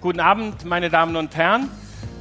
Guten 0.00 0.20
Abend, 0.20 0.64
meine 0.66 0.90
Damen 0.90 1.16
und 1.16 1.36
Herren, 1.36 1.70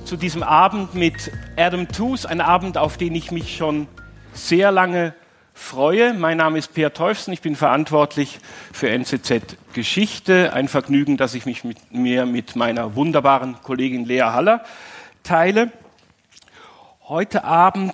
zu 0.06 0.16
diesem 0.16 0.44
Abend 0.44 0.96
mit 0.96 1.32
Adam 1.58 1.88
Tooze, 1.88 2.30
ein 2.30 2.40
Abend, 2.40 2.78
auf 2.78 2.96
den 2.96 3.16
ich 3.16 3.32
mich 3.32 3.58
schon 3.58 3.88
sehr 4.34 4.72
lange 4.72 5.14
freue. 5.54 6.14
Mein 6.14 6.38
Name 6.38 6.58
ist 6.60 6.74
Peer 6.74 6.94
Teufsen, 6.94 7.34
ich 7.34 7.42
bin 7.42 7.56
verantwortlich 7.56 8.40
für 8.72 8.90
NZZ 8.90 9.58
Geschichte. 9.74 10.54
Ein 10.54 10.68
Vergnügen, 10.68 11.18
dass 11.18 11.34
ich 11.34 11.46
mich 11.46 11.64
mit 11.64 11.92
mir 11.92 12.26
mit 12.26 12.56
meiner 12.56 12.96
wunderbaren 12.96 13.58
Kollegin 13.62 14.06
Lea 14.06 14.22
Haller 14.22 14.64
teile. 15.24 15.72
Heute 17.08 17.44
Abend 17.44 17.94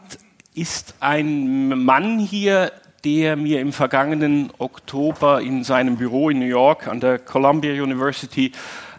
ist 0.58 0.96
ein 1.02 1.84
Mann 1.86 2.18
hier, 2.18 2.72
der 3.06 3.36
mir 3.36 3.62
im 3.62 3.72
vergangenen 3.72 4.50
Oktober 4.58 5.40
in 5.40 5.64
seinem 5.64 5.98
Büro 5.98 6.32
in 6.32 6.40
New 6.40 6.46
York 6.46 6.88
an 6.88 7.00
der 7.00 7.20
Columbia 7.20 7.72
University 7.72 8.52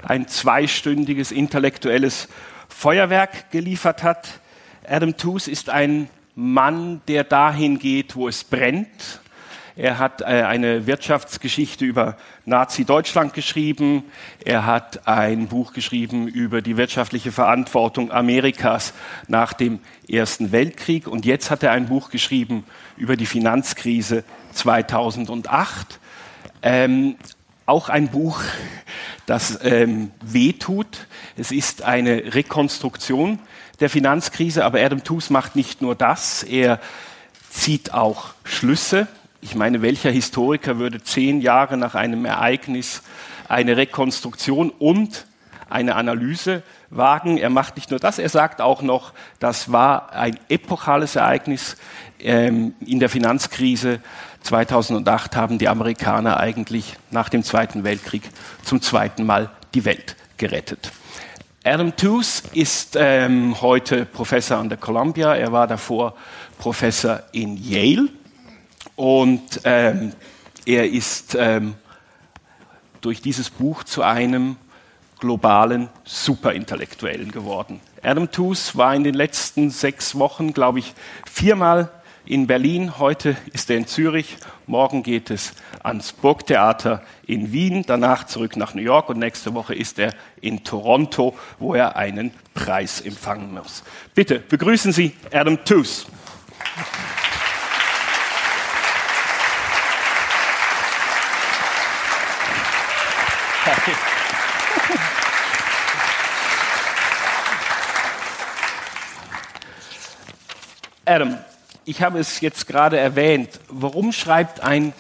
ein 0.07 0.29
zweistündiges 0.29 1.33
intellektuelles 1.33 2.29
Feuerwerk 2.69 3.51
geliefert 3.51 4.05
hat. 4.05 4.41
Adam 4.87 5.17
Tooze 5.17 5.51
ist 5.51 5.69
ein 5.69 6.09
Mann, 6.37 7.01
der 7.09 7.25
dahin 7.25 7.81
geht, 7.81 8.15
wo 8.15 8.29
es 8.29 8.45
brennt. 8.45 9.21
Er 9.79 10.01
hat 10.01 10.23
äh, 10.23 10.25
eine 10.25 10.89
Wirtschaftsgeschichte 10.89 11.85
über 11.85 12.17
Nazi-Deutschland 12.47 13.33
geschrieben. 13.33 14.03
Er 14.45 14.67
hat 14.67 15.07
ein 15.07 15.47
Buch 15.47 15.73
geschrieben 15.73 16.27
über 16.27 16.63
die 16.63 16.77
wirtschaftliche 16.77 17.31
Verantwortung 17.31 18.11
Amerikas 18.11 18.93
nach 19.29 19.53
dem 19.53 19.79
Ersten 20.09 20.51
Weltkrieg. 20.51 21.07
Und 21.07 21.25
jetzt 21.25 21.53
hat 21.53 21.63
er 21.63 21.71
ein 21.71 21.87
Buch 21.87 22.11
geschrieben 22.11 22.65
über 22.97 23.17
die 23.17 23.25
Finanzkrise 23.25 24.25
2008. 24.53 26.01
Ähm, 26.63 27.15
auch 27.65 27.89
ein 27.89 28.09
Buch, 28.09 28.41
das 29.27 29.61
ähm, 29.63 30.11
wehtut. 30.21 31.07
Es 31.37 31.53
ist 31.53 31.83
eine 31.83 32.35
Rekonstruktion 32.35 33.39
der 33.79 33.91
Finanzkrise, 33.91 34.65
aber 34.65 34.81
Adam 34.81 35.05
Tooze 35.05 35.33
macht 35.33 35.55
nicht 35.55 35.83
nur 35.83 35.95
das, 35.95 36.43
er 36.43 36.81
zieht 37.49 37.95
auch 37.95 38.35
Schlüsse. 38.43 39.07
Ich 39.41 39.55
meine, 39.55 39.83
welcher 39.83 40.11
Historiker 40.11 40.79
würde 40.79 41.03
zehn 41.03 41.41
Jahre 41.41 41.77
nach 41.77 41.95
einem 41.95 42.25
Ereignis 42.25 43.03
eine 43.49 43.77
Rekonstruktion 43.77 44.71
und 44.71 45.27
eine 45.71 45.95
Analyse 45.95 46.63
wagen? 46.91 47.39
Er 47.39 47.51
macht 47.51 47.77
nicht 47.77 47.91
nur 47.91 48.01
das, 48.01 48.19
er 48.19 48.29
sagt 48.29 48.61
auch 48.61 48.83
noch, 48.83 49.13
das 49.39 49.71
war 49.71 50.13
ein 50.13 50.39
epochales 50.49 51.15
Ereignis 51.17 51.77
ähm, 52.19 52.75
in 52.85 52.99
der 52.99 53.09
Finanzkrise 53.09 54.01
2008 54.43 55.37
haben 55.37 55.59
die 55.59 55.69
Amerikaner 55.69 56.39
eigentlich 56.39 56.97
nach 57.11 57.29
dem 57.29 57.43
Zweiten 57.43 57.85
Weltkrieg 57.85 58.23
zum 58.63 58.81
zweiten 58.81 59.27
Mal 59.27 59.51
die 59.75 59.85
Welt 59.85 60.17
gerettet. 60.37 60.93
Adam 61.65 61.95
Tooze 61.95 62.45
ist 62.55 62.97
ähm, 62.99 63.61
heute 63.61 64.05
Professor 64.07 64.59
an 64.59 64.69
der 64.69 64.79
Columbia. 64.79 65.35
Er 65.35 65.53
war 65.53 65.67
davor 65.67 66.15
Professor 66.59 67.23
in 67.33 67.57
Yale 67.57 68.09
und 68.99 69.61
ähm, 69.63 70.13
er 70.67 70.91
ist 70.91 71.37
ähm, 71.39 71.75
durch 73.01 73.23
dieses 73.23 73.49
Buch 73.49 73.85
zu 73.85 74.03
einem 74.03 74.57
globalen 75.21 75.89
Superintellektuellen 76.03 77.31
geworden. 77.31 77.81
Adam 78.03 78.29
Tooze 78.33 78.77
war 78.77 78.97
in 78.97 79.05
den 79.05 79.15
letzten 79.15 79.71
sechs 79.71 80.19
Wochen, 80.19 80.53
glaube 80.53 80.81
ich, 80.81 80.95
viermal 81.31 81.91
in 82.27 82.49
Berlin, 82.49 82.99
heute 82.99 83.37
ist 83.53 83.71
er 83.71 83.77
in 83.77 83.87
Zürich, 83.87 84.37
morgen 84.67 85.05
geht 85.05 85.31
es 85.31 85.53
ans 85.81 86.13
Burgtheater 86.13 87.01
in 87.25 87.53
Wien, 87.53 87.85
danach 87.87 88.27
zurück 88.27 88.57
nach 88.57 88.75
New 88.75 88.83
York 88.83 89.09
und 89.11 89.21
nächste 89.21 89.55
Woche 89.55 89.77
ist 89.77 90.01
er 90.01 90.13
in 90.41 90.65
Toronto, 90.65 91.37
wo 91.61 91.75
er 91.75 91.95
einen 91.95 92.33
Preis 92.53 93.01
empfangen 93.01 93.55
muss. 93.55 93.85
Bitte 94.17 94.41
begrüßen 94.41 94.91
Sie 94.91 95.15
Adam 95.33 95.65
Tooze. 95.65 96.07
Adam, 111.09 111.39
ich 111.87 112.03
habe 112.03 112.19
es 112.19 112.41
jetzt 112.41 112.67
gerade 112.67 112.99
erwähnt, 112.99 113.61
warum 113.69 114.13
schreibt 114.13 114.61
ein 114.61 114.93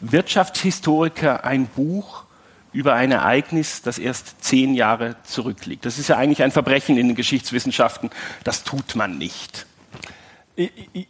Wirtschaftshistoriker 0.00 1.44
ein 1.44 1.66
Buch 1.66 2.24
über 2.72 2.94
ein 2.94 3.12
Ereignis, 3.12 3.80
das 3.82 3.98
erst 3.98 4.42
zehn 4.42 4.74
Jahre 4.74 5.14
zurückliegt? 5.22 5.86
Das 5.86 5.98
ist 5.98 6.08
ja 6.08 6.16
eigentlich 6.16 6.42
ein 6.42 6.50
Verbrechen 6.50 6.98
in 6.98 7.08
den 7.08 7.16
Geschichtswissenschaften. 7.16 8.10
Das 8.42 8.64
tut 8.64 8.96
man 8.96 9.18
nicht. 9.18 9.66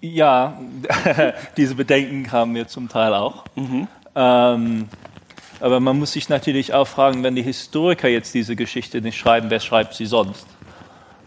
Ja, 0.00 0.60
diese 1.56 1.74
Bedenken 1.76 2.30
haben 2.30 2.54
wir 2.54 2.68
zum 2.68 2.90
Teil 2.90 3.14
auch. 3.14 3.46
Mhm. 3.56 3.88
Ähm, 4.14 4.88
aber 5.60 5.80
man 5.80 5.98
muss 5.98 6.12
sich 6.12 6.28
natürlich 6.28 6.74
auch 6.74 6.86
fragen, 6.86 7.22
wenn 7.22 7.36
die 7.36 7.42
Historiker 7.42 8.08
jetzt 8.08 8.34
diese 8.34 8.54
Geschichte 8.54 9.00
nicht 9.00 9.16
schreiben, 9.16 9.48
wer 9.48 9.60
schreibt 9.60 9.94
sie 9.94 10.06
sonst? 10.06 10.46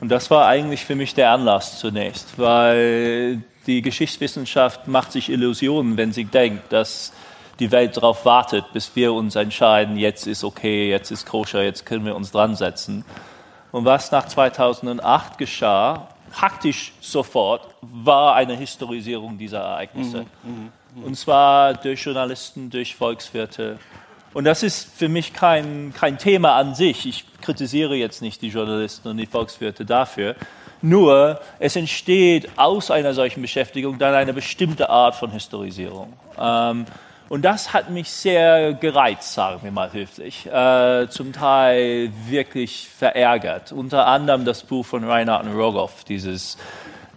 Und 0.01 0.09
das 0.09 0.29
war 0.29 0.47
eigentlich 0.47 0.85
für 0.85 0.95
mich 0.95 1.13
der 1.13 1.31
Anlass 1.31 1.79
zunächst, 1.79 2.37
weil 2.37 3.41
die 3.65 3.81
Geschichtswissenschaft 3.81 4.87
macht 4.87 5.11
sich 5.11 5.29
Illusionen, 5.29 5.97
wenn 5.97 6.11
sie 6.11 6.25
denkt, 6.25 6.71
dass 6.71 7.13
die 7.59 7.71
Welt 7.71 7.95
darauf 7.95 8.25
wartet, 8.25 8.65
bis 8.73 8.95
wir 8.95 9.13
uns 9.13 9.35
entscheiden, 9.35 9.97
jetzt 9.97 10.27
ist 10.27 10.43
okay, 10.43 10.89
jetzt 10.89 11.11
ist 11.11 11.25
koscher, 11.25 11.63
jetzt 11.63 11.85
können 11.85 12.05
wir 12.05 12.15
uns 12.15 12.31
dran 12.31 12.55
setzen. 12.55 13.05
Und 13.71 13.85
was 13.85 14.11
nach 14.11 14.25
2008 14.27 15.37
geschah, 15.37 16.09
praktisch 16.31 16.93
sofort, 16.99 17.75
war 17.81 18.35
eine 18.35 18.55
Historisierung 18.55 19.37
dieser 19.37 19.59
Ereignisse. 19.59 20.25
Mhm, 20.43 20.51
mh, 20.51 20.71
mh. 20.95 21.05
Und 21.05 21.15
zwar 21.15 21.73
durch 21.73 22.03
Journalisten, 22.03 22.69
durch 22.69 22.95
Volkswirte. 22.95 23.79
Und 24.35 24.43
das 24.43 24.63
ist 24.63 24.93
für 24.93 25.07
mich 25.07 25.31
kein, 25.31 25.93
kein 25.97 26.17
Thema 26.17 26.57
an 26.57 26.75
sich. 26.75 27.05
Ich 27.05 27.23
kritisiere 27.41 27.95
jetzt 27.95 28.21
nicht 28.21 28.41
die 28.41 28.49
Journalisten 28.49 29.07
und 29.07 29.15
die 29.15 29.27
Volkswirte 29.27 29.85
dafür. 29.85 30.35
Nur 30.81 31.39
es 31.57 31.77
entsteht 31.77 32.49
aus 32.57 32.91
einer 32.91 33.13
solchen 33.13 33.41
Beschäftigung 33.41 33.97
dann 33.97 34.13
eine 34.13 34.33
bestimmte 34.33 34.89
Art 34.89 35.15
von 35.15 35.31
Historisierung. 35.31 36.11
Ähm, 36.37 36.85
und 37.29 37.43
das 37.43 37.71
hat 37.71 37.91
mich 37.91 38.11
sehr 38.11 38.73
gereizt, 38.73 39.33
sagen 39.33 39.61
wir 39.63 39.71
mal 39.71 39.93
höflich, 39.93 40.45
äh, 40.47 41.07
zum 41.07 41.31
Teil 41.31 42.11
wirklich 42.27 42.89
verärgert. 42.89 43.71
Unter 43.71 44.05
anderem 44.05 44.43
das 44.43 44.63
Buch 44.63 44.85
von 44.85 45.05
Reinhard 45.05 45.47
Rogoff, 45.47 46.03
dieses 46.03 46.57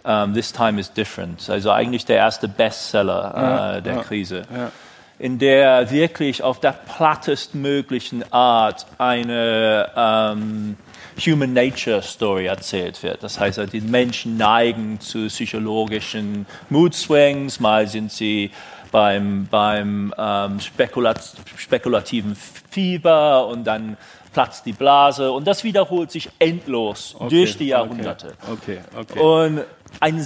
um, 0.03 0.11
ähm, 0.11 0.33
This 0.33 0.53
Time 0.53 0.79
is 0.79 0.93
Different, 0.93 1.49
also 1.49 1.71
eigentlich 1.71 2.05
der 2.05 2.15
erste 2.15 2.47
Bestseller 2.47 3.75
äh, 3.75 3.81
der 3.81 3.95
ja, 3.95 4.03
Krise. 4.03 4.43
Ja. 4.49 4.71
In 5.19 5.37
der 5.37 5.91
wirklich 5.91 6.41
auf 6.41 6.59
der 6.59 6.71
plattestmöglichen 6.71 8.31
Art 8.31 8.85
eine 8.97 9.89
ähm, 9.95 10.77
Human 11.25 11.53
Nature 11.53 12.01
Story 12.01 12.45
erzählt 12.45 13.03
wird. 13.03 13.21
Das 13.21 13.39
heißt, 13.39 13.61
die 13.73 13.81
Menschen 13.81 14.37
neigen 14.37 14.99
zu 15.01 15.27
psychologischen 15.27 16.45
Mood 16.69 16.95
Swings, 16.95 17.59
mal 17.59 17.87
sind 17.87 18.11
sie 18.11 18.51
beim, 18.91 19.47
beim 19.51 20.13
ähm, 20.17 20.59
spekulat 20.59 21.21
spekulativen 21.57 22.35
Fieber 22.69 23.47
und 23.47 23.65
dann 23.65 23.97
platzt 24.33 24.65
die 24.65 24.73
Blase 24.73 25.31
und 25.31 25.45
das 25.45 25.63
wiederholt 25.63 26.11
sich 26.11 26.29
endlos 26.39 27.15
okay, 27.17 27.29
durch 27.29 27.57
die 27.57 27.67
Jahrhunderte. 27.67 28.33
Okay, 28.51 28.79
okay, 28.95 29.19
und 29.19 29.65
ein, 29.99 30.25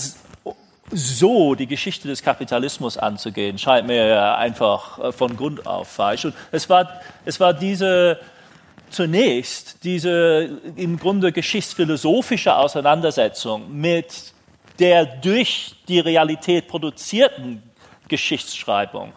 so 0.94 1.56
die 1.56 1.68
Geschichte 1.68 2.08
des 2.08 2.22
Kapitalismus 2.22 2.98
anzugehen, 2.98 3.58
scheint 3.58 3.88
mir 3.88 4.38
einfach 4.38 5.00
äh, 5.00 5.12
von 5.12 5.36
Grund 5.36 5.66
auf 5.66 5.88
falsch. 5.88 6.26
Und 6.26 6.34
es 6.52 6.70
war, 6.70 7.02
es 7.26 7.40
war 7.40 7.54
diese 7.54 8.20
zunächst 8.90 9.84
diese 9.84 10.50
im 10.76 11.00
Grunde 11.00 11.32
geschichtsphilosophische 11.32 12.56
Auseinandersetzung 12.56 13.76
mit 13.76 14.34
der 14.80 15.06
durch 15.06 15.76
die 15.88 16.00
Realität 16.00 16.68
produzierten 16.68 17.64
Geschichtsschreibung, 18.08 19.14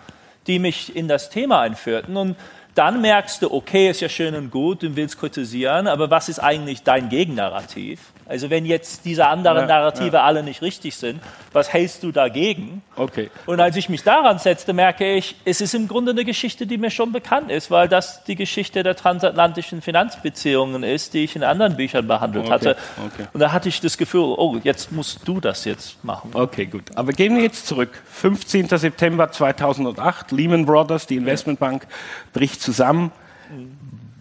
die 0.47 0.59
mich 0.59 0.95
in 0.95 1.09
das 1.09 1.31
Thema 1.31 1.61
einführten. 1.61 2.17
Und 2.17 2.37
dann 2.75 3.01
merkst 3.01 3.43
du, 3.43 3.53
okay, 3.53 3.91
ist 3.91 4.01
ja 4.01 4.09
schön 4.09 4.35
und 4.35 4.51
gut, 4.51 4.83
du 4.83 4.97
willst 4.97 5.19
kritisieren, 5.19 5.87
aber 5.87 6.11
was 6.11 6.29
ist 6.29 6.39
eigentlich 6.39 6.83
dein 6.83 7.09
Gegennarrativ? 7.09 8.01
Also 8.29 8.51
wenn 8.51 8.67
jetzt 8.67 9.05
diese 9.05 9.29
anderen 9.29 9.61
ja, 9.61 9.67
Narrative 9.67 10.17
ja. 10.17 10.25
alle 10.25 10.43
nicht 10.43 10.61
richtig 10.61 10.97
sind, 10.97 11.21
was 11.53 11.73
hältst 11.73 12.03
du 12.03 12.11
dagegen? 12.11 12.83
Okay. 12.97 13.31
Und 13.47 13.61
als 13.61 13.77
ich 13.77 13.89
mich 13.89 14.03
daran 14.03 14.39
setzte, 14.39 14.73
merke 14.73 15.15
ich, 15.15 15.37
es 15.45 15.61
ist 15.61 15.75
im 15.75 15.87
Grunde 15.87 16.11
eine 16.11 16.25
Geschichte, 16.25 16.67
die 16.67 16.77
mir 16.77 16.91
schon 16.91 17.13
bekannt 17.13 17.53
ist, 17.53 17.71
weil 17.71 17.89
das 17.89 18.25
die 18.25 18.35
Geschichte 18.35 18.83
der 18.83 18.97
transatlantischen 18.97 19.81
Finanzbeziehungen 19.81 20.83
ist, 20.83 21.15
die 21.15 21.23
ich 21.23 21.37
in 21.37 21.45
anderen 21.45 21.77
Büchern 21.77 22.09
behandelt 22.09 22.47
Okay, 22.47 22.53
hatte. 22.53 22.77
okay. 23.07 23.27
Und 23.33 23.41
da 23.41 23.53
hatte 23.53 23.69
ich 23.69 23.81
das 23.81 23.97
Gefühl, 23.97 24.35
oh, 24.37 24.59
jetzt 24.65 24.91
musst 24.91 25.21
du 25.25 25.41
das 25.41 25.65
jetzt 25.65 26.03
machen. 26.05 26.31
Okay, 26.35 26.67
gut. 26.67 26.97
Aber 26.97 27.13
gehen 27.13 27.37
wir 27.37 27.43
jetzt 27.45 27.69
zurück. 27.69 28.03
15. 28.11 28.69
September 28.69 29.31
2008, 29.31 30.33
Lehman 30.33 30.67
Brothers, 30.67 31.07
die 31.07 31.17
Investmentbank, 31.17 31.87
bricht 32.33 32.61
zusammen. 32.61 33.13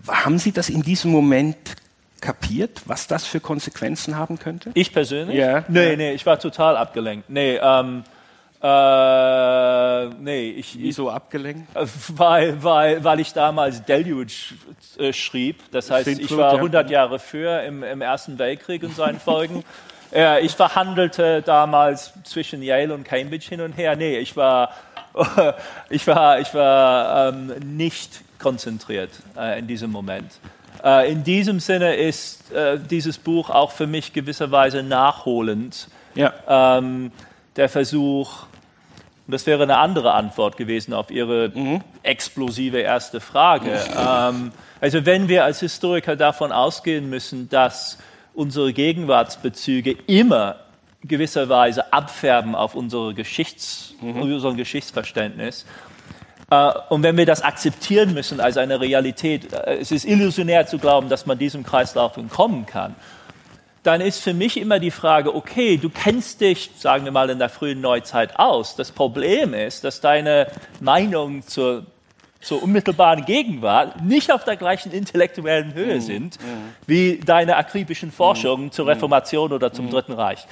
Haben 0.08 0.38
Sie 0.38 0.52
das 0.52 0.70
in 0.70 0.84
diesem 0.84 1.12
Moment 1.12 1.58
kapiert, 2.26 2.82
was 2.86 3.06
das 3.08 3.26
für 3.26 3.40
Konsequenzen 3.40 4.18
haben 4.18 4.40
könnte? 4.40 4.72
Ich 4.74 4.92
persönlich? 4.92 5.38
Ja. 5.38 5.64
Nee, 5.68 5.92
Ja. 5.92 5.96
nee, 5.96 6.12
ich 6.14 6.26
war 6.26 6.40
total 6.40 6.76
abgelenkt. 6.76 7.30
Nee, 7.30 7.60
ähm, 7.62 8.04
äh, 8.62 10.06
nee, 10.20 10.50
ich, 10.52 10.76
Wieso 10.80 11.10
abgelenkt? 11.12 11.76
Äh, 11.76 11.86
Weil, 12.10 12.64
weil, 12.64 13.04
weil 13.04 13.20
ich 13.20 13.32
damals 13.34 13.84
Deluge 13.86 14.34
äh, 14.98 15.14
schrieb. 15.14 15.60
Das 15.72 15.92
heißt, 15.92 16.08
ich 16.08 16.36
war 16.36 16.54
ja. 16.54 16.58
100 16.58 16.90
Jahre 16.90 17.20
für 17.20 17.62
im, 17.64 17.84
im 17.84 18.02
Ersten 18.02 18.40
Weltkrieg 18.40 18.82
und 18.84 18.96
seinen 18.96 19.20
Folgen. 19.20 19.64
ja, 20.12 20.40
ich 20.40 20.54
verhandelte 20.54 21.44
damals 21.44 22.14
zwischen 22.24 22.64
Yale 22.64 22.94
und 22.94 23.04
Cambridge 23.04 23.46
hin 23.48 23.62
und 23.62 23.74
her. 23.74 23.96
Nee, 23.96 24.18
ich 24.18 24.36
war, 24.36 24.72
ich 25.90 26.08
war, 26.08 26.40
ich 26.40 26.52
war 26.56 27.30
ähm, 27.30 27.54
nicht 27.78 28.22
konzentriert 28.40 29.12
äh, 29.38 29.60
in 29.60 29.68
diesem 29.68 29.92
Moment. 29.92 30.32
Äh, 30.84 31.12
in 31.12 31.24
diesem 31.24 31.60
Sinne 31.60 31.96
ist 31.96 32.52
äh, 32.52 32.78
dieses 32.80 33.18
Buch 33.18 33.50
auch 33.50 33.72
für 33.72 33.88
mich 33.88 34.14
gewisserweise 34.14 34.84
nachholend 34.84 35.88
Ja. 36.16 36.34
ähm, 36.48 37.12
der 37.56 37.70
Versuch, 37.70 38.44
und 39.28 39.32
das 39.32 39.46
wäre 39.48 39.64
eine 39.64 39.78
andere 39.78 40.14
Antwort 40.14 40.58
gewesen 40.58 40.94
auf 40.94 41.10
Ihre 41.10 41.52
explosive 42.04 42.80
erste 42.80 43.20
Frage. 43.20 43.80
Ähm, 43.98 44.52
also 44.82 45.06
wenn 45.06 45.28
wir 45.30 45.44
als 45.46 45.62
Historiker 45.62 46.16
davon 46.16 46.52
ausgehen 46.52 47.10
müssen, 47.10 47.50
dass 47.50 47.98
unsere 48.34 48.72
Gegenwartsbezüge 48.74 49.96
immer 50.06 50.58
gewisserweise 51.02 51.94
abfärben 51.94 52.56
auf 52.56 52.76
unsere 52.76 53.14
Geschichts, 53.14 53.96
unser 54.02 54.54
Geschichtsverständnis, 54.54 55.64
äh, 55.64 55.95
und 56.90 57.02
wenn 57.02 57.18
wir 57.18 57.26
das 57.26 57.42
akzeptieren 57.42 58.14
müssen 58.14 58.40
als 58.40 58.58
eine 58.58 58.80
Realität, 58.80 59.52
äh, 59.52 59.78
es 59.78 59.92
ist 59.92 60.06
illusionär 60.06 60.68
zu 60.68 60.78
glauben, 60.78 61.10
dass 61.10 61.26
man 61.26 61.38
diesem 61.38 61.64
Kreislauf 61.64 62.18
entkommen 62.18 62.66
kann, 62.66 62.96
dann 63.82 64.02
ist 64.02 64.20
für 64.20 64.34
mich 64.34 64.58
immer 64.58 64.80
die 64.80 64.92
Frage, 64.92 65.36
okay, 65.36 65.78
du 65.78 65.90
kennst 65.90 66.42
dich, 66.42 66.72
sagen 66.78 67.06
wir 67.06 67.12
mal, 67.12 67.30
in 67.30 67.38
der 67.38 67.50
frühen 67.50 67.82
Neuzeit 67.82 68.40
aus. 68.40 68.76
Das 68.76 68.92
Problem 68.92 69.54
ist, 69.54 69.84
dass 69.84 70.02
deine 70.02 70.48
Meinung 70.80 71.44
zur, 71.44 71.86
zur 72.46 72.62
unmittelbaren 72.62 73.26
Gegenwart 73.26 74.04
nicht 74.04 74.32
auf 74.32 74.44
der 74.44 74.56
gleichen 74.56 74.92
intellektuellen 74.92 75.74
Höhe 75.74 76.00
sind 76.00 76.38
wie 76.86 77.18
deine 77.18 77.56
akribischen 77.56 78.12
Forschungen 78.12 78.72
zur 78.72 78.86
Reformation 78.86 79.52
oder 79.52 79.74
zum 79.74 79.90
Dritten 79.90 80.14
Reich. 80.14 80.46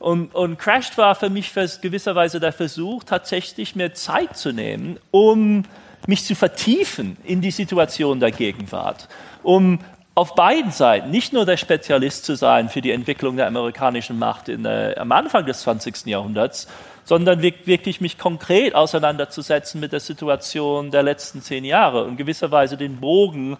Und, 0.00 0.34
und 0.34 0.58
Crashed 0.58 0.98
war 0.98 1.14
für 1.14 1.30
mich 1.30 1.54
gewisserweise 1.54 2.40
der 2.40 2.52
Versuch, 2.52 3.04
tatsächlich 3.04 3.76
mir 3.76 3.94
Zeit 3.94 4.36
zu 4.36 4.52
nehmen, 4.52 4.98
um 5.12 5.62
mich 6.08 6.24
zu 6.24 6.34
vertiefen 6.34 7.16
in 7.22 7.40
die 7.40 7.52
Situation 7.52 8.18
der 8.18 8.32
Gegenwart, 8.32 9.08
um 9.44 9.78
auf 10.16 10.34
beiden 10.34 10.72
Seiten 10.72 11.10
nicht 11.10 11.32
nur 11.32 11.44
der 11.44 11.58
Spezialist 11.58 12.24
zu 12.24 12.34
sein 12.36 12.70
für 12.70 12.80
die 12.80 12.90
Entwicklung 12.90 13.36
der 13.36 13.46
amerikanischen 13.46 14.18
Macht 14.18 14.48
in, 14.48 14.64
äh, 14.64 14.94
am 14.98 15.12
Anfang 15.12 15.46
des 15.46 15.60
20. 15.60 16.06
Jahrhunderts, 16.06 16.66
sondern 17.06 17.40
wirk- 17.40 17.66
wirklich 17.66 18.02
mich 18.02 18.18
konkret 18.18 18.74
auseinanderzusetzen 18.74 19.80
mit 19.80 19.92
der 19.92 20.00
Situation 20.00 20.90
der 20.90 21.02
letzten 21.02 21.40
zehn 21.40 21.64
Jahre 21.64 22.04
und 22.04 22.16
gewisserweise 22.18 22.76
den 22.76 22.98
Bogen 23.00 23.56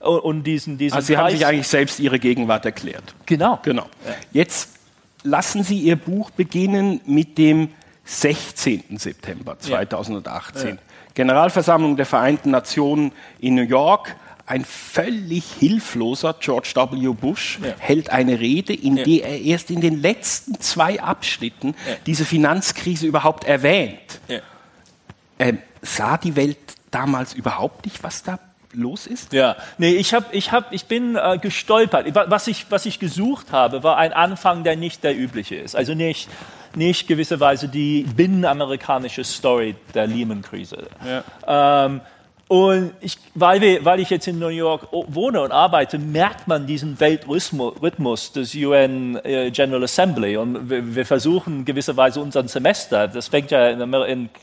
und, 0.00 0.18
und 0.20 0.42
diesen, 0.44 0.78
diesen 0.78 0.96
Also 0.96 1.06
Sie 1.06 1.16
haben 1.16 1.26
Kreis- 1.26 1.34
sich 1.34 1.46
eigentlich 1.46 1.68
selbst 1.68 2.00
Ihre 2.00 2.18
Gegenwart 2.18 2.64
erklärt. 2.64 3.14
genau. 3.26 3.60
Genau. 3.62 3.86
Jetzt 4.32 4.70
lassen 5.22 5.62
Sie 5.62 5.78
Ihr 5.78 5.94
Buch 5.96 6.30
beginnen 6.30 7.00
mit 7.06 7.38
dem 7.38 7.68
16. 8.04 8.96
September 8.98 9.58
2018. 9.58 10.78
Generalversammlung 11.14 11.96
der 11.96 12.06
Vereinten 12.06 12.50
Nationen 12.50 13.12
in 13.40 13.54
New 13.54 13.62
York. 13.62 14.16
Ein 14.48 14.64
völlig 14.64 15.44
hilfloser 15.58 16.34
George 16.40 16.72
W. 16.74 17.08
Bush 17.12 17.58
Ja. 17.62 17.74
hält 17.78 18.08
eine 18.10 18.40
Rede, 18.40 18.72
in 18.72 18.96
Ja. 18.96 19.04
der 19.04 19.24
er 19.28 19.40
erst 19.42 19.70
in 19.70 19.80
den 19.82 20.00
letzten 20.00 20.58
zwei 20.60 21.00
Abschnitten 21.02 21.74
diese 22.06 22.24
Finanzkrise 22.24 23.06
überhaupt 23.06 23.44
erwähnt. 23.44 24.20
Ja. 24.26 24.40
Ähm, 25.38 25.58
sah 25.82 26.16
die 26.16 26.34
Welt 26.34 26.56
damals 26.90 27.34
überhaupt 27.34 27.84
nicht, 27.84 28.02
was 28.02 28.22
da 28.22 28.38
los 28.72 29.06
ist? 29.06 29.32
Ja, 29.32 29.56
nee, 29.78 29.90
ich, 29.92 30.12
hab, 30.14 30.34
ich, 30.34 30.50
hab, 30.52 30.72
ich 30.72 30.86
bin 30.86 31.16
äh, 31.16 31.38
gestolpert. 31.38 32.14
Wa- 32.14 32.26
Was 32.28 32.48
ich, 32.48 32.66
was 32.70 32.86
ich 32.86 32.98
gesucht 32.98 33.52
habe, 33.52 33.82
war 33.82 33.96
ein 33.98 34.12
Anfang, 34.12 34.64
der 34.64 34.76
nicht 34.76 35.04
der 35.04 35.16
übliche 35.16 35.56
ist. 35.56 35.76
Also 35.76 35.94
nicht, 35.94 36.28
nicht 36.74 37.06
gewisserweise 37.06 37.68
die 37.68 38.02
binnenamerikanische 38.02 39.24
Story 39.24 39.74
der 39.94 40.06
Lehman-Krise. 40.06 40.88
Ähm, 41.46 42.00
und 42.48 42.92
ich, 43.00 43.18
weil, 43.34 43.60
wir, 43.60 43.84
weil 43.84 44.00
ich 44.00 44.08
jetzt 44.08 44.26
in 44.26 44.38
New 44.38 44.48
York 44.48 44.90
o- 44.92 45.04
wohne 45.08 45.42
und 45.42 45.52
arbeite, 45.52 45.98
merkt 45.98 46.48
man 46.48 46.66
diesen 46.66 46.98
Weltrhythmus 46.98 48.32
des 48.32 48.54
UN 48.54 49.16
äh, 49.22 49.50
General 49.50 49.84
Assembly. 49.84 50.36
Und 50.38 50.70
wir, 50.70 50.94
wir 50.94 51.04
versuchen 51.06 51.64
gewisserweise 51.66 52.20
unseren 52.20 52.48
Semester, 52.48 53.06
das 53.06 53.28
fängt 53.28 53.50
ja 53.50 53.68
in 53.68 53.82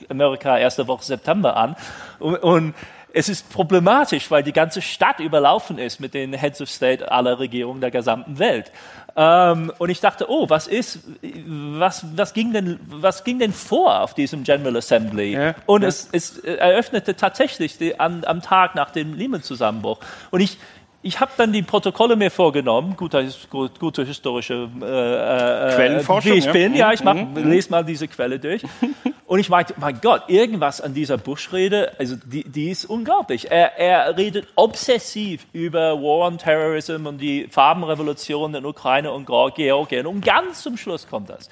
Amerika 0.09 0.57
erste 0.57 0.87
Woche 0.87 1.03
September 1.03 1.57
an. 1.57 1.75
Und, 2.19 2.35
und 2.43 2.73
es 3.15 3.29
ist 3.29 3.49
problematisch, 3.49 4.29
weil 4.29 4.43
die 4.43 4.51
ganze 4.51 4.81
Stadt 4.81 5.21
überlaufen 5.21 5.77
ist 5.77 6.01
mit 6.01 6.13
den 6.13 6.33
Heads 6.33 6.61
of 6.61 6.69
State 6.69 7.09
aller 7.09 7.39
Regierungen 7.39 7.79
der 7.79 7.89
gesamten 7.89 8.39
Welt. 8.39 8.73
Ähm, 9.15 9.71
und 9.77 9.89
ich 9.89 10.01
dachte, 10.01 10.29
oh, 10.29 10.49
was 10.49 10.67
ist, 10.67 10.99
was, 11.47 12.05
was, 12.17 12.33
ging 12.33 12.51
denn, 12.51 12.77
was 12.87 13.23
ging 13.23 13.39
denn 13.39 13.53
vor 13.53 14.01
auf 14.01 14.15
diesem 14.15 14.43
General 14.43 14.75
Assembly? 14.75 15.31
Ja, 15.31 15.55
und 15.65 15.83
ja. 15.83 15.87
es, 15.87 16.09
es 16.11 16.39
eröffnete 16.39 17.15
tatsächlich 17.15 17.77
die, 17.77 17.97
an, 17.97 18.25
am 18.25 18.41
Tag 18.41 18.75
nach 18.75 18.91
dem 18.91 19.13
Lehman-Zusammenbruch. 19.13 19.99
Und 20.31 20.41
ich, 20.41 20.57
ich 21.05 21.19
habe 21.19 21.31
dann 21.37 21.53
die 21.53 21.61
Protokolle 21.61 22.15
mir 22.15 22.31
vorgenommen, 22.31 22.95
guter, 22.97 23.23
gut, 23.51 23.79
gute 23.79 24.03
historische 24.03 24.67
äh, 24.81 24.85
äh, 24.85 25.75
Quellenforschung, 25.75 26.31
wie 26.31 26.37
ich 26.37 26.45
ja. 26.45 26.51
bin. 26.51 26.73
Ja, 26.73 26.93
ich 26.93 27.03
mach, 27.03 27.13
Mhm, 27.13 27.47
lese 27.47 27.69
mal 27.69 27.85
diese 27.85 28.07
Quelle 28.07 28.39
durch. 28.39 28.63
Und 29.27 29.39
ich 29.39 29.49
meinte, 29.49 29.75
mein 29.77 30.01
Gott, 30.01 30.23
irgendwas 30.29 30.81
an 30.81 30.95
dieser 30.95 31.19
Bush-Rede, 31.19 31.93
also 31.99 32.15
die, 32.25 32.43
die 32.43 32.71
ist 32.71 32.85
unglaublich. 32.85 33.51
Er, 33.51 33.77
er 33.77 34.17
redet 34.17 34.47
obsessiv 34.55 35.45
über 35.53 36.01
War 36.01 36.27
on 36.27 36.39
Terrorism 36.39 37.05
und 37.05 37.19
die 37.19 37.47
Farbenrevolution 37.49 38.55
in 38.55 38.65
Ukraine 38.65 39.11
und 39.11 39.27
Georgien. 39.27 40.07
Und 40.07 40.25
ganz 40.25 40.63
zum 40.63 40.75
Schluss 40.75 41.07
kommt 41.07 41.29
das. 41.29 41.49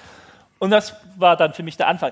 Und 0.57 0.71
das 0.71 0.95
war 1.15 1.37
dann 1.37 1.53
für 1.53 1.61
mich 1.61 1.77
der 1.77 1.89
Anfang. 1.89 2.11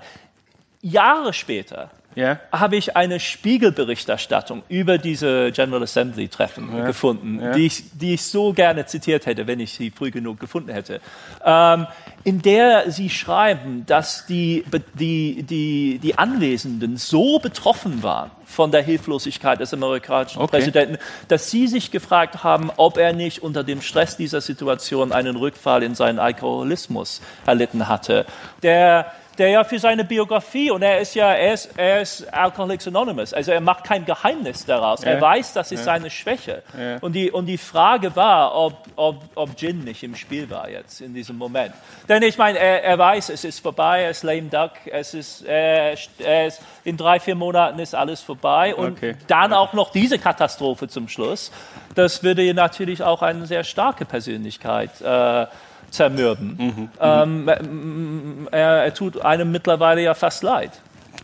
Jahre 0.81 1.33
später 1.33 1.89
Ja. 2.15 2.39
habe 2.51 2.75
ich 2.75 2.95
eine 2.97 3.19
Spiegelberichterstattung 3.19 4.63
über 4.69 4.97
diese 4.97 5.51
General 5.51 5.83
Assembly 5.83 6.27
Treffen 6.27 6.85
gefunden, 6.85 7.53
Die, 7.55 7.65
ich, 7.65 7.83
die 7.93 8.15
ich 8.15 8.23
so 8.23 8.53
gerne 8.53 8.85
zitiert 8.85 9.25
hätte, 9.25 9.47
wenn 9.47 9.59
ich 9.59 9.73
sie 9.73 9.91
früh 9.91 10.11
genug 10.11 10.39
gefunden 10.39 10.71
hätte, 10.71 10.99
ähm, 11.45 11.87
in 12.23 12.41
der 12.41 12.91
sie 12.91 13.09
schreiben, 13.09 13.85
dass 13.85 14.25
die, 14.25 14.63
die, 14.93 15.43
die, 15.43 15.99
die 15.99 16.17
Anwesenden 16.17 16.97
so 16.97 17.39
betroffen 17.39 18.03
waren 18.03 18.31
von 18.45 18.71
der 18.71 18.81
Hilflosigkeit 18.83 19.59
des 19.59 19.73
amerikanischen 19.73 20.41
Okay. 20.41 20.57
Präsidenten, 20.57 20.97
dass 21.29 21.49
sie 21.49 21.67
sich 21.67 21.91
gefragt 21.91 22.43
haben, 22.43 22.69
ob 22.77 22.97
er 22.97 23.13
nicht 23.13 23.41
unter 23.41 23.63
dem 23.63 23.81
Stress 23.81 24.17
dieser 24.17 24.41
Situation 24.41 25.11
einen 25.11 25.35
Rückfall 25.37 25.83
in 25.83 25.95
seinen 25.95 26.19
Alkoholismus 26.19 27.21
erlitten 27.45 27.87
hatte. 27.87 28.25
Der 28.61 29.11
der 29.41 29.49
ja 29.49 29.63
für 29.63 29.79
seine 29.79 30.03
Biografie, 30.05 30.69
und 30.69 30.83
er 30.83 30.99
ist 30.99 31.15
ja, 31.15 31.33
er 31.33 31.53
ist, 31.55 31.69
er 31.75 32.01
ist 32.01 32.31
Alcoholics 32.31 32.87
Anonymous, 32.87 33.33
also 33.33 33.51
er 33.51 33.59
macht 33.59 33.83
kein 33.83 34.05
Geheimnis 34.05 34.67
daraus. 34.67 35.03
Er 35.03 35.19
weiß, 35.19 35.53
das 35.53 35.71
ist 35.71 35.83
seine 35.83 36.11
Schwäche. 36.11 36.61
Und, 37.01 37.13
die, 37.13 37.31
und 37.31 37.47
die 37.47 37.57
Frage 37.57 38.15
war, 38.15 38.55
ob, 38.55 38.75
ob, 38.95 39.23
ob 39.33 39.57
Gin 39.57 39.83
nicht 39.83 40.03
im 40.03 40.15
Spiel 40.15 40.47
war 40.47 40.69
jetzt 40.69 41.01
in 41.01 41.15
diesem 41.15 41.37
Moment. 41.37 41.73
Denn 42.07 42.21
ich 42.21 42.37
meine, 42.37 42.59
er, 42.59 42.83
er 42.83 42.99
weiß, 42.99 43.29
es 43.29 43.43
ist 43.43 43.61
vorbei, 43.61 44.03
er 44.03 44.11
ist 44.11 44.21
lame 44.21 44.43
duck, 44.43 44.73
es 44.85 45.15
ist, 45.15 45.41
er, 45.41 45.95
er 46.19 46.45
ist, 46.45 46.61
in 46.83 46.95
drei, 46.95 47.19
vier 47.19 47.33
Monaten 47.35 47.79
ist 47.79 47.95
alles 47.95 48.21
vorbei. 48.21 48.75
Und 48.75 48.91
Okay. 48.91 49.15
dann 49.27 49.53
auch 49.53 49.73
noch 49.73 49.89
diese 49.91 50.19
Katastrophe 50.19 50.87
zum 50.87 51.07
Schluss. 51.07 51.51
Das 51.95 52.21
würde 52.21 52.53
natürlich 52.53 53.01
auch 53.01 53.23
eine 53.23 53.47
sehr 53.47 53.63
starke 53.63 54.05
Persönlichkeit 54.05 55.01
äh, 55.01 55.47
zermürben. 55.91 56.89
Ähm, 56.99 57.47
m- 57.47 58.47
er, 58.51 58.83
er 58.85 58.93
tut 58.93 59.21
einem 59.21 59.51
mittlerweile 59.51 60.01
ja 60.01 60.13
fast 60.13 60.41
leid. 60.43 60.71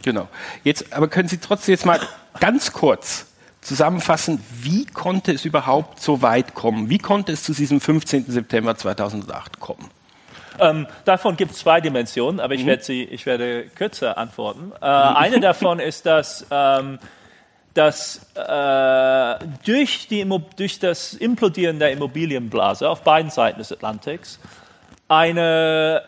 Genau. 0.03 0.27
Jetzt, 0.63 0.93
aber 0.93 1.07
können 1.07 1.27
Sie 1.27 1.39
trotzdem 1.39 1.74
jetzt 1.74 1.86
mal 1.86 2.00
ganz 2.39 2.71
kurz 2.74 3.25
zusammenfassen, 3.62 4.43
wie 4.62 4.86
konnte 4.86 5.31
es 5.31 5.43
überhaupt 5.43 6.01
so 6.01 6.21
weit 6.21 6.53
kommen? 6.53 6.89
Wie 6.89 7.00
konnte 7.00 7.31
es 7.31 7.43
zu 7.43 7.53
diesem 7.53 7.81
15. 7.81 8.25
September 8.27 8.77
2008 8.77 9.59
kommen? 9.59 9.89
Ähm, 10.59 10.88
davon 11.05 11.36
gibt 11.38 11.51
es 11.51 11.59
zwei 11.59 11.81
Dimensionen, 11.81 12.39
aber 12.39 12.53
ich, 12.53 12.63
mhm. 12.63 12.67
werde 12.67 12.83
sie, 12.83 13.03
ich 13.03 13.25
werde 13.25 13.65
kürzer 13.75 14.17
antworten. 14.17 14.71
Äh, 14.81 14.86
eine 14.86 15.39
davon 15.41 15.79
ist, 15.79 16.05
dass, 16.05 16.45
ähm, 16.50 17.00
dass 17.77 18.22
äh, 18.34 19.46
durch, 19.63 20.07
die, 20.07 20.27
durch 20.55 20.79
das 20.79 21.13
Implodieren 21.13 21.77
der 21.77 21.91
Immobilienblase 21.91 22.89
auf 22.89 23.03
beiden 23.03 23.29
Seiten 23.29 23.60
des 23.60 23.72
Atlantiks 23.72 24.39
eine 25.07 26.01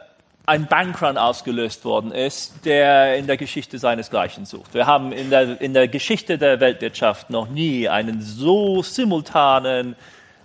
ein 0.47 0.65
Bankrun 0.65 1.19
ausgelöst 1.19 1.85
worden 1.85 2.11
ist, 2.11 2.65
der 2.65 3.17
in 3.17 3.27
der 3.27 3.37
Geschichte 3.37 3.77
seinesgleichen 3.77 4.45
sucht. 4.45 4.73
Wir 4.73 4.87
haben 4.87 5.11
in 5.11 5.29
der, 5.29 5.61
in 5.61 5.75
der 5.75 5.87
Geschichte 5.87 6.39
der 6.39 6.59
Weltwirtschaft 6.59 7.29
noch 7.29 7.49
nie 7.49 7.87
einen 7.87 8.23
so 8.23 8.81
simultanen 8.81 9.95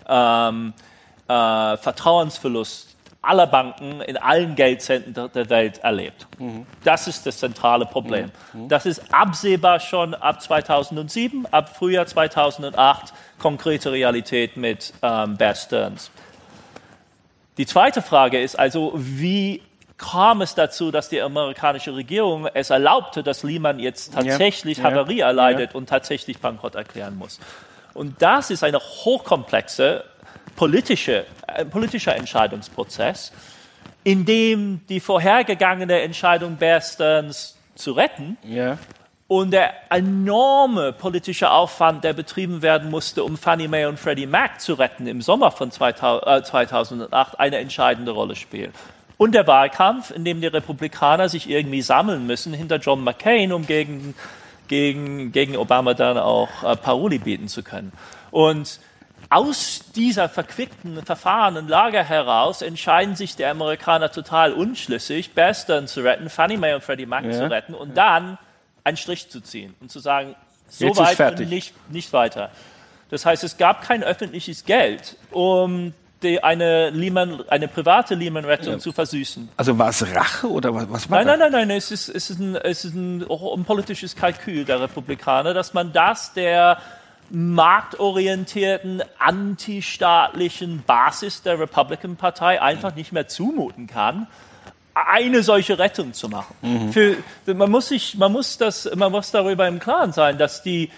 ähm, 0.07 0.75
äh, 1.27 1.79
Vertrauensverlust 1.79 2.94
aller 3.25 3.47
Banken 3.47 4.01
in 4.01 4.17
allen 4.17 4.55
Geldzentren 4.55 5.31
der 5.33 5.51
Welt 5.51 5.79
erlebt. 5.79 6.27
Mhm. 6.39 6.67
Das 6.85 7.09
ist 7.09 7.27
das 7.27 7.39
zentrale 7.39 7.87
Problem. 7.87 8.31
Mhm. 8.53 8.69
Das 8.69 8.87
ist 8.87 9.03
absehbar 9.13 9.81
schon 9.81 10.15
ab 10.15 10.41
2007, 10.41 11.47
ab 11.51 11.77
Frühjahr 11.77 12.07
2008 12.07 13.13
konkrete 13.39 13.93
Realität 13.93 14.57
mit 14.57 14.93
ähm, 15.03 15.37
Bear 15.37 15.55
Stearns. 15.55 16.11
Die 17.57 17.67
zweite 17.67 18.03
Frage 18.03 18.41
ist 18.41 18.59
also, 18.59 18.93
wie 18.95 19.63
kam 19.97 20.43
es 20.43 20.55
dazu, 20.55 20.91
dass 20.91 21.09
die 21.09 21.21
amerikanische 21.21 21.95
Regierung 21.95 22.47
es 22.53 22.71
erlaubte, 22.71 23.23
dass 23.23 23.43
Lehman 23.43 23.79
jetzt 23.79 24.15
tatsächlich 24.15 24.79
ja, 24.79 24.85
Havarie 24.85 25.19
ja, 25.19 25.29
erleidet 25.29 25.73
ja. 25.73 25.77
und 25.77 25.89
tatsächlich 25.89 26.39
Bankrott 26.41 26.75
erklären 26.75 27.17
muss. 27.17 27.39
Und 27.95 28.21
das 28.21 28.51
ist 28.51 28.65
eine 28.65 28.81
hochkomplexe 28.81 30.05
politische, 30.57 31.27
äh, 31.47 31.65
politischer 31.65 32.17
Entscheidungsprozess, 32.17 33.33
in 34.05 34.25
dem 34.25 34.81
die 34.89 35.01
vorhergegangene 35.01 36.01
Entscheidung 36.01 36.57
Bear 36.57 36.81
Stearns 36.81 37.57
zu 37.75 37.93
retten 37.93 38.37
und 39.27 39.51
der 39.53 39.73
enorme 39.91 40.93
politische 40.93 41.51
Aufwand, 41.51 42.05
der 42.05 42.13
betrieben 42.13 42.63
werden 42.63 42.91
musste, 42.91 43.25
um 43.25 43.37
Fannie 43.37 43.69
Mae 43.69 43.87
und 43.87 43.99
Freddie 43.99 44.27
Mac 44.27 44.61
zu 44.61 44.75
retten 44.75 45.07
im 45.07 45.23
Sommer 45.23 45.51
von 45.51 45.71
2000, 45.71 46.27
äh, 46.27 46.43
2008, 46.43 47.41
eine 47.41 47.59
entscheidende 47.59 48.13
Rolle 48.13 48.37
spielt. 48.37 48.73
Und 49.17 49.35
der 49.35 49.47
Wahlkampf, 49.47 50.11
in 50.11 50.25
dem 50.25 50.41
die 50.41 50.49
Republikaner 50.49 51.29
sich 51.29 51.49
irgendwie 51.49 51.83
sammeln 51.83 52.27
müssen 52.27 52.53
hinter 52.53 52.77
John 52.77 53.03
McCain, 53.03 53.53
um 53.53 53.67
gegen, 53.67 54.15
gegen, 54.69 55.33
gegen 55.33 55.57
Obama 55.57 55.95
dann 55.95 56.19
auch 56.19 56.63
äh, 56.63 56.77
Paroli 56.77 57.19
bieten 57.19 57.49
zu 57.49 57.63
können. 57.63 57.93
Und 58.31 58.81
aus 59.31 59.81
dieser 59.95 60.29
verquickten, 60.29 61.05
verfahrenen 61.05 61.69
Lage 61.69 62.03
heraus 62.03 62.63
entscheiden 62.63 63.17
sich 63.17 63.37
die 63.37 63.45
Amerikaner 63.45 64.11
total 64.11 64.53
unschlüssig, 64.53 65.33
Bear 65.33 65.55
zu 65.55 66.03
retten, 66.03 66.31
Fannie 66.31 66.57
Mae 66.57 66.75
und 66.75 66.83
Freddie 66.83 67.07
Mac 67.07 67.25
ja. 67.25 67.33
zu 67.33 67.51
retten 67.51 67.75
und 67.75 67.97
dann 67.97 68.39
einen 68.83 68.97
Strich 68.97 69.31
zu 69.31 69.41
ziehen 69.41 69.75
und 69.81 69.91
zu 69.91 69.99
sagen, 69.99 70.37
so 70.69 70.87
Jetzt 70.87 70.99
weit 70.99 71.41
und 71.41 71.49
nicht, 71.49 71.75
nicht 71.91 72.13
weiter. 72.13 72.51
Das 73.11 73.25
heißt, 73.25 73.45
es 73.45 73.57
gab 73.57 73.83
kein 73.83 74.03
öffentliches 74.03 74.65
Geld, 74.65 75.17
um 75.31 75.95
die, 76.23 76.43
eine, 76.43 76.91
Lehman, 76.91 77.45
eine 77.49 77.69
private 77.69 78.15
Lehman-Rettung 78.15 78.75
ja. 78.75 78.79
zu 78.79 78.93
versüßen. 78.93 79.49
Also 79.57 79.79
war 79.79 79.91
es 79.91 80.15
Rache 80.15 80.49
oder 80.49 80.75
was, 80.75 80.91
was 80.91 81.11
war 81.11 81.19
Nein, 81.23 81.39
nein, 81.39 81.53
nein, 81.53 81.69
nein, 81.69 81.77
es 81.77 81.91
ist, 81.91 82.09
es 82.09 82.31
ist, 82.31 82.41
ein, 82.41 82.57
es 82.57 82.85
ist 82.85 82.95
ein, 82.95 83.23
ein 83.23 83.65
politisches 83.65 84.17
Kalkül 84.17 84.65
der 84.65 84.81
Republikaner, 84.81 85.55
dass 85.55 85.75
man 85.75 85.93
das 85.93 86.33
der 86.33 86.79
marktorientierten, 87.31 89.03
antistaatlichen 89.19 90.83
Basis 90.87 91.43
der 91.43 91.59
Republican-Partei 91.59 92.61
einfach 92.61 92.95
nicht 92.95 93.13
mehr 93.13 93.29
zumuten 93.29 93.87
kann, 93.87 94.27
eine 94.95 95.43
solche 95.43 95.79
Rettung 95.79 96.13
zu 96.13 96.29
machen. 96.29 96.55
Mhm. 96.63 96.93
Für, 96.93 97.17
man, 97.55 97.71
muss 97.71 97.89
sich, 97.89 98.17
man, 98.17 98.33
muss 98.33 98.59
das, 98.59 98.89
man 98.95 99.11
muss 99.11 99.31
darüber 99.31 99.67
im 99.67 99.81
Klaren 99.81 100.13
sein, 100.13 100.39
dass 100.39 100.63
die 100.63 100.91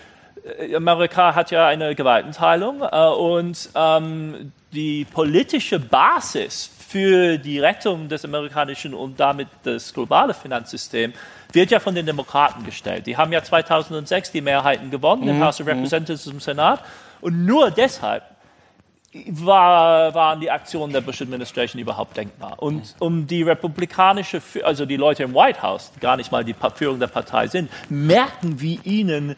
äh, 0.59 0.75
Amerika 0.75 1.35
hat 1.35 1.51
ja 1.51 1.67
eine 1.67 1.95
Gewaltenteilung 1.95 2.83
äh, 2.83 3.09
und 3.09 3.71
ähm, 3.75 4.53
die 4.73 5.07
politische 5.07 5.79
Basis 5.79 6.71
für 6.89 7.39
die 7.39 7.59
Rettung 7.59 8.09
des 8.09 8.25
amerikanischen 8.25 8.95
und 8.95 9.19
damit 9.19 9.49
das 9.65 9.93
globale 9.93 10.35
Finanzsystems 10.35 11.15
wird 11.53 11.71
ja 11.71 11.81
von 11.81 11.95
den 11.95 12.07
Demokraten 12.07 12.65
gestellt. 12.65 13.07
Die 13.07 13.17
haben 13.17 13.33
ja 13.33 13.43
2006 13.43 14.31
die 14.31 14.41
Mehrheiten 14.41 14.91
gewonnen 14.91 15.23
mhm. 15.23 15.31
im 15.31 15.45
House 15.45 15.61
of 15.61 15.67
Representatives 15.67 16.27
im 16.27 16.41
Senat 16.41 16.83
und 17.21 17.45
nur 17.45 17.71
deshalb 17.71 18.23
war, 19.29 20.15
waren 20.15 20.41
die 20.41 20.51
Aktionen 20.51 20.93
der 20.93 21.01
Bush 21.01 21.23
Administration 21.23 21.81
überhaupt 21.81 22.17
denkbar. 22.17 22.63
Und 22.63 22.95
um 22.99 23.27
die 23.27 23.43
republikanische, 23.43 24.43
also 24.63 24.85
die 24.85 24.97
Leute 24.97 25.23
im 25.23 25.35
White 25.35 25.63
House, 25.63 25.93
die 25.97 26.01
gar 26.01 26.17
nicht 26.17 26.31
mal 26.31 26.45
die 26.45 26.55
Führung 26.75 27.01
der 27.01 27.07
Partei 27.07 27.49
sind, 27.49 27.71
merken, 27.89 28.61
wie 28.61 28.79
ihnen 28.85 29.37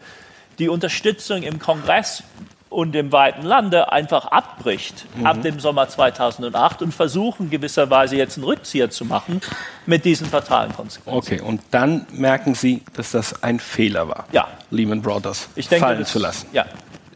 die 0.58 0.68
Unterstützung 0.68 1.42
im 1.42 1.58
Kongress 1.58 2.24
und 2.70 2.94
im 2.94 3.12
weiten 3.12 3.42
Lande 3.42 3.92
einfach 3.92 4.26
abbricht 4.26 5.06
mhm. 5.16 5.26
ab 5.26 5.42
dem 5.42 5.60
Sommer 5.60 5.88
2008 5.88 6.82
und 6.82 6.92
versuchen 6.92 7.50
gewisserweise 7.50 8.16
jetzt 8.16 8.36
einen 8.36 8.44
Rückzieher 8.44 8.90
zu 8.90 9.04
machen 9.04 9.40
mit 9.86 10.04
diesen 10.04 10.26
fatalen 10.26 10.74
Konsequenzen. 10.74 11.16
Okay, 11.16 11.40
und 11.40 11.62
dann 11.70 12.06
merken 12.12 12.54
Sie, 12.54 12.82
dass 12.94 13.12
das 13.12 13.42
ein 13.42 13.60
Fehler 13.60 14.08
war, 14.08 14.26
ja. 14.32 14.48
Lehman 14.70 15.02
Brothers 15.02 15.48
ich 15.54 15.68
denke, 15.68 15.86
fallen 15.86 16.00
das, 16.00 16.12
zu 16.12 16.18
lassen. 16.18 16.46
Ja. 16.52 16.66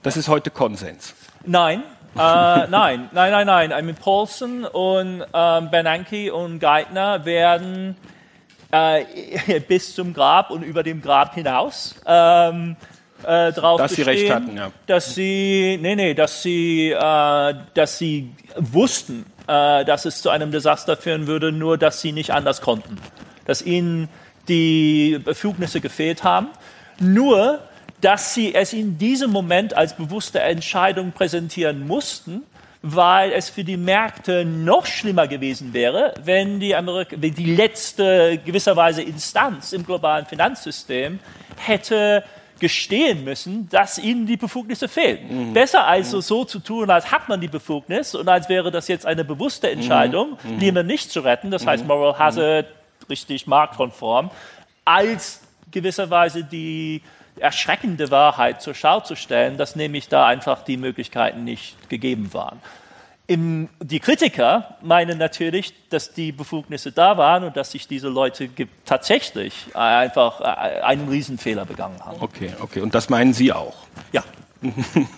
Das 0.03 0.17
ist 0.17 0.29
heute 0.29 0.51
Konsens. 0.51 1.15
Nein, 1.45 1.83
äh, 2.15 2.19
nein, 2.19 2.69
nein, 2.69 3.11
nein, 3.13 3.47
nein. 3.47 3.71
I 3.71 3.83
mean, 3.83 3.95
Paulson 3.95 4.65
und 4.65 5.25
ähm, 5.33 5.71
Bernanke 5.71 6.35
und 6.35 6.59
Geithner 6.59 7.25
werden 7.25 7.97
äh, 8.71 9.61
bis 9.69 9.95
zum 9.95 10.13
Grab 10.13 10.51
und 10.51 10.63
über 10.63 10.83
dem 10.83 11.03
Grab 11.03 11.35
hinaus 11.35 11.95
ähm, 12.07 12.77
äh, 13.25 13.53
drauf 13.53 13.81
dass 13.81 13.95
bestehen, 13.95 14.05
sie 14.05 14.11
recht 14.11 14.31
hatten, 14.33 14.57
ja. 14.57 14.71
dass 14.87 15.15
sie, 15.15 15.79
nee, 15.81 15.95
nee, 15.95 16.15
dass 16.15 16.43
sie, 16.43 16.91
äh, 16.91 17.55
dass 17.75 17.99
sie 17.99 18.31
wussten, 18.57 19.27
äh, 19.47 19.85
dass 19.85 20.05
es 20.05 20.23
zu 20.23 20.31
einem 20.31 20.51
Desaster 20.51 20.97
führen 20.97 21.27
würde, 21.27 21.53
nur 21.53 21.79
dass 21.79 22.01
sie 22.01 22.13
nicht 22.13 22.31
anders 22.31 22.61
konnten, 22.61 22.97
dass 23.45 23.63
ihnen 23.63 24.09
die 24.49 25.21
Befugnisse 25.25 25.81
gefehlt 25.81 26.25
haben, 26.25 26.49
nur 26.99 27.61
dass 28.01 28.35
sie 28.35 28.55
es 28.55 28.73
in 28.73 28.99
diesem 28.99 29.31
Moment 29.31 29.75
als 29.75 29.97
bewusste 29.97 30.41
Entscheidung 30.41 31.13
präsentieren 31.13 31.87
mussten, 31.87 32.43
weil 32.83 33.31
es 33.33 33.49
für 33.49 33.63
die 33.63 33.77
Märkte 33.77 34.45
noch 34.45 34.87
schlimmer 34.87 35.29
gewesen 35.29 35.73
wäre, 35.73 36.15
wenn 36.25 36.59
die, 36.59 36.75
Amerik 36.75 37.09
wenn 37.17 37.33
die 37.33 37.55
letzte 37.55 38.39
gewisserweise 38.45 39.03
Instanz 39.03 39.73
im 39.73 39.87
globalen 39.87 40.27
Finanzsystem 40.27 41.21
hätte 41.57 42.25
gestehen 42.63 43.25
müssen, 43.25 43.69
dass 43.71 43.99
ihnen 43.99 44.25
die 44.25 44.37
Befugnisse 44.37 44.87
fehlen. 44.87 45.49
Mhm. 45.49 45.53
Besser 45.53 45.85
also 45.85 46.19
mhm. 46.19 46.23
so 46.23 46.45
zu 46.45 46.61
tun, 46.61 46.91
als 46.91 47.11
hat 47.11 47.29
man 47.29 47.41
die 47.41 47.49
Befugnis 47.49 48.15
und 48.15 48.29
als 48.29 48.49
wäre 48.49 48.71
das 48.71 48.87
jetzt 48.87 49.05
eine 49.05 49.25
bewusste 49.25 49.69
Entscheidung, 49.69 50.39
mhm. 50.45 50.61
Lehman 50.61 50.87
nicht 50.87 51.11
zu 51.11 51.21
retten, 51.21 51.51
das 51.51 51.67
heißt 51.67 51.83
mhm. 51.83 51.89
Moral 51.89 52.19
Hazard, 52.19 52.67
richtig 53.11 53.49
marktkonform, 53.49 54.31
als 54.85 55.43
gewisserweise 55.73 56.45
die 56.45 57.03
erschreckende 57.37 58.13
Wahrheit 58.13 58.63
zur 58.63 58.75
Schau 58.75 59.01
zu 59.01 59.17
stellen, 59.17 59.57
dass 59.57 59.75
nämlich 59.75 60.09
da 60.09 60.25
einfach 60.27 60.63
die 60.63 60.77
Möglichkeiten 60.77 61.43
nicht 61.43 61.91
gegeben 61.91 62.33
waren. 62.33 62.61
Im, 63.33 63.71
die 63.81 63.99
Kritiker 63.99 64.77
meinen 64.83 65.17
natürlich, 65.17 65.73
dass 65.89 66.13
die 66.13 66.33
Befugnisse 66.33 66.93
da 66.93 67.17
waren 67.17 67.45
und 67.45 67.57
dass 67.57 67.71
sich 67.71 67.89
diese 67.89 68.11
Leute 68.11 68.51
tatsächlich 68.85 69.75
einfach 69.75 70.43
äh, 70.43 70.83
einen 70.83 71.09
Riesenfehler 71.09 71.65
begangen 71.65 71.99
haben. 72.05 72.19
Okay, 72.21 72.53
okay. 72.61 72.81
Und 72.81 72.95
das 72.95 73.09
meinen 73.09 73.33
Sie 73.33 73.51
auch? 73.51 73.73
Ja. 74.13 74.23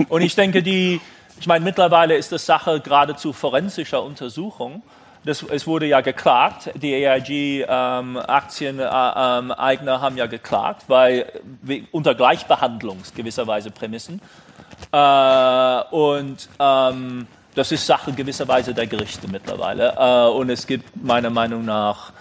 und 0.08 0.22
ich 0.22 0.36
denke, 0.36 0.62
die, 0.62 1.00
ich 1.40 1.48
meine, 1.48 1.64
mittlerweile 1.64 2.14
ist 2.14 2.30
das 2.30 2.46
Sache 2.46 2.78
geradezu 2.78 3.32
forensischer 3.32 4.04
Untersuchung. 4.04 4.84
Das, 5.24 5.42
es 5.42 5.66
wurde 5.66 5.86
ja 5.86 6.00
geklagt, 6.00 6.70
die 6.76 6.94
AIG-Aktieneigner 6.94 9.40
ähm, 9.40 9.54
ähm, 9.58 10.02
haben 10.02 10.16
ja 10.16 10.26
geklagt, 10.26 10.84
weil 10.86 11.32
unter 11.90 12.14
Gleichbehandlungs 12.14 13.12
gewisserweise 13.12 13.72
Prämissen. 13.72 14.20
Äh, 14.92 15.82
und 15.90 16.48
ähm, 16.60 17.26
das 17.54 17.72
ist 17.72 17.86
Sache 17.86 18.12
gewisserweise 18.12 18.74
der 18.74 18.86
Gerichte 18.86 19.28
mittlerweile. 19.28 19.94
Äh, 19.96 20.28
und 20.30 20.50
es 20.50 20.66
gibt 20.66 21.02
meiner 21.02 21.30
Meinung 21.30 21.64
nach, 21.64 22.12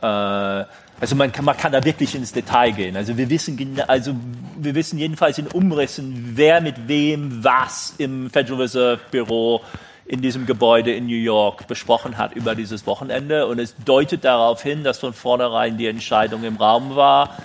äh, 0.00 0.64
also 1.00 1.16
man 1.16 1.32
kann, 1.32 1.44
man 1.44 1.56
kann 1.56 1.72
da 1.72 1.84
wirklich 1.84 2.14
ins 2.14 2.32
Detail 2.32 2.72
gehen. 2.72 2.96
Also 2.96 3.16
wir 3.16 3.28
wissen, 3.30 3.80
also 3.86 4.14
wir 4.56 4.74
wissen 4.74 4.98
jedenfalls 4.98 5.38
in 5.38 5.46
Umrissen, 5.48 6.32
wer 6.34 6.60
mit 6.60 6.88
wem 6.88 7.42
was 7.42 7.94
im 7.98 8.30
Federal 8.30 8.60
Reserve 8.60 9.00
Büro 9.10 9.62
in 10.04 10.20
diesem 10.20 10.46
Gebäude 10.46 10.92
in 10.92 11.06
New 11.06 11.16
York 11.16 11.66
besprochen 11.68 12.18
hat 12.18 12.34
über 12.34 12.54
dieses 12.54 12.86
Wochenende. 12.86 13.46
Und 13.46 13.58
es 13.58 13.74
deutet 13.84 14.24
darauf 14.24 14.62
hin, 14.62 14.84
dass 14.84 14.98
von 14.98 15.12
vornherein 15.12 15.78
die 15.78 15.86
Entscheidung 15.86 16.44
im 16.44 16.56
Raum 16.56 16.96
war, 16.96 17.36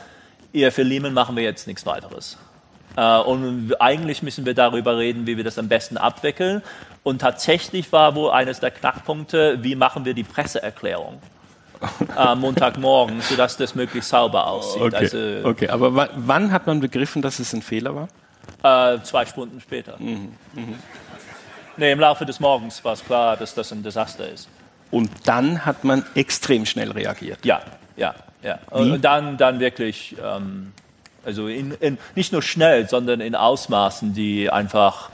ihr 0.53 0.71
für 0.71 0.83
Lehman 0.83 1.13
machen 1.13 1.35
wir 1.35 1.43
jetzt 1.43 1.67
nichts 1.67 1.85
weiteres. 1.85 2.37
Äh, 2.95 3.19
und 3.19 3.79
eigentlich 3.79 4.23
müssen 4.23 4.45
wir 4.45 4.53
darüber 4.53 4.97
reden, 4.97 5.27
wie 5.27 5.37
wir 5.37 5.43
das 5.43 5.57
am 5.57 5.67
besten 5.67 5.97
abwickeln. 5.97 6.61
Und 7.07 7.19
tatsächlich 7.19 7.91
war 7.93 8.15
wohl 8.15 8.31
eines 8.31 8.59
der 8.59 8.69
Knackpunkte, 8.71 9.63
wie 9.63 9.75
machen 9.75 10.03
wir 10.03 10.13
die 10.13 10.25
Presseerklärung 10.25 11.21
am 12.17 12.41
Montagmorgen, 12.41 13.21
sodass 13.21 13.55
das 13.55 13.75
möglichst 13.75 14.09
sauber 14.09 14.45
aussieht. 14.47 14.81
Okay, 14.81 14.95
Also 14.97 15.47
okay. 15.47 15.69
aber 15.69 15.95
wa- 15.95 16.09
wann 16.17 16.51
hat 16.51 16.67
man 16.67 16.81
begriffen, 16.81 17.21
dass 17.21 17.39
es 17.39 17.53
ein 17.53 17.61
Fehler 17.61 17.95
war? 17.95 18.07
äh, 18.95 19.01
zwei 19.03 19.25
Stunden 19.25 19.61
später. 19.61 19.97
Nee, 21.77 21.91
im 21.91 21.99
Laufe 21.99 22.25
des 22.25 22.39
Morgens 22.41 22.83
war 22.83 22.93
es 22.93 23.05
klar, 23.05 23.37
dass 23.37 23.53
das 23.53 23.71
ein 23.71 23.83
Desaster 23.83 24.27
ist. 24.29 24.49
Und 24.91 25.09
dann 25.25 25.65
hat 25.65 25.83
man 25.85 26.03
extrem 26.15 26.65
schnell 26.65 26.91
reagiert. 26.91 27.45
Ja, 27.45 27.61
ja, 27.95 28.15
ja. 28.41 28.59
Wie? 28.73 28.91
Und 28.91 29.01
dann, 29.05 29.37
dann 29.37 29.59
wirklich, 29.61 30.15
ähm, 30.21 30.73
also 31.25 31.47
in, 31.47 31.71
in, 31.79 31.97
nicht 32.15 32.33
nur 32.33 32.41
schnell, 32.41 32.89
sondern 32.89 33.21
in 33.21 33.35
Ausmaßen, 33.35 34.13
die 34.13 34.49
einfach 34.49 35.09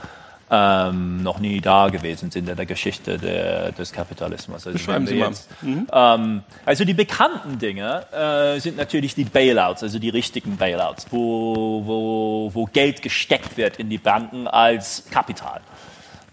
ähm, 0.50 1.22
noch 1.22 1.38
nie 1.38 1.60
da 1.60 1.88
gewesen 1.88 2.30
sind 2.30 2.48
in 2.48 2.56
der 2.56 2.66
Geschichte 2.66 3.18
der, 3.18 3.72
des 3.72 3.92
Kapitalismus. 3.92 4.66
Also, 4.66 4.78
Beschreiben 4.78 5.06
Sie 5.06 5.16
mal. 5.16 5.28
Jetzt, 5.28 5.48
ähm, 5.62 6.42
also 6.66 6.84
die 6.84 6.94
bekannten 6.94 7.58
Dinge 7.58 8.06
äh, 8.12 8.60
sind 8.60 8.76
natürlich 8.76 9.14
die 9.14 9.24
Bailouts, 9.24 9.82
also 9.82 9.98
die 9.98 10.10
richtigen 10.10 10.56
Bailouts, 10.56 11.06
wo, 11.10 11.82
wo, 11.84 12.50
wo 12.52 12.64
Geld 12.66 13.02
gesteckt 13.02 13.56
wird 13.56 13.78
in 13.78 13.88
die 13.88 13.98
Banken 13.98 14.46
als 14.46 15.06
Kapital 15.10 15.60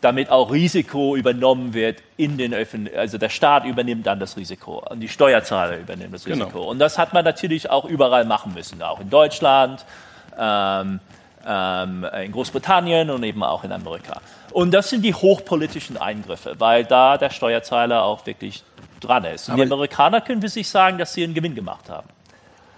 damit 0.02 0.32
auch 0.32 0.52
Risiko 0.52 1.16
übernommen 1.16 1.74
wird 1.74 2.02
in 2.18 2.38
den 2.38 2.54
Öffentlichen, 2.54 2.98
also 2.98 3.18
der 3.20 3.30
Staat 3.30 3.66
übernimmt 3.66 4.08
dann 4.08 4.20
das 4.20 4.36
Risiko 4.36 4.84
und 4.90 5.00
die 5.00 5.08
Steuerzahler 5.08 5.78
übernehmen 5.78 6.12
das 6.12 6.26
Genau. 6.26 6.46
Risiko. 6.46 6.64
Und 6.70 6.80
das 6.80 6.98
hat 6.98 7.14
man 7.14 7.24
natürlich 7.24 7.70
auch 7.70 7.86
überall 7.86 8.26
machen 8.26 8.54
müssen, 8.54 8.82
auch 8.82 9.00
in 9.00 9.12
Deutschland, 9.12 9.86
ähm, 10.38 11.00
ähm, 11.46 12.06
in 12.24 12.32
Großbritannien 12.32 13.10
und 13.10 13.24
eben 13.24 13.44
auch 13.44 13.64
in 13.64 13.72
Amerika. 13.72 14.22
Und 14.52 14.72
das 14.74 14.90
sind 14.90 15.04
die 15.04 15.14
hochpolitischen 15.14 15.98
Eingriffe, 15.98 16.56
weil 16.60 16.84
da 16.86 17.18
der 17.18 17.30
Steuerzahler 17.30 18.04
auch 18.04 18.26
wirklich 18.26 18.64
dran 19.00 19.26
ist. 19.26 19.50
Und 19.50 19.58
die 19.58 19.64
Amerikaner 19.64 20.22
können 20.22 20.42
wir 20.42 20.50
sich 20.50 20.70
sagen, 20.70 20.98
dass 20.98 21.14
sie 21.14 21.24
einen 21.24 21.34
Gewinn 21.34 21.56
gemacht 21.56 21.90
haben. 21.90 22.08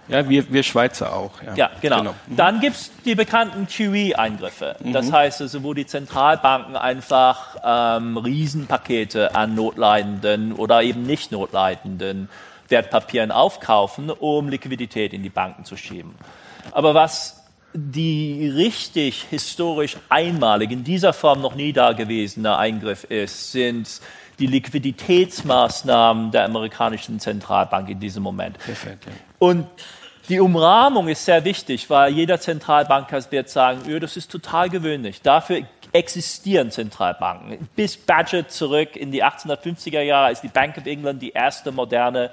Ja, 0.08 0.28
wir, 0.28 0.52
wir 0.52 0.62
Schweizer 0.62 1.14
auch. 1.14 1.32
Ja, 1.56 1.70
genau. 1.80 2.14
Dann 2.26 2.60
gibt 2.60 2.76
es 2.76 2.90
die 3.04 3.14
bekannten 3.14 3.66
QE-Eingriffe. 3.66 4.76
Das 4.80 5.10
heißt 5.10 5.40
also, 5.40 5.62
wo 5.62 5.72
die 5.72 5.86
Zentralbanken 5.86 6.76
einfach 6.76 7.56
ähm, 7.64 8.18
Riesenpakete 8.18 9.34
an 9.34 9.54
notleidenden 9.54 10.52
oder 10.52 10.82
eben 10.82 11.04
nicht 11.04 11.32
notleidenden 11.32 12.28
Wertpapieren 12.68 13.30
aufkaufen, 13.30 14.10
um 14.10 14.48
Liquidität 14.48 15.14
in 15.14 15.22
die 15.22 15.30
Banken 15.30 15.64
zu 15.64 15.76
schieben. 15.76 16.14
Aber 16.72 16.94
was 16.94 17.43
die 17.74 18.48
richtig 18.54 19.26
historisch 19.30 19.96
einmalig 20.08 20.70
in 20.70 20.84
dieser 20.84 21.12
Form 21.12 21.40
noch 21.40 21.56
nie 21.56 21.72
dagewesene 21.72 22.56
Eingriff 22.56 23.04
ist, 23.04 23.50
sind 23.52 24.00
die 24.38 24.46
Liquiditätsmaßnahmen 24.46 26.30
der 26.30 26.44
amerikanischen 26.44 27.18
Zentralbank 27.20 27.88
in 27.88 28.00
diesem 28.00 28.22
Moment. 28.22 28.58
Perfekt, 28.58 29.06
ja. 29.06 29.12
Und 29.38 29.66
die 30.28 30.40
Umrahmung 30.40 31.08
ist 31.08 31.24
sehr 31.24 31.44
wichtig, 31.44 31.90
weil 31.90 32.12
jeder 32.12 32.40
Zentralbanker 32.40 33.20
wird 33.30 33.48
sagen, 33.48 33.80
"Öh, 33.88 34.00
das 34.00 34.16
ist 34.16 34.30
total 34.30 34.70
gewöhnlich. 34.70 35.20
Dafür 35.20 35.62
existieren 35.92 36.70
Zentralbanken. 36.70 37.68
Bis 37.76 37.96
Badger 37.96 38.48
zurück 38.48 38.96
in 38.96 39.12
die 39.12 39.22
1850er 39.22 40.00
Jahre, 40.00 40.26
als 40.26 40.40
die 40.40 40.48
Bank 40.48 40.76
of 40.76 40.86
England 40.86 41.22
die 41.22 41.30
erste 41.30 41.70
moderne 41.70 42.30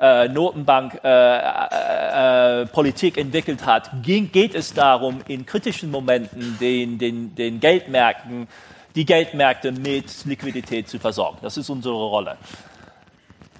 äh, 0.00 0.28
Notenbank-Politik 0.28 1.04
äh, 1.04 2.62
äh, 2.62 2.66
Politik 2.66 3.18
entwickelt 3.18 3.64
hat, 3.64 3.90
ging, 4.02 4.30
geht 4.32 4.54
es 4.54 4.74
darum, 4.74 5.20
in 5.28 5.46
kritischen 5.46 5.90
Momenten 5.90 6.58
den, 6.60 6.98
den, 6.98 7.34
den 7.34 7.60
Geldmärkten, 7.60 8.48
die 8.94 9.04
Geldmärkte 9.04 9.72
mit 9.72 10.24
Liquidität 10.24 10.88
zu 10.88 10.98
versorgen. 10.98 11.38
Das 11.42 11.56
ist 11.56 11.68
unsere 11.70 11.94
Rolle. 11.94 12.36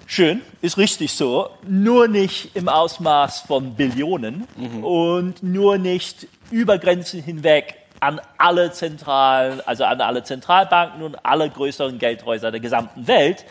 Schön, 0.07 0.41
ist 0.61 0.77
richtig 0.77 1.13
so, 1.13 1.49
nur 1.67 2.07
nicht 2.07 2.55
im 2.55 2.69
Ausmaß 2.69 3.41
von 3.41 3.73
Billionen 3.73 4.47
und 4.83 5.41
nur 5.41 5.79
nicht 5.79 6.27
über 6.51 6.77
Grenzen 6.77 7.23
hinweg 7.23 7.75
an 8.01 8.21
alle 8.37 8.71
zentralen, 8.71 9.61
also 9.65 9.83
an 9.83 10.01
alle 10.01 10.23
Zentralbanken 10.23 11.01
und 11.01 11.25
alle 11.25 11.49
größeren 11.49 11.97
Geldhäuser 11.97 12.51
der 12.51 12.59
gesamten 12.59 13.07
Welt 13.07 13.45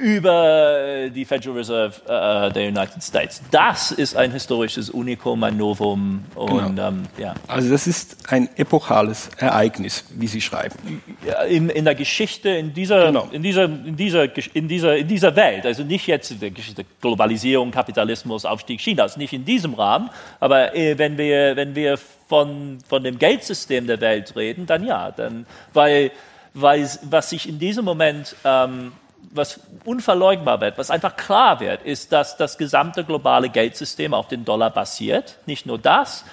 über 0.00 1.08
die 1.14 1.24
Federal 1.24 1.56
Reserve 1.58 1.94
äh, 2.06 2.52
der 2.52 2.68
United 2.68 3.02
States. 3.02 3.42
Das 3.50 3.92
ist 3.92 4.16
ein 4.16 4.32
historisches 4.32 4.88
Unikum, 4.90 5.44
ein 5.44 5.56
Novum 5.56 6.24
und 6.34 6.78
ähm, 6.78 7.02
ja. 7.18 7.34
Also 7.46 7.70
das 7.70 7.86
ist 7.86 8.16
ein 8.32 8.48
epochales 8.56 9.28
Ereignis, 9.38 10.04
wie 10.14 10.26
Sie 10.26 10.40
schreiben. 10.40 11.02
In, 11.48 11.68
in 11.68 11.84
der 11.84 11.94
Geschichte, 11.94 12.48
in 12.48 12.72
dieser, 12.72 13.06
Genau. 13.06 13.28
in, 13.30 13.42
dieser, 13.42 13.64
in, 13.64 13.96
dieser, 13.96 14.24
in, 14.54 14.68
dieser, 14.68 14.96
in 14.96 15.06
dieser 15.08 15.36
Welt, 15.36 15.66
also 15.66 15.84
nicht 15.84 16.06
jetzt 16.06 16.30
in 16.30 16.40
der 16.40 16.50
Geschichte 16.50 16.84
Globalisierung, 17.00 17.70
Kapitalismus, 17.70 18.44
Aufstieg 18.44 18.80
Chinas, 18.80 19.16
nicht 19.16 19.32
in 19.32 19.44
diesem 19.44 19.74
Rahmen, 19.74 20.10
aber 20.40 20.74
äh, 20.74 20.96
wenn 20.96 21.18
wir, 21.18 21.56
wenn 21.56 21.74
wir 21.74 21.98
von, 21.98 22.78
von 22.88 23.04
dem 23.04 23.18
Geldsystem 23.18 23.86
der 23.86 24.00
Welt 24.00 24.34
reden, 24.34 24.64
dann 24.64 24.84
ja, 24.86 25.10
dann, 25.10 25.46
weil, 25.74 26.10
weil 26.54 26.88
was 27.02 27.30
sich 27.30 27.48
in 27.48 27.58
diesem 27.58 27.84
Moment 27.84 28.34
ähm, 28.44 28.92
was 29.30 29.60
unverleugnbar 29.84 30.60
wird, 30.60 30.76
was 30.76 30.90
einfach 30.90 31.16
klar 31.16 31.60
wird, 31.60 31.82
ist, 31.82 32.12
dass 32.12 32.36
das 32.36 32.58
gesamte 32.58 33.04
globale 33.04 33.48
Geldsystem 33.48 34.12
auf 34.12 34.28
den 34.28 34.44
Dollar 34.44 34.70
basiert. 34.70 35.38
Nicht 35.46 35.66
nur 35.66 35.78
das, 35.78 36.24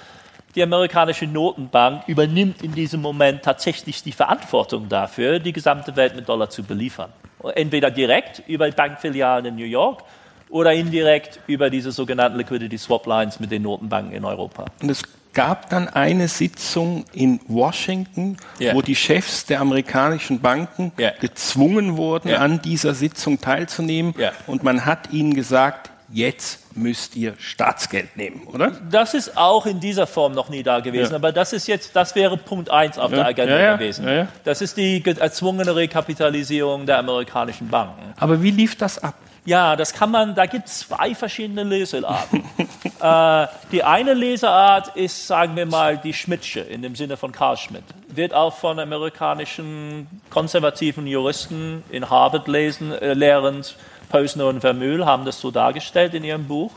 die 0.54 0.62
amerikanische 0.62 1.26
Notenbank 1.26 2.08
übernimmt 2.08 2.62
in 2.62 2.74
diesem 2.74 3.00
Moment 3.00 3.42
tatsächlich 3.42 4.02
die 4.02 4.12
Verantwortung 4.12 4.88
dafür, 4.88 5.38
die 5.38 5.52
gesamte 5.52 5.94
Welt 5.94 6.16
mit 6.16 6.28
Dollar 6.28 6.50
zu 6.50 6.64
beliefern. 6.64 7.12
Entweder 7.54 7.90
direkt 7.90 8.42
über 8.48 8.68
Bankfilialen 8.70 9.46
in 9.46 9.56
New 9.56 9.64
York 9.64 10.02
oder 10.50 10.72
indirekt 10.72 11.38
über 11.46 11.70
diese 11.70 11.92
sogenannten 11.92 12.38
Liquidity 12.38 12.78
Swap 12.78 13.06
Lines 13.06 13.38
mit 13.38 13.52
den 13.52 13.62
Notenbanken 13.62 14.12
in 14.12 14.24
Europa. 14.24 14.64
Es 14.80 15.02
gab 15.34 15.70
dann 15.70 15.88
eine 15.88 16.28
Sitzung 16.28 17.04
in 17.12 17.40
Washington, 17.48 18.36
Ja. 18.58 18.74
wo 18.74 18.82
die 18.82 18.96
Chefs 18.96 19.46
der 19.46 19.60
amerikanischen 19.60 20.40
Banken 20.40 20.92
Ja. 20.98 21.10
gezwungen 21.20 21.96
wurden, 21.96 22.28
Ja. 22.28 22.38
an 22.38 22.60
dieser 22.62 22.94
Sitzung 22.94 23.40
teilzunehmen. 23.40 24.14
Und 24.46 24.62
man 24.64 24.84
hat 24.84 25.12
ihnen 25.12 25.34
gesagt, 25.34 25.90
jetzt 26.10 26.74
müsst 26.76 27.16
ihr 27.16 27.34
Staatsgeld 27.38 28.16
nehmen, 28.16 28.42
oder? 28.46 28.72
Das 28.90 29.12
ist 29.12 29.36
auch 29.36 29.66
in 29.66 29.78
dieser 29.78 30.06
Form 30.06 30.32
noch 30.32 30.48
nie 30.48 30.62
da 30.62 30.80
gewesen, 30.80 31.10
Ja. 31.10 31.16
aber 31.16 31.32
das 31.32 31.52
ist 31.52 31.68
jetzt, 31.68 31.94
das 31.94 32.14
wäre 32.14 32.36
Punkt 32.38 32.70
eins 32.70 32.98
auf 32.98 33.10
Ja, 33.10 33.18
der 33.18 33.26
Agenda 33.26 33.58
ja, 33.60 33.76
gewesen. 33.76 34.26
Das 34.44 34.62
ist 34.62 34.76
die 34.78 35.02
ge- 35.02 35.18
erzwungene 35.18 35.76
Rekapitalisierung 35.76 36.86
der 36.86 36.98
amerikanischen 36.98 37.68
Banken. 37.68 38.14
Aber 38.18 38.42
wie 38.42 38.50
lief 38.50 38.76
das 38.76 39.02
ab? 39.02 39.14
Ja, 39.48 39.76
das 39.76 39.94
kann 39.94 40.10
man, 40.10 40.34
da 40.34 40.44
gibt 40.44 40.68
es 40.68 40.80
zwei 40.80 41.14
verschiedene 41.14 41.62
Lesearten. 41.62 42.44
äh, 43.00 43.46
die 43.72 43.82
eine 43.82 44.12
Leseart 44.12 44.94
ist, 44.94 45.26
sagen 45.26 45.56
wir 45.56 45.64
mal, 45.64 45.96
die 45.96 46.12
Schmidtsche 46.12 46.60
in 46.60 46.82
dem 46.82 46.94
Sinne 46.94 47.16
von 47.16 47.32
Carl 47.32 47.56
Schmidt. 47.56 47.84
Wird 48.08 48.34
auch 48.34 48.54
von 48.54 48.78
amerikanischen 48.78 50.06
konservativen 50.28 51.06
Juristen 51.06 51.82
in 51.88 52.10
Harvard 52.10 52.46
lesen, 52.46 52.92
äh, 52.92 53.14
lehrend. 53.14 53.74
Posner 54.10 54.48
und 54.48 54.60
Vermeulen 54.60 55.06
haben 55.06 55.24
das 55.24 55.40
so 55.40 55.50
dargestellt 55.50 56.12
in 56.12 56.24
ihrem 56.24 56.46
Buch 56.46 56.72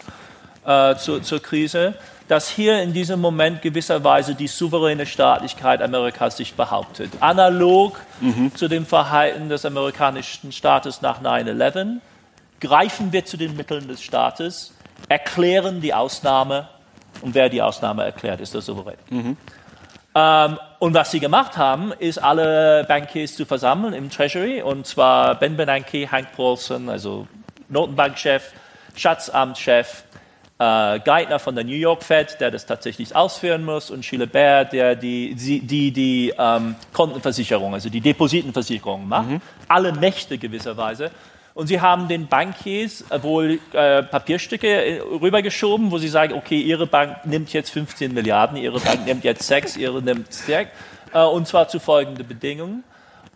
äh, 0.65 0.95
zur, 0.95 1.21
zur 1.23 1.41
Krise, 1.41 1.95
dass 2.29 2.47
hier 2.47 2.81
in 2.81 2.93
diesem 2.93 3.19
Moment 3.19 3.61
gewisserweise 3.61 4.33
die 4.33 4.47
souveräne 4.47 5.05
Staatlichkeit 5.05 5.81
Amerikas 5.81 6.37
sich 6.37 6.53
behauptet. 6.53 7.11
Analog 7.19 7.99
zu 8.55 8.69
dem 8.69 8.85
Verhalten 8.85 9.49
des 9.49 9.65
amerikanischen 9.65 10.53
Staates 10.53 11.01
nach 11.01 11.21
9-11 11.21 11.99
greifen 12.61 13.11
wir 13.11 13.25
zu 13.25 13.35
den 13.35 13.57
Mitteln 13.57 13.87
des 13.87 14.01
Staates, 14.01 14.73
erklären 15.09 15.81
die 15.81 15.93
Ausnahme 15.93 16.69
und 17.21 17.35
wer 17.35 17.49
die 17.49 17.61
Ausnahme 17.61 18.03
erklärt, 18.03 18.39
ist 18.39 18.53
der 18.53 18.61
Souverän. 18.61 18.97
Ähm, 20.13 20.59
und 20.79 20.93
was 20.93 21.11
sie 21.11 21.19
gemacht 21.19 21.57
haben, 21.57 21.91
ist 21.91 22.17
alle 22.17 22.85
Bankiers 22.87 23.35
zu 23.35 23.45
versammeln 23.45 23.93
im 23.93 24.09
Treasury 24.09 24.61
und 24.61 24.85
zwar 24.85 25.35
Ben 25.35 25.57
Bernanke, 25.57 26.09
Hank 26.09 26.31
Paulson, 26.35 26.89
also 26.89 27.27
Notenbankchef, 27.69 28.53
Schatzamtschef, 28.95 30.03
äh, 30.59 30.99
Geithner 30.99 31.39
von 31.39 31.55
der 31.55 31.63
New 31.63 31.75
York 31.75 32.03
Fed, 32.03 32.39
der 32.39 32.51
das 32.51 32.65
tatsächlich 32.65 33.15
ausführen 33.15 33.63
muss, 33.63 33.89
und 33.89 34.05
Sheila 34.05 34.25
Bair, 34.25 34.65
der 34.65 34.95
die 34.95 35.33
die, 35.33 35.61
die, 35.61 35.91
die 35.91 36.33
ähm, 36.37 36.75
Kontenversicherung, 36.93 37.73
also 37.73 37.89
die 37.89 38.01
Depositenversicherung 38.01 39.07
macht. 39.07 39.27
Alle 39.67 39.93
Mächte 39.93 40.37
gewisserweise. 40.37 41.09
Und 41.53 41.67
sie 41.67 41.81
haben 41.81 42.07
den 42.07 42.27
Bankiers 42.27 43.03
äh, 43.09 43.21
wohl 43.23 43.59
äh, 43.73 44.03
Papierstücke 44.03 44.67
äh, 44.67 44.99
rübergeschoben, 45.01 45.91
wo 45.91 45.97
sie 45.97 46.07
sagen, 46.07 46.33
okay, 46.33 46.59
ihre 46.61 46.87
Bank 46.87 47.25
nimmt 47.25 47.51
jetzt 47.53 47.71
15 47.71 48.13
Milliarden, 48.13 48.57
ihre 48.57 48.79
Bank 48.79 49.05
nimmt 49.05 49.23
jetzt 49.23 49.43
6, 49.47 49.75
ihre 49.77 50.01
nimmt 50.01 50.31
6. 50.33 50.69
Äh, 51.13 51.23
und 51.23 51.47
zwar 51.47 51.67
zu 51.67 51.79
folgenden 51.79 52.25
Bedingungen. 52.27 52.83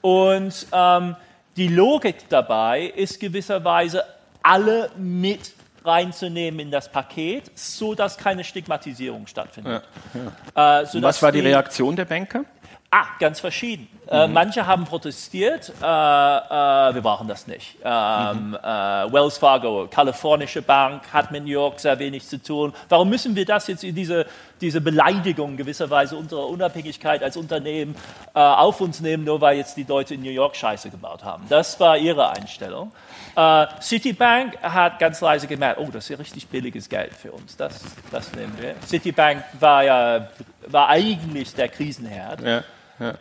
Und 0.01 0.67
ähm, 0.71 1.15
die 1.57 1.67
Logik 1.67 2.29
dabei 2.29 2.83
ist 2.95 3.19
gewisserweise, 3.19 4.03
alle 4.43 4.91
mit 4.97 5.51
reinzunehmen 5.83 6.59
in 6.59 6.71
das 6.71 6.91
Paket, 6.91 7.51
so 7.55 7.95
dass 7.95 8.17
keine 8.17 8.43
Stigmatisierung 8.43 9.27
stattfindet. 9.27 9.83
Äh, 10.55 10.85
sodass 10.85 11.03
Was 11.17 11.21
war 11.21 11.31
die 11.31 11.41
die- 11.41 11.47
Reaktion 11.47 11.95
der 11.95 12.05
Banker? 12.05 12.45
Ah, 12.97 13.07
ganz 13.19 13.41
verschieden. 13.41 13.89
Äh, 14.07 14.29
manche 14.29 14.65
haben 14.65 14.85
protestiert, 14.85 15.69
äh, 15.81 15.83
äh, 15.83 16.95
wir 16.95 17.01
brauchen 17.01 17.27
das 17.27 17.45
nicht. 17.45 17.75
Ähm, 17.83 18.55
äh, 18.55 18.67
Wells 18.67 19.37
Fargo, 19.37 19.89
kalifornische 19.91 20.61
Bank, 20.61 21.01
hat 21.11 21.29
mit 21.29 21.43
New 21.43 21.51
York 21.51 21.77
sehr 21.81 21.99
wenig 21.99 22.25
zu 22.25 22.41
tun. 22.41 22.71
Warum 22.87 23.09
müssen 23.09 23.35
wir 23.35 23.43
das 23.43 23.67
jetzt 23.67 23.83
in 23.83 23.95
diese, 23.95 24.25
diese 24.61 24.79
Beleidigung 24.79 25.57
gewisserweise 25.57 26.15
unserer 26.15 26.47
Unabhängigkeit 26.47 27.21
als 27.21 27.35
Unternehmen 27.35 27.95
äh, 28.33 28.39
auf 28.39 28.79
uns 28.79 29.01
nehmen, 29.01 29.25
nur 29.25 29.41
weil 29.41 29.57
jetzt 29.57 29.75
die 29.75 29.83
Leute 29.83 30.13
in 30.13 30.21
New 30.21 30.31
York 30.31 30.55
Scheiße 30.55 30.89
gebaut 30.89 31.25
haben? 31.25 31.43
Das 31.49 31.77
war 31.81 31.97
ihre 31.97 32.29
Einstellung. 32.29 32.93
Äh, 33.35 33.65
Citibank 33.81 34.57
hat 34.61 34.99
ganz 34.99 35.19
leise 35.19 35.47
gemerkt, 35.47 35.81
oh, 35.81 35.89
das 35.91 36.05
ist 36.05 36.09
ja 36.11 36.15
richtig 36.17 36.47
billiges 36.47 36.87
Geld 36.87 37.13
für 37.13 37.33
uns, 37.33 37.57
das, 37.57 37.81
das 38.09 38.31
nehmen 38.31 38.53
wir. 38.57 38.75
Citibank 38.87 39.43
war 39.59 39.83
ja 39.83 40.29
war 40.67 40.89
eigentlich 40.89 41.53
der 41.53 41.69
Krisenherd. 41.69 42.41
Ja. 42.41 42.63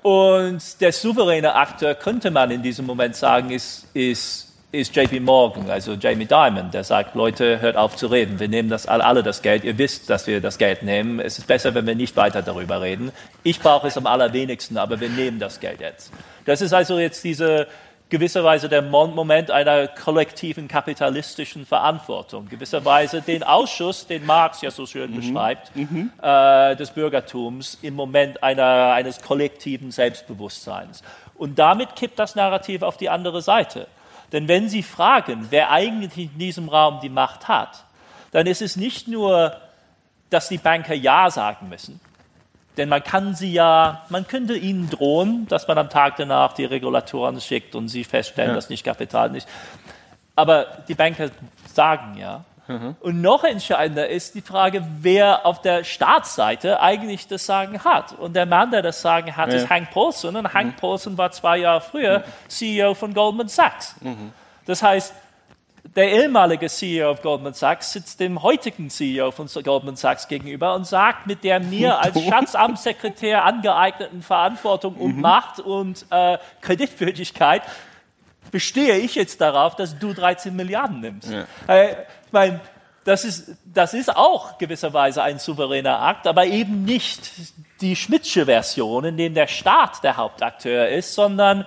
Und 0.02 0.80
der 0.80 0.92
souveräne 0.92 1.54
Akteur, 1.54 1.94
könnte 1.94 2.30
man 2.30 2.50
in 2.50 2.62
diesem 2.62 2.86
Moment 2.86 3.16
sagen, 3.16 3.50
ist, 3.50 3.86
ist, 3.92 4.52
ist 4.70 4.94
JP 4.94 5.20
Morgan, 5.20 5.68
also 5.68 5.94
Jamie 5.94 6.26
Dimon, 6.26 6.70
der 6.70 6.84
sagt, 6.84 7.14
Leute, 7.14 7.60
hört 7.60 7.76
auf 7.76 7.96
zu 7.96 8.06
reden. 8.06 8.38
Wir 8.38 8.48
nehmen 8.48 8.68
das 8.68 8.86
alle 8.86 9.22
das 9.22 9.42
Geld. 9.42 9.64
Ihr 9.64 9.78
wisst, 9.78 10.10
dass 10.10 10.26
wir 10.26 10.40
das 10.40 10.58
Geld 10.58 10.82
nehmen. 10.82 11.18
Es 11.18 11.38
ist 11.38 11.46
besser, 11.46 11.74
wenn 11.74 11.86
wir 11.86 11.94
nicht 11.94 12.16
weiter 12.16 12.42
darüber 12.42 12.80
reden. 12.80 13.10
Ich 13.42 13.60
brauche 13.60 13.88
es 13.88 13.96
am 13.96 14.06
allerwenigsten, 14.06 14.78
aber 14.78 15.00
wir 15.00 15.08
nehmen 15.08 15.38
das 15.40 15.58
Geld 15.58 15.80
jetzt. 15.80 16.12
Das 16.44 16.60
ist 16.60 16.72
also 16.72 16.98
jetzt 16.98 17.24
diese, 17.24 17.66
gewisserweise 18.10 18.68
der 18.68 18.82
Moment 18.82 19.50
einer 19.50 19.88
kollektiven 19.88 20.68
kapitalistischen 20.68 21.66
Verantwortung, 21.66 22.48
gewisserweise 22.48 23.22
den 23.22 23.42
Ausschuss, 23.42 24.06
den 24.06 24.26
Marx 24.26 24.60
ja 24.60 24.70
so 24.70 24.86
schön 24.86 25.10
mhm. 25.10 25.16
beschreibt, 25.16 25.74
mhm. 25.74 26.12
Äh, 26.22 26.76
des 26.76 26.90
Bürgertums 26.90 27.78
im 27.82 27.94
Moment 27.94 28.42
einer, 28.42 28.92
eines 28.92 29.20
kollektiven 29.20 29.90
Selbstbewusstseins. 29.90 31.02
Und 31.36 31.58
damit 31.58 31.96
kippt 31.96 32.18
das 32.18 32.34
Narrativ 32.34 32.82
auf 32.82 32.96
die 32.96 33.08
andere 33.08 33.42
Seite. 33.42 33.88
Denn 34.32 34.48
wenn 34.48 34.68
Sie 34.68 34.82
fragen, 34.82 35.46
wer 35.50 35.70
eigentlich 35.70 36.30
in 36.32 36.38
diesem 36.38 36.68
Raum 36.68 37.00
die 37.00 37.08
Macht 37.08 37.48
hat, 37.48 37.84
dann 38.30 38.46
ist 38.46 38.62
es 38.62 38.76
nicht 38.76 39.08
nur, 39.08 39.56
dass 40.30 40.48
die 40.48 40.58
Banker 40.58 40.94
Ja 40.94 41.30
sagen 41.30 41.68
müssen, 41.68 42.00
denn 42.76 42.88
man 42.88 43.02
kann 43.02 43.34
sie 43.34 43.52
ja, 43.52 44.02
man 44.08 44.26
könnte 44.26 44.56
ihnen 44.56 44.90
drohen, 44.90 45.46
dass 45.48 45.68
man 45.68 45.78
am 45.78 45.90
Tag 45.90 46.16
danach 46.16 46.52
die 46.52 46.64
Regulatoren 46.64 47.40
schickt 47.40 47.74
und 47.74 47.88
sie 47.88 48.04
feststellen, 48.04 48.50
ja. 48.50 48.54
dass 48.54 48.68
nicht 48.68 48.84
Kapital 48.84 49.34
ist. 49.36 49.48
Aber 50.36 50.66
die 50.88 50.94
Banker 50.94 51.30
sagen 51.72 52.16
ja. 52.18 52.44
Mhm. 52.66 52.96
Und 53.00 53.20
noch 53.20 53.44
entscheidender 53.44 54.08
ist 54.08 54.34
die 54.34 54.40
Frage, 54.40 54.84
wer 55.00 55.44
auf 55.44 55.60
der 55.60 55.84
Staatsseite 55.84 56.80
eigentlich 56.80 57.28
das 57.28 57.44
Sagen 57.46 57.84
hat. 57.84 58.12
Und 58.12 58.34
der 58.34 58.46
Mann, 58.46 58.70
der 58.70 58.82
das 58.82 59.02
Sagen 59.02 59.36
hat, 59.36 59.50
ja. 59.50 59.56
ist 59.56 59.68
Hank 59.68 59.90
Paulson. 59.90 60.36
Und 60.36 60.54
Hank 60.54 60.74
mhm. 60.74 60.76
Paulson 60.76 61.18
war 61.18 61.30
zwei 61.30 61.58
Jahre 61.58 61.82
früher 61.82 62.20
mhm. 62.20 62.48
CEO 62.48 62.94
von 62.94 63.12
Goldman 63.12 63.48
Sachs. 63.48 63.96
Mhm. 64.00 64.32
Das 64.66 64.82
heißt, 64.82 65.14
der 65.96 66.10
ehemalige 66.10 66.68
CEO 66.68 67.10
of 67.10 67.22
Goldman 67.22 67.54
Sachs 67.54 67.92
sitzt 67.92 68.18
dem 68.18 68.42
heutigen 68.42 68.90
CEO 68.90 69.30
von 69.30 69.48
Goldman 69.62 69.96
Sachs 69.96 70.26
gegenüber 70.26 70.74
und 70.74 70.86
sagt 70.86 71.26
mit 71.26 71.44
der 71.44 71.60
mir 71.60 72.00
als 72.00 72.20
Schatzamtssekretär 72.20 73.44
angeeigneten 73.44 74.22
Verantwortung 74.22 74.94
und 74.96 75.16
mhm. 75.16 75.20
Macht 75.20 75.60
und 75.60 76.06
äh, 76.10 76.38
Kreditwürdigkeit 76.60 77.62
bestehe 78.50 78.98
ich 78.98 79.14
jetzt 79.14 79.40
darauf, 79.40 79.76
dass 79.76 79.98
du 79.98 80.12
13 80.12 80.54
Milliarden 80.54 81.00
nimmst. 81.00 81.30
Ja. 81.30 81.44
Äh, 81.66 81.92
ich 82.26 82.32
meine, 82.32 82.60
das 83.04 83.24
ist, 83.24 83.52
das 83.64 83.94
ist 83.94 84.16
auch 84.16 84.58
gewisserweise 84.58 85.22
ein 85.22 85.38
souveräner 85.38 86.00
Akt, 86.00 86.26
aber 86.26 86.46
eben 86.46 86.84
nicht 86.84 87.30
die 87.80 87.96
Schmidtsche 87.96 88.46
Version, 88.46 89.04
in 89.04 89.16
dem 89.16 89.34
der 89.34 89.46
Staat 89.46 90.02
der 90.02 90.16
Hauptakteur 90.16 90.88
ist, 90.88 91.14
sondern 91.14 91.66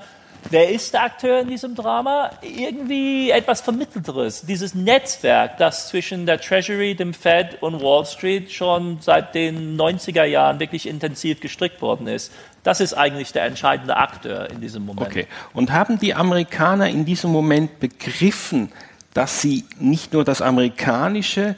Wer 0.49 0.69
ist 0.69 0.93
der 0.93 1.03
Akteur 1.03 1.41
in 1.41 1.49
diesem 1.49 1.75
Drama? 1.75 2.31
Irgendwie 2.41 3.31
etwas 3.31 3.60
Vermittelteres. 3.60 4.43
Dieses 4.43 4.73
Netzwerk, 4.73 5.57
das 5.57 5.89
zwischen 5.89 6.25
der 6.25 6.39
Treasury, 6.39 6.95
dem 6.95 7.13
Fed 7.13 7.62
und 7.62 7.81
Wall 7.81 8.05
Street 8.05 8.51
schon 8.51 8.99
seit 9.01 9.36
den 9.36 9.77
90er 9.77 10.23
Jahren 10.23 10.60
wirklich 10.60 10.88
intensiv 10.88 11.41
gestrickt 11.41 11.81
worden 11.81 12.07
ist. 12.07 12.31
Das 12.63 12.79
ist 12.79 12.93
eigentlich 12.93 13.33
der 13.33 13.43
entscheidende 13.43 13.97
Akteur 13.97 14.49
in 14.49 14.62
diesem 14.62 14.86
Moment. 14.86 15.07
Okay. 15.07 15.27
Und 15.53 15.71
haben 15.71 15.99
die 15.99 16.13
Amerikaner 16.13 16.88
in 16.88 17.03
diesem 17.03 17.31
Moment 17.31 17.79
begriffen, 17.79 18.71
dass 19.17 19.41
sie 19.41 19.65
nicht 19.80 20.13
nur 20.13 20.23
das 20.23 20.43
amerikanische 20.43 21.56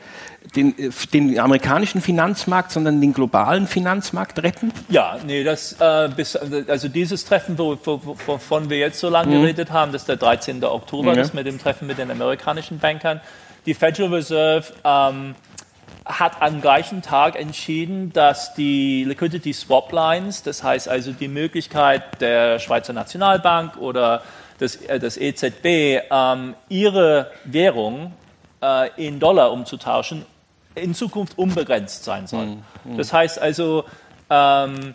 den, 0.56 0.80
äh, 0.80 0.92
den 1.12 1.38
amerikanischen 1.38 2.00
Finanzmarkt, 2.00 2.72
sondern 2.72 3.02
den 3.02 3.14
globalen 3.14 3.68
Finanzmarkt 3.68 4.42
retten? 4.42 4.72
Ja, 4.88 5.18
nee, 5.26 5.44
das, 5.44 5.74
äh, 5.74 6.10
bis, 6.16 6.38
also 6.38 6.88
dieses 6.88 7.26
Treffen, 7.26 7.58
wo, 7.58 7.78
wo, 7.84 8.16
wovon 8.26 8.70
wir 8.70 8.78
jetzt 8.78 9.00
so 9.00 9.10
lange 9.10 9.36
mhm. 9.36 9.42
geredet 9.42 9.72
haben, 9.72 9.92
das 9.92 10.04
ist 10.04 10.08
der 10.08 10.16
13. 10.16 10.64
Oktober, 10.64 11.12
mhm. 11.12 11.18
das 11.18 11.34
mit 11.34 11.48
dem 11.48 11.60
Treffen 11.60 11.86
mit 11.86 11.98
den 11.98 12.10
amerikanischen 12.10 12.80
Bankern. 12.80 13.20
Die 13.66 13.74
Federal 13.74 14.14
Reserve 14.14 14.72
ähm, 14.86 15.36
hat 16.06 16.42
am 16.42 16.62
gleichen 16.62 17.02
Tag 17.02 17.38
entschieden, 17.38 18.14
dass 18.14 18.54
die 18.54 19.04
Liquidity 19.04 19.52
Swap 19.52 19.92
Lines, 19.92 20.44
das 20.44 20.64
heißt 20.64 20.88
also 20.88 21.12
die 21.12 21.28
Möglichkeit 21.28 22.22
der 22.22 22.58
Schweizer 22.60 22.94
Nationalbank 22.94 23.76
oder 23.78 24.24
des, 24.60 24.78
äh, 24.78 25.00
des 25.00 25.18
EZB, 25.18 26.02
ähm, 26.12 26.56
ihre 26.70 27.32
Währung 27.46 28.14
äh, 28.62 29.08
in 29.08 29.20
Dollar 29.20 29.52
umzutauschen, 29.52 30.26
in 30.76 30.94
Zukunft 30.94 31.38
unbegrenzt 31.38 32.04
sein 32.04 32.28
soll. 32.28 32.46
Mhm. 32.46 32.98
Das 32.98 33.14
heißt 33.14 33.40
also, 33.40 33.86
ähm, 34.30 34.94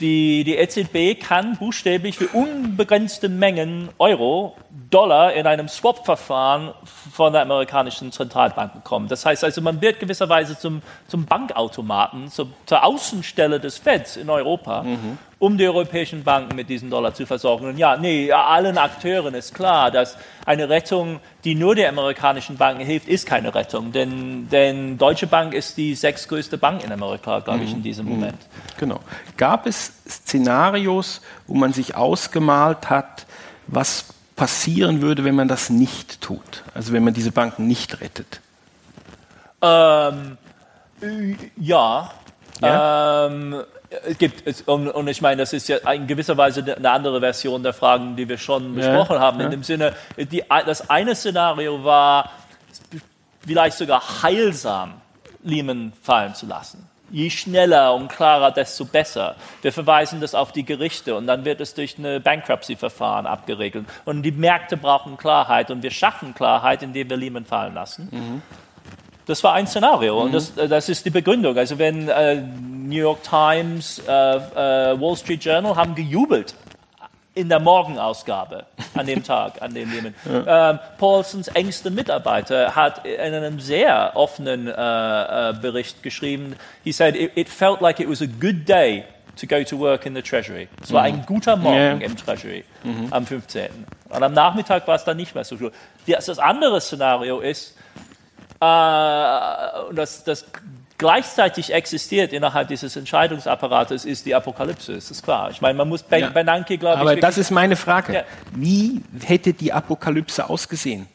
die, 0.00 0.44
die 0.44 0.56
EZB 0.56 1.20
kann 1.20 1.56
buchstäblich 1.56 2.16
für 2.16 2.28
unbegrenzte 2.28 3.28
Mengen 3.28 3.88
Euro, 3.98 4.56
Dollar 4.90 5.32
in 5.32 5.46
einem 5.46 5.68
Swap-Verfahren 5.68 6.72
von 7.12 7.32
der 7.32 7.42
amerikanischen 7.42 8.12
Zentralbank 8.12 8.74
bekommen. 8.74 9.08
Das 9.08 9.24
heißt 9.26 9.44
also, 9.44 9.60
man 9.60 9.80
wird 9.80 10.00
gewisserweise 10.00 10.58
zum, 10.58 10.82
zum 11.08 11.26
Bankautomaten, 11.26 12.28
zum, 12.28 12.52
zur 12.66 12.84
Außenstelle 12.84 13.60
des 13.60 13.78
Feds 13.78 14.16
in 14.16 14.30
Europa. 14.30 14.82
Mhm 14.82 15.18
um 15.40 15.56
die 15.56 15.66
europäischen 15.66 16.24
Banken 16.24 16.56
mit 16.56 16.68
diesen 16.68 16.90
Dollar 16.90 17.14
zu 17.14 17.24
versorgen. 17.24 17.66
Und 17.66 17.78
ja, 17.78 17.96
nee, 17.96 18.32
allen 18.32 18.76
Akteuren 18.76 19.34
ist 19.34 19.54
klar, 19.54 19.90
dass 19.90 20.16
eine 20.44 20.68
Rettung, 20.68 21.20
die 21.44 21.54
nur 21.54 21.76
der 21.76 21.90
amerikanischen 21.90 22.56
Banken 22.56 22.84
hilft, 22.84 23.06
ist 23.06 23.24
keine 23.24 23.54
Rettung. 23.54 23.92
Denn, 23.92 24.48
denn 24.48 24.98
Deutsche 24.98 25.28
Bank 25.28 25.54
ist 25.54 25.76
die 25.76 25.94
sechstgrößte 25.94 26.58
Bank 26.58 26.84
in 26.84 26.90
Amerika, 26.90 27.38
glaube 27.38 27.62
ich, 27.62 27.72
in 27.72 27.82
diesem 27.82 28.06
mhm. 28.06 28.12
Moment. 28.12 28.38
Genau. 28.78 28.98
Gab 29.36 29.66
es 29.66 29.92
Szenarios, 30.08 31.20
wo 31.46 31.54
man 31.54 31.72
sich 31.72 31.94
ausgemalt 31.94 32.90
hat, 32.90 33.26
was 33.68 34.06
passieren 34.38 35.02
würde, 35.02 35.24
wenn 35.24 35.34
man 35.34 35.48
das 35.48 35.68
nicht 35.68 36.22
tut? 36.22 36.62
Also 36.72 36.94
wenn 36.94 37.04
man 37.04 37.12
diese 37.12 37.32
Banken 37.32 37.66
nicht 37.66 38.00
rettet? 38.00 38.40
Ähm, 39.60 40.38
ja. 41.56 42.10
ja? 42.62 43.26
Ähm, 43.26 43.62
es 44.06 44.16
gibt, 44.16 44.46
es, 44.46 44.62
und, 44.62 44.88
und, 44.88 45.08
ich 45.08 45.20
meine, 45.20 45.38
das 45.38 45.52
ist 45.52 45.68
ja 45.68 45.78
in 45.92 46.06
gewisser 46.06 46.36
Weise 46.36 46.62
eine 46.76 46.90
andere 46.90 47.20
Version 47.20 47.62
der 47.62 47.72
Fragen, 47.72 48.16
die 48.16 48.28
wir 48.28 48.38
schon 48.38 48.74
besprochen 48.74 49.16
ja, 49.16 49.20
haben. 49.20 49.40
In 49.40 49.50
dem 49.50 49.62
Sinne, 49.64 49.94
die, 50.16 50.44
das 50.48 50.88
eine 50.88 51.14
Szenario 51.14 51.82
war, 51.82 52.30
vielleicht 53.44 53.76
sogar 53.76 54.22
heilsam 54.22 54.94
Lehman 55.42 55.92
fallen 56.02 56.34
zu 56.34 56.46
lassen. 56.46 56.87
Je 57.10 57.30
schneller 57.30 57.94
und 57.94 58.08
klarer, 58.08 58.50
desto 58.50 58.84
besser. 58.84 59.36
Wir 59.62 59.72
verweisen 59.72 60.20
das 60.20 60.34
auf 60.34 60.52
die 60.52 60.64
Gerichte 60.64 61.14
und 61.14 61.26
dann 61.26 61.44
wird 61.44 61.60
es 61.60 61.74
durch 61.74 61.98
ein 61.98 62.22
Bankruptcy-Verfahren 62.22 63.26
abgeregelt. 63.26 63.86
Und 64.04 64.22
die 64.22 64.32
Märkte 64.32 64.76
brauchen 64.76 65.16
Klarheit 65.16 65.70
und 65.70 65.82
wir 65.82 65.90
schaffen 65.90 66.34
Klarheit, 66.34 66.82
indem 66.82 67.08
wir 67.10 67.16
Lehman 67.16 67.44
fallen 67.44 67.74
lassen. 67.74 68.08
Mhm. 68.10 68.42
Das 69.26 69.44
war 69.44 69.52
ein 69.52 69.66
Szenario 69.66 70.18
und 70.22 70.32
das, 70.32 70.54
das, 70.54 70.88
ist 70.88 71.04
die 71.04 71.10
Begründung. 71.10 71.56
Also 71.58 71.78
wenn 71.78 72.08
äh, 72.08 72.36
New 72.36 72.96
York 72.96 73.22
Times, 73.22 74.00
äh, 74.08 74.12
äh, 74.12 74.98
Wall 74.98 75.16
Street 75.16 75.44
Journal 75.44 75.76
haben 75.76 75.94
gejubelt 75.94 76.54
in 77.38 77.48
der 77.48 77.60
Morgenausgabe 77.60 78.66
an 78.94 79.06
dem 79.06 79.22
Tag, 79.22 79.62
an 79.62 79.72
dem 79.72 79.92
Lehman. 79.92 80.14
Ja. 80.24 80.70
Ähm, 80.70 80.78
Paulsons 80.98 81.46
engster 81.48 81.90
Mitarbeiter 81.90 82.74
hat 82.74 83.06
in 83.06 83.32
einem 83.32 83.60
sehr 83.60 84.12
offenen 84.14 84.66
äh, 84.66 84.72
äh, 84.72 85.52
Bericht 85.54 86.02
geschrieben, 86.02 86.56
he 86.82 86.90
said, 86.90 87.14
it, 87.14 87.30
it, 87.36 87.48
felt 87.48 87.80
like 87.80 88.00
it 88.00 88.08
was 88.08 88.20
a 88.20 88.26
good 88.26 88.68
day 88.68 89.04
to 89.36 89.46
go 89.46 89.62
to 89.62 89.78
work 89.78 90.04
in 90.04 90.16
the 90.16 90.22
Treasury. 90.22 90.66
Es 90.82 90.92
war 90.92 91.08
mhm. 91.08 91.14
ein 91.14 91.26
guter 91.26 91.56
Morgen 91.56 91.76
yeah. 91.76 91.92
im 92.00 92.16
Treasury 92.16 92.64
mhm. 92.82 93.06
am 93.12 93.24
15. 93.24 93.68
Und 94.08 94.22
am 94.22 94.32
Nachmittag 94.32 94.88
war 94.88 94.96
es 94.96 95.04
dann 95.04 95.16
nicht 95.16 95.34
mehr 95.34 95.44
so 95.44 95.56
gut. 95.56 95.72
Das 96.06 96.38
andere 96.40 96.80
Szenario 96.80 97.38
ist, 97.38 97.76
äh, 98.56 98.64
das, 99.94 100.24
das 100.24 100.44
gleichzeitig 100.98 101.72
existiert 101.72 102.32
innerhalb 102.32 102.68
dieses 102.68 102.96
Entscheidungsapparates, 102.96 104.04
ist 104.04 104.26
die 104.26 104.34
Apokalypse, 104.34 104.92
ist 104.92 105.10
das 105.10 105.22
klar. 105.22 105.50
Ich 105.50 105.60
meine, 105.60 105.74
man 105.74 105.88
muss 105.88 106.02
Ben 106.02 106.20
ja. 106.20 106.30
Bernanke, 106.30 106.76
glaube 106.76 106.96
ich. 106.96 107.00
Aber 107.00 107.16
das 107.16 107.38
ist 107.38 107.50
meine 107.50 107.76
Frage. 107.76 108.12
Ja. 108.12 108.24
Wie 108.52 109.00
hätte 109.24 109.52
die 109.52 109.72
Apokalypse 109.72 110.50
ausgesehen? 110.50 111.06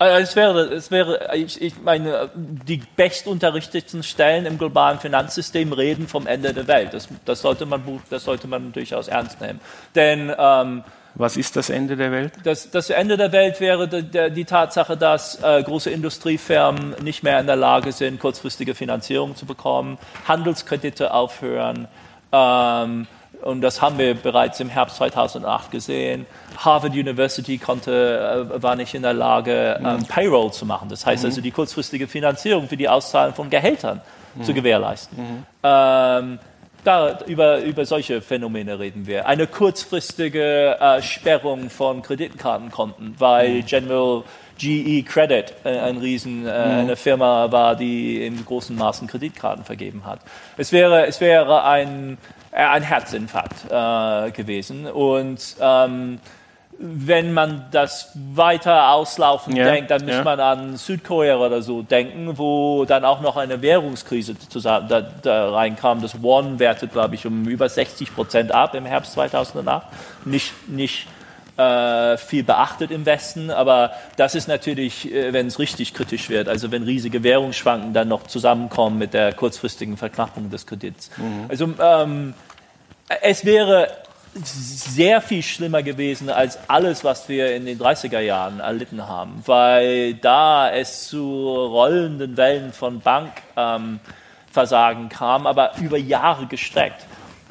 Äh, 0.00 0.22
es 0.22 0.34
wäre, 0.34 0.62
es 0.72 0.90
wäre 0.90 1.34
ich, 1.36 1.60
ich 1.60 1.80
meine, 1.82 2.30
die 2.34 2.82
bestunterrichteten 2.96 4.02
Stellen 4.02 4.46
im 4.46 4.58
globalen 4.58 4.98
Finanzsystem 4.98 5.72
reden 5.72 6.08
vom 6.08 6.26
Ende 6.26 6.52
der 6.52 6.66
Welt. 6.66 6.92
Das, 6.92 7.08
das, 7.24 7.42
sollte, 7.42 7.66
man, 7.66 7.82
das 8.08 8.24
sollte 8.24 8.48
man 8.48 8.72
durchaus 8.72 9.08
ernst 9.08 9.40
nehmen. 9.40 9.60
Denn 9.94 10.32
ähm, 10.36 10.84
was 11.14 11.36
ist 11.36 11.56
das 11.56 11.70
Ende 11.70 11.96
der 11.96 12.12
Welt? 12.12 12.32
Das, 12.44 12.70
das 12.70 12.90
Ende 12.90 13.16
der 13.16 13.32
Welt 13.32 13.60
wäre 13.60 13.88
die, 13.88 14.30
die 14.30 14.44
Tatsache, 14.44 14.96
dass 14.96 15.42
äh, 15.42 15.62
große 15.62 15.90
Industriefirmen 15.90 16.94
nicht 17.02 17.22
mehr 17.22 17.40
in 17.40 17.46
der 17.46 17.56
Lage 17.56 17.92
sind, 17.92 18.20
kurzfristige 18.20 18.74
Finanzierung 18.74 19.36
zu 19.36 19.46
bekommen, 19.46 19.98
Handelskredite 20.26 21.12
aufhören. 21.12 21.88
Ähm, 22.32 23.06
und 23.42 23.62
das 23.62 23.80
haben 23.80 23.98
wir 23.98 24.14
bereits 24.14 24.60
im 24.60 24.68
Herbst 24.68 24.96
2008 24.96 25.70
gesehen. 25.70 26.26
Harvard 26.58 26.92
University 26.92 27.58
konnte, 27.58 28.50
äh, 28.52 28.62
war 28.62 28.76
nicht 28.76 28.94
in 28.94 29.02
der 29.02 29.14
Lage, 29.14 29.80
ähm, 29.82 29.96
mhm. 29.96 30.04
Payroll 30.04 30.52
zu 30.52 30.66
machen. 30.66 30.88
Das 30.88 31.06
heißt 31.06 31.22
mhm. 31.22 31.30
also 31.30 31.40
die 31.40 31.50
kurzfristige 31.50 32.06
Finanzierung 32.06 32.68
für 32.68 32.76
die 32.76 32.88
Auszahlung 32.88 33.34
von 33.34 33.48
Gehältern 33.48 34.00
mhm. 34.34 34.44
zu 34.44 34.52
gewährleisten. 34.52 35.18
Mhm. 35.18 35.46
Ähm, 35.62 36.38
da, 36.84 37.18
über, 37.26 37.60
über 37.60 37.84
solche 37.84 38.20
Phänomene 38.20 38.78
reden 38.78 39.06
wir. 39.06 39.26
Eine 39.26 39.46
kurzfristige 39.46 40.78
äh, 40.80 41.02
Sperrung 41.02 41.70
von 41.70 42.02
Kreditkartenkonten, 42.02 43.14
weil 43.18 43.56
mhm. 43.56 43.66
General 43.66 44.24
GE 44.58 45.02
Credit 45.02 45.54
äh, 45.64 45.78
ein 45.78 45.98
Riesen, 45.98 46.46
äh, 46.46 46.66
mhm. 46.66 46.78
eine 46.80 46.96
Firma 46.96 47.50
war, 47.50 47.76
die 47.76 48.24
in 48.24 48.44
großen 48.44 48.76
Maßen 48.76 49.08
Kreditkarten 49.08 49.64
vergeben 49.64 50.04
hat. 50.04 50.20
Es 50.56 50.72
wäre, 50.72 51.06
es 51.06 51.20
wäre 51.20 51.64
ein, 51.64 52.18
äh, 52.52 52.62
ein 52.62 52.82
Herzinfarkt 52.82 53.64
äh, 53.70 54.30
gewesen 54.32 54.86
und 54.86 55.56
ähm, 55.60 56.20
wenn 56.82 57.34
man 57.34 57.66
das 57.72 58.10
weiter 58.14 58.92
auslaufen 58.92 59.54
ja, 59.54 59.70
denkt, 59.70 59.90
dann 59.90 60.02
muss 60.06 60.14
ja. 60.14 60.24
man 60.24 60.40
an 60.40 60.76
Südkorea 60.78 61.36
oder 61.36 61.60
so 61.60 61.82
denken, 61.82 62.38
wo 62.38 62.86
dann 62.86 63.04
auch 63.04 63.20
noch 63.20 63.36
eine 63.36 63.60
Währungskrise 63.60 64.34
zusammen, 64.48 64.88
da, 64.88 65.02
da 65.02 65.50
reinkam. 65.50 66.00
Das 66.00 66.22
Won 66.22 66.58
wertet, 66.58 66.92
glaube 66.92 67.16
ich, 67.16 67.26
um 67.26 67.46
über 67.46 67.68
60 67.68 68.14
Prozent 68.14 68.52
ab 68.52 68.74
im 68.74 68.86
Herbst 68.86 69.12
2008. 69.12 69.86
Nicht, 70.24 70.54
nicht 70.70 71.06
äh, 71.58 72.16
viel 72.16 72.44
beachtet 72.44 72.90
im 72.90 73.04
Westen, 73.04 73.50
aber 73.50 73.92
das 74.16 74.34
ist 74.34 74.48
natürlich, 74.48 75.12
äh, 75.12 75.34
wenn 75.34 75.48
es 75.48 75.58
richtig 75.58 75.92
kritisch 75.92 76.30
wird, 76.30 76.48
also 76.48 76.72
wenn 76.72 76.84
riesige 76.84 77.22
Währungsschwanken 77.22 77.92
dann 77.92 78.08
noch 78.08 78.26
zusammenkommen 78.26 78.96
mit 78.96 79.12
der 79.12 79.34
kurzfristigen 79.34 79.98
Verknappung 79.98 80.48
des 80.48 80.66
Kredits. 80.66 81.10
Mhm. 81.18 81.44
Also 81.48 81.74
ähm, 81.78 82.34
es 83.20 83.44
wäre 83.44 83.88
sehr 84.34 85.20
viel 85.20 85.42
schlimmer 85.42 85.82
gewesen 85.82 86.30
als 86.30 86.58
alles, 86.68 87.02
was 87.02 87.28
wir 87.28 87.54
in 87.54 87.66
den 87.66 87.78
30er 87.78 88.20
Jahren 88.20 88.60
erlitten 88.60 89.08
haben, 89.08 89.42
weil 89.46 90.14
da 90.14 90.70
es 90.70 91.08
zu 91.08 91.18
rollenden 91.18 92.36
Wellen 92.36 92.72
von 92.72 93.00
Bankversagen 93.00 95.02
ähm, 95.04 95.08
kam, 95.08 95.46
aber 95.46 95.72
über 95.80 95.98
Jahre 95.98 96.46
gestreckt. 96.46 97.06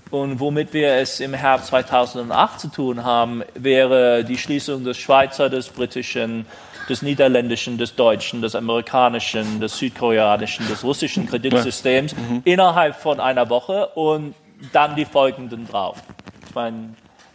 Und 0.10 0.40
womit 0.40 0.74
wir 0.74 0.94
es 0.94 1.20
im 1.20 1.34
Herbst 1.34 1.68
2008 1.68 2.60
zu 2.60 2.68
tun 2.70 3.04
haben, 3.04 3.44
wäre 3.54 4.24
die 4.24 4.38
Schließung 4.38 4.84
des 4.84 4.98
Schweizer, 4.98 5.50
des 5.50 5.70
britischen, 5.70 6.48
des 6.88 7.04
niederländischen, 7.04 7.78
des 7.78 7.94
deutschen, 7.94 8.42
des 8.42 8.56
amerikanischen, 8.56 9.60
des 9.60 9.78
südkoreanischen, 9.78 10.68
des 10.68 10.84
russischen 10.84 11.28
Kreditsystems 11.28 12.16
mhm. 12.16 12.42
innerhalb 12.46 12.96
von 12.96 13.20
einer 13.20 13.50
Woche 13.50 13.88
und 13.90 14.34
dann 14.74 14.96
die 14.96 15.06
folgenden 15.06 15.68
drauf. 15.68 16.02
Meine, 16.60 16.90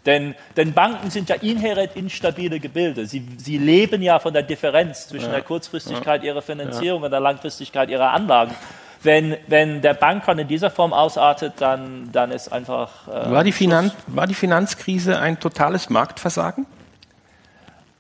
denn, 0.05 0.35
denn, 0.55 0.75
Banken 0.75 1.11
sind 1.11 1.31
ja 1.31 1.37
inhärent 1.37 1.97
instabile 1.97 2.61
Gebilde. 2.61 3.07
Sie, 3.07 3.27
sie 3.39 3.57
leben 3.57 4.03
ja 4.03 4.19
von 4.19 4.35
der 4.35 4.43
Differenz 4.43 5.09
zwischen 5.09 5.29
ja. 5.29 5.33
der 5.33 5.43
Kurzfristigkeit 5.43 6.23
ja. 6.23 6.33
ihrer 6.33 6.43
Finanzierung 6.43 7.01
ja. 7.01 7.07
und 7.07 7.11
der 7.11 7.21
Langfristigkeit 7.21 7.89
ihrer 7.89 8.11
Anlagen. 8.11 8.55
Wenn, 9.03 9.37
wenn 9.47 9.81
der 9.81 9.95
Bankkern 9.95 10.39
in 10.41 10.49
dieser 10.49 10.71
Form 10.71 10.93
ausartet, 10.93 11.55
dann, 11.59 12.11
dann 12.13 12.33
ist 12.33 12.53
einfach. 12.53 13.09
Äh, 13.09 13.31
war, 13.31 13.45
die 13.45 13.53
Finanz, 13.53 13.95
war 14.07 14.27
die 14.27 14.35
Finanzkrise 14.35 15.19
ein 15.19 15.41
totales 15.41 15.89
Marktversagen? 15.89 16.67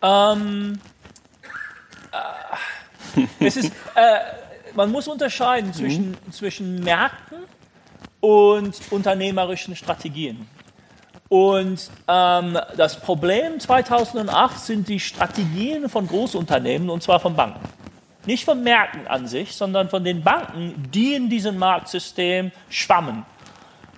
Ähm, 0.02 0.78
äh, 3.16 3.46
es 3.46 3.56
ist, 3.56 3.72
äh, 3.94 4.18
man 4.74 4.90
muss 4.90 5.08
unterscheiden 5.08 5.72
zwischen, 5.72 6.10
mhm. 6.10 6.32
zwischen 6.32 6.84
Märkten 6.84 7.38
und 8.20 8.74
unternehmerischen 8.90 9.74
Strategien. 9.76 10.46
Und 11.34 11.90
ähm, 12.06 12.56
das 12.76 13.00
Problem 13.00 13.58
2008 13.58 14.56
sind 14.56 14.88
die 14.88 15.00
Strategien 15.00 15.88
von 15.88 16.06
Großunternehmen 16.06 16.88
und 16.88 17.02
zwar 17.02 17.18
von 17.18 17.34
Banken. 17.34 17.58
Nicht 18.24 18.44
von 18.44 18.62
Märkten 18.62 19.08
an 19.08 19.26
sich, 19.26 19.56
sondern 19.56 19.88
von 19.88 20.04
den 20.04 20.22
Banken, 20.22 20.88
die 20.94 21.14
in 21.14 21.28
diesem 21.28 21.58
Marktsystem 21.58 22.52
schwammen 22.70 23.26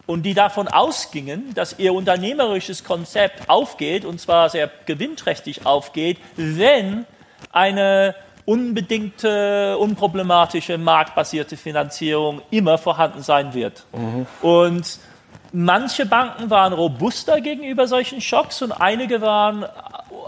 und 0.07 0.23
die 0.23 0.33
davon 0.33 0.67
ausgingen, 0.67 1.53
dass 1.53 1.79
ihr 1.79 1.93
unternehmerisches 1.93 2.85
Konzept 2.85 3.51
aufgeht 3.51 4.07
und 4.07 4.19
zwar 4.19 4.49
sehr 4.49 4.71
gewinnträchtig 4.87 5.67
aufgeht, 5.67 6.17
wenn 6.37 7.05
eine 7.53 8.15
unbedingte, 8.47 9.77
unproblematische, 9.77 10.79
marktbasierte 10.79 11.59
Finanzierung 11.59 12.41
immer 12.51 12.79
vorhanden 12.79 13.21
sein 13.21 13.53
wird. 13.53 13.85
Mhm. 13.93 14.27
Und 14.41 15.01
manche 15.57 16.05
Banken 16.05 16.51
waren 16.51 16.75
robuster 16.75 17.41
gegenüber 17.41 17.87
solchen 17.87 18.21
Schocks 18.21 18.61
und 18.61 18.73
einige 18.73 19.23
waren 19.23 19.65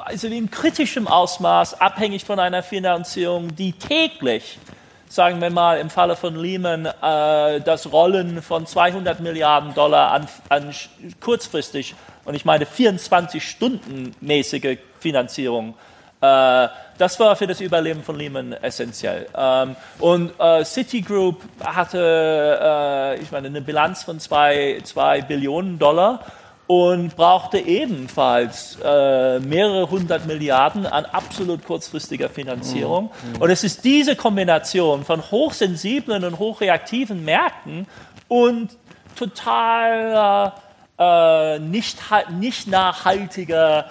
also 0.03 0.27
in 0.27 0.51
kritischem 0.51 1.07
Ausmaß 1.07 1.83
abhängig 1.83 2.25
von 2.25 2.41
einer 2.41 2.63
Finanzierung, 2.63 3.55
die 3.55 3.73
täglich, 3.73 4.59
sagen 5.07 5.43
wir 5.43 5.51
mal 5.51 5.81
im 5.81 5.91
Falle 5.91 6.17
von 6.17 6.35
Lehman, 6.35 6.87
äh, 6.87 7.61
das 7.61 7.93
Rollen 7.93 8.41
von 8.41 8.65
200 8.65 9.21
Milliarden 9.21 9.75
Dollar 9.75 10.13
an, 10.13 10.29
an 10.49 10.75
kurzfristig, 11.21 11.95
und 12.25 12.35
ich 12.35 12.47
meine 12.47 12.65
24 12.65 13.47
Stunden 13.47 14.15
mäßige 14.23 14.79
Finanzierung 14.99 15.75
das 16.21 17.21
war 17.21 17.37
für 17.37 17.47
das 17.47 17.61
Überleben 17.61 18.03
von 18.03 18.17
Lehman 18.17 18.53
essentiell. 18.53 19.27
Ähm, 19.37 19.77
und 20.01 20.33
äh, 20.39 20.65
Citigroup 20.65 21.43
hatte, 21.65 22.59
äh, 22.61 23.23
ich 23.23 23.31
meine, 23.31 23.49
eine 23.49 23.61
Bilanz 23.61 24.03
von 24.03 24.19
zwei, 24.19 24.81
zwei 24.83 25.23
Billionen 25.23 25.79
Dollar 25.79 26.21
und 26.67 27.17
brauchte 27.17 27.59
ebenfalls 27.59 28.79
äh, 28.85 29.39
mehrere 29.41 29.91
hundert 29.91 30.27
Milliarden 30.27 30.87
an 30.87 31.07
absolut 31.07 31.65
kurzfristiger 31.65 32.29
Finanzierung. 32.29 33.05
Mhm. 33.05 33.31
mhm. 33.31 33.43
Und 33.43 33.51
es 33.51 33.65
ist 33.65 33.85
diese 33.85 34.17
Kombination 34.17 35.05
von 35.05 35.23
hochsensiblen 35.31 36.25
und 36.25 36.39
hochreaktiven 36.39 37.25
Märkten 37.25 37.87
und 38.29 38.77
total 39.17 40.53
äh, 40.99 41.59
nicht, 41.61 41.99
nicht 42.39 42.67
nachhaltiger 42.67 43.87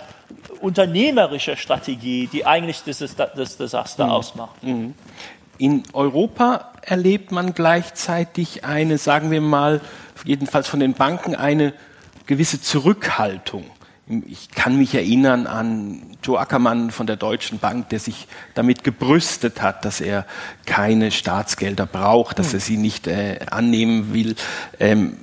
unternehmerischer 0.62 1.56
Strategie, 1.56 2.28
die 2.28 2.46
eigentlich 2.46 2.84
das, 2.84 3.00
das 3.16 3.58
Desaster 3.58 4.06
mhm. 4.06 4.12
ausmacht. 4.12 4.64
Mhm. 4.64 4.94
In 5.58 5.84
Europa 5.94 6.72
erlebt 6.82 7.32
man 7.32 7.54
gleichzeitig 7.54 8.64
eine, 8.64 8.98
sagen 8.98 9.32
wir 9.32 9.42
mal, 9.42 9.82
jedenfalls 10.24 10.68
von 10.68 10.80
den 10.80 10.94
Banken, 10.94 11.36
eine 11.36 11.74
gewisse 12.26 12.62
Zurückhaltung. 12.62 13.66
Ich 14.28 14.52
kann 14.52 14.78
mich 14.78 14.96
erinnern 14.96 15.48
an 15.48 16.16
Joe 16.24 16.40
Ackermann 16.40 16.92
von 16.92 17.08
der 17.08 17.18
Deutschen 17.18 17.60
Bank, 17.60 17.90
der 17.90 18.00
sich 18.00 18.28
damit 18.54 18.84
gebrüstet 18.86 19.62
hat, 19.62 19.84
dass 19.84 20.00
er 20.00 20.26
keine 20.66 21.12
Staatsgelder 21.12 21.86
braucht, 21.86 22.40
dass 22.40 22.50
hm. 22.50 22.54
er 22.54 22.60
sie 22.60 22.78
nicht 22.78 23.08
äh, 23.08 23.40
annehmen 23.50 24.14
will. 24.14 24.36
Ähm, 24.80 25.18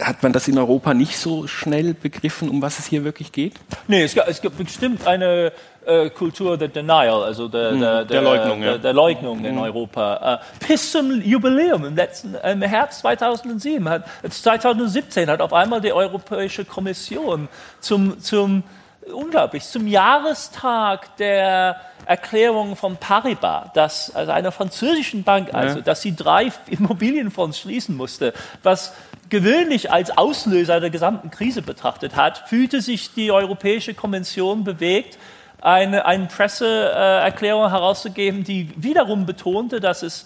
hat 0.00 0.22
man 0.22 0.32
das 0.32 0.48
in 0.48 0.58
Europa 0.58 0.94
nicht 0.94 1.16
so 1.16 1.46
schnell 1.46 1.94
begriffen, 1.94 2.48
um 2.48 2.62
was 2.62 2.78
es 2.78 2.86
hier 2.86 3.04
wirklich 3.04 3.32
geht? 3.32 3.54
Nee, 3.88 4.02
es, 4.02 4.16
es 4.16 4.40
gibt 4.40 4.56
bestimmt 4.56 5.06
eine 5.06 5.52
äh, 5.86 6.10
Kultur 6.10 6.56
der 6.56 6.68
Denial, 6.68 7.22
also 7.22 7.48
der, 7.48 7.70
hm, 7.70 7.80
der, 7.80 8.04
der, 8.04 8.04
der 8.04 8.22
Leugnung, 8.22 8.60
der, 8.60 8.78
der 8.78 8.92
Leugnung 8.92 9.38
mhm. 9.40 9.44
in 9.44 9.58
Europa. 9.58 10.40
Äh, 10.60 10.66
bis 10.66 10.92
zum 10.92 11.20
Jubiläum 11.20 11.84
im 11.84 11.96
letzten 11.96 12.34
im 12.34 12.62
Herbst 12.62 13.00
2007 13.00 13.88
hat 13.88 14.04
2017 14.28 15.28
hat 15.28 15.40
auf 15.40 15.52
einmal 15.52 15.80
die 15.80 15.92
Europäische 15.92 16.64
Kommission 16.64 17.48
zum 17.80 18.20
zum 18.20 18.62
unglaublich 19.12 19.64
zum 19.64 19.86
Jahrestag 19.86 21.16
der 21.16 21.76
Erklärung 22.06 22.76
von 22.76 22.96
Paribas, 22.96 23.68
dass 23.74 24.14
also 24.14 24.32
einer 24.32 24.52
französischen 24.52 25.24
Bank, 25.24 25.52
also, 25.52 25.78
ja. 25.78 25.84
dass 25.84 26.02
sie 26.02 26.14
drei 26.14 26.52
Immobilienfonds 26.66 27.58
schließen 27.58 27.96
musste, 27.96 28.32
was 28.62 28.92
gewöhnlich 29.34 29.90
als 29.90 30.16
Auslöser 30.16 30.78
der 30.78 30.90
gesamten 30.90 31.28
Krise 31.28 31.60
betrachtet 31.60 32.14
hat, 32.14 32.44
fühlte 32.46 32.80
sich 32.80 33.14
die 33.14 33.32
Europäische 33.32 33.92
Kommission 33.92 34.62
bewegt, 34.62 35.18
eine, 35.60 36.04
eine 36.06 36.26
Presseerklärung 36.26 37.68
herauszugeben, 37.68 38.44
die 38.44 38.70
wiederum 38.76 39.26
betonte, 39.26 39.80
dass 39.80 40.04
es 40.04 40.24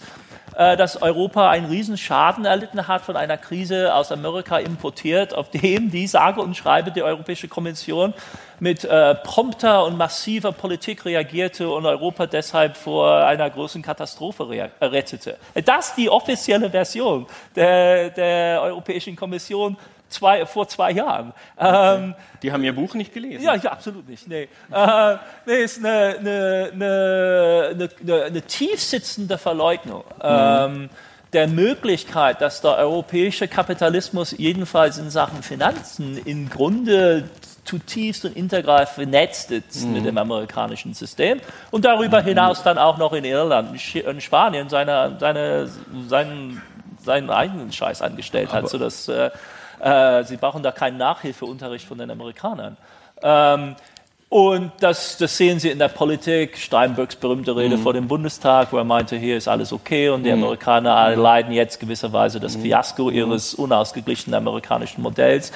dass 0.55 1.01
Europa 1.01 1.49
einen 1.49 1.67
Riesenschaden 1.67 2.45
erlitten 2.45 2.87
hat 2.87 3.01
von 3.01 3.15
einer 3.15 3.37
Krise 3.37 3.93
aus 3.93 4.11
Amerika 4.11 4.57
importiert, 4.57 5.33
auf 5.33 5.49
dem 5.49 5.91
die 5.91 6.07
sage 6.07 6.41
und 6.41 6.55
schreibe 6.55 6.91
die 6.91 7.01
Europäische 7.01 7.47
Kommission 7.47 8.13
mit 8.59 8.83
äh, 8.83 9.15
prompter 9.15 9.85
und 9.85 9.97
massiver 9.97 10.51
Politik 10.51 11.05
reagierte 11.05 11.69
und 11.69 11.85
Europa 11.85 12.27
deshalb 12.27 12.75
vor 12.77 13.25
einer 13.25 13.49
großen 13.49 13.81
Katastrophe 13.81 14.69
rettete. 14.81 15.37
Das 15.65 15.89
ist 15.89 15.97
die 15.97 16.09
offizielle 16.09 16.69
Version 16.69 17.25
der, 17.55 18.09
der 18.09 18.61
Europäischen 18.61 19.15
Kommission 19.15 19.77
zwei, 20.09 20.45
vor 20.45 20.67
zwei 20.67 20.91
Jahren. 20.91 21.33
Ähm, 21.57 22.15
die 22.41 22.51
haben 22.51 22.63
Ihr 22.63 22.73
Buch 22.73 22.93
nicht 22.93 23.13
gelesen? 23.13 23.43
Ja, 23.43 23.55
ja 23.55 23.71
absolut 23.71 24.07
nicht. 24.07 24.27
Nee. 24.27 24.47
äh, 24.71 25.15
nee, 25.45 25.63
ist 25.63 25.79
eine, 25.79 26.17
eine, 26.19 26.69
eine, 26.73 27.89
eine, 28.01 28.23
eine 28.23 28.41
tiefsitzende 28.41 29.37
Verleugnung. 29.37 30.03
Mhm. 30.17 30.23
Ähm, 30.23 30.89
der 31.33 31.47
Möglichkeit, 31.47 32.41
dass 32.41 32.61
der 32.61 32.77
europäische 32.77 33.47
Kapitalismus 33.47 34.31
jedenfalls 34.37 34.97
in 34.97 35.09
Sachen 35.09 35.43
Finanzen 35.43 36.19
im 36.25 36.49
Grunde 36.49 37.29
zutiefst 37.65 38.25
und 38.25 38.35
integral 38.35 38.87
vernetzt 38.87 39.51
ist 39.51 39.85
mhm. 39.85 39.93
mit 39.93 40.05
dem 40.05 40.17
amerikanischen 40.17 40.95
System 40.95 41.39
und 41.69 41.85
darüber 41.85 42.21
hinaus 42.21 42.63
dann 42.63 42.79
auch 42.79 42.97
noch 42.97 43.13
in 43.13 43.25
Irland 43.25 43.79
und 44.05 44.23
Spanien 44.23 44.69
seine, 44.69 45.17
seine, 45.19 45.69
seinen, 46.07 46.61
seinen 47.03 47.29
eigenen 47.29 47.71
Scheiß 47.71 48.01
angestellt 48.01 48.51
hat, 48.51 48.67
sodass 48.69 49.07
äh, 49.07 49.29
äh, 49.79 50.23
sie 50.23 50.37
brauchen 50.37 50.63
da 50.63 50.71
keinen 50.71 50.97
Nachhilfeunterricht 50.97 51.85
von 51.85 51.97
den 51.97 52.11
Amerikanern. 52.11 52.77
Ähm, 53.21 53.75
und 54.29 54.71
das, 54.79 55.17
das, 55.17 55.35
sehen 55.35 55.59
Sie 55.59 55.69
in 55.69 55.79
der 55.79 55.87
Politik. 55.87 56.57
Steinbrücks 56.57 57.15
berühmte 57.15 57.55
Rede 57.55 57.77
mhm. 57.77 57.81
vor 57.81 57.93
dem 57.93 58.07
Bundestag, 58.07 58.71
wo 58.71 58.77
er 58.77 58.83
meinte, 58.83 59.15
hier 59.15 59.35
ist 59.35 59.47
alles 59.47 59.73
okay 59.73 60.09
und 60.09 60.23
die 60.23 60.31
mhm. 60.31 60.43
Amerikaner 60.43 61.15
leiden 61.15 61.51
jetzt 61.51 61.79
gewisserweise 61.79 62.39
das 62.39 62.55
mhm. 62.55 62.61
Fiasko 62.61 63.09
ihres 63.09 63.57
mhm. 63.57 63.63
unausgeglichenen 63.63 64.35
amerikanischen 64.35 65.01
Modells. 65.01 65.51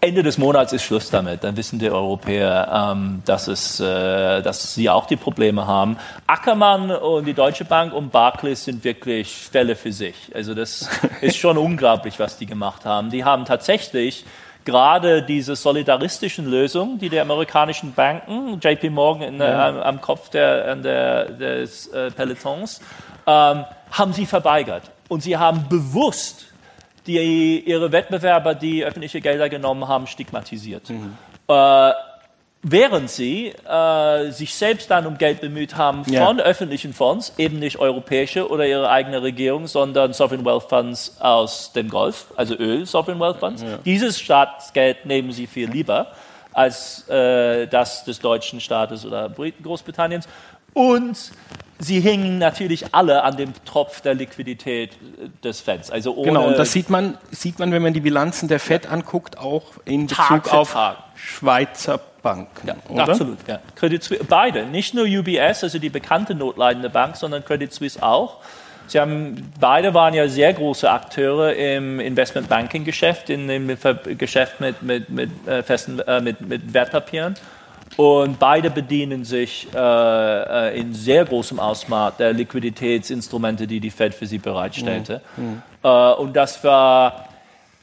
Ende 0.00 0.22
des 0.22 0.38
Monats 0.38 0.72
ist 0.72 0.82
Schluss 0.82 1.10
damit. 1.10 1.42
Dann 1.42 1.56
wissen 1.56 1.78
die 1.78 1.90
Europäer, 1.90 2.92
ähm, 2.92 3.22
dass, 3.24 3.48
es, 3.48 3.80
äh, 3.80 4.42
dass 4.42 4.74
sie 4.74 4.90
auch 4.90 5.06
die 5.06 5.16
Probleme 5.16 5.66
haben. 5.66 5.96
Ackermann 6.26 6.90
und 6.90 7.24
die 7.24 7.34
Deutsche 7.34 7.64
Bank 7.64 7.92
und 7.92 8.12
Barclays 8.12 8.64
sind 8.64 8.84
wirklich 8.84 9.44
Stelle 9.46 9.74
für 9.74 9.92
sich. 9.92 10.30
Also 10.34 10.54
das 10.54 10.88
ist 11.20 11.36
schon 11.36 11.56
unglaublich, 11.58 12.18
was 12.18 12.36
die 12.36 12.46
gemacht 12.46 12.84
haben. 12.84 13.10
Die 13.10 13.24
haben 13.24 13.44
tatsächlich 13.46 14.24
gerade 14.66 15.22
diese 15.22 15.56
solidaristischen 15.56 16.46
Lösungen, 16.46 16.98
die 16.98 17.08
die 17.08 17.18
amerikanischen 17.18 17.94
Banken, 17.94 18.60
JP 18.60 18.90
Morgan 18.90 19.22
in, 19.34 19.40
ja. 19.40 19.70
äh, 19.70 19.82
am 19.82 20.00
Kopf 20.02 20.28
der, 20.28 20.76
der, 20.76 21.24
des 21.30 21.86
äh, 21.86 22.10
Pelotons, 22.10 22.80
ähm, 23.26 23.64
haben 23.92 24.12
sie 24.12 24.26
verweigert. 24.26 24.82
Und 25.08 25.22
sie 25.22 25.36
haben 25.36 25.66
bewusst 25.68 26.45
die 27.06 27.60
ihre 27.66 27.92
Wettbewerber, 27.92 28.54
die 28.54 28.84
öffentliche 28.84 29.20
Gelder 29.20 29.48
genommen 29.48 29.88
haben, 29.88 30.06
stigmatisiert. 30.06 30.90
Mhm. 30.90 31.16
Äh, 31.48 31.92
während 32.62 33.10
sie 33.10 33.48
äh, 33.48 34.30
sich 34.30 34.54
selbst 34.54 34.90
dann 34.90 35.06
um 35.06 35.18
Geld 35.18 35.40
bemüht 35.40 35.76
haben 35.76 36.04
von 36.04 36.14
ja. 36.14 36.44
öffentlichen 36.44 36.92
Fonds, 36.92 37.32
eben 37.38 37.58
nicht 37.58 37.78
europäische 37.78 38.50
oder 38.50 38.66
ihre 38.66 38.90
eigene 38.90 39.22
Regierung, 39.22 39.68
sondern 39.68 40.12
Sovereign 40.12 40.44
Wealth 40.44 40.64
Funds 40.64 41.16
aus 41.20 41.72
dem 41.72 41.88
Golf, 41.88 42.26
also 42.36 42.54
Öl 42.56 42.84
Sovereign 42.84 43.20
Wealth 43.20 43.38
Funds. 43.38 43.62
Ja. 43.62 43.78
Dieses 43.84 44.18
Staatsgeld 44.18 45.06
nehmen 45.06 45.30
sie 45.30 45.46
viel 45.46 45.70
lieber 45.70 46.12
als 46.52 47.08
äh, 47.08 47.66
das 47.68 48.04
des 48.04 48.18
deutschen 48.18 48.60
Staates 48.60 49.04
oder 49.04 49.30
Großbritanniens. 49.62 50.26
Und 50.72 51.32
sie 51.78 52.00
hingen 52.00 52.38
natürlich 52.38 52.94
alle 52.94 53.22
an 53.22 53.36
dem 53.36 53.52
Tropf 53.64 54.00
der 54.00 54.14
Liquidität 54.14 54.92
äh, 54.92 55.28
des 55.42 55.60
Feds. 55.60 55.90
Also 55.90 56.14
ohne 56.14 56.28
genau, 56.28 56.46
und 56.46 56.58
das 56.58 56.72
sieht 56.72 56.90
man, 56.90 57.18
sieht 57.30 57.58
man, 57.58 57.72
wenn 57.72 57.82
man 57.82 57.92
die 57.92 58.00
Bilanzen 58.00 58.48
der 58.48 58.60
Fed 58.60 58.90
anguckt, 58.90 59.38
auch 59.38 59.64
in 59.84 60.06
Bezug 60.06 60.26
Tag 60.26 60.52
auf 60.52 60.72
Tag. 60.72 60.96
Schweizer 61.14 62.00
Banken. 62.22 62.66
Ja, 62.66 62.76
oder? 62.88 63.08
absolut. 63.08 63.38
Ja. 63.46 63.60
Credit 63.76 64.02
Suisse, 64.02 64.24
beide, 64.24 64.66
nicht 64.66 64.94
nur 64.94 65.04
UBS, 65.04 65.62
also 65.62 65.78
die 65.78 65.90
bekannte 65.90 66.34
notleidende 66.34 66.90
Bank, 66.90 67.16
sondern 67.16 67.44
Credit 67.44 67.72
Suisse 67.72 68.02
auch. 68.02 68.38
Sie 68.88 69.00
haben, 69.00 69.52
beide 69.58 69.94
waren 69.94 70.14
ja 70.14 70.28
sehr 70.28 70.52
große 70.52 70.88
Akteure 70.90 71.54
im 71.54 71.98
Investment-Banking-Geschäft, 71.98 73.30
in 73.30 73.48
dem 73.48 73.76
Geschäft 74.16 74.60
mit, 74.60 74.82
mit, 74.82 75.08
mit, 75.08 75.30
äh, 75.46 75.62
festen, 75.62 75.98
äh, 76.00 76.20
mit, 76.20 76.40
mit 76.40 76.72
Wertpapieren. 76.72 77.34
Und 77.96 78.38
beide 78.38 78.70
bedienen 78.70 79.24
sich 79.24 79.68
äh, 79.74 79.78
äh, 79.78 80.78
in 80.78 80.92
sehr 80.92 81.24
großem 81.24 81.58
Ausmaß 81.58 82.18
der 82.18 82.32
Liquiditätsinstrumente, 82.34 83.66
die 83.66 83.80
die 83.80 83.90
Fed 83.90 84.14
für 84.14 84.26
sie 84.26 84.38
bereitstellte. 84.38 85.22
Mhm. 85.36 85.62
Äh, 85.82 86.12
und 86.12 86.34
das 86.34 86.62
war, 86.62 87.28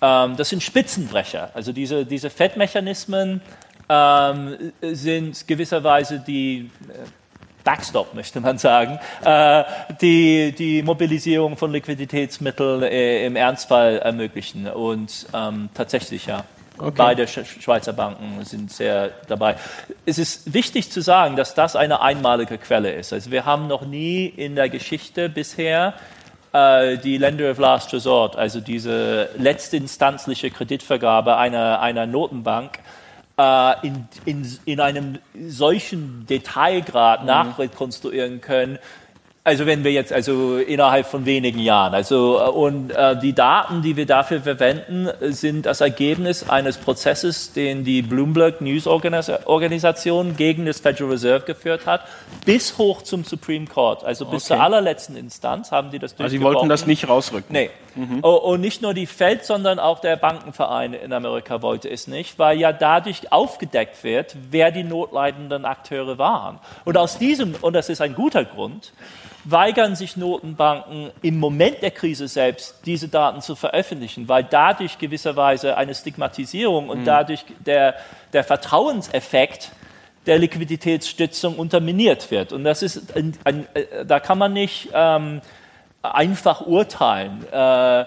ähm, 0.02 0.36
das 0.38 0.50
sind 0.50 0.62
Spitzenbrecher. 0.62 1.50
Also 1.56 1.72
diese, 1.72 2.06
diese 2.06 2.30
Fed-Mechanismen 2.30 3.42
ähm, 3.90 4.72
sind 4.82 5.48
gewisserweise 5.48 6.20
die 6.20 6.70
äh, 6.90 7.08
Backstop, 7.64 8.14
möchte 8.14 8.40
man 8.42 8.58
sagen, 8.58 9.00
äh, 9.24 9.64
die 10.02 10.52
die 10.52 10.84
Mobilisierung 10.84 11.58
von 11.58 11.72
Liquiditätsmitteln 11.72 12.84
äh, 12.84 13.26
im 13.26 13.36
Ernstfall 13.36 14.00
ermöglichen. 14.00 14.68
Und 14.68 15.26
ähm, 15.34 15.70
tatsächlich, 15.74 16.26
ja. 16.26 16.44
Okay. 16.78 16.92
Beide 16.96 17.28
Schweizer 17.28 17.94
Banken 17.94 18.44
sind 18.46 18.72
sehr 18.72 19.12
dabei. 19.28 19.58
Es 20.06 20.18
ist 20.18 20.54
wichtig 20.54 20.92
zu 20.92 21.02
sagen, 21.02 21.36
dass 21.36 21.54
das 21.54 21.76
eine 21.76 22.02
einmalige 22.02 22.58
Quelle 22.58 22.92
ist. 22.94 23.14
Also 23.14 23.30
wir 23.30 23.46
haben 23.46 23.68
noch 23.68 23.86
nie 23.86 24.26
in 24.26 24.56
der 24.56 24.70
Geschichte 24.70 25.30
bisher 25.30 25.94
äh, 26.52 26.98
die 26.98 27.18
Lender 27.18 27.52
of 27.52 27.60
Last 27.60 27.94
Resort, 27.94 28.36
also 28.36 28.60
diese 28.60 29.30
letztinstanzliche 29.38 30.50
Kreditvergabe 30.50 31.38
einer, 31.38 31.80
einer 31.80 32.08
Notenbank, 32.08 32.80
äh, 33.38 33.88
in, 33.88 34.08
in, 34.26 34.60
in 34.66 34.80
einem 34.80 35.20
solchen 35.48 36.26
Detailgrad 36.28 37.22
mhm. 37.22 37.28
nachrekonstruieren 37.28 38.42
können, 38.42 38.80
also 39.46 39.66
wenn 39.66 39.84
wir 39.84 39.92
jetzt 39.92 40.14
also 40.14 40.58
innerhalb 40.58 41.06
von 41.06 41.26
wenigen 41.26 41.60
Jahren, 41.60 41.94
also 41.94 42.40
äh, 42.40 42.50
und 42.50 42.92
äh, 42.92 43.20
die 43.20 43.34
Daten, 43.34 43.82
die 43.82 43.98
wir 43.98 44.06
dafür 44.06 44.40
verwenden, 44.40 45.10
sind 45.20 45.66
das 45.66 45.82
Ergebnis 45.82 46.50
eines 46.50 46.78
Prozesses, 46.78 47.52
den 47.52 47.84
die 47.84 48.02
Bloomberg 48.02 48.62
News 48.62 48.88
Organisation 48.88 50.38
gegen 50.38 50.66
das 50.66 50.80
Federal 50.80 51.12
Reserve 51.12 51.46
geführt 51.46 51.86
hat, 51.86 52.02
bis 52.46 52.78
hoch 52.78 53.02
zum 53.02 53.26
Supreme 53.26 53.68
Court, 53.68 54.06
also 54.06 54.26
bis 54.26 54.46
okay. 54.46 54.56
zur 54.56 54.64
allerletzten 54.64 55.18
Instanz 55.18 55.72
haben 55.74 55.92
die 55.92 56.00
das 56.00 56.16
Also 56.18 56.30
Sie 56.30 56.42
wollten 56.42 56.70
das 56.70 56.88
nicht 56.88 57.10
rausrücken? 57.10 57.52
Nee. 57.52 57.70
Mhm. 57.96 58.22
Und 58.22 58.62
nicht 58.62 58.82
nur 58.82 58.94
die 58.94 59.06
Fed, 59.06 59.46
sondern 59.46 59.78
auch 59.78 60.00
der 60.00 60.16
Bankenverein 60.16 60.94
in 60.94 61.12
Amerika 61.12 61.62
wollte 61.62 61.90
es 61.90 62.08
nicht, 62.08 62.40
weil 62.40 62.58
ja 62.58 62.72
dadurch 62.72 63.32
aufgedeckt 63.32 64.04
wird, 64.04 64.36
wer 64.50 64.72
die 64.72 64.84
notleidenden 64.84 65.66
Akteure 65.66 66.18
waren. 66.18 66.60
Und 66.86 66.98
aus 66.98 67.20
diesem, 67.20 67.56
und 67.62 67.74
das 67.74 67.90
ist 67.90 68.02
ein 68.02 68.16
guter 68.16 68.46
Grund, 68.46 68.94
weigern 69.46 69.96
sich 69.96 70.18
Notenbanken 70.18 71.12
im 71.22 71.40
Moment 71.40 71.82
der 71.82 71.92
Krise 71.92 72.28
selbst, 72.28 72.80
diese 72.86 73.08
Daten 73.08 73.42
zu 73.42 73.56
veröffentlichen, 73.56 74.28
weil 74.28 74.44
dadurch 74.44 74.98
gewisserweise 74.98 75.78
eine 75.78 75.94
Stigmatisierung 75.94 76.90
und 76.90 77.02
mhm. 77.02 77.06
dadurch 77.06 77.46
der, 77.66 77.96
der 78.32 78.44
Vertrauenseffekt 78.44 79.72
der 80.26 80.40
Liquiditätsstützung 80.40 81.58
unterminiert 81.58 82.32
wird. 82.32 82.54
Und 82.54 82.64
das 82.64 82.82
ist, 82.82 83.16
ein, 83.16 83.38
ein, 83.44 83.68
äh, 83.74 84.06
da 84.06 84.20
kann 84.20 84.38
man 84.38 84.54
nicht 84.54 84.90
ähm, 84.94 85.42
einfach 86.02 86.66
urteilen. 86.66 87.46
Äh, 87.52 88.06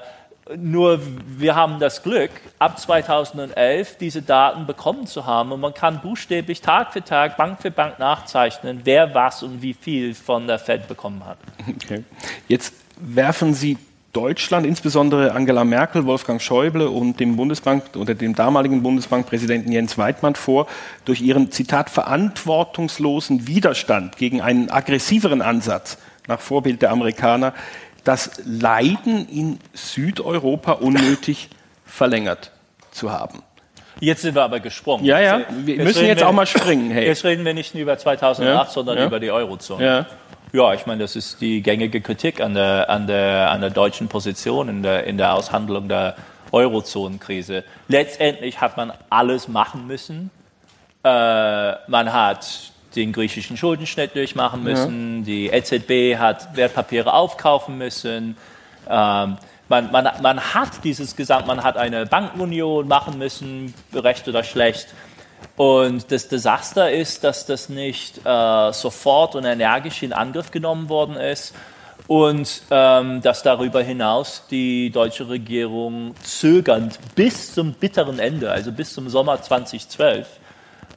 nur 0.57 1.01
wir 1.27 1.55
haben 1.55 1.81
das 1.81 2.03
Glück, 2.03 2.31
ab 2.59 2.79
2011 2.79 3.97
diese 3.99 4.23
Daten 4.23 4.67
bekommen 4.67 5.07
zu 5.07 5.27
haben 5.27 5.53
und 5.53 5.61
man 5.61 5.75
kann 5.75 6.01
buchstäblich 6.01 6.61
Tag 6.61 6.93
für 6.93 7.03
Tag, 7.03 7.37
Bank 7.37 7.61
für 7.61 7.71
Bank 7.71 7.99
nachzeichnen, 7.99 8.83
wer 8.85 9.15
was 9.15 9.43
und 9.43 9.63
wie 9.63 9.75
viel 9.75 10.15
von 10.15 10.47
der 10.47 10.59
Fed 10.59 10.87
bekommen 10.87 11.25
hat. 11.25 11.39
Okay. 11.69 12.05
Jetzt 12.49 12.75
werfen 12.99 13.55
Sie 13.55 13.77
Deutschland, 14.13 14.65
insbesondere 14.65 15.33
Angela 15.33 15.65
Merkel, 15.65 16.07
Wolfgang 16.07 16.41
Schäuble 16.41 16.89
und 16.89 17.21
dem 17.21 17.37
Bundesbank 17.37 17.97
oder 17.97 18.15
dem 18.15 18.35
damaligen 18.35 18.83
Bundesbankpräsidenten 18.83 19.71
Jens 19.73 19.99
Weidmann 19.99 20.37
vor, 20.37 20.69
durch 21.05 21.21
ihren 21.21 21.51
Zitat 21.51 21.91
verantwortungslosen 21.91 23.47
Widerstand 23.47 24.17
gegen 24.17 24.41
einen 24.41 24.71
aggressiveren 24.71 25.43
Ansatz 25.43 25.99
nach 26.29 26.41
Vorbild 26.41 26.83
der 26.83 26.93
Amerikaner 26.93 27.53
das 28.07 28.41
Leiden 28.45 29.29
in 29.29 29.59
Südeuropa 29.75 30.73
unnötig 30.73 31.51
verlängert 31.85 32.53
zu 32.93 33.11
haben. 33.11 33.43
Jetzt 33.99 34.23
sind 34.23 34.35
wir 34.35 34.45
aber 34.45 34.61
gesprungen. 34.61 35.05
Ja, 35.05 35.19
ja, 35.19 35.41
wir 35.65 35.75
jetzt 35.75 35.85
müssen 35.85 36.07
jetzt 36.07 36.21
wir, 36.21 36.29
auch 36.29 36.33
mal 36.33 36.47
springen. 36.47 36.91
Hey. 36.91 37.07
Jetzt 37.07 37.25
reden 37.25 37.45
wir 37.45 37.55
nicht 37.55 37.75
nur 37.75 37.83
über 37.83 37.99
2008, 37.99 38.69
ja, 38.69 38.73
sondern 38.73 38.99
ja. 38.99 39.07
über 39.07 39.19
die 39.19 39.31
Eurozone. 39.31 39.85
Ja. 39.85 40.07
ja, 40.53 40.75
ich 40.75 40.87
meine, 40.87 41.03
das 41.03 41.17
ist 41.17 41.41
die 41.41 41.63
gängige 41.63 42.01
Kritik 42.01 42.41
an 42.41 42.55
der, 42.55 42.89
an 42.91 43.07
der, 43.07 43.51
an 43.51 43.61
der 43.61 43.71
deutschen 43.71 44.09
Position 44.09 44.69
in 44.69 44.83
der, 44.83 45.05
in 45.05 45.17
der 45.17 45.35
Aushandlung 45.35 45.89
der 45.89 46.15
Eurozonenkrise. 46.53 47.65
Letztendlich 47.89 48.61
hat 48.61 48.77
man 48.77 48.93
alles 49.11 49.49
machen 49.49 49.87
müssen. 49.87 50.31
Äh, 51.03 51.09
man 51.09 52.13
hat 52.13 52.73
den 52.97 53.13
griechischen 53.13 53.57
Schuldenschnitt 53.57 54.17
durchmachen 54.17 54.63
müssen. 54.63 55.19
Ja. 55.19 55.25
Die 55.25 55.47
EZB 55.49 56.19
hat 56.19 56.57
Wertpapiere 56.57 57.13
aufkaufen 57.13 57.79
müssen. 57.79 58.37
Ähm, 58.89 59.37
man, 59.69 59.91
man, 59.91 60.09
man 60.23 60.41
hat 60.55 60.85
dieses 60.85 61.17
Gesamt, 61.17 61.47
man 61.47 61.63
hat 61.63 61.77
eine 61.77 62.07
Bankenunion 62.07 62.89
machen 62.89 63.19
müssen, 63.19 63.75
recht 63.93 64.27
oder 64.29 64.43
schlecht. 64.43 64.89
Und 65.57 66.11
das 66.13 66.29
Desaster 66.29 66.91
ist, 66.91 67.25
dass 67.25 67.47
das 67.47 67.69
nicht 67.69 68.19
äh, 68.25 68.73
sofort 68.73 69.35
und 69.35 69.45
energisch 69.45 70.03
in 70.03 70.13
Angriff 70.13 70.51
genommen 70.51 70.89
worden 70.89 71.17
ist 71.17 71.55
und 72.07 72.63
ähm, 72.71 73.21
dass 73.23 73.43
darüber 73.43 73.83
hinaus 73.83 74.45
die 74.51 74.91
deutsche 74.91 75.29
Regierung 75.29 76.15
zögernd 76.23 76.99
bis 77.15 77.55
zum 77.55 77.73
bitteren 77.73 78.19
Ende, 78.19 78.51
also 78.51 78.71
bis 78.71 78.93
zum 78.93 79.09
Sommer 79.09 79.41
2012, 79.41 80.29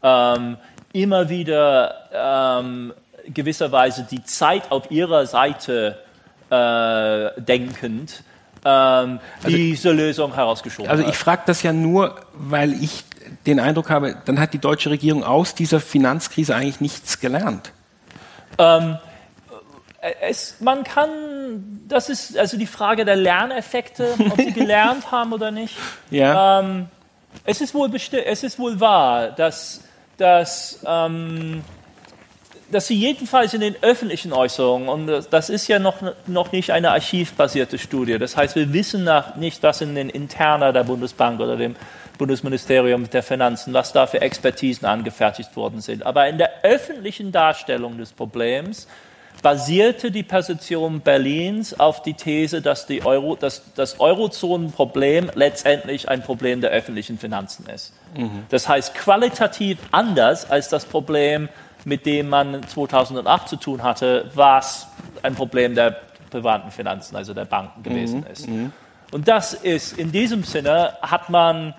ähm, 0.04 0.58
immer 0.94 1.30
wieder 1.30 2.60
ähm, 2.62 2.94
gewisserweise 3.28 4.08
die 4.10 4.24
Zeit 4.24 4.72
auf 4.72 4.90
ihrer 4.92 5.26
Seite 5.26 6.00
äh, 6.50 7.42
denkend 7.42 8.24
ähm, 8.66 9.20
also, 9.44 9.56
diese 9.56 9.92
Lösung 9.92 10.34
herausgeschoben 10.34 10.90
Also 10.90 11.06
ich 11.08 11.16
frage 11.16 11.44
das 11.46 11.64
ja 11.64 11.72
nur, 11.72 12.16
weil 12.34 12.74
ich 12.74 13.04
den 13.46 13.60
Eindruck 13.60 13.90
habe, 13.90 14.18
dann 14.26 14.40
hat 14.40 14.54
die 14.54 14.60
deutsche 14.60 14.90
Regierung 14.90 15.24
aus 15.24 15.56
dieser 15.56 15.80
Finanzkrise 15.80 16.56
eigentlich 16.56 16.82
nichts 16.82 17.20
gelernt. 17.20 17.72
Ähm, 18.58 18.98
es, 20.22 20.60
man 20.60 20.84
kann, 20.84 21.82
das 21.88 22.10
ist 22.10 22.38
also 22.38 22.58
die 22.58 22.68
Frage 22.68 23.06
der 23.06 23.16
Lerneffekte, 23.16 24.16
ob 24.30 24.38
sie 24.38 24.54
gelernt 24.54 25.12
haben 25.12 25.34
oder 25.34 25.52
nicht. 25.52 25.76
Ja. 26.10 26.60
Ähm, 26.60 26.88
es, 27.46 27.62
ist 27.62 27.74
wohl 27.74 27.90
es 27.94 28.44
ist 28.44 28.60
wohl 28.60 28.80
wahr, 28.80 29.32
dass, 29.32 29.84
dass, 30.20 30.80
ähm, 30.86 31.64
dass 32.72 32.88
sie 32.88 32.96
jedenfalls 32.96 33.54
in 33.54 33.62
den 33.62 33.76
öffentlichen 33.82 34.34
Äußerungen, 34.34 34.90
und 34.90 35.28
das 35.32 35.50
ist 35.50 35.68
ja 35.68 35.80
noch, 35.80 35.98
noch 36.28 36.52
nicht 36.52 36.72
eine 36.72 36.92
archivbasierte 36.92 37.78
Studie, 37.78 38.20
das 38.20 38.38
heißt, 38.38 38.56
wir 38.56 38.72
wissen 38.74 39.04
nach, 39.04 39.36
nicht, 39.36 39.64
was 39.64 39.82
in 39.82 39.96
den 39.96 40.10
Interna 40.10 40.72
der 40.72 40.84
Bundesbank 40.84 41.40
oder 41.40 41.58
dem 41.58 41.76
Bundesministerium 42.18 43.10
der 43.10 43.24
Finanzen, 43.24 43.74
was 43.74 43.94
da 43.94 44.06
für 44.06 44.22
Expertisen 44.22 44.86
angefertigt 44.86 45.56
worden 45.56 45.80
sind. 45.80 46.06
Aber 46.06 46.28
in 46.28 46.38
der 46.38 46.64
öffentlichen 46.64 47.32
Darstellung 47.32 47.98
des 47.98 48.12
Problems 48.12 48.88
basierte 49.42 50.12
die 50.12 50.24
Position 50.24 51.02
Berlins 51.02 51.80
auf 51.80 52.02
die 52.02 52.14
These, 52.14 52.62
dass 52.62 52.86
die 52.86 53.06
Euro, 53.06 53.36
dass 53.36 53.74
das 53.76 54.00
Eurozonenproblem 54.00 55.32
letztendlich 55.36 56.10
ein 56.10 56.22
Problem 56.22 56.62
der 56.62 56.72
öffentlichen 56.72 57.18
Finanzen 57.18 57.66
ist. 57.68 57.94
Mhm. 58.16 58.44
Das 58.50 58.68
heißt 58.68 58.94
qualitativ 58.96 59.78
anders 59.92 60.50
als 60.50 60.70
das 60.70 60.86
Problem, 60.86 61.50
mit 61.86 62.06
dem 62.06 62.30
man 62.30 62.68
2008 62.68 63.50
zu 63.50 63.56
tun 63.56 63.84
hatte, 63.84 64.30
was 64.34 64.88
ein 65.24 65.36
Problem 65.36 65.76
der 65.76 66.02
privaten 66.30 66.72
Finanzen, 66.72 67.16
also 67.16 67.34
der 67.34 67.46
Banken 67.46 67.84
gewesen 67.84 68.22
mhm. 68.22 68.32
ist. 68.32 68.48
Mhm. 68.48 68.74
Und 69.12 69.28
das 69.28 69.54
ist 69.54 69.98
in 69.98 70.12
diesem 70.12 70.44
Sinne 70.44 70.94
hat 71.02 71.30
man 71.30 71.74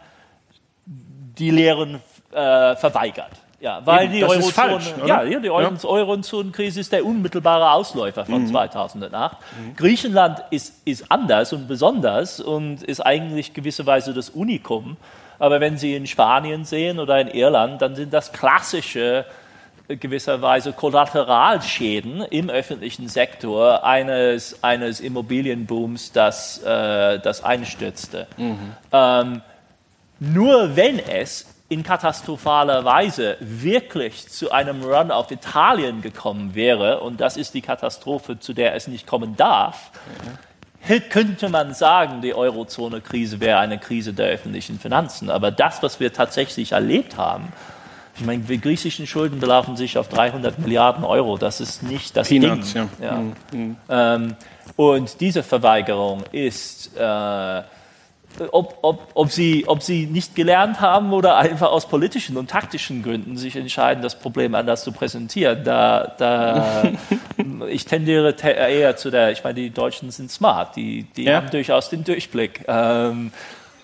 die 0.87 1.51
Lehren 1.51 2.01
äh, 2.33 2.77
verweigert. 2.77 3.31
Ja, 3.61 3.83
weil 3.85 4.05
Eben, 4.05 4.15
die 4.15 4.25
Eurozone, 4.25 4.81
ja, 5.05 5.23
die 5.23 5.51
Eurozonenkrise 5.51 6.81
ist 6.81 6.93
der 6.93 7.05
unmittelbare 7.05 7.73
Ausläufer 7.73 8.25
von 8.25 8.45
mhm. 8.45 8.49
2008. 8.49 9.37
Mhm. 9.37 9.77
Griechenland 9.77 10.43
ist, 10.51 10.75
ist 10.87 11.13
anders 11.13 11.53
und 11.53 11.69
besonders 11.69 12.41
und 12.41 12.83
ist 12.83 13.01
eigentlich 13.01 13.53
gewisserweise 13.53 14.15
das 14.15 14.31
Unikum. 14.31 14.97
Aber 15.39 15.61
wenn 15.61 15.77
Sie 15.77 15.95
in 15.95 16.07
Spanien 16.07 16.65
sehen 16.65 16.99
oder 16.99 17.21
in 17.21 17.29
Irland, 17.29 17.83
dann 17.83 17.95
sind 17.97 18.15
das 18.15 18.33
klassische 18.33 19.27
äh, 19.89 19.97
gewisserweise 19.97 20.73
Kollateralschäden 20.73 22.23
im 22.23 22.49
öffentlichen 22.49 23.09
Sektor 23.09 23.85
eines, 23.85 24.65
eines 24.65 25.01
Immobilienbooms, 25.01 26.13
das, 26.13 26.63
äh, 26.63 27.19
das 27.19 27.45
einstürzte. 27.45 28.27
Mhm. 28.39 28.75
Ähm, 28.91 29.43
nur 30.19 30.77
wenn 30.77 30.99
es 30.99 31.47
in 31.71 31.85
katastrophaler 31.85 32.85
Weise 32.85 33.37
wirklich 33.39 34.29
zu 34.29 34.51
einem 34.51 34.83
Run 34.83 35.13
auf 35.13 35.31
Italien 35.31 36.03
gekommen 36.03 36.57
wäre, 36.57 37.01
und 37.01 37.21
das 37.21 37.37
ist 37.37 37.55
die 37.55 37.63
Katastrophe, 37.63 38.41
zu 38.41 38.53
der 38.53 38.75
es 38.75 38.89
nicht 38.89 39.07
kommen 39.07 39.37
darf, 39.37 39.93
könnte 41.11 41.49
man 41.49 41.73
sagen, 41.73 42.23
die 42.23 42.35
Eurozone-Krise 42.35 43.39
wäre 43.39 43.61
eine 43.61 43.79
Krise 43.79 44.13
der 44.13 44.27
öffentlichen 44.27 44.81
Finanzen. 44.81 45.31
Aber 45.31 45.53
das, 45.53 45.81
was 45.81 46.01
wir 46.01 46.13
tatsächlich 46.13 46.73
erlebt 46.73 47.17
haben, 47.17 47.53
ich 48.17 48.27
meine, 48.27 48.43
die 48.43 48.61
griechischen 48.61 49.07
Schulden 49.07 49.39
belaufen 49.39 49.77
sich 49.77 49.97
auf 49.97 50.09
300 50.09 50.59
Milliarden 50.59 51.05
Euro. 51.05 51.39
Das 51.39 51.61
ist 51.61 51.85
nicht 51.85 52.17
das 52.17 52.29
Peanuts, 52.29 52.73
Ding. 52.73 52.89
Ja. 53.01 53.07
Ja. 53.07 53.23
Mhm. 53.53 53.77
Ähm, 53.89 54.37
und 54.75 55.21
diese 55.21 55.45
Verweigerung 55.45 56.25
ist 56.33 56.97
äh, 56.97 57.63
ob, 58.53 58.79
ob, 58.83 59.09
ob, 59.15 59.31
sie, 59.31 59.65
ob 59.67 59.83
sie 59.83 60.07
nicht 60.07 60.35
gelernt 60.35 60.81
haben 60.81 61.13
oder 61.13 61.37
einfach 61.37 61.71
aus 61.71 61.89
politischen 61.89 62.37
und 62.37 62.51
taktischen 62.51 63.03
Gründen 63.03 63.37
sich 63.37 63.57
entscheiden, 63.57 64.03
das 64.03 64.19
Problem 64.19 64.55
anders 64.55 64.85
zu 64.85 64.93
präsentieren. 64.93 65.65
Da, 65.65 66.15
da, 66.17 66.85
ich 67.69 67.85
tendiere 67.85 68.35
eher 68.41 68.97
zu 68.97 69.11
der, 69.11 69.33
ich 69.33 69.45
meine, 69.45 69.55
die 69.55 69.71
Deutschen 69.71 70.11
sind 70.11 70.31
smart, 70.31 70.77
die, 70.77 71.05
die 71.17 71.25
ja. 71.25 71.37
haben 71.37 71.51
durchaus 71.51 71.91
den 71.91 72.05
Durchblick. 72.05 72.65
Ähm, 72.67 73.33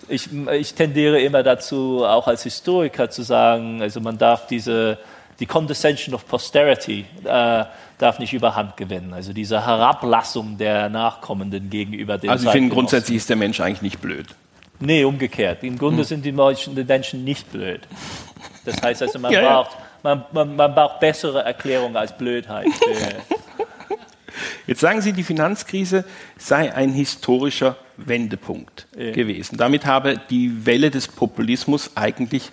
ich, 0.07 0.29
ich 0.53 0.73
tendiere 0.73 1.19
immer 1.21 1.43
dazu, 1.43 2.05
auch 2.05 2.27
als 2.27 2.43
Historiker 2.43 3.09
zu 3.09 3.23
sagen, 3.23 3.81
also 3.81 3.99
man 3.99 4.17
darf 4.17 4.47
diese, 4.47 4.97
die 5.39 5.45
Condescension 5.45 6.15
of 6.15 6.27
Posterity 6.27 7.05
äh, 7.23 7.65
darf 7.97 8.19
nicht 8.19 8.33
überhand 8.33 8.77
gewinnen. 8.77 9.13
Also 9.13 9.33
diese 9.33 9.65
Herablassung 9.65 10.57
der 10.57 10.89
Nachkommenden 10.89 11.69
gegenüber 11.69 12.17
den 12.17 12.29
Also 12.29 12.47
ich 12.47 12.51
finde 12.51 12.73
grundsätzlich 12.73 13.17
ist 13.17 13.29
der 13.29 13.35
Mensch 13.35 13.59
eigentlich 13.59 13.81
nicht 13.81 14.01
blöd. 14.01 14.27
Nee, 14.79 15.03
umgekehrt. 15.03 15.63
Im 15.63 15.77
Grunde 15.77 15.99
hm. 15.99 16.05
sind 16.05 16.25
die 16.25 16.31
Menschen, 16.31 16.75
die 16.75 16.83
Menschen 16.83 17.23
nicht 17.23 17.51
blöd. 17.51 17.81
Das 18.65 18.81
heißt 18.81 19.01
also, 19.01 19.19
man, 19.19 19.31
ja, 19.33 19.41
braucht, 19.41 19.77
man, 20.03 20.25
man, 20.31 20.55
man, 20.55 20.75
braucht 20.75 20.99
bessere 20.99 21.43
Erklärungen 21.43 21.95
als 21.95 22.15
Blödheit. 22.15 22.67
Jetzt 24.67 24.81
sagen 24.81 25.01
Sie, 25.01 25.13
die 25.13 25.23
Finanzkrise 25.23 26.03
sei 26.37 26.73
ein 26.73 26.91
historischer 26.91 27.77
Wendepunkt 27.95 28.85
ja. 28.95 29.11
gewesen. 29.11 29.57
Damit 29.57 29.85
habe 29.85 30.19
die 30.29 30.65
Welle 30.65 30.91
des 30.91 31.07
Populismus 31.07 31.91
eigentlich 31.95 32.51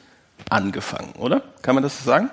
angefangen, 0.48 1.12
oder? 1.18 1.42
Kann 1.60 1.74
man 1.74 1.82
das 1.82 1.98
so 1.98 2.04
sagen? 2.04 2.30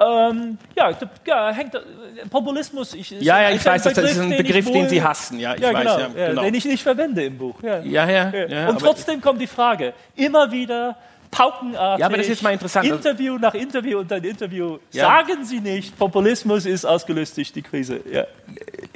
Ähm, 0.00 0.58
ja, 0.76 0.90
ja, 1.24 1.50
hängt, 1.52 1.80
Populismus. 2.28 2.94
Ich, 2.94 3.10
ja, 3.10 3.42
ja, 3.42 3.50
ich 3.50 3.64
weiß, 3.64 3.84
Begriff, 3.84 4.02
das 4.02 4.12
ist 4.12 4.20
ein 4.20 4.30
Begriff, 4.30 4.64
den, 4.64 4.74
wohl, 4.74 4.80
den 4.80 4.88
Sie 4.88 5.02
hassen. 5.02 5.38
Ja, 5.38 5.54
ich 5.54 5.60
ja, 5.60 5.72
weiß, 5.72 5.82
genau, 5.82 5.98
ja, 5.98 6.28
genau. 6.28 6.42
Den 6.42 6.54
ich 6.54 6.64
nicht 6.64 6.82
verwende 6.82 7.24
im 7.24 7.38
Buch. 7.38 7.62
Ja, 7.62 7.80
ja. 7.80 8.30
ja, 8.30 8.68
Und 8.68 8.80
trotzdem 8.80 9.20
kommt 9.20 9.40
die 9.40 9.46
Frage, 9.46 9.94
immer 10.16 10.50
wieder 10.50 10.96
paukenartig, 11.30 12.00
ja, 12.00 12.06
aber 12.06 12.16
das 12.16 12.28
ist 12.28 12.42
mal 12.42 12.52
interessant. 12.52 12.86
Interview 12.86 13.38
nach 13.38 13.54
Interview 13.54 13.98
und 14.00 14.12
ein 14.12 14.24
Interview. 14.24 14.78
Sagen 14.90 15.44
Sie 15.44 15.60
nicht, 15.60 15.96
Populismus 15.96 16.66
ist 16.66 16.84
ausgelöst 16.84 17.36
durch 17.36 17.52
die 17.52 17.62
Krise. 17.62 18.00
Ja, 18.10 18.24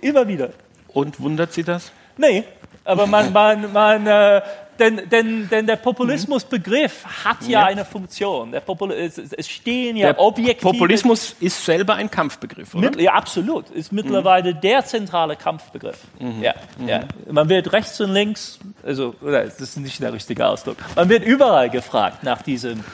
immer 0.01 0.26
wieder. 0.26 0.51
Und 0.88 1.20
wundert 1.20 1.53
Sie 1.53 1.62
das? 1.62 1.92
Nee, 2.16 2.44
aber 2.84 3.07
man, 3.07 3.32
man, 3.32 3.72
man 3.72 4.07
äh, 4.07 4.40
denn, 4.79 5.09
denn, 5.09 5.49
denn 5.49 5.66
der 5.66 5.76
Populismusbegriff 5.76 7.05
hat 7.24 7.43
ja, 7.43 7.61
ja, 7.61 7.66
eine 7.66 7.85
Funktion. 7.85 8.53
Der 8.53 8.61
Popul 8.61 8.93
es, 8.93 9.18
es 9.18 9.49
stehen 9.49 9.97
ja 9.97 10.12
der 10.12 10.20
objektive... 10.20 10.72
Populismus 10.72 11.37
ist 11.41 11.64
selber 11.64 11.95
ein 11.95 12.11
Kampfbegriff, 12.11 12.74
oder? 12.74 12.91
Mit, 12.91 13.01
ja, 13.01 13.12
absolut. 13.12 13.70
Ist 13.70 13.93
mittlerweile 13.93 14.55
mhm. 14.55 14.61
der 14.61 14.85
zentrale 14.85 15.37
Kampfbegriff. 15.37 15.99
Mhm. 16.18 16.43
Ja, 16.43 16.55
mhm. 16.79 16.89
ja. 16.89 17.01
Man 17.31 17.49
wird 17.49 17.72
rechts 17.72 18.01
und 18.01 18.12
links, 18.12 18.59
also 18.85 19.14
das 19.20 19.61
ist 19.61 19.76
nicht 19.79 20.01
der 20.01 20.12
richtige 20.12 20.47
Ausdruck, 20.47 20.76
man 20.95 21.09
wird 21.09 21.24
überall 21.24 21.70
gefragt 21.70 22.22
nach 22.22 22.43
diesem, 22.43 22.85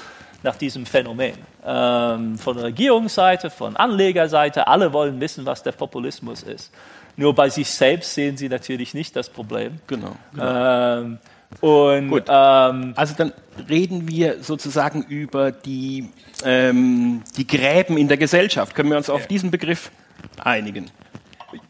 nach 0.43 0.57
diesem 0.57 0.87
Phänomen. 0.87 1.35
Ähm, 1.66 2.37
von 2.39 2.59
Regierungsseite, 2.59 3.51
von 3.51 3.76
Anlegerseite, 3.76 4.66
alle 4.66 4.93
wollen 4.93 5.20
wissen, 5.20 5.47
was 5.47 5.62
der 5.62 5.72
Populismus 5.72 6.43
ist. 6.43 6.72
Nur 7.16 7.35
bei 7.35 7.49
sich 7.49 7.70
selbst 7.70 8.14
sehen 8.14 8.37
sie 8.37 8.49
natürlich 8.49 8.93
nicht 8.93 9.14
das 9.14 9.28
Problem. 9.28 9.78
Genau. 9.87 10.12
genau. 10.32 10.99
Ähm, 11.01 11.18
und, 11.61 12.11
Gut. 12.11 12.24
Ähm, 12.28 12.92
also 12.96 13.14
dann 13.16 13.32
reden 13.68 14.09
wir 14.09 14.42
sozusagen 14.42 15.02
über 15.05 15.52
die, 15.52 16.11
ähm, 16.44 17.22
die 17.36 17.46
Gräben 17.46 17.96
in 17.96 18.09
der 18.09 18.16
Gesellschaft. 18.16 18.74
Können 18.74 18.90
wir 18.90 18.96
uns 18.96 19.11
auf 19.11 19.26
diesen 19.26 19.50
Begriff 19.50 19.90
einigen? 20.38 20.90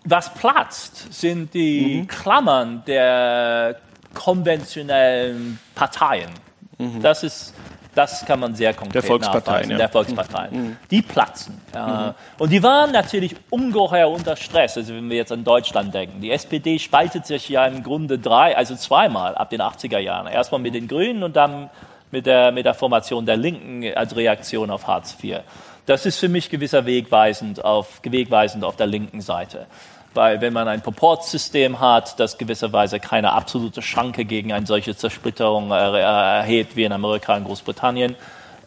Was 0.04 0.32
platzt, 0.32 1.12
sind 1.12 1.52
die 1.52 2.02
mhm. 2.02 2.06
Klammern 2.08 2.82
der 2.86 3.76
konventionellen 4.14 5.58
Parteien. 5.74 6.30
Mhm. 6.78 7.02
Das 7.02 7.22
ist 7.22 7.54
das 7.94 8.24
kann 8.24 8.40
man 8.40 8.54
sehr 8.54 8.74
konkret 8.74 8.94
der 8.94 9.02
Volksparteien, 9.02 9.70
ja. 9.70 9.76
der 9.76 9.88
Volksparteien. 9.88 10.56
Mhm. 10.56 10.76
Die 10.90 11.02
platzen. 11.02 11.60
Mhm. 11.74 12.14
Und 12.38 12.50
die 12.50 12.62
waren 12.62 12.92
natürlich 12.92 13.36
ungeheuer 13.50 14.10
unter 14.10 14.36
Stress. 14.36 14.76
Also 14.76 14.94
wenn 14.94 15.08
wir 15.08 15.16
jetzt 15.16 15.32
an 15.32 15.44
Deutschland 15.44 15.94
denken. 15.94 16.20
Die 16.20 16.30
SPD 16.30 16.78
spaltet 16.78 17.26
sich 17.26 17.48
ja 17.48 17.66
im 17.66 17.82
Grunde 17.82 18.18
drei, 18.18 18.56
also 18.56 18.74
zweimal 18.74 19.34
ab 19.34 19.50
den 19.50 19.60
80er 19.60 19.98
Jahren. 19.98 20.26
Erstmal 20.26 20.60
mit 20.60 20.74
den 20.74 20.88
Grünen 20.88 21.22
und 21.22 21.36
dann 21.36 21.70
mit 22.10 22.26
der, 22.26 22.52
mit 22.52 22.64
der 22.64 22.74
Formation 22.74 23.26
der 23.26 23.36
Linken 23.36 23.84
als 23.94 24.16
Reaktion 24.16 24.70
auf 24.70 24.86
Hartz 24.86 25.16
IV. 25.22 25.40
Das 25.86 26.06
ist 26.06 26.18
für 26.18 26.28
mich 26.28 26.48
gewisser 26.48 26.86
wegweisend 26.86 27.62
auf, 27.62 28.00
wegweisend 28.02 28.64
auf 28.64 28.76
der 28.76 28.86
linken 28.86 29.20
Seite. 29.20 29.66
Weil 30.14 30.40
wenn 30.40 30.52
man 30.52 30.68
ein 30.68 30.80
Proportsystem 30.80 31.80
hat, 31.80 32.18
das 32.20 32.38
gewisserweise 32.38 33.00
keine 33.00 33.32
absolute 33.32 33.82
Schranke 33.82 34.24
gegen 34.24 34.52
eine 34.52 34.66
solche 34.66 34.96
Zersplitterung 34.96 35.70
erhebt 35.70 36.76
wie 36.76 36.84
in 36.84 36.92
Amerika 36.92 37.36
und 37.36 37.44
Großbritannien, 37.44 38.16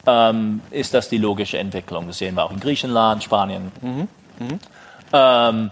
ähm, 0.05 0.61
ist 0.71 0.93
das 0.93 1.09
die 1.09 1.17
logische 1.17 1.57
Entwicklung. 1.57 2.07
Das 2.07 2.17
sehen 2.17 2.35
wir 2.35 2.43
auch 2.43 2.51
in 2.51 2.59
Griechenland, 2.59 3.23
Spanien. 3.23 3.71
Mhm. 3.81 4.07
Mhm. 4.39 4.59
Ähm, 5.13 5.71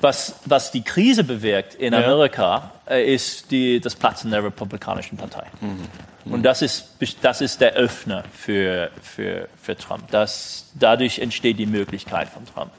was, 0.00 0.36
was 0.44 0.70
die 0.70 0.82
Krise 0.82 1.24
bewirkt 1.24 1.74
in 1.74 1.94
Amerika, 1.94 2.70
äh, 2.86 3.14
ist 3.14 3.50
die, 3.50 3.80
das 3.80 3.94
Platzen 3.94 4.30
der 4.30 4.44
Republikanischen 4.44 5.16
Partei. 5.16 5.46
Mhm. 5.60 6.32
Und 6.32 6.42
das 6.42 6.62
ist, 6.62 6.88
das 7.22 7.40
ist 7.40 7.60
der 7.60 7.74
Öffner 7.74 8.24
für, 8.32 8.90
für, 9.02 9.48
für 9.60 9.76
Trump. 9.76 10.10
Das, 10.10 10.66
dadurch 10.74 11.18
entsteht 11.18 11.58
die 11.58 11.66
Möglichkeit 11.66 12.28
von 12.28 12.44
Trump. 12.46 12.70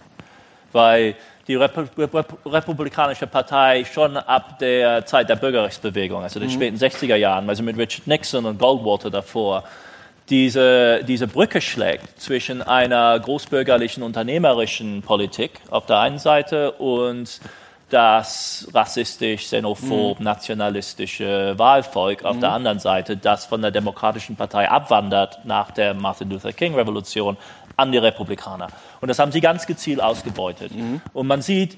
Weil 0.75 1.15
die 1.47 1.55
Republikanische 1.55 3.27
Partei 3.27 3.85
schon 3.85 4.17
ab 4.17 4.59
der 4.59 5.05
Zeit 5.05 5.29
der 5.29 5.37
Bürgerrechtsbewegung, 5.37 6.23
also 6.23 6.39
den 6.39 6.49
mhm. 6.49 6.53
späten 6.53 6.77
60er 6.77 7.15
Jahren, 7.15 7.47
also 7.47 7.63
mit 7.63 7.77
Richard 7.77 8.07
Nixon 8.07 8.45
und 8.45 8.59
Goldwater 8.59 9.09
davor, 9.09 9.63
diese, 10.29 11.03
diese 11.03 11.27
Brücke 11.27 11.61
schlägt 11.61 12.19
zwischen 12.19 12.61
einer 12.61 13.19
großbürgerlichen 13.19 14.01
unternehmerischen 14.01 15.01
Politik 15.03 15.51
auf 15.69 15.85
der 15.85 15.99
einen 15.99 16.17
Seite 16.17 16.71
und 16.71 17.39
das 17.89 18.67
rassistisch, 18.73 19.43
xenophob, 19.43 20.19
mhm. 20.19 20.25
nationalistische 20.25 21.53
Wahlvolk 21.57 22.25
auf 22.25 22.37
mhm. 22.37 22.41
der 22.41 22.51
anderen 22.51 22.79
Seite, 22.79 23.15
das 23.15 23.45
von 23.45 23.61
der 23.61 23.69
Demokratischen 23.69 24.35
Partei 24.35 24.67
abwandert 24.67 25.45
nach 25.45 25.69
der 25.69 25.93
Martin 25.93 26.31
Luther 26.31 26.51
King 26.51 26.73
Revolution 26.73 27.37
an 27.77 27.91
die 27.91 27.97
Republikaner. 27.97 28.67
Und 29.01 29.07
das 29.07 29.19
haben 29.19 29.31
sie 29.31 29.41
ganz 29.41 29.65
gezielt 29.65 30.01
ausgebeutet. 30.01 30.73
Mhm. 30.73 31.01
Und 31.13 31.27
man 31.27 31.41
sieht 31.41 31.77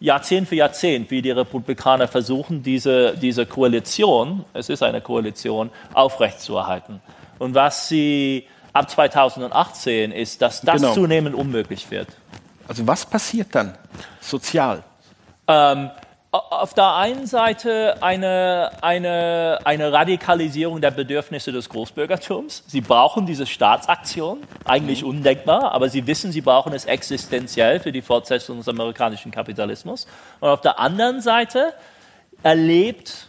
Jahrzehnt 0.00 0.48
für 0.48 0.56
Jahrzehnt, 0.56 1.10
wie 1.10 1.22
die 1.22 1.30
Republikaner 1.30 2.08
versuchen, 2.08 2.62
diese, 2.62 3.16
diese 3.16 3.46
Koalition, 3.46 4.44
es 4.52 4.68
ist 4.68 4.82
eine 4.82 5.00
Koalition, 5.00 5.70
aufrechtzuerhalten. 5.92 7.00
Und 7.38 7.54
was 7.54 7.88
sie 7.88 8.46
ab 8.72 8.90
2018 8.90 10.12
ist, 10.12 10.42
dass 10.42 10.60
das 10.60 10.82
genau. 10.82 10.94
zunehmend 10.94 11.34
unmöglich 11.34 11.90
wird. 11.90 12.08
Also 12.68 12.86
was 12.86 13.06
passiert 13.06 13.54
dann 13.54 13.74
sozial? 14.20 14.82
Ähm, 15.46 15.90
auf 16.34 16.74
der 16.74 16.94
einen 16.96 17.26
Seite 17.26 18.02
eine, 18.02 18.72
eine, 18.82 19.60
eine 19.62 19.92
Radikalisierung 19.92 20.80
der 20.80 20.90
Bedürfnisse 20.90 21.52
des 21.52 21.68
Großbürgertums. 21.68 22.64
Sie 22.66 22.80
brauchen 22.80 23.24
diese 23.24 23.46
Staatsaktion, 23.46 24.42
eigentlich 24.64 25.02
mhm. 25.02 25.10
undenkbar, 25.10 25.70
aber 25.70 25.88
sie 25.88 26.08
wissen, 26.08 26.32
sie 26.32 26.40
brauchen 26.40 26.72
es 26.72 26.86
existenziell 26.86 27.78
für 27.78 27.92
die 27.92 28.02
Fortsetzung 28.02 28.58
des 28.58 28.68
amerikanischen 28.68 29.30
Kapitalismus. 29.30 30.08
Und 30.40 30.48
auf 30.48 30.60
der 30.60 30.80
anderen 30.80 31.20
Seite 31.20 31.72
erlebt 32.42 33.28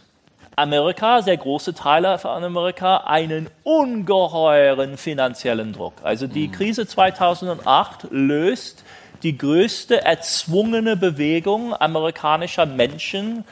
Amerika, 0.56 1.22
sehr 1.22 1.36
große 1.36 1.74
Teile 1.74 2.18
von 2.18 2.42
Amerika, 2.42 2.96
einen 3.04 3.48
ungeheuren 3.62 4.96
finanziellen 4.96 5.72
Druck. 5.72 5.94
Also 6.02 6.26
die 6.26 6.48
mhm. 6.48 6.52
Krise 6.52 6.86
2008 6.88 8.08
löst 8.10 8.84
die 9.22 9.36
größte 9.36 10.04
erzwungene 10.04 10.96
Bewegung 10.96 11.74
amerikanischer 11.74 12.66
Menschen 12.66 13.44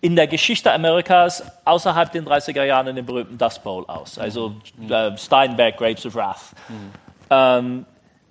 in 0.00 0.14
der 0.16 0.26
Geschichte 0.26 0.72
Amerikas 0.72 1.42
außerhalb 1.64 2.12
den 2.12 2.24
30er 2.24 2.64
Jahren 2.64 2.86
in 2.88 2.96
dem 2.96 3.06
berühmten 3.06 3.36
Dust 3.36 3.62
Bowl 3.64 3.84
aus. 3.86 4.18
Also 4.18 4.54
mhm. 4.76 4.92
äh, 4.92 5.18
Steinbeck, 5.18 5.76
Grapes 5.76 6.06
of 6.06 6.14
Wrath. 6.14 6.52
Mhm. 6.68 6.74
Ähm, 7.30 7.86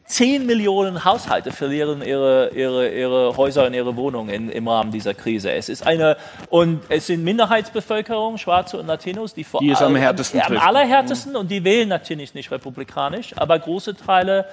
Zehn 0.07 0.45
Millionen 0.45 1.03
Haushalte 1.03 1.51
verlieren 1.51 2.01
ihre, 2.01 2.51
ihre, 2.55 2.87
ihre 2.87 3.35
Häuser 3.35 3.65
und 3.67 3.73
ihre 3.73 3.97
Wohnungen 3.97 4.29
in, 4.29 4.49
im 4.49 4.65
Rahmen 4.65 4.89
dieser 4.89 5.13
Krise. 5.13 5.51
Es 5.51 5.67
ist 5.67 5.85
eine, 5.85 6.15
und 6.49 6.81
es 6.87 7.07
sind 7.07 7.25
Minderheitsbevölkerung, 7.25 8.37
Schwarze 8.37 8.79
und 8.79 8.87
Latinos, 8.87 9.33
die 9.33 9.43
vor 9.43 9.59
die 9.59 9.69
ist 9.69 9.81
am 9.81 9.97
härtesten 9.97 10.39
am 10.39 10.57
allerhärtesten 10.57 11.33
mhm. 11.33 11.39
und 11.39 11.51
die 11.51 11.65
wählen 11.65 11.89
natürlich 11.89 12.33
nicht 12.33 12.51
republikanisch, 12.51 13.33
aber 13.35 13.59
große 13.59 13.97
Teile 13.97 14.45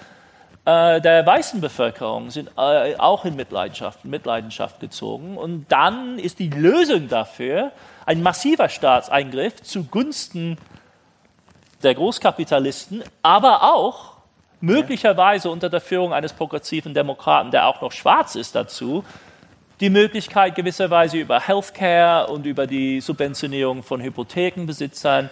äh, 0.64 1.00
der 1.00 1.26
weißen 1.26 1.60
Bevölkerung 1.60 2.30
sind 2.30 2.50
äh, 2.56 2.96
auch 2.96 3.24
in 3.24 3.36
Mitleidenschaft, 3.36 4.04
Mitleidenschaft 4.04 4.80
gezogen. 4.80 5.36
Und 5.36 5.66
dann 5.68 6.18
ist 6.18 6.38
die 6.38 6.48
Lösung 6.48 7.08
dafür 7.08 7.72
ein 8.06 8.22
massiver 8.22 8.68
Staatseingriff 8.68 9.62
zugunsten 9.62 10.56
der 11.82 11.94
Großkapitalisten, 11.94 13.04
aber 13.22 13.74
auch 13.74 14.14
möglicherweise 14.60 15.50
unter 15.50 15.68
der 15.68 15.82
Führung 15.82 16.14
eines 16.14 16.32
progressiven 16.32 16.94
Demokraten, 16.94 17.50
der 17.50 17.66
auch 17.66 17.82
noch 17.82 17.92
schwarz 17.92 18.34
ist 18.34 18.54
dazu, 18.54 19.04
die 19.80 19.90
Möglichkeit 19.90 20.54
gewisserweise 20.54 21.18
über 21.18 21.40
Healthcare 21.40 22.28
und 22.28 22.46
über 22.46 22.66
die 22.66 23.02
Subventionierung 23.02 23.82
von 23.82 24.00
Hypothekenbesitzern 24.00 25.28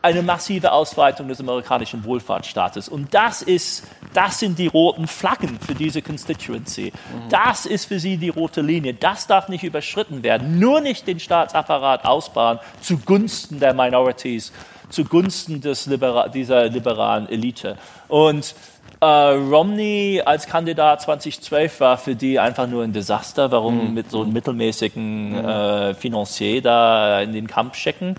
eine 0.00 0.22
massive 0.22 0.72
Ausweitung 0.72 1.28
des 1.28 1.40
amerikanischen 1.40 2.04
Wohlfahrtsstaates. 2.04 2.88
Und 2.88 3.12
das 3.14 3.42
ist, 3.42 3.84
das 4.14 4.38
sind 4.38 4.58
die 4.58 4.68
roten 4.68 5.08
Flaggen 5.08 5.58
für 5.58 5.74
diese 5.74 6.02
Constituency. 6.02 6.92
Mhm. 6.92 7.28
Das 7.30 7.66
ist 7.66 7.86
für 7.86 7.98
sie 7.98 8.16
die 8.16 8.28
rote 8.28 8.60
Linie. 8.60 8.94
Das 8.94 9.26
darf 9.26 9.48
nicht 9.48 9.64
überschritten 9.64 10.22
werden. 10.22 10.60
Nur 10.60 10.80
nicht 10.80 11.06
den 11.06 11.18
Staatsapparat 11.18 12.04
ausbauen 12.04 12.60
zugunsten 12.80 13.58
der 13.58 13.74
Minorities, 13.74 14.52
zugunsten 14.88 15.60
des 15.60 15.86
Libera 15.86 16.28
dieser 16.28 16.68
liberalen 16.68 17.28
Elite. 17.28 17.76
Und 18.06 18.54
äh, 19.00 19.04
Romney 19.04 20.22
als 20.24 20.46
Kandidat 20.46 21.02
2012 21.02 21.80
war 21.80 21.98
für 21.98 22.14
die 22.14 22.38
einfach 22.38 22.66
nur 22.68 22.84
ein 22.84 22.92
Desaster. 22.92 23.50
Warum 23.50 23.88
mhm. 23.88 23.94
mit 23.94 24.10
so 24.10 24.22
einem 24.22 24.32
mittelmäßigen 24.32 25.30
mhm. 25.30 25.44
äh, 25.44 25.94
Financier 25.94 26.62
da 26.62 27.20
in 27.20 27.32
den 27.32 27.48
Kampf 27.48 27.74
schicken? 27.76 28.14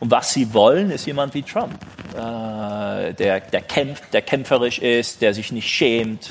Und 0.00 0.10
was 0.10 0.32
sie 0.32 0.54
wollen, 0.54 0.90
ist 0.90 1.06
jemand 1.06 1.34
wie 1.34 1.42
Trump, 1.42 1.74
äh, 2.14 3.14
der, 3.14 3.40
der 3.40 3.62
kämpft, 3.62 4.12
der 4.12 4.22
kämpferisch 4.22 4.78
ist, 4.78 5.22
der 5.22 5.34
sich 5.34 5.50
nicht 5.50 5.68
schämt, 5.68 6.30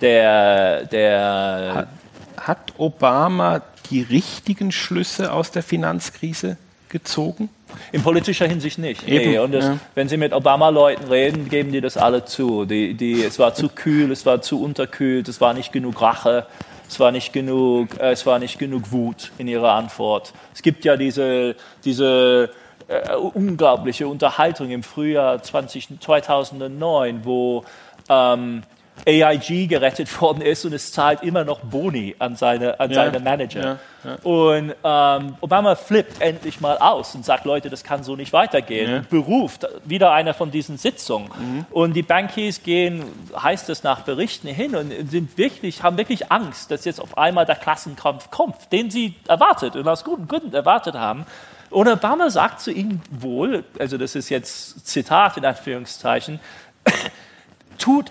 der, 0.00 0.84
der 0.84 1.72
hat, 1.74 1.88
hat 2.36 2.72
Obama 2.76 3.62
die 3.90 4.02
richtigen 4.02 4.72
Schlüsse 4.72 5.32
aus 5.32 5.50
der 5.50 5.62
Finanzkrise 5.62 6.58
gezogen? 6.88 7.48
In 7.92 8.02
politischer 8.02 8.46
Hinsicht 8.46 8.78
nicht. 8.78 9.06
Eben, 9.08 9.30
nee. 9.30 9.38
Und 9.38 9.52
das, 9.52 9.64
ja. 9.64 9.78
wenn 9.94 10.08
Sie 10.08 10.16
mit 10.16 10.32
Obama-Leuten 10.32 11.04
reden, 11.08 11.48
geben 11.48 11.72
die 11.72 11.80
das 11.80 11.96
alle 11.96 12.24
zu. 12.24 12.64
Die, 12.64 12.94
die, 12.94 13.22
es 13.22 13.38
war 13.38 13.54
zu 13.54 13.68
kühl, 13.68 14.10
es 14.12 14.24
war 14.24 14.40
zu 14.42 14.62
unterkühlt, 14.62 15.28
es 15.28 15.40
war 15.40 15.52
nicht 15.54 15.72
genug 15.72 16.00
Rache, 16.00 16.46
es 16.88 17.00
war 17.00 17.10
nicht 17.12 17.32
genug, 17.32 17.98
äh, 17.98 18.12
es 18.12 18.24
war 18.26 18.38
nicht 18.38 18.58
genug 18.58 18.92
Wut 18.92 19.32
in 19.38 19.48
ihrer 19.48 19.72
Antwort. 19.72 20.32
Es 20.54 20.62
gibt 20.62 20.84
ja 20.84 20.96
diese, 20.96 21.56
diese 21.84 22.50
äh, 22.88 23.14
unglaubliche 23.14 24.06
Unterhaltung 24.08 24.70
im 24.70 24.82
Frühjahr 24.82 25.42
20, 25.42 26.00
2009, 26.00 27.24
wo 27.24 27.64
ähm, 28.08 28.62
AIG 29.04 29.68
gerettet 29.68 30.20
worden 30.20 30.40
ist 30.40 30.64
und 30.64 30.72
es 30.72 30.92
zahlt 30.92 31.22
immer 31.22 31.44
noch 31.44 31.60
Boni 31.60 32.16
an 32.18 32.36
seine, 32.36 32.80
an 32.80 32.90
ja, 32.90 32.94
seine 32.94 33.20
Manager. 33.20 33.78
Ja, 34.04 34.10
ja. 34.10 34.16
Und 34.22 34.74
ähm, 34.84 35.36
Obama 35.40 35.74
flippt 35.74 36.20
endlich 36.20 36.60
mal 36.60 36.78
aus 36.78 37.14
und 37.14 37.24
sagt, 37.24 37.44
Leute, 37.44 37.70
das 37.70 37.84
kann 37.84 38.04
so 38.04 38.16
nicht 38.16 38.32
weitergehen. 38.32 39.06
Beruft 39.10 39.66
wieder 39.84 40.12
einer 40.12 40.32
von 40.32 40.50
diesen 40.50 40.78
Sitzungen. 40.78 41.28
Mhm. 41.38 41.66
Und 41.70 41.94
die 41.94 42.02
Bankiers 42.02 42.62
gehen, 42.62 43.04
heißt 43.36 43.68
es 43.68 43.82
nach 43.82 44.02
Berichten 44.02 44.48
hin 44.48 44.76
und 44.76 44.92
sind 45.10 45.36
wirklich, 45.36 45.82
haben 45.82 45.98
wirklich 45.98 46.30
Angst, 46.30 46.70
dass 46.70 46.84
jetzt 46.84 47.00
auf 47.00 47.18
einmal 47.18 47.46
der 47.46 47.56
Klassenkampf 47.56 48.30
kommt, 48.30 48.72
den 48.72 48.90
sie 48.90 49.14
erwartet 49.28 49.76
und 49.76 49.86
aus 49.88 50.04
guten 50.04 50.28
Gründen 50.28 50.54
erwartet 50.54 50.94
haben. 50.94 51.26
Und 51.70 51.88
Obama 51.88 52.30
sagt 52.30 52.60
zu 52.60 52.70
ihnen 52.70 53.02
wohl, 53.10 53.64
also 53.78 53.98
das 53.98 54.14
ist 54.14 54.28
jetzt 54.28 54.86
Zitat 54.86 55.36
in 55.36 55.44
Anführungszeichen, 55.44 56.40
tut, 57.78 58.10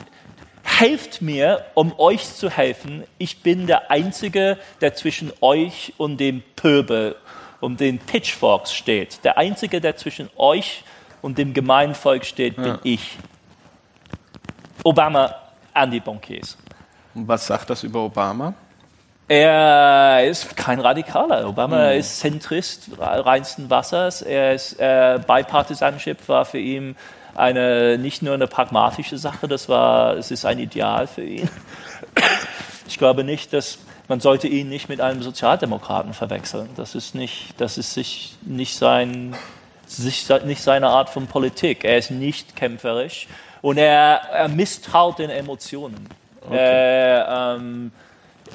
helft 0.64 1.22
mir, 1.22 1.66
um 1.74 1.98
euch 1.98 2.26
zu 2.26 2.50
helfen. 2.50 3.04
Ich 3.18 3.42
bin 3.42 3.68
der 3.68 3.92
Einzige, 3.92 4.58
der 4.82 4.96
zwischen 4.96 5.32
euch 5.42 5.94
und 5.98 6.18
dem 6.18 6.44
Pöbel, 6.56 7.16
um 7.62 7.78
den 7.78 8.00
Pitchforks 8.00 8.74
steht. 8.74 9.24
Der 9.24 9.38
Einzige, 9.38 9.80
der 9.80 9.96
zwischen 9.96 10.30
euch 10.36 10.84
und 11.22 11.38
dem 11.38 11.54
Gemeinvolk 11.54 12.26
steht, 12.26 12.58
bin 12.58 12.66
ja. 12.66 12.80
ich. 12.84 13.18
Obama 14.84 15.34
an 15.74 15.90
die 15.90 16.00
Bankiers. 16.00 16.58
Und 17.14 17.28
was 17.28 17.48
sagt 17.48 17.70
das 17.70 17.84
über 17.84 18.02
Obama? 18.02 18.54
Er 19.28 20.28
ist 20.28 20.56
kein 20.56 20.80
Radikaler. 20.80 21.48
Obama 21.48 21.92
mhm. 21.92 22.00
ist 22.00 22.20
Zentrist 22.20 22.90
reinsten 23.00 23.70
Wassers. 23.70 24.22
Er 24.22 24.54
ist, 24.54 24.80
äh, 24.80 25.20
Bipartisanship 25.26 26.28
war 26.30 26.46
für 26.46 26.60
ihn 26.60 26.96
eine, 27.34 27.98
nicht 27.98 28.22
nur 28.22 28.34
eine 28.34 28.48
pragmatische 28.48 29.18
Sache, 29.18 29.48
das 29.48 29.68
war, 29.68 30.16
es 30.16 30.32
ist 30.32 30.46
ein 30.46 30.60
Ideal 30.60 31.08
für 31.08 31.24
ihn. 31.24 31.50
Ich 32.88 33.00
glaube 33.00 33.24
nicht, 33.24 33.52
dass 33.52 33.80
man 34.08 34.20
sollte 34.20 34.48
ihn 34.48 34.70
nicht 34.70 34.90
mit 34.90 35.02
einem 35.02 35.24
Sozialdemokraten 35.24 36.14
verwechseln. 36.14 36.70
Das 36.76 36.94
ist 36.94 37.16
nicht, 37.16 37.60
das 37.60 37.80
ist 37.80 37.96
sich 37.96 38.36
nicht 38.44 38.78
sein, 38.78 39.36
sich, 39.88 40.30
nicht 40.46 40.62
seine 40.62 40.90
Art 40.90 41.10
von 41.10 41.26
Politik. 41.26 41.84
Er 41.84 41.98
ist 41.98 42.12
nicht 42.12 42.56
kämpferisch 42.56 43.28
Und 43.64 43.80
er, 43.80 44.22
er 44.32 44.48
misstraut 44.50 45.18
den 45.18 45.32
Emotionen. 45.32 46.08
Okay. 46.46 46.56
Er, 46.56 47.56
ähm, 47.58 47.92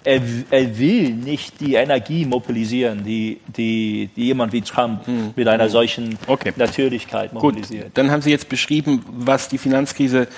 er, 0.05 0.20
er, 0.51 0.78
will 0.78 1.11
nicht 1.11 1.61
die 1.61 1.74
Energie 1.74 2.24
mobilisieren, 2.24 3.05
die, 3.05 3.40
die, 3.46 4.11
die 4.16 4.26
jemand 4.26 4.53
wie 4.53 4.62
Trump 4.62 5.07
hm. 5.07 5.32
mit 5.36 5.48
einer 5.48 5.64
hm. 5.64 5.70
solchen 5.70 6.18
okay. 6.26 6.53
Natürlichkeit 6.57 7.32
mobilisiert. 7.32 7.84
Gut, 7.86 7.98
dann 7.98 8.11
haben 8.11 8.22
Sie 8.22 8.30
jetzt 8.30 8.48
beschrieben, 8.48 9.05
was 9.11 9.48
die 9.48 9.59
Finanzkrise 9.59 10.28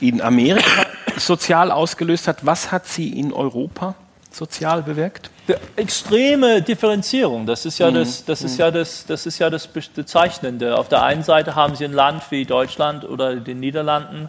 in 0.00 0.20
Amerika 0.20 0.86
sozial 1.16 1.70
ausgelöst 1.70 2.26
hat. 2.26 2.44
Was 2.44 2.72
hat 2.72 2.86
sie 2.86 3.18
in 3.18 3.32
Europa 3.32 3.94
sozial 4.30 4.82
bewirkt? 4.82 5.30
Extreme 5.76 6.62
Differenzierung, 6.62 7.44
das 7.44 7.66
ist 7.66 7.78
ja, 7.78 7.90
mhm. 7.90 7.96
das, 7.96 8.24
das, 8.24 8.42
ist 8.42 8.54
mhm. 8.54 8.60
ja 8.60 8.70
das, 8.70 9.06
das 9.06 9.26
ist 9.26 9.38
ja 9.38 9.50
das 9.50 9.66
Bezeichnende. 9.66 10.76
Auf 10.76 10.88
der 10.88 11.02
einen 11.02 11.24
Seite 11.24 11.56
haben 11.56 11.74
Sie 11.74 11.84
ein 11.84 11.92
Land 11.92 12.22
wie 12.30 12.44
Deutschland 12.44 13.04
oder 13.04 13.36
den 13.36 13.58
Niederlanden, 13.58 14.28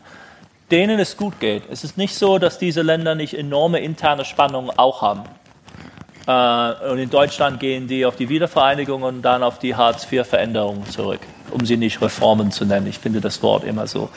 denen 0.71 0.99
es 0.99 1.17
gut 1.17 1.39
geht. 1.39 1.63
Es 1.69 1.83
ist 1.83 1.97
nicht 1.97 2.15
so, 2.15 2.37
dass 2.37 2.57
diese 2.57 2.81
Länder 2.81 3.15
nicht 3.15 3.37
enorme 3.37 3.79
interne 3.79 4.25
Spannungen 4.25 4.71
auch 4.77 5.01
haben. 5.01 5.23
Äh, 6.27 6.91
und 6.91 6.99
in 6.99 7.09
Deutschland 7.09 7.59
gehen 7.59 7.87
die 7.87 8.05
auf 8.05 8.15
die 8.15 8.29
Wiedervereinigung 8.29 9.03
und 9.03 9.21
dann 9.21 9.43
auf 9.43 9.59
die 9.59 9.75
Hartz-IV-Veränderungen 9.75 10.85
zurück, 10.87 11.21
um 11.51 11.65
sie 11.65 11.77
nicht 11.77 12.01
Reformen 12.01 12.51
zu 12.51 12.65
nennen. 12.65 12.87
Ich 12.87 12.99
finde 12.99 13.21
das 13.21 13.43
Wort 13.43 13.63
immer 13.63 13.87
so 13.87 14.09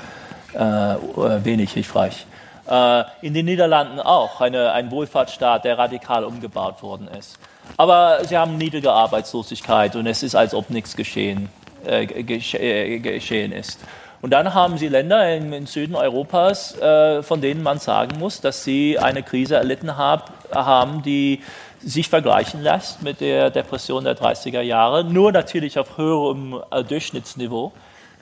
äh, 0.54 0.58
wenig 0.58 1.72
hilfreich. 1.72 2.26
Äh, 2.68 3.04
in 3.22 3.34
den 3.34 3.46
Niederlanden 3.46 4.00
auch 4.00 4.40
eine, 4.40 4.72
ein 4.72 4.90
Wohlfahrtsstaat, 4.90 5.64
der 5.64 5.76
radikal 5.78 6.24
umgebaut 6.24 6.82
worden 6.82 7.08
ist. 7.08 7.38
Aber 7.76 8.24
sie 8.24 8.36
haben 8.36 8.56
niedrige 8.56 8.92
Arbeitslosigkeit 8.92 9.96
und 9.96 10.06
es 10.06 10.22
ist, 10.22 10.34
als 10.34 10.54
ob 10.54 10.70
nichts 10.70 10.96
geschehen, 10.96 11.48
äh, 11.84 12.06
gesche 12.06 12.58
äh, 12.58 12.98
geschehen 12.98 13.52
ist. 13.52 13.80
Und 14.24 14.30
dann 14.30 14.54
haben 14.54 14.78
sie 14.78 14.88
Länder 14.88 15.36
im, 15.36 15.52
im 15.52 15.66
Süden 15.66 15.94
Europas, 15.94 16.74
äh, 16.78 17.22
von 17.22 17.42
denen 17.42 17.62
man 17.62 17.78
sagen 17.78 18.18
muss, 18.18 18.40
dass 18.40 18.64
sie 18.64 18.98
eine 18.98 19.22
Krise 19.22 19.56
erlitten 19.56 19.98
hab, 19.98 20.32
haben, 20.50 21.02
die 21.02 21.42
sich 21.80 22.08
vergleichen 22.08 22.62
lässt 22.62 23.02
mit 23.02 23.20
der 23.20 23.50
Depression 23.50 24.02
der 24.04 24.16
30er 24.16 24.62
Jahre, 24.62 25.04
nur 25.04 25.30
natürlich 25.30 25.78
auf 25.78 25.98
höherem 25.98 26.58
äh, 26.70 26.82
Durchschnittsniveau. 26.82 27.72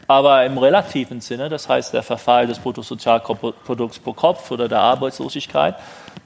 Aber 0.09 0.44
im 0.44 0.59
relativen 0.59 1.20
Sinne, 1.20 1.48
das 1.48 1.68
heißt 1.68 1.94
der 1.94 2.03
Verfall 2.03 2.48
des 2.48 2.59
Bruttosozialprodukts 2.59 4.00
pro 4.00 4.12
Kopf 4.12 4.50
oder 4.50 4.66
der 4.66 4.80
Arbeitslosigkeit, 4.80 5.76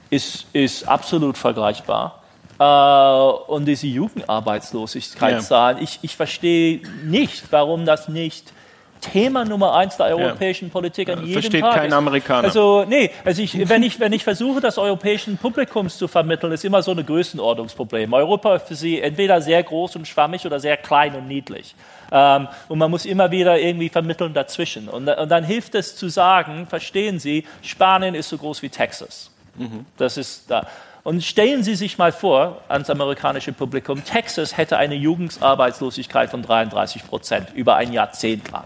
ist, 0.09 0.47
ist 0.53 0.87
absolut 0.87 1.37
vergleichbar. 1.37 2.23
Äh, 2.57 2.63
und 2.63 3.65
diese 3.65 3.85
Jugendarbeitslosigkeitszahlen, 3.85 5.77
ja. 5.77 5.83
ich, 5.83 5.99
ich 6.01 6.15
verstehe 6.15 6.81
nicht, 7.03 7.43
warum 7.51 7.85
das 7.85 8.07
nicht 8.07 8.56
Thema 9.01 9.45
Nummer 9.45 9.75
eins 9.75 9.97
der 9.97 10.07
europäischen 10.07 10.65
ja. 10.65 10.71
Politik 10.71 11.09
an 11.09 11.19
jedem 11.19 11.33
Versteht 11.33 11.61
Tag 11.61 11.75
kein 11.75 11.93
Amerikaner. 11.93 12.45
Also 12.45 12.85
nee, 12.87 13.11
also 13.23 13.41
ich, 13.41 13.69
wenn, 13.69 13.83
ich, 13.83 13.99
wenn 13.99 14.13
ich 14.13 14.23
versuche, 14.23 14.61
das 14.61 14.77
europäischen 14.77 15.37
Publikums 15.37 15.97
zu 15.97 16.07
vermitteln, 16.07 16.51
ist 16.51 16.65
immer 16.65 16.81
so 16.81 16.91
ein 16.91 17.05
Größenordnungsproblem. 17.05 18.13
Europa 18.13 18.55
ist 18.55 18.67
für 18.67 18.75
sie 18.75 19.01
entweder 19.01 19.41
sehr 19.41 19.61
groß 19.63 19.95
und 19.97 20.07
schwammig 20.07 20.45
oder 20.45 20.59
sehr 20.59 20.77
klein 20.77 21.15
und 21.15 21.27
niedlich. 21.27 21.75
Ähm, 22.11 22.47
und 22.67 22.79
man 22.79 22.89
muss 22.89 23.05
immer 23.05 23.31
wieder 23.31 23.59
irgendwie 23.59 23.89
vermitteln 23.89 24.33
dazwischen. 24.33 24.87
Und, 24.87 25.07
und, 25.07 25.29
dann 25.29 25.43
hilft 25.43 25.75
es 25.75 25.95
zu 25.95 26.09
sagen, 26.09 26.67
verstehen 26.67 27.19
Sie, 27.19 27.45
Spanien 27.61 28.15
ist 28.15 28.29
so 28.29 28.37
groß 28.37 28.61
wie 28.61 28.69
Texas. 28.69 29.31
Mhm. 29.55 29.85
Das 29.97 30.17
ist 30.17 30.49
da. 30.49 30.67
Und 31.03 31.23
stellen 31.23 31.63
Sie 31.63 31.75
sich 31.75 31.97
mal 31.97 32.11
vor, 32.11 32.61
ans 32.67 32.89
amerikanische 32.89 33.53
Publikum, 33.53 34.03
Texas 34.03 34.57
hätte 34.57 34.77
eine 34.77 34.95
Jugendarbeitslosigkeit 34.95 36.29
von 36.29 36.41
33 36.41 37.07
Prozent 37.07 37.53
über 37.53 37.77
ein 37.77 37.93
Jahrzehnt 37.93 38.51
lang. 38.51 38.65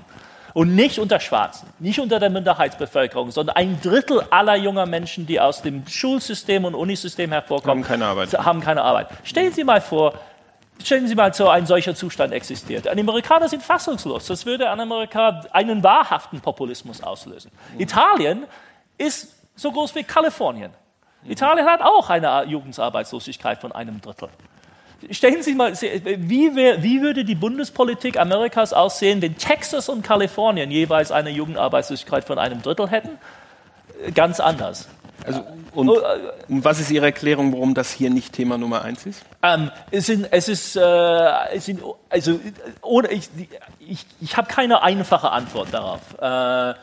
Und 0.53 0.75
nicht 0.75 0.99
unter 0.99 1.19
Schwarzen, 1.19 1.67
nicht 1.79 1.99
unter 1.99 2.19
der 2.19 2.29
Minderheitsbevölkerung, 2.29 3.31
sondern 3.31 3.55
ein 3.55 3.79
Drittel 3.81 4.23
aller 4.29 4.55
junger 4.55 4.85
Menschen, 4.85 5.25
die 5.25 5.39
aus 5.39 5.61
dem 5.61 5.87
Schulsystem 5.87 6.65
und 6.65 6.75
Unisystem 6.75 7.31
hervorkommen, 7.31 7.83
haben 7.83 7.87
keine 7.87 8.05
Arbeit. 8.05 8.33
Haben 8.37 8.61
keine 8.61 8.81
Arbeit. 8.81 9.07
Stellen 9.23 9.53
Sie 9.53 9.63
mal 9.63 9.81
vor, 9.81 10.13
stellen 10.83 11.07
Sie 11.07 11.15
mal 11.15 11.33
so, 11.33 11.49
ein 11.49 11.65
solcher 11.65 11.95
Zustand 11.95 12.33
existiert. 12.33 12.85
Die 12.85 12.89
Amerikaner 12.89 13.47
sind 13.47 13.63
fassungslos. 13.63 14.27
Das 14.27 14.45
würde 14.45 14.69
an 14.69 14.79
Amerika 14.79 15.45
einen 15.51 15.83
wahrhaften 15.83 16.41
Populismus 16.41 17.01
auslösen. 17.01 17.51
Mhm. 17.73 17.81
Italien 17.81 18.43
ist 18.97 19.33
so 19.55 19.71
groß 19.71 19.95
wie 19.95 20.03
Kalifornien. 20.03 20.71
Mhm. 21.23 21.31
Italien 21.31 21.65
hat 21.65 21.81
auch 21.81 22.09
eine 22.09 22.43
Jugendarbeitslosigkeit 22.45 23.61
von 23.61 23.71
einem 23.71 24.01
Drittel. 24.01 24.29
Stellen 25.09 25.41
Sie 25.41 25.55
mal, 25.55 25.73
wie, 25.73 26.55
wär, 26.55 26.83
wie, 26.83 27.01
würde 27.01 27.25
die 27.25 27.35
Bundespolitik 27.35 28.19
Amerikas 28.19 28.71
aussehen, 28.71 29.21
wenn 29.21 29.35
Texas 29.35 29.89
und 29.89 30.03
Kalifornien 30.03 30.69
jeweils 30.69 31.11
eine 31.11 31.31
Jugendarbeitslosigkeit 31.31 32.23
von 32.23 32.37
einem 32.37 32.61
Drittel 32.61 32.89
hätten? 32.89 33.17
Ganz 34.13 34.39
anders. 34.39 34.87
Also, 35.25 35.43
und, 35.73 35.89
oh, 35.89 35.99
äh, 35.99 36.03
und, 36.47 36.63
was 36.63 36.79
ist 36.79 36.91
Ihre 36.91 37.05
Erklärung, 37.05 37.53
warum 37.53 37.73
das 37.73 37.91
hier 37.91 38.09
nicht 38.09 38.33
Thema 38.33 38.57
Nummer 38.57 38.83
eins 38.83 39.05
ist? 39.05 39.23
Ähm, 39.43 39.71
es, 39.91 40.07
sind, 40.07 40.27
es 40.31 40.47
ist, 40.47 40.75
äh, 40.75 40.81
es 41.53 41.65
sind, 41.65 41.81
also, 42.09 42.39
ohne, 42.81 43.09
ich, 43.09 43.29
ich, 43.79 44.05
ich 44.19 44.37
habe 44.37 44.47
keine 44.47 44.81
einfache 44.81 45.31
Antwort 45.31 45.69
darauf. 45.71 46.01
Äh, 46.19 46.73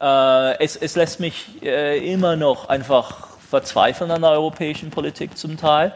äh, 0.00 0.62
es, 0.62 0.76
es, 0.76 0.96
lässt 0.96 1.20
mich 1.20 1.62
äh, 1.62 2.12
immer 2.12 2.36
noch 2.36 2.68
einfach 2.68 3.28
verzweifeln 3.48 4.10
an 4.10 4.22
der 4.22 4.30
europäischen 4.32 4.90
Politik 4.90 5.36
zum 5.38 5.56
Teil 5.56 5.92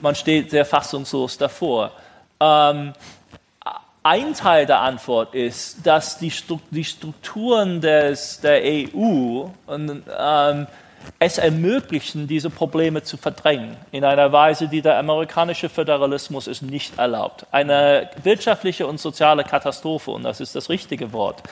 man 0.00 0.14
steht 0.14 0.50
sehr 0.50 0.64
fassungslos 0.64 1.38
davor. 1.38 1.92
Ähm, 2.40 2.92
ein 4.02 4.34
Teil 4.34 4.66
der 4.66 4.80
Antwort 4.80 5.34
ist, 5.34 5.86
dass 5.86 6.18
die, 6.18 6.30
Strukturen 6.30 7.80
des, 7.80 8.40
der 8.40 8.60
EU 8.62 9.46
und, 9.66 10.02
ähm, 10.18 10.66
es 11.18 11.38
ermöglichen, 11.38 12.26
diese 12.26 12.50
Probleme 12.50 13.02
zu 13.02 13.16
verdrängen, 13.16 13.76
in 13.92 14.04
einer 14.04 14.32
Weise, 14.32 14.68
die 14.68 14.82
der 14.82 14.98
amerikanische 14.98 15.68
Föderalismus 15.68 16.46
es 16.46 16.62
nicht 16.62 16.98
erlaubt. 16.98 17.46
Eine 17.50 18.10
wirtschaftliche 18.22 18.86
und 18.86 19.00
soziale 19.00 19.44
Katastrophe, 19.44 20.10
und 20.10 20.22
das 20.22 20.40
ist 20.40 20.54
das 20.54 20.68
richtige 20.68 21.12
Wort, 21.12 21.42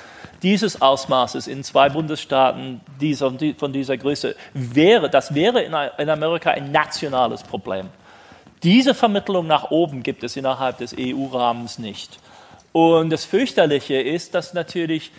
dieses 0.43 0.83
Ausmaßes 0.83 1.47
in 1.47 1.63
zwei 1.65 1.89
Bundesstaaten 1.89 2.81
dieser, 3.01 3.33
von 3.57 3.73
dieser 3.73 3.97
Größe 3.97 4.35
wäre, 4.55 5.09
das 5.09 5.35
wäre 5.35 5.63
in 5.63 6.11
Amerika 6.11 6.51
ein 6.51 6.73
nationales 6.73 7.43
Problem. 7.43 7.89
Diese 8.63 8.95
Vermittlung 8.95 9.47
nach 9.47 9.71
oben 9.71 10.03
gibt 10.03 10.23
es 10.23 10.37
innerhalb 10.37 10.79
des 10.79 10.95
EU-Rahmens 10.99 11.79
nicht. 11.79 12.19
Und 12.73 13.11
das 13.11 13.25
Fürchterliche 13.25 14.01
ist, 14.01 14.35
dass 14.35 14.55
natürlich 14.55 15.11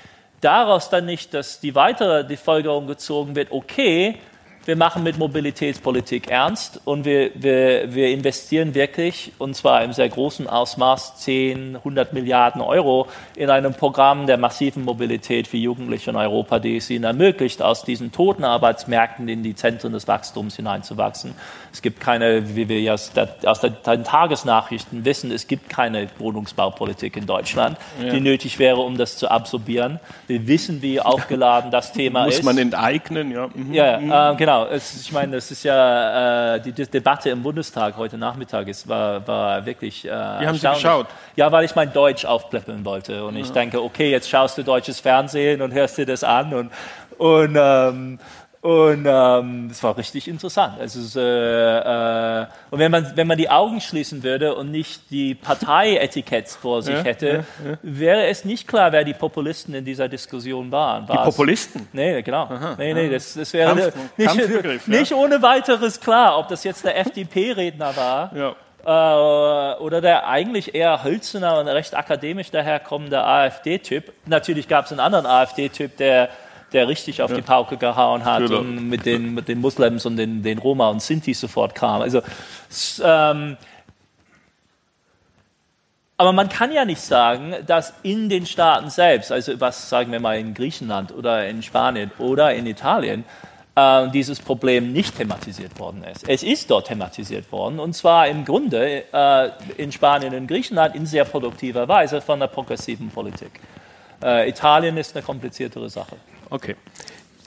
daraus 0.41 0.89
dann 0.89 1.05
nicht 1.05 1.33
dass 1.33 1.59
die 1.59 1.75
weitere 1.75 2.25
die 2.25 2.37
Folgerung 2.37 2.87
gezogen 2.87 3.35
wird, 3.35 3.51
okay, 3.51 4.17
wir 4.65 4.77
machen 4.77 5.03
mit 5.03 5.17
Mobilitätspolitik 5.17 6.29
ernst 6.29 6.79
und 6.85 7.03
wir, 7.03 7.31
wir, 7.35 7.93
wir 7.93 8.09
investieren 8.09 8.73
wirklich, 8.73 9.33
und 9.37 9.55
zwar 9.55 9.83
im 9.83 9.91
sehr 9.91 10.07
großen 10.07 10.47
Ausmaß, 10.47 11.17
10, 11.17 11.75
100 11.77 12.13
Milliarden 12.13 12.61
Euro 12.61 13.07
in 13.35 13.49
einem 13.49 13.73
Programm 13.73 14.25
der 14.25 14.37
massiven 14.37 14.85
Mobilität 14.85 15.47
für 15.47 15.57
Jugendliche 15.57 16.11
in 16.11 16.15
Europa, 16.15 16.59
die 16.59 16.77
es 16.77 16.89
ihnen 16.89 17.03
ermöglicht, 17.03 17.61
aus 17.61 17.83
diesen 17.83 18.13
toten 18.13 18.45
Arbeitsmärkten 18.45 19.27
in 19.27 19.43
die 19.43 19.55
Zentren 19.55 19.91
des 19.91 20.07
Wachstums 20.07 20.55
hineinzuwachsen. 20.55 21.35
Es 21.73 21.81
gibt 21.81 21.99
keine, 21.99 22.55
wie 22.55 22.69
wir 22.69 22.79
ja 22.79 22.93
aus, 22.93 23.11
den 23.59 24.03
Tagesnachrichten 24.03 25.03
wissen, 25.03 25.31
es 25.31 25.47
gibt 25.47 25.69
keine 25.69 26.07
Wohnungsbaupolitik 26.19 27.17
in 27.17 27.25
Deutschland, 27.25 27.77
ja. 28.01 28.11
die 28.11 28.21
nötig 28.21 28.59
wäre, 28.59 28.77
um 28.77 28.97
das 28.97 29.17
zu 29.17 29.29
absorbieren. 29.29 29.99
Wir 30.27 30.47
wissen, 30.47 30.81
wie 30.81 31.01
aufgeladen 31.01 31.71
das 31.71 31.91
Thema 31.91 32.25
Muss 32.25 32.35
ist. 32.35 32.43
Muss 32.43 32.53
man 32.53 32.57
enteignen, 32.61 33.31
ja. 33.31 33.49
Mhm. 33.53 33.73
Ja, 33.73 33.99
mhm. 33.99 34.11
äh, 34.11 34.35
genau 34.37 34.52
genau. 34.61 34.73
Es, 34.73 35.01
ich 35.01 35.11
meine, 35.11 35.33
das 35.33 35.51
ist 35.51 35.63
ja 35.63 36.55
äh, 36.55 36.61
die, 36.61 36.71
die, 36.71 36.85
Debatte 36.85 37.29
im 37.29 37.43
Bundestag 37.43 37.97
heute 37.97 38.17
Nachmittag 38.17 38.67
ist, 38.67 38.87
war, 38.87 39.25
war 39.27 39.65
wirklich. 39.65 40.05
Äh, 40.05 40.09
Wie 40.09 40.47
haben 40.47 40.57
Sie 40.57 40.67
geschaut? 40.67 41.07
Ja, 41.35 41.51
weil 41.51 41.65
ich 41.65 41.75
mein 41.75 41.91
Deutsch 41.91 42.25
aufpläppeln 42.25 42.85
wollte. 42.85 43.25
Und 43.25 43.35
ja. 43.35 43.41
ich 43.41 43.51
denke, 43.51 43.81
okay, 43.81 44.11
jetzt 44.11 44.29
schaust 44.29 44.57
du 44.57 44.63
deutsches 44.63 44.99
Fernsehen 44.99 45.61
und 45.61 45.73
hörst 45.73 45.97
dir 45.97 46.05
das 46.05 46.23
an. 46.23 46.53
Und, 46.53 46.71
und 47.17 47.57
ähm, 47.59 48.19
und 48.63 49.05
ähm, 49.05 49.67
das 49.67 49.83
war 49.83 49.97
richtig 49.97 50.29
interessant. 50.29 50.79
Also, 50.79 51.19
äh, 51.19 52.43
äh, 52.43 52.45
und 52.71 52.79
wenn 52.79 52.91
man, 52.91 53.11
wenn 53.15 53.27
man 53.27 53.37
die 53.37 53.49
Augen 53.49 53.81
schließen 53.81 54.23
würde 54.23 54.55
und 54.55 54.71
nicht 54.71 55.11
die 55.11 55.35
Partieetiketts 55.35 56.55
vor 56.55 56.81
sich 56.81 56.95
ja, 56.95 57.03
hätte, 57.03 57.27
ja, 57.27 57.71
ja. 57.71 57.77
wäre 57.81 58.27
es 58.27 58.45
nicht 58.45 58.65
klar, 58.65 58.93
wer 58.93 59.03
die 59.03 59.15
Populisten 59.15 59.73
in 59.73 59.83
dieser 59.83 60.07
Diskussion 60.07 60.71
waren. 60.71 61.09
War 61.09 61.17
die 61.17 61.23
Populisten? 61.31 61.89
Nee, 61.91 62.21
genau. 62.21 62.43
Aha, 62.43 62.75
nee, 62.77 62.93
nee, 62.93 63.09
das, 63.09 63.33
das 63.33 63.51
wäre 63.51 63.75
Kampf, 63.75 64.63
nicht, 64.63 64.87
nicht 64.87 65.11
ohne 65.13 65.41
weiteres 65.41 65.99
klar, 65.99 66.39
ob 66.39 66.47
das 66.47 66.63
jetzt 66.63 66.85
der 66.85 66.97
FDP-Redner 66.97 67.97
war. 67.97 68.55
Äh, 68.85 69.81
oder 69.81 69.99
der 69.99 70.27
eigentlich 70.27 70.73
eher 70.73 71.03
hölzerner 71.03 71.59
und 71.59 71.67
recht 71.67 71.97
akademisch 71.97 72.49
daherkommende 72.49 73.21
AfD-Typ. 73.25 74.13
Natürlich 74.25 74.69
gab 74.69 74.85
es 74.85 74.91
einen 74.91 75.01
anderen 75.01 75.25
AfD-Typ, 75.25 75.97
der 75.97 76.29
der 76.73 76.87
richtig 76.87 77.21
auf 77.21 77.29
ja. 77.29 77.37
die 77.37 77.41
Pauke 77.41 77.77
gehauen 77.77 78.25
hat 78.25 78.39
genau. 78.39 78.59
und 78.59 78.89
mit 78.89 79.05
den, 79.05 79.33
mit 79.33 79.47
den 79.47 79.61
Muslims 79.61 80.05
und 80.05 80.17
den, 80.17 80.43
den 80.43 80.57
Roma 80.57 80.89
und 80.89 81.01
Sinti 81.01 81.33
sofort 81.33 81.75
kam. 81.75 82.01
Also, 82.01 82.21
ähm, 83.03 83.57
Aber 86.17 86.33
man 86.33 86.49
kann 86.49 86.71
ja 86.71 86.85
nicht 86.85 87.01
sagen, 87.01 87.55
dass 87.65 87.93
in 88.03 88.29
den 88.29 88.45
Staaten 88.45 88.89
selbst, 88.89 89.31
also 89.31 89.59
was 89.59 89.89
sagen 89.89 90.11
wir 90.11 90.19
mal 90.19 90.37
in 90.37 90.53
Griechenland 90.53 91.11
oder 91.13 91.47
in 91.47 91.63
Spanien 91.63 92.11
oder 92.17 92.53
in 92.53 92.65
Italien, 92.65 93.23
äh, 93.75 94.09
dieses 94.09 94.39
Problem 94.39 94.93
nicht 94.93 95.17
thematisiert 95.17 95.79
worden 95.79 96.03
ist. 96.03 96.27
Es 96.29 96.43
ist 96.43 96.69
dort 96.69 96.87
thematisiert 96.87 97.51
worden 97.51 97.79
und 97.79 97.93
zwar 97.93 98.27
im 98.27 98.45
Grunde 98.45 99.03
äh, 99.11 99.49
in 99.77 99.91
Spanien 99.91 100.35
und 100.35 100.47
Griechenland 100.47 100.95
in 100.95 101.05
sehr 101.05 101.25
produktiver 101.25 101.87
Weise 101.87 102.21
von 102.21 102.39
der 102.39 102.47
progressiven 102.47 103.09
Politik. 103.09 103.59
Äh, 104.23 104.49
Italien 104.49 104.95
ist 104.97 105.15
eine 105.15 105.25
kompliziertere 105.25 105.89
Sache. 105.89 106.17
Okay. 106.53 106.75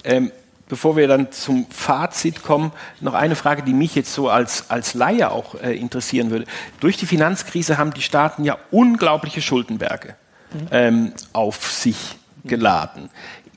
Ähm, 0.03 0.33
bevor 0.69 0.97
wir 0.97 1.07
dann 1.07 1.31
zum 1.31 1.67
Fazit 1.71 2.43
kommen, 2.43 2.73
noch 3.01 3.15
eine 3.15 3.37
Frage, 3.37 3.63
die 3.63 3.73
mich 3.73 3.95
jetzt 3.95 4.13
so 4.13 4.29
als, 4.29 4.69
als 4.69 4.95
Laie 4.95 5.31
auch 5.31 5.55
äh, 5.55 5.77
interessieren 5.77 6.31
würde. 6.31 6.45
Durch 6.81 6.97
die 6.97 7.07
Finanzkrise 7.07 7.79
haben 7.79 7.95
die 7.95 8.03
Staaten 8.03 8.43
ja 8.43 8.59
unglaubliche 8.73 9.41
Schuldenberge 9.43 10.17
mhm. 10.53 10.67
ähm, 10.73 11.13
auf 11.33 11.71
sich 11.71 12.17
geladen. 12.45 13.11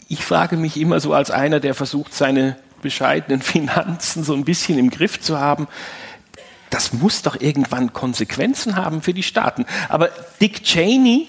Ich 0.08 0.24
frage 0.24 0.56
mich 0.56 0.80
immer 0.80 1.00
so 1.00 1.14
als 1.16 1.32
einer, 1.32 1.60
der 1.60 1.74
versucht, 1.74 2.14
seine 2.14 2.56
bescheidenen 2.84 3.41
Finanzen 3.41 4.24
so 4.24 4.36
ein 4.36 4.45
bisschen 4.45 4.78
im 4.78 4.91
Griff 4.91 5.20
zu 5.20 5.39
haben, 5.39 5.68
das 6.70 6.93
muss 6.93 7.24
doch 7.24 7.41
irgendwann 7.41 7.91
Konsequenzen 7.93 8.76
haben 8.76 9.02
für 9.02 9.16
die 9.16 9.24
Staaten. 9.24 9.66
Aber 9.88 10.10
Dick 10.39 10.64
Cheney, 10.64 11.28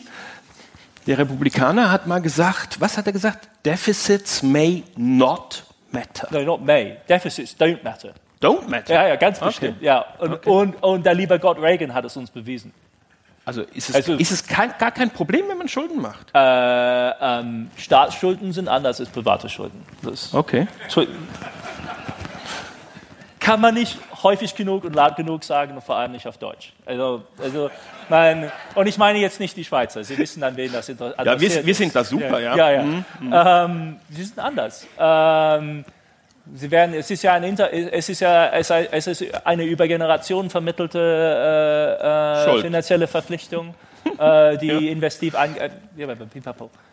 der 1.07 1.19
Republikaner, 1.19 1.91
hat 1.91 2.07
mal 2.07 2.21
gesagt, 2.21 2.81
was 2.81 2.97
hat 2.97 3.07
er 3.07 3.13
gesagt? 3.13 3.49
Deficits 3.65 4.43
may 4.43 4.85
not 4.97 5.65
matter. 5.91 6.29
No, 6.31 6.43
not 6.43 6.65
may. 6.65 6.97
Deficits 7.09 7.57
don't 7.59 7.83
matter. 7.83 8.13
Don't 8.41 8.69
matter? 8.69 8.95
Ja, 8.95 9.09
ja, 9.09 9.17
ganz 9.17 9.39
bestimmt. 9.39 9.77
Okay. 9.79 9.87
Ja. 9.87 10.05
Und, 10.19 10.33
okay. 10.33 10.51
und, 10.51 10.83
und 10.83 11.07
der 11.07 11.15
liebe 11.15 11.39
Gott 11.39 11.59
Reagan 11.59 11.93
hat 11.93 12.05
es 12.05 12.17
uns 12.17 12.31
bewiesen. 12.31 12.73
Also 13.45 13.63
ist 13.63 13.89
es, 13.89 13.95
also, 13.95 14.15
ist 14.15 14.31
es 14.31 14.47
kein, 14.47 14.73
gar 14.79 14.93
kein 14.93 15.11
Problem, 15.11 15.49
wenn 15.49 15.59
man 15.59 15.69
Schulden 15.69 16.01
macht? 16.01 16.29
Äh, 16.35 16.39
ähm, 16.39 17.71
Staatsschulden 17.77 18.53
sind 18.53 18.69
anders 18.69 19.01
als 19.01 19.09
private 19.09 19.49
Schulden. 19.49 19.83
Das 20.03 20.33
okay. 20.35 20.69
Kann 23.41 23.61
man 23.61 23.75
nicht 23.75 23.99
häufig 24.23 24.55
genug 24.55 24.85
und 24.85 24.95
laut 24.95 25.17
genug 25.17 25.45
sagen 25.45 25.75
und 25.75 25.83
vor 25.83 25.97
allem 25.97 26.13
nicht 26.13 26.27
auf 26.27 26.39
Deutsch. 26.39 26.73
Also, 26.87 27.23
also 27.43 27.71
mein, 28.09 28.51
und 28.75 28.87
ich 28.87 28.99
meine 28.99 29.19
jetzt 29.19 29.41
nicht 29.41 29.57
die 29.57 29.65
Schweizer. 29.65 30.03
Sie 30.05 30.17
wissen 30.19 30.43
an 30.43 30.57
wen 30.57 30.73
das 30.73 30.89
interessiert. 30.89 31.27
Ja, 31.27 31.41
wir, 31.41 31.67
wir, 31.67 31.75
sind 31.75 31.95
da 31.95 32.05
super, 32.05 32.41
ja. 32.41 32.57
Ja, 32.57 32.71
ja. 32.71 32.83
Mhm. 32.83 33.05
Ähm, 33.33 33.97
sie 34.11 34.25
sind 34.25 34.39
anders. 34.39 34.87
Ähm, 34.99 35.85
Sie 36.55 36.71
werden, 36.71 36.95
es 36.95 37.11
ist 37.11 37.23
ja, 37.23 37.35
ein 37.35 37.45
Inter, 37.45 37.73
es 37.73 38.09
ist 38.09 38.21
ja 38.21 38.49
es 38.49 39.07
ist 39.07 39.25
eine 39.45 39.65
über 39.65 39.87
Generationen 39.87 40.51
vermittelte 40.51 40.99
äh, 42.03 42.57
äh, 42.57 42.61
finanzielle 42.61 43.07
Verpflichtung, 43.07 43.75
äh, 44.19 44.57
die 44.59 44.67
ja. 44.69 44.79
investiv 44.79 45.35
an, 45.37 45.57
äh, 45.57 45.71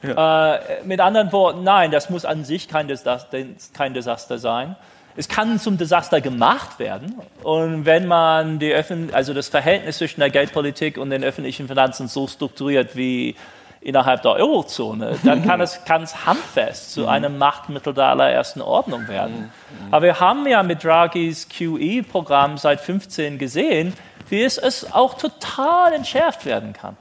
ja. 0.04 0.56
Äh, 0.56 0.60
mit 0.84 1.00
anderen 1.00 1.32
Worten, 1.32 1.64
nein, 1.64 1.92
das 1.92 2.10
muss 2.10 2.26
an 2.26 2.44
sich 2.44 2.68
kein 2.68 2.88
Desaster, 2.88 3.40
kein 3.74 3.94
Desaster 3.94 4.38
sein. 4.38 4.76
Es 5.18 5.28
kann 5.28 5.60
zum 5.60 5.80
Desaster 5.80 6.22
gemacht 6.22 6.78
werden. 6.78 7.20
Und 7.42 7.86
wenn 7.86 8.06
man 8.06 8.60
die 8.60 8.72
Öffn 8.72 9.10
also 9.12 9.34
das 9.34 9.50
Verhältnis 9.50 9.98
zwischen 9.98 10.20
der 10.20 10.30
Geldpolitik 10.30 10.98
und 11.00 11.10
den 11.10 11.24
öffentlichen 11.24 11.68
Finanzen 11.68 12.08
so 12.08 12.28
strukturiert 12.28 12.96
wie 12.96 13.36
innerhalb 13.82 14.22
der 14.22 14.34
Eurozone, 14.34 15.18
dann 15.24 15.44
kann 15.44 15.60
es 15.60 15.84
ganz 15.86 16.28
handfest 16.28 16.94
zu 16.94 17.02
mhm. 17.02 17.08
einem 17.08 17.38
Machtmittel 17.40 17.96
der 17.96 18.06
allerersten 18.06 18.62
Ordnung 18.62 19.08
werden. 19.08 19.52
Mhm. 19.52 19.94
Aber 19.94 20.06
wir 20.06 20.20
haben 20.20 20.46
ja 20.48 20.62
mit 20.62 20.84
Draghis 20.84 21.50
QE-Programm 21.50 22.60
seit 22.60 22.80
15 22.80 23.40
gesehen, 23.40 23.94
wie 24.30 24.44
es, 24.44 24.60
es 24.60 24.94
auch 24.94 25.16
total 25.16 25.94
entschärft 25.94 26.46
werden 26.46 26.74
kann. 26.74 26.96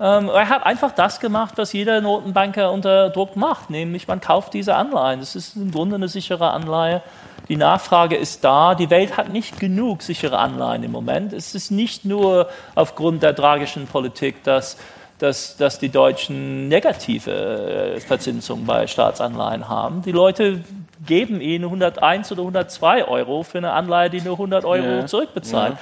Ähm, 0.00 0.28
er 0.28 0.48
hat 0.48 0.66
einfach 0.66 0.90
das 0.90 1.20
gemacht, 1.20 1.54
was 1.56 1.72
jeder 1.72 2.00
Notenbanker 2.00 2.72
unter 2.72 3.10
Druck 3.10 3.36
macht, 3.36 3.70
nämlich 3.70 4.08
man 4.08 4.20
kauft 4.20 4.54
diese 4.54 4.74
Anleihen. 4.74 5.20
Das 5.20 5.36
ist 5.36 5.54
im 5.54 5.70
Grunde 5.70 5.94
eine 5.94 6.08
sichere 6.08 6.50
Anleihe. 6.50 7.00
Die 7.48 7.56
Nachfrage 7.56 8.16
ist 8.16 8.44
da. 8.44 8.74
Die 8.74 8.90
Welt 8.90 9.16
hat 9.16 9.30
nicht 9.30 9.60
genug 9.60 10.02
sichere 10.02 10.38
Anleihen 10.38 10.82
im 10.82 10.92
Moment. 10.92 11.32
Es 11.32 11.54
ist 11.54 11.70
nicht 11.70 12.04
nur 12.04 12.48
aufgrund 12.74 13.22
der 13.22 13.34
tragischen 13.34 13.86
Politik, 13.86 14.42
dass 14.44 14.76
dass, 15.18 15.56
dass 15.56 15.78
die 15.78 15.90
Deutschen 15.90 16.68
negative 16.68 17.30
äh, 17.30 18.00
Verzinsung 18.00 18.66
bei 18.66 18.86
Staatsanleihen 18.86 19.68
haben. 19.68 20.02
Die 20.02 20.12
Leute 20.12 20.60
geben 21.06 21.40
ihnen 21.40 21.64
101 21.64 22.32
oder 22.32 22.42
102 22.42 23.04
Euro 23.06 23.42
für 23.42 23.58
eine 23.58 23.72
Anleihe, 23.72 24.10
die 24.10 24.20
nur 24.20 24.34
100 24.34 24.64
Euro 24.64 24.86
ja, 24.86 25.06
zurückbezahlt. 25.06 25.76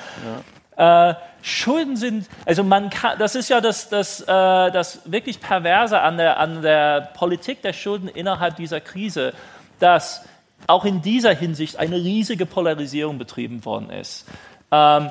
Ja, 0.76 0.76
ja. 0.76 1.10
Äh, 1.10 1.14
Schulden 1.42 1.96
sind, 1.96 2.28
also 2.46 2.62
man 2.62 2.90
kann, 2.90 3.18
das 3.18 3.34
ist 3.34 3.48
ja 3.48 3.60
das, 3.60 3.88
das, 3.88 4.20
äh, 4.20 4.26
das 4.26 5.00
wirklich 5.06 5.40
Perverse 5.40 6.00
an 6.00 6.18
der, 6.18 6.38
an 6.38 6.62
der 6.62 7.00
Politik 7.14 7.62
der 7.62 7.72
Schulden 7.72 8.08
innerhalb 8.08 8.56
dieser 8.56 8.80
Krise, 8.80 9.32
dass 9.80 10.24
auch 10.66 10.84
in 10.84 11.02
dieser 11.02 11.34
Hinsicht 11.34 11.76
eine 11.76 11.96
riesige 11.96 12.46
Polarisierung 12.46 13.18
betrieben 13.18 13.64
worden 13.64 13.90
ist. 13.90 14.26
Ähm, 14.70 15.10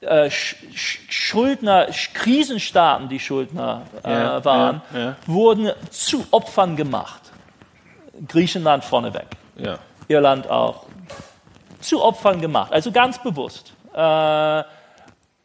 äh, 0.00 0.30
Schuldner, 0.30 1.86
Krisenstaaten, 2.14 3.08
die 3.08 3.20
Schuldner 3.20 3.82
äh, 4.04 4.10
ja, 4.10 4.44
waren, 4.44 4.82
ja, 4.92 4.98
ja. 4.98 5.16
wurden 5.26 5.70
zu 5.90 6.26
Opfern 6.30 6.76
gemacht. 6.76 7.20
Griechenland 8.26 8.84
vorneweg. 8.84 9.26
Irland 10.08 10.48
auch. 10.48 10.86
Zu 11.80 12.02
Opfern 12.02 12.40
gemacht, 12.40 12.72
also 12.72 12.90
ganz 12.92 13.22
bewusst. 13.22 13.72
Äh, 13.94 14.62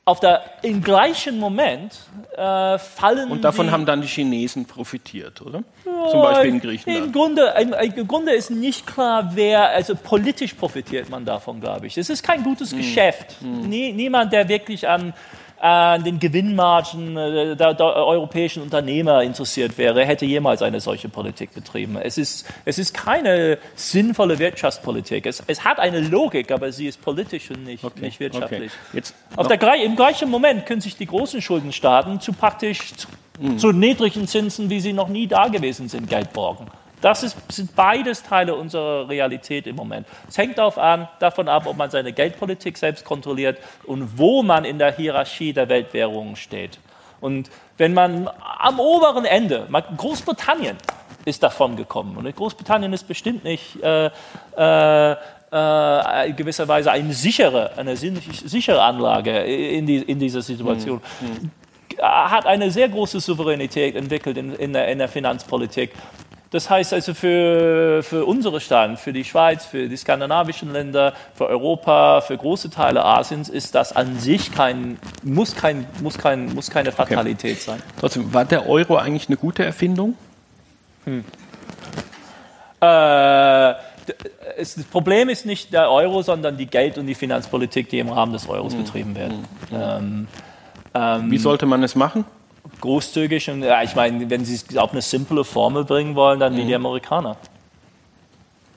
auf 0.08 0.22
der, 0.22 0.42
im 0.62 0.82
gleichen 0.82 1.38
Moment 1.38 1.94
äh, 2.38 2.78
fallen. 2.78 3.30
Und 3.30 3.44
davon 3.44 3.66
die, 3.66 3.72
haben 3.74 3.86
dann 3.86 4.02
die 4.02 4.08
Chinesen 4.08 4.64
profitiert, 4.64 5.42
oder? 5.42 5.64
Ja, 5.86 6.10
Zum 6.10 6.22
Beispiel 6.22 6.50
in 6.50 6.62
Griechenland. 6.62 7.06
Im 7.08 7.12
Grunde, 7.12 7.54
Im 7.94 8.08
Grunde 8.08 8.32
ist 8.32 8.50
nicht 8.50 8.88
klar, 8.88 9.32
wer, 9.34 9.68
also 9.68 9.96
politisch 9.96 10.54
profitiert 10.54 11.10
man 11.10 11.26
davon, 11.26 11.60
glaube 11.60 11.88
ich. 11.88 11.98
Es 11.98 12.10
ist 12.10 12.24
kein 12.24 12.42
gutes 12.42 12.72
hm. 12.72 12.78
Geschäft. 12.78 13.36
Hm. 13.42 13.68
Nie, 13.68 13.92
niemand, 13.92 14.32
der 14.32 14.48
wirklich 14.48 14.88
an 14.88 15.14
an 15.60 16.04
den 16.04 16.20
Gewinnmargen 16.20 17.18
äh, 17.18 17.56
der, 17.56 17.74
der, 17.74 17.86
europäischen 17.86 18.62
Unternehmer 18.62 19.24
interessiert 19.24 19.78
wäre, 19.78 20.06
hätte 20.06 20.26
jemals 20.26 20.62
eine 20.62 20.80
solche 20.80 21.10
Politik 21.10 21.54
betrieben. 21.54 21.98
Es 21.98 22.18
ist, 22.18 22.46
es 22.66 22.78
ist 22.78 22.94
keine 22.94 23.58
sinnvolle 23.76 24.38
Wirtschaftspolitik. 24.38 25.26
Es, 25.26 25.44
es 25.48 25.64
hat 25.64 25.80
eine 25.80 26.00
Logik, 26.00 26.52
aber 26.52 26.72
sie 26.72 26.88
ist 26.88 27.02
politisch 27.02 27.50
und 27.50 27.64
nicht, 27.64 27.84
okay. 27.84 28.02
nicht 28.02 28.20
wirtschaftlich. 28.20 28.72
Okay. 28.94 29.02
Auf 29.36 29.48
der, 29.48 29.84
Im 29.84 29.96
gleichen 29.96 30.30
Moment 30.30 30.66
können 30.66 30.82
sich 30.82 30.96
die 30.96 31.08
großen 31.08 31.42
Schuldenstaaten 31.42 32.20
zu 32.20 32.34
praktisch 32.34 32.94
zu, 32.96 33.08
mhm. 33.40 33.58
zu 33.58 33.72
niedrigen 33.72 34.28
Zinsen, 34.28 34.70
wie 34.70 34.80
sie 34.80 34.94
noch 34.94 35.08
nie 35.08 35.28
da 35.28 35.48
gewesen 35.48 35.90
sind, 35.90 36.08
Geld 36.08 36.34
borgen. 36.34 36.68
Das 37.02 37.24
ist, 37.24 37.38
sind 37.52 37.76
beides 37.76 38.24
Teile 38.24 38.56
unserer 38.56 39.08
Realität 39.08 39.68
im 39.68 39.76
Moment. 39.76 40.08
Es 40.28 40.38
hängt 40.38 40.58
darauf 40.58 40.78
an, 40.78 41.08
davon 41.20 41.48
ab, 41.48 41.68
ob 41.68 41.78
man 41.78 41.90
seine 41.90 42.12
Geldpolitik 42.12 42.78
selbst 42.78 43.06
kontrolliert 43.06 43.60
und 43.84 44.18
wo 44.18 44.42
man 44.42 44.66
in 44.66 44.80
der 44.80 44.96
Hierarchie 44.96 45.54
der 45.54 45.70
Weltwährungen 45.70 46.36
steht. 46.36 46.80
Und 47.22 47.50
wenn 47.78 47.94
man 47.94 48.30
am 48.60 48.80
oberen 48.80 49.26
Ende, 49.26 49.68
Großbritannien 49.98 50.78
ist 51.26 51.44
davon 51.44 51.76
gekommen. 51.76 52.18
Und 52.18 52.36
Großbritannien 52.36 52.94
ist 52.94 53.08
bestimmt 53.08 53.44
nicht 53.44 53.82
äh, 53.84 54.10
äh, 54.58 55.16
äh, 55.52 56.30
in 56.30 56.36
gewisser 56.36 56.68
Weise 56.68 56.92
eine 56.92 57.14
sichere, 57.14 57.78
eine 57.78 57.96
sichere 57.96 58.82
Anlage 58.82 59.40
in, 59.42 59.86
die, 59.86 59.98
in 59.98 60.20
dieser 60.20 60.42
Situation. 60.42 61.02
Mhm. 61.22 61.52
Hat 62.02 62.46
eine 62.46 62.70
sehr 62.72 62.90
große 62.90 63.20
Souveränität 63.20 63.96
entwickelt 63.96 64.38
in, 64.38 64.54
in, 64.56 64.74
der, 64.74 64.88
in 64.88 65.00
der 65.00 65.08
Finanzpolitik 65.08 65.92
das 66.50 66.70
heißt 66.70 66.94
also 66.94 67.14
für, 67.14 68.02
für 68.04 68.26
unsere 68.26 68.60
Staaten, 68.60 68.98
für 68.98 69.14
die 69.14 69.24
Schweiz, 69.24 69.66
für 69.66 69.90
die 69.90 69.98
skandinavischen 69.98 70.72
Länder, 70.72 71.14
für 71.34 71.48
Europa, 71.48 72.22
für 72.22 72.38
große 72.38 72.70
Teile 72.70 73.04
Asiens 73.04 73.50
ist 73.50 73.76
das 73.76 73.94
an 73.94 74.18
sich 74.20 74.52
kein, 74.52 74.98
muss, 75.24 75.56
kein, 75.56 75.86
muss, 76.02 76.18
kein, 76.18 76.54
muss 76.54 76.70
keine 76.70 76.92
Fatalität 76.92 77.58
okay. 77.58 77.62
sein. 77.62 77.84
Trotzdem, 78.00 78.34
war 78.34 78.46
der 78.46 78.68
Euro 78.68 78.98
eigentlich 78.98 79.28
eine 79.28 79.38
gute 79.38 79.66
Erfindung? 79.66 80.16
Hm. 81.06 81.26
Äh, 82.80 83.74
das 84.58 84.84
Problem 84.92 85.30
ist 85.30 85.46
nicht 85.46 85.74
der 85.74 85.92
Euro, 85.92 86.22
sondern 86.22 86.58
die 86.58 86.68
Geld- 86.68 86.98
und 86.98 87.08
die 87.08 87.16
Finanzpolitik, 87.16 87.90
die 87.90 88.00
im 88.00 88.10
Rahmen 88.10 88.34
des 88.34 88.48
Euros 88.48 88.74
hm. 88.74 88.84
betrieben 88.84 89.16
werden. 89.16 89.46
Hm. 89.70 89.80
Ähm, 89.82 90.28
ähm, 90.94 91.32
Wie 91.32 91.38
sollte 91.38 91.66
man 91.66 91.84
es 91.84 91.96
machen? 91.96 92.26
Großzügig 92.82 93.50
und 93.50 93.64
ja, 93.64 93.82
ich 93.84 93.96
meine, 93.96 94.30
wenn 94.30 94.46
Sie 94.46 94.56
es 94.56 94.78
auf 94.78 94.92
eine 94.92 95.02
simple 95.02 95.44
Formel 95.44 95.86
bringen 95.86 96.16
wollen, 96.16 96.40
dann 96.40 96.54
mhm. 96.54 96.58
wie 96.58 96.66
die 96.66 96.76
Amerikaner. 96.76 97.38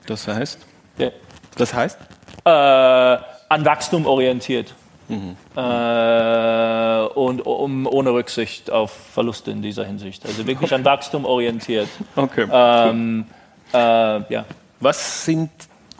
Das 0.05 0.27
heißt? 0.27 0.59
Ja. 0.97 1.09
Das 1.55 1.73
heißt? 1.73 1.97
Äh, 2.45 2.49
an 2.49 3.65
Wachstum 3.65 4.05
orientiert. 4.05 4.73
Mhm. 5.07 5.35
Äh, 5.55 7.01
und 7.15 7.45
um, 7.45 7.85
ohne 7.85 8.13
Rücksicht 8.13 8.71
auf 8.71 8.91
Verluste 9.13 9.51
in 9.51 9.61
dieser 9.61 9.85
Hinsicht. 9.85 10.25
Also 10.25 10.47
wirklich 10.47 10.73
an 10.73 10.85
Wachstum 10.85 11.25
orientiert. 11.25 11.89
Okay. 12.15 12.47
Ähm, 12.51 13.25
äh, 13.73 13.77
ja. 13.77 14.45
Was 14.79 15.25
sind, 15.25 15.49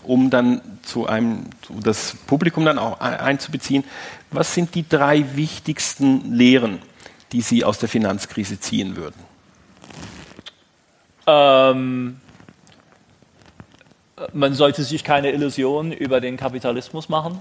um 0.03 0.29
dann 0.29 0.61
zu 0.81 1.07
einem, 1.07 1.45
das 1.83 2.15
Publikum 2.25 2.65
dann 2.65 2.79
auch 2.79 2.99
einzubeziehen, 2.99 3.83
was 4.31 4.53
sind 4.53 4.73
die 4.75 4.87
drei 4.87 5.35
wichtigsten 5.35 6.33
Lehren, 6.33 6.79
die 7.31 7.41
Sie 7.41 7.63
aus 7.63 7.79
der 7.79 7.89
Finanzkrise 7.89 8.59
ziehen 8.59 8.95
würden? 8.95 9.19
Ähm, 11.27 12.19
man 14.33 14.53
sollte 14.53 14.83
sich 14.83 15.03
keine 15.03 15.31
Illusionen 15.31 15.91
über 15.91 16.21
den 16.21 16.37
Kapitalismus 16.37 17.09
machen. 17.09 17.39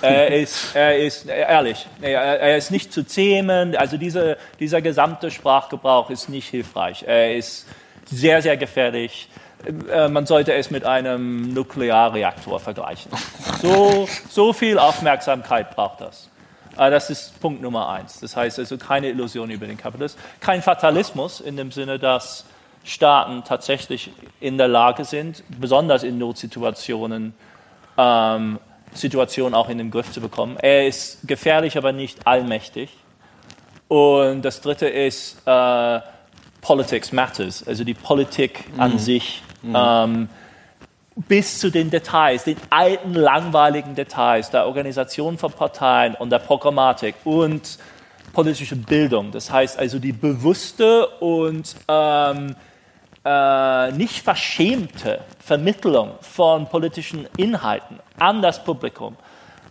Er 0.00 0.28
ist, 0.40 0.74
er 0.74 0.98
ist 0.98 1.26
ehrlich, 1.26 1.86
er, 2.00 2.56
ist 2.56 2.70
nicht 2.70 2.92
zu 2.92 3.04
zähmen. 3.04 3.76
Also 3.76 3.96
diese, 3.96 4.38
dieser 4.60 4.80
gesamte 4.80 5.30
Sprachgebrauch 5.30 6.10
ist 6.10 6.28
nicht 6.28 6.48
hilfreich. 6.48 7.04
Er 7.06 7.36
ist 7.36 7.66
sehr, 8.06 8.42
sehr 8.42 8.56
gefährlich. 8.56 9.28
Äh, 9.92 10.08
man 10.08 10.26
sollte 10.26 10.52
es 10.54 10.70
mit 10.70 10.84
einem 10.84 11.52
Nuklearreaktor 11.52 12.60
vergleichen. 12.60 13.10
So, 13.60 14.08
so 14.28 14.52
viel 14.52 14.78
Aufmerksamkeit 14.78 15.74
braucht 15.74 16.00
das. 16.00 16.30
Äh, 16.78 16.90
das 16.90 17.10
ist 17.10 17.40
Punkt 17.40 17.62
Nummer 17.62 17.88
eins. 17.88 18.20
Das 18.20 18.36
heißt 18.36 18.58
also 18.58 18.78
keine 18.78 19.08
Illusion 19.08 19.50
über 19.50 19.66
den 19.66 19.76
Kapitalismus. 19.76 20.22
Kein 20.40 20.62
Fatalismus 20.62 21.40
in 21.40 21.56
dem 21.56 21.70
Sinne, 21.70 21.98
dass 21.98 22.44
Staaten 22.84 23.44
tatsächlich 23.44 24.10
in 24.40 24.58
der 24.58 24.68
Lage 24.68 25.04
sind, 25.04 25.42
besonders 25.58 26.02
in 26.02 26.18
Notsituationen, 26.18 27.34
ähm, 27.96 28.58
Situationen 28.92 29.54
auch 29.54 29.68
in 29.68 29.78
den 29.78 29.90
Griff 29.90 30.12
zu 30.12 30.20
bekommen. 30.20 30.56
Er 30.60 30.86
ist 30.86 31.26
gefährlich, 31.26 31.76
aber 31.76 31.92
nicht 31.92 32.26
allmächtig. 32.26 32.90
Und 33.88 34.42
das 34.42 34.60
Dritte 34.60 34.86
ist 34.86 35.36
äh, 35.46 36.00
Politics 36.60 37.12
Matters, 37.12 37.66
also 37.66 37.84
die 37.84 37.94
Politik 37.94 38.64
mhm. 38.72 38.80
an 38.80 38.98
sich. 38.98 39.42
Mhm. 39.62 39.76
Ähm, 39.76 40.28
bis 41.16 41.58
zu 41.60 41.70
den 41.70 41.90
Details, 41.90 42.44
den 42.44 42.56
alten, 42.70 43.14
langweiligen 43.14 43.94
Details 43.94 44.50
der 44.50 44.66
Organisation 44.66 45.38
von 45.38 45.52
Parteien 45.52 46.14
und 46.14 46.30
der 46.30 46.40
Programmatik 46.40 47.14
und 47.24 47.78
politische 48.32 48.76
Bildung. 48.76 49.30
Das 49.30 49.50
heißt 49.50 49.78
also 49.78 49.98
die 49.98 50.12
bewusste 50.12 51.06
und 51.20 51.76
ähm, 51.88 52.56
äh, 53.24 53.92
nicht 53.92 54.22
verschämte 54.22 55.20
Vermittlung 55.38 56.12
von 56.20 56.68
politischen 56.68 57.26
Inhalten 57.36 58.00
an 58.18 58.42
das 58.42 58.62
Publikum. 58.62 59.16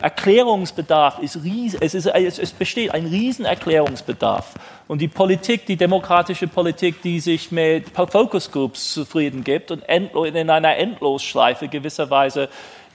Erklärungsbedarf 0.04 1.20
ist 1.20 1.42
riesig, 1.46 1.80
es, 1.82 1.94
ist, 1.94 2.08
es 2.08 2.52
besteht 2.52 2.94
ein 2.94 3.06
riesen 3.06 3.46
Erklärungsbedarf. 3.46 4.54
Und 4.90 5.00
die 5.00 5.08
Politik, 5.08 5.66
die 5.66 5.78
demokratische 5.78 6.48
Politik, 6.48 7.02
die 7.02 7.22
sich 7.22 7.54
mit 7.54 7.90
Focus 7.90 8.52
Groups 8.52 8.94
zufrieden 8.94 9.46
gibt 9.46 9.72
und 9.72 9.82
in 9.84 10.50
einer 10.50 10.76
Endlosschleife 10.76 11.70
gewisserweise 11.70 12.50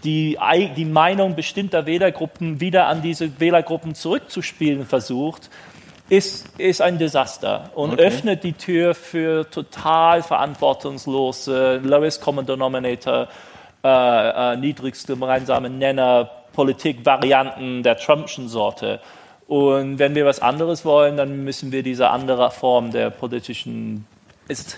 die, 0.04 0.38
die 0.76 0.84
Meinung 0.84 1.34
bestimmter 1.34 1.86
Wählergruppen 1.86 2.60
wieder 2.60 2.88
an 2.88 3.00
diese 3.00 3.40
Wählergruppen 3.40 3.94
zurückzuspielen 3.94 4.84
versucht, 4.84 5.48
ist, 6.10 6.58
ist 6.58 6.82
ein 6.82 6.98
Desaster 6.98 7.70
und 7.74 7.94
okay. 7.94 8.02
öffnet 8.02 8.44
die 8.44 8.52
Tür 8.52 8.94
für 8.94 9.48
total 9.48 10.22
verantwortungslose 10.22 11.80
Lowest 11.82 12.20
Common 12.20 12.44
Denominator, 12.44 13.28
äh, 13.82 14.52
äh, 14.52 14.56
niedrigste 14.56 15.14
gemeinsame 15.14 15.70
Nenner, 15.70 16.30
Politikvarianten 16.58 17.84
der 17.84 17.96
Trumpschen 17.98 18.48
Sorte. 18.48 18.98
Und 19.46 20.00
wenn 20.00 20.16
wir 20.16 20.26
was 20.26 20.42
anderes 20.42 20.84
wollen, 20.84 21.16
dann 21.16 21.44
müssen 21.44 21.70
wir 21.70 21.84
diese 21.84 22.10
andere 22.10 22.50
Form 22.50 22.90
der 22.90 23.10
politischen 23.10 24.04
es 24.48 24.76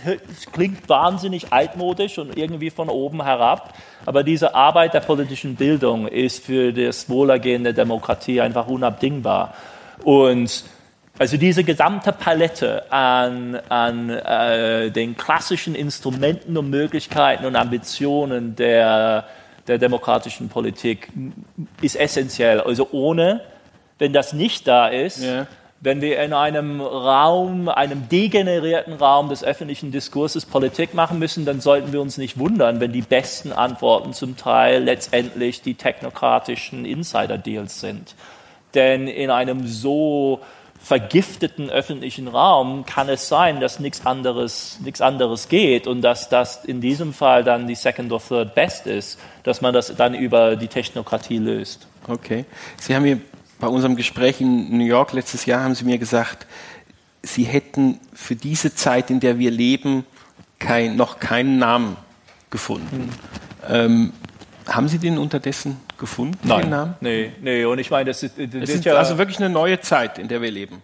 klingt 0.52 0.88
wahnsinnig 0.88 1.52
altmodisch 1.52 2.18
und 2.18 2.36
irgendwie 2.36 2.70
von 2.70 2.90
oben 2.90 3.24
herab, 3.24 3.72
aber 4.04 4.24
diese 4.24 4.54
Arbeit 4.54 4.94
der 4.94 5.00
politischen 5.00 5.54
Bildung 5.54 6.06
ist 6.08 6.44
für 6.44 6.72
das 6.72 7.08
Wohlergehen 7.08 7.62
der 7.62 7.72
Demokratie 7.72 8.40
einfach 8.40 8.66
unabdingbar. 8.66 9.54
Und 10.02 10.64
also 11.18 11.36
diese 11.36 11.64
gesamte 11.64 12.12
Palette 12.12 12.90
an, 12.92 13.54
an 13.68 14.10
äh, 14.10 14.90
den 14.90 15.16
klassischen 15.16 15.74
Instrumenten 15.74 16.56
und 16.56 16.68
Möglichkeiten 16.68 17.46
und 17.46 17.56
Ambitionen 17.56 18.56
der, 18.56 19.24
der 19.66 19.78
demokratischen 19.78 20.48
Politik 20.48 21.08
ist 21.82 21.96
essentiell. 21.96 22.60
Also 22.60 22.88
ohne, 22.92 23.42
wenn 23.98 24.12
das 24.12 24.32
nicht 24.32 24.66
da 24.66 24.88
ist, 24.88 25.22
ja. 25.22 25.46
wenn 25.80 26.00
wir 26.00 26.22
in 26.22 26.32
einem 26.32 26.80
Raum, 26.80 27.68
einem 27.68 28.08
degenerierten 28.08 28.94
Raum 28.94 29.28
des 29.28 29.44
öffentlichen 29.44 29.92
Diskurses 29.92 30.46
Politik 30.46 30.94
machen 30.94 31.18
müssen, 31.18 31.44
dann 31.44 31.60
sollten 31.60 31.92
wir 31.92 32.00
uns 32.00 32.18
nicht 32.18 32.38
wundern, 32.38 32.80
wenn 32.80 32.92
die 32.92 33.02
besten 33.02 33.52
Antworten 33.52 34.12
zum 34.12 34.36
Teil 34.36 34.82
letztendlich 34.82 35.62
die 35.62 35.74
technokratischen 35.74 36.84
Insider-Deals 36.84 37.80
sind. 37.80 38.14
Denn 38.74 39.08
in 39.08 39.30
einem 39.30 39.66
so 39.66 40.40
vergifteten 40.82 41.70
öffentlichen 41.70 42.26
Raum 42.26 42.84
kann 42.86 43.08
es 43.08 43.28
sein, 43.28 43.60
dass 43.60 43.80
nichts 43.80 44.06
anderes, 44.06 44.78
nichts 44.82 45.00
anderes 45.00 45.48
geht 45.48 45.86
und 45.86 46.02
dass 46.02 46.28
das 46.28 46.64
in 46.64 46.80
diesem 46.80 47.12
Fall 47.12 47.44
dann 47.44 47.66
die 47.66 47.74
Second 47.74 48.10
or 48.12 48.20
Third 48.20 48.54
Best 48.54 48.86
ist, 48.86 49.18
dass 49.42 49.60
man 49.60 49.74
das 49.74 49.94
dann 49.94 50.14
über 50.14 50.56
die 50.56 50.68
Technokratie 50.68 51.38
löst. 51.38 51.86
Okay. 52.08 52.44
Sie 52.80 52.94
haben 52.94 53.02
mir 53.02 53.20
bei 53.60 53.68
unserem 53.68 53.94
Gespräch 53.94 54.40
in 54.40 54.76
New 54.76 54.84
York 54.84 55.12
letztes 55.12 55.44
Jahr 55.44 55.62
haben 55.62 55.74
Sie 55.74 55.84
mir 55.84 55.98
gesagt, 55.98 56.46
Sie 57.22 57.44
hätten 57.44 58.00
für 58.14 58.34
diese 58.34 58.74
Zeit, 58.74 59.10
in 59.10 59.20
der 59.20 59.38
wir 59.38 59.50
leben, 59.50 60.06
kein, 60.58 60.96
noch 60.96 61.18
keinen 61.18 61.58
Namen 61.58 61.96
gefunden. 62.48 63.10
Hm. 63.66 63.74
Ähm, 63.74 64.12
haben 64.66 64.88
Sie 64.88 64.98
den 64.98 65.18
unterdessen 65.18 65.76
gefunden, 66.00 66.38
Nein. 66.42 66.62
den 66.62 66.70
Namen? 66.70 66.94
Nee, 67.00 67.32
nee, 67.40 67.64
und 67.64 67.78
ich 67.78 67.90
meine, 67.90 68.06
das 68.06 68.24
ist, 68.24 68.34
das 68.36 68.68
ist 68.68 68.84
ja 68.84 68.94
also 68.94 69.18
wirklich 69.18 69.38
eine 69.38 69.50
neue 69.50 69.80
Zeit, 69.80 70.18
in 70.18 70.26
der 70.26 70.42
wir 70.42 70.50
leben. 70.50 70.82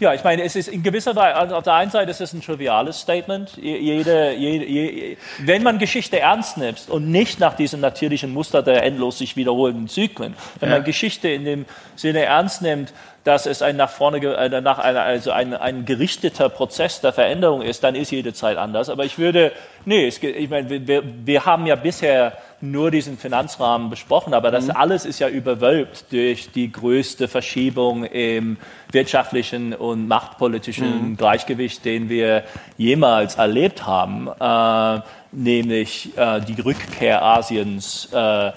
Ja, 0.00 0.14
ich 0.14 0.24
meine, 0.24 0.42
es 0.42 0.56
ist 0.56 0.66
in 0.66 0.82
gewisser 0.82 1.14
Weise, 1.14 1.36
also 1.36 1.54
auf 1.54 1.62
der 1.62 1.74
einen 1.74 1.90
Seite 1.90 2.10
ist 2.10 2.20
es 2.20 2.32
ein 2.32 2.42
triviales 2.42 2.98
Statement. 3.00 3.56
Jede, 3.56 4.32
jede, 4.32 4.64
jede, 4.64 5.16
wenn 5.38 5.62
man 5.62 5.78
Geschichte 5.78 6.18
ernst 6.18 6.56
nimmt 6.56 6.88
und 6.88 7.08
nicht 7.08 7.38
nach 7.38 7.54
diesem 7.54 7.78
natürlichen 7.78 8.32
Muster 8.32 8.62
der 8.62 8.82
endlos 8.82 9.18
sich 9.18 9.36
wiederholenden 9.36 9.86
Zyklen, 9.86 10.34
wenn 10.58 10.70
ja. 10.70 10.76
man 10.76 10.84
Geschichte 10.84 11.28
in 11.28 11.44
dem 11.44 11.66
Sinne 11.94 12.24
ernst 12.24 12.62
nimmt, 12.62 12.92
dass 13.22 13.46
es 13.46 13.62
ein 13.62 13.76
nach 13.76 13.90
vorne, 13.90 14.18
äh, 14.18 14.60
nach 14.60 14.78
einer, 14.78 15.02
also 15.02 15.30
ein, 15.30 15.54
ein 15.54 15.84
gerichteter 15.84 16.48
Prozess 16.48 17.00
der 17.00 17.12
Veränderung 17.12 17.62
ist, 17.62 17.84
dann 17.84 17.94
ist 17.94 18.10
jede 18.10 18.32
Zeit 18.32 18.56
anders. 18.56 18.88
Aber 18.88 19.04
ich 19.04 19.18
würde, 19.18 19.52
nee, 19.84 20.08
es, 20.08 20.20
ich 20.20 20.50
meine, 20.50 20.86
wir, 20.88 21.02
wir 21.24 21.46
haben 21.46 21.66
ja 21.66 21.76
bisher 21.76 22.36
nur 22.62 22.90
diesen 22.90 23.18
Finanzrahmen 23.18 23.90
besprochen, 23.90 24.34
aber 24.34 24.50
das 24.50 24.66
mhm. 24.66 24.72
alles 24.72 25.04
ist 25.04 25.18
ja 25.18 25.28
überwölbt 25.28 26.06
durch 26.12 26.50
die 26.52 26.70
größte 26.70 27.28
Verschiebung 27.28 28.04
im 28.04 28.56
wirtschaftlichen 28.90 29.74
und 29.74 30.06
machtpolitischen 30.06 31.10
mhm. 31.10 31.16
Gleichgewicht, 31.16 31.84
den 31.84 32.08
wir 32.08 32.44
jemals 32.76 33.34
erlebt 33.34 33.84
haben, 33.86 34.28
äh, 34.28 35.00
nämlich 35.32 36.16
äh, 36.16 36.40
die 36.40 36.60
Rückkehr 36.60 37.22
Asiens 37.22 38.08
äh, 38.12 38.48
äh, 38.48 38.52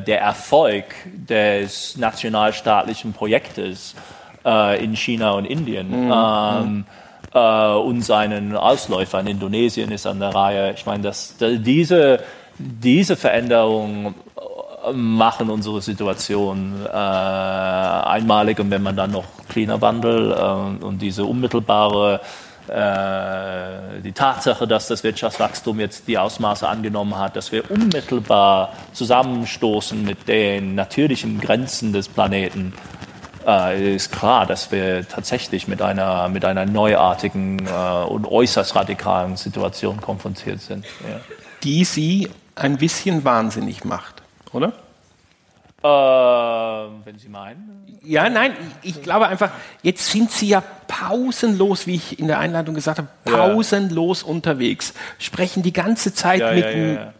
der 0.00 0.20
Erfolg 0.20 0.84
des 1.04 1.96
nationalstaatlichen 1.96 3.12
Projektes 3.12 3.94
äh, 4.44 4.82
in 4.82 4.96
China 4.96 5.32
und 5.32 5.44
Indien 5.44 6.06
mhm. 6.06 6.12
ähm, 6.14 6.84
äh, 7.34 7.72
und 7.74 8.02
seinen 8.02 8.56
Ausläufern. 8.56 9.26
Indonesien 9.26 9.90
ist 9.90 10.06
an 10.06 10.20
der 10.20 10.34
Reihe. 10.34 10.72
Ich 10.72 10.86
meine, 10.86 11.02
dass 11.02 11.34
diese, 11.38 12.20
diese 12.58 13.16
Veränderungen 13.16 14.14
machen 14.92 15.50
unsere 15.50 15.80
Situation 15.80 16.86
äh, 16.86 16.90
einmalig 16.90 18.58
und 18.60 18.70
wenn 18.70 18.82
man 18.82 18.96
dann 18.96 19.10
noch 19.10 19.24
Klimawandel 19.48 20.32
äh, 20.32 20.84
und 20.84 21.00
diese 21.02 21.24
unmittelbare 21.24 22.20
äh, 22.68 24.00
die 24.02 24.12
Tatsache, 24.12 24.66
dass 24.66 24.88
das 24.88 25.02
Wirtschaftswachstum 25.02 25.80
jetzt 25.80 26.06
die 26.06 26.18
Ausmaße 26.18 26.68
angenommen 26.68 27.18
hat, 27.18 27.34
dass 27.34 27.50
wir 27.50 27.70
unmittelbar 27.70 28.72
zusammenstoßen 28.92 30.04
mit 30.04 30.28
den 30.28 30.74
natürlichen 30.74 31.40
Grenzen 31.40 31.92
des 31.92 32.08
Planeten, 32.08 32.74
äh, 33.46 33.94
ist 33.94 34.12
klar, 34.12 34.44
dass 34.44 34.70
wir 34.70 35.08
tatsächlich 35.08 35.66
mit 35.66 35.80
einer, 35.80 36.28
mit 36.28 36.44
einer 36.44 36.66
neuartigen 36.66 37.66
äh, 37.66 38.04
und 38.04 38.26
äußerst 38.26 38.76
radikalen 38.76 39.36
Situation 39.36 40.00
konfrontiert 40.00 40.60
sind. 40.60 40.84
Ja. 40.84 41.20
Die 41.62 41.84
Sie 41.84 42.28
ein 42.58 42.78
bisschen 42.78 43.24
wahnsinnig 43.24 43.84
macht, 43.84 44.22
oder? 44.52 44.72
Äh, 45.80 45.86
wenn 45.86 47.18
Sie 47.18 47.28
meinen. 47.28 47.86
Ja, 48.02 48.28
nein, 48.28 48.52
ich 48.82 49.00
glaube 49.00 49.28
einfach, 49.28 49.52
jetzt 49.82 50.10
sind 50.10 50.32
Sie 50.32 50.48
ja 50.48 50.60
pausenlos, 50.88 51.86
wie 51.86 51.94
ich 51.94 52.18
in 52.18 52.26
der 52.26 52.40
Einladung 52.40 52.74
gesagt 52.74 52.98
habe, 52.98 53.08
pausenlos 53.24 54.22
ja. 54.22 54.28
unterwegs, 54.28 54.92
sprechen 55.18 55.62
die 55.62 55.72
ganze 55.72 56.12
Zeit 56.12 56.40
ja, 56.40 56.52
mit, 56.52 56.64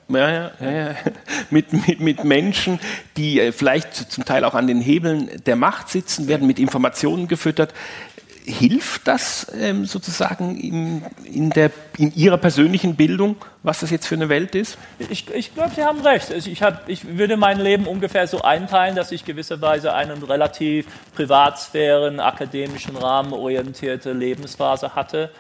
ja, 0.08 0.94
mit, 1.50 1.72
mit, 1.72 2.00
mit 2.00 2.24
Menschen, 2.24 2.80
die 3.16 3.38
äh, 3.38 3.52
vielleicht 3.52 3.94
zum 3.94 4.24
Teil 4.24 4.44
auch 4.44 4.54
an 4.54 4.66
den 4.66 4.80
Hebeln 4.80 5.30
der 5.46 5.54
Macht 5.54 5.88
sitzen, 5.88 6.26
werden 6.26 6.46
mit 6.46 6.58
Informationen 6.58 7.28
gefüttert. 7.28 7.72
Hilft 8.48 9.06
das 9.06 9.46
ähm, 9.54 9.84
sozusagen 9.84 10.56
in, 10.58 11.02
in, 11.24 11.50
der, 11.50 11.70
in 11.98 12.14
Ihrer 12.14 12.38
persönlichen 12.38 12.96
Bildung, 12.96 13.36
was 13.62 13.80
das 13.80 13.90
jetzt 13.90 14.06
für 14.06 14.14
eine 14.14 14.28
Welt 14.28 14.54
ist? 14.54 14.78
Ich, 15.10 15.28
ich 15.32 15.54
glaube, 15.54 15.72
Sie 15.74 15.84
haben 15.84 16.00
recht. 16.00 16.32
Also 16.32 16.50
ich, 16.50 16.62
hab, 16.62 16.88
ich 16.88 17.16
würde 17.18 17.36
mein 17.36 17.60
Leben 17.60 17.86
ungefähr 17.86 18.26
so 18.26 18.42
einteilen, 18.42 18.96
dass 18.96 19.12
ich 19.12 19.24
gewisserweise 19.24 19.92
eine 19.92 20.28
relativ 20.28 20.86
Privatsphären, 21.14 22.20
akademischen 22.20 22.96
Rahmen 22.96 23.32
orientierte 23.32 24.12
Lebensphase 24.12 24.94
hatte. 24.94 25.30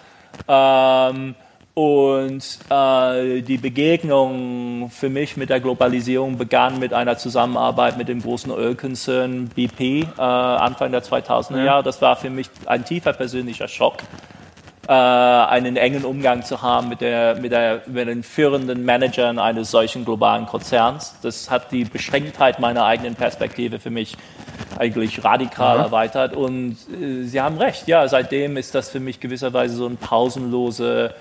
Ähm, 0.46 1.34
und 1.78 2.42
äh, 2.70 3.40
die 3.40 3.56
Begegnung 3.56 4.90
für 4.90 5.08
mich 5.08 5.36
mit 5.36 5.48
der 5.48 5.60
Globalisierung 5.60 6.36
begann 6.36 6.80
mit 6.80 6.92
einer 6.92 7.18
Zusammenarbeit 7.18 7.96
mit 7.96 8.08
dem 8.08 8.20
großen 8.20 8.50
Ölkonzern 8.50 9.46
BP 9.46 9.80
äh, 9.80 10.20
Anfang 10.20 10.90
der 10.90 11.04
2000er 11.04 11.62
Jahre. 11.62 11.84
Das 11.84 12.02
war 12.02 12.16
für 12.16 12.30
mich 12.30 12.50
ein 12.66 12.84
tiefer 12.84 13.12
persönlicher 13.12 13.68
Schock, 13.68 13.98
äh, 14.88 14.92
einen 14.92 15.76
engen 15.76 16.04
Umgang 16.04 16.42
zu 16.42 16.62
haben 16.62 16.88
mit, 16.88 17.00
der, 17.00 17.36
mit, 17.36 17.52
der, 17.52 17.82
mit 17.86 18.08
den 18.08 18.24
führenden 18.24 18.84
Managern 18.84 19.38
eines 19.38 19.70
solchen 19.70 20.04
globalen 20.04 20.46
Konzerns. 20.46 21.14
Das 21.22 21.48
hat 21.48 21.70
die 21.70 21.84
Beschränktheit 21.84 22.58
meiner 22.58 22.86
eigenen 22.86 23.14
Perspektive 23.14 23.78
für 23.78 23.90
mich 23.90 24.16
eigentlich 24.80 25.22
radikal 25.22 25.76
ja. 25.76 25.84
erweitert. 25.84 26.34
Und 26.34 26.72
äh, 27.00 27.22
Sie 27.22 27.40
haben 27.40 27.56
recht, 27.56 27.86
ja, 27.86 28.08
seitdem 28.08 28.56
ist 28.56 28.74
das 28.74 28.90
für 28.90 28.98
mich 28.98 29.20
gewisserweise 29.20 29.76
so 29.76 29.86
ein 29.86 29.96
pausenlose 29.96 31.14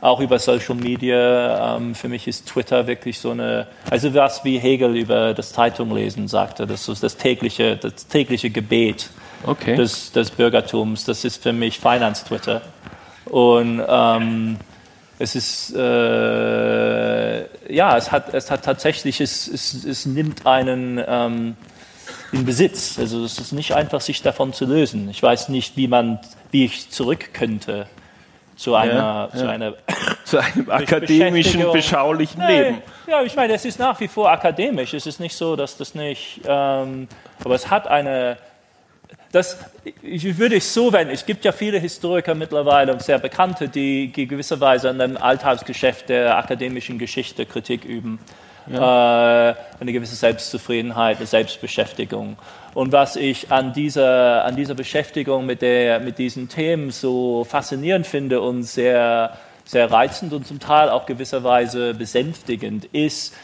auch 0.00 0.20
über 0.20 0.38
Social 0.38 0.74
Media. 0.74 1.76
Ähm, 1.76 1.94
für 1.94 2.08
mich 2.08 2.28
ist 2.28 2.46
Twitter 2.46 2.86
wirklich 2.86 3.18
so 3.18 3.30
eine, 3.30 3.66
also 3.90 4.12
was 4.14 4.44
wie 4.44 4.58
Hegel 4.58 4.96
über 4.96 5.34
das 5.34 5.52
Zeitunglesen 5.52 6.28
sagte, 6.28 6.66
das 6.66 6.88
ist 6.88 7.02
das 7.02 7.16
tägliche, 7.16 7.76
das 7.76 8.06
tägliche 8.06 8.50
Gebet 8.50 9.10
okay. 9.44 9.76
des, 9.76 10.12
des 10.12 10.30
Bürgertums. 10.30 11.04
Das 11.04 11.24
ist 11.24 11.42
für 11.42 11.52
mich 11.52 11.78
Finance-Twitter. 11.78 12.62
Und 13.26 13.82
ähm, 13.86 14.56
es 15.18 15.34
ist, 15.34 15.74
äh, 15.74 17.38
ja, 17.72 17.96
es 17.96 18.12
hat, 18.12 18.32
es 18.32 18.50
hat 18.50 18.64
tatsächlich, 18.64 19.20
es, 19.20 19.48
es, 19.48 19.84
es 19.84 20.06
nimmt 20.06 20.46
einen 20.46 21.02
ähm, 21.06 21.56
in 22.32 22.44
Besitz. 22.44 22.98
Also 22.98 23.24
es 23.24 23.38
ist 23.38 23.52
nicht 23.52 23.74
einfach, 23.74 24.00
sich 24.00 24.22
davon 24.22 24.52
zu 24.52 24.64
lösen. 24.64 25.08
Ich 25.10 25.22
weiß 25.22 25.48
nicht, 25.48 25.76
wie 25.76 25.88
man, 25.88 26.20
wie 26.52 26.64
ich 26.64 26.90
zurück 26.90 27.30
könnte 27.32 27.86
zu 28.58 28.74
einer, 28.74 28.94
ja, 28.94 29.38
zu, 29.38 29.48
einer 29.48 29.74
zu 30.24 30.38
einem 30.38 30.68
akademischen, 30.68 31.70
beschaulichen 31.72 32.40
Nein, 32.40 32.62
Leben. 32.62 32.82
Ja, 33.06 33.22
ich 33.22 33.36
meine, 33.36 33.54
es 33.54 33.64
ist 33.64 33.78
nach 33.78 33.98
wie 34.00 34.08
vor 34.08 34.30
akademisch. 34.30 34.94
Es 34.94 35.06
ist 35.06 35.20
nicht 35.20 35.36
so, 35.36 35.54
dass 35.54 35.76
das 35.76 35.94
nicht, 35.94 36.40
ähm, 36.44 37.08
aber 37.44 37.54
es 37.54 37.70
hat 37.70 37.86
eine, 37.86 38.36
das, 39.30 39.58
ich 40.02 40.38
würde 40.38 40.56
es 40.56 40.74
so 40.74 40.92
wenden, 40.92 41.14
es 41.14 41.24
gibt 41.24 41.44
ja 41.44 41.52
viele 41.52 41.78
Historiker 41.78 42.34
mittlerweile 42.34 42.92
und 42.92 43.00
sehr 43.00 43.18
bekannte, 43.18 43.68
die, 43.68 44.12
die 44.12 44.26
gewisserweise 44.26 44.90
an 44.90 44.98
dem 44.98 45.16
Alltagsgeschäft 45.16 46.08
der 46.08 46.36
akademischen 46.36 46.98
Geschichte 46.98 47.46
Kritik 47.46 47.84
üben. 47.84 48.18
Ja. 48.70 49.50
Äh, 49.50 49.54
eine 49.80 49.92
gewisse 49.92 50.16
Selbstzufriedenheit, 50.16 51.18
eine 51.18 51.26
Selbstbeschäftigung. 51.26 52.36
Und 52.74 52.92
was 52.92 53.16
ich 53.16 53.50
an 53.50 53.72
dieser, 53.72 54.44
an 54.44 54.56
dieser 54.56 54.74
Beschäftigung 54.74 55.46
mit, 55.46 55.62
der, 55.62 56.00
mit 56.00 56.18
diesen 56.18 56.48
Themen 56.48 56.90
so 56.90 57.44
faszinierend 57.44 58.06
finde 58.06 58.40
und 58.40 58.62
sehr, 58.64 59.36
sehr 59.64 59.90
reizend 59.90 60.32
und 60.32 60.46
zum 60.46 60.60
Teil 60.60 60.88
auch 60.90 61.06
gewisserweise 61.06 61.94
besänftigend, 61.94 62.84
ist, 62.86 63.34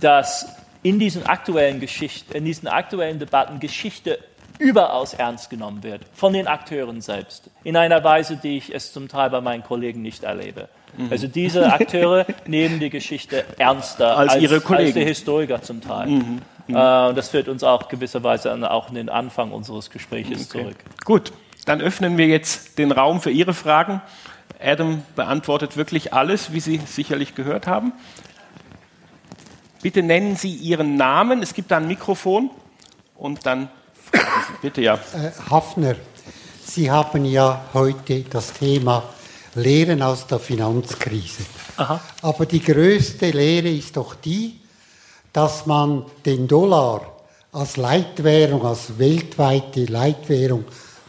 dass 0.00 0.56
in 0.82 0.98
diesen 0.98 1.26
aktuellen 1.26 1.80
Geschichten, 1.80 2.32
in 2.32 2.44
diesen 2.44 2.68
aktuellen 2.68 3.18
Debatten 3.18 3.60
Geschichte 3.60 4.18
überaus 4.58 5.14
ernst 5.14 5.50
genommen 5.50 5.82
wird 5.82 6.02
von 6.12 6.32
den 6.32 6.46
Akteuren 6.46 7.00
selbst, 7.00 7.50
in 7.64 7.76
einer 7.76 8.02
Weise, 8.02 8.36
die 8.36 8.58
ich 8.58 8.74
es 8.74 8.92
zum 8.92 9.08
Teil 9.08 9.30
bei 9.30 9.40
meinen 9.40 9.62
Kollegen 9.62 10.02
nicht 10.02 10.24
erlebe. 10.24 10.68
Mhm. 10.96 11.08
Also 11.10 11.26
diese 11.28 11.72
Akteure 11.72 12.26
nehmen 12.46 12.80
die 12.80 12.90
Geschichte 12.90 13.44
ernster 13.58 14.16
als, 14.16 14.34
als 14.34 14.42
ihre 14.42 14.60
Kollegen, 14.60 14.86
als 14.86 14.94
die 14.94 15.04
Historiker 15.04 15.62
zum 15.62 15.80
Teil. 15.80 16.08
Mhm. 16.08 16.40
Mhm. 16.68 16.74
Äh, 16.74 17.14
das 17.14 17.30
führt 17.30 17.48
uns 17.48 17.64
auch 17.64 17.88
gewisserweise 17.88 18.52
an, 18.52 18.64
auch 18.64 18.88
in 18.88 18.94
den 18.94 19.08
Anfang 19.08 19.52
unseres 19.52 19.90
Gesprächs 19.90 20.30
okay. 20.30 20.44
zurück. 20.44 20.76
Gut, 21.04 21.32
dann 21.66 21.80
öffnen 21.80 22.16
wir 22.16 22.26
jetzt 22.26 22.78
den 22.78 22.92
Raum 22.92 23.20
für 23.20 23.30
Ihre 23.30 23.54
Fragen. 23.54 24.00
Adam 24.60 25.02
beantwortet 25.16 25.76
wirklich 25.76 26.12
alles, 26.12 26.52
wie 26.52 26.60
Sie 26.60 26.80
sicherlich 26.86 27.34
gehört 27.34 27.66
haben. 27.66 27.92
Bitte 29.82 30.02
nennen 30.02 30.36
Sie 30.36 30.52
Ihren 30.52 30.96
Namen. 30.96 31.42
Es 31.42 31.54
gibt 31.54 31.70
da 31.70 31.76
ein 31.76 31.86
Mikrofon 31.86 32.50
und 33.16 33.46
dann 33.46 33.68
fragen 34.10 34.26
Sie. 34.46 34.52
Bitte 34.62 34.80
ja. 34.80 34.94
Äh, 34.94 35.50
Hafner, 35.50 35.94
Sie 36.64 36.90
haben 36.90 37.24
ja 37.24 37.62
heute 37.72 38.22
das 38.24 38.52
Thema 38.52 39.04
Lehren 39.54 40.02
aus 40.02 40.26
der 40.26 40.38
Finanzkrise. 40.38 41.42
Aha. 41.76 42.00
Aber 42.22 42.46
die 42.46 42.62
größte 42.62 43.30
Lehre 43.30 43.70
ist 43.70 43.96
doch 43.96 44.14
die, 44.14 44.60
dass 45.32 45.66
man 45.66 46.04
den 46.24 46.48
Dollar 46.48 47.16
als 47.52 47.76
Leitwährung, 47.76 48.64
als 48.64 48.98
weltweite 48.98 49.84
Leitwährung 49.86 50.64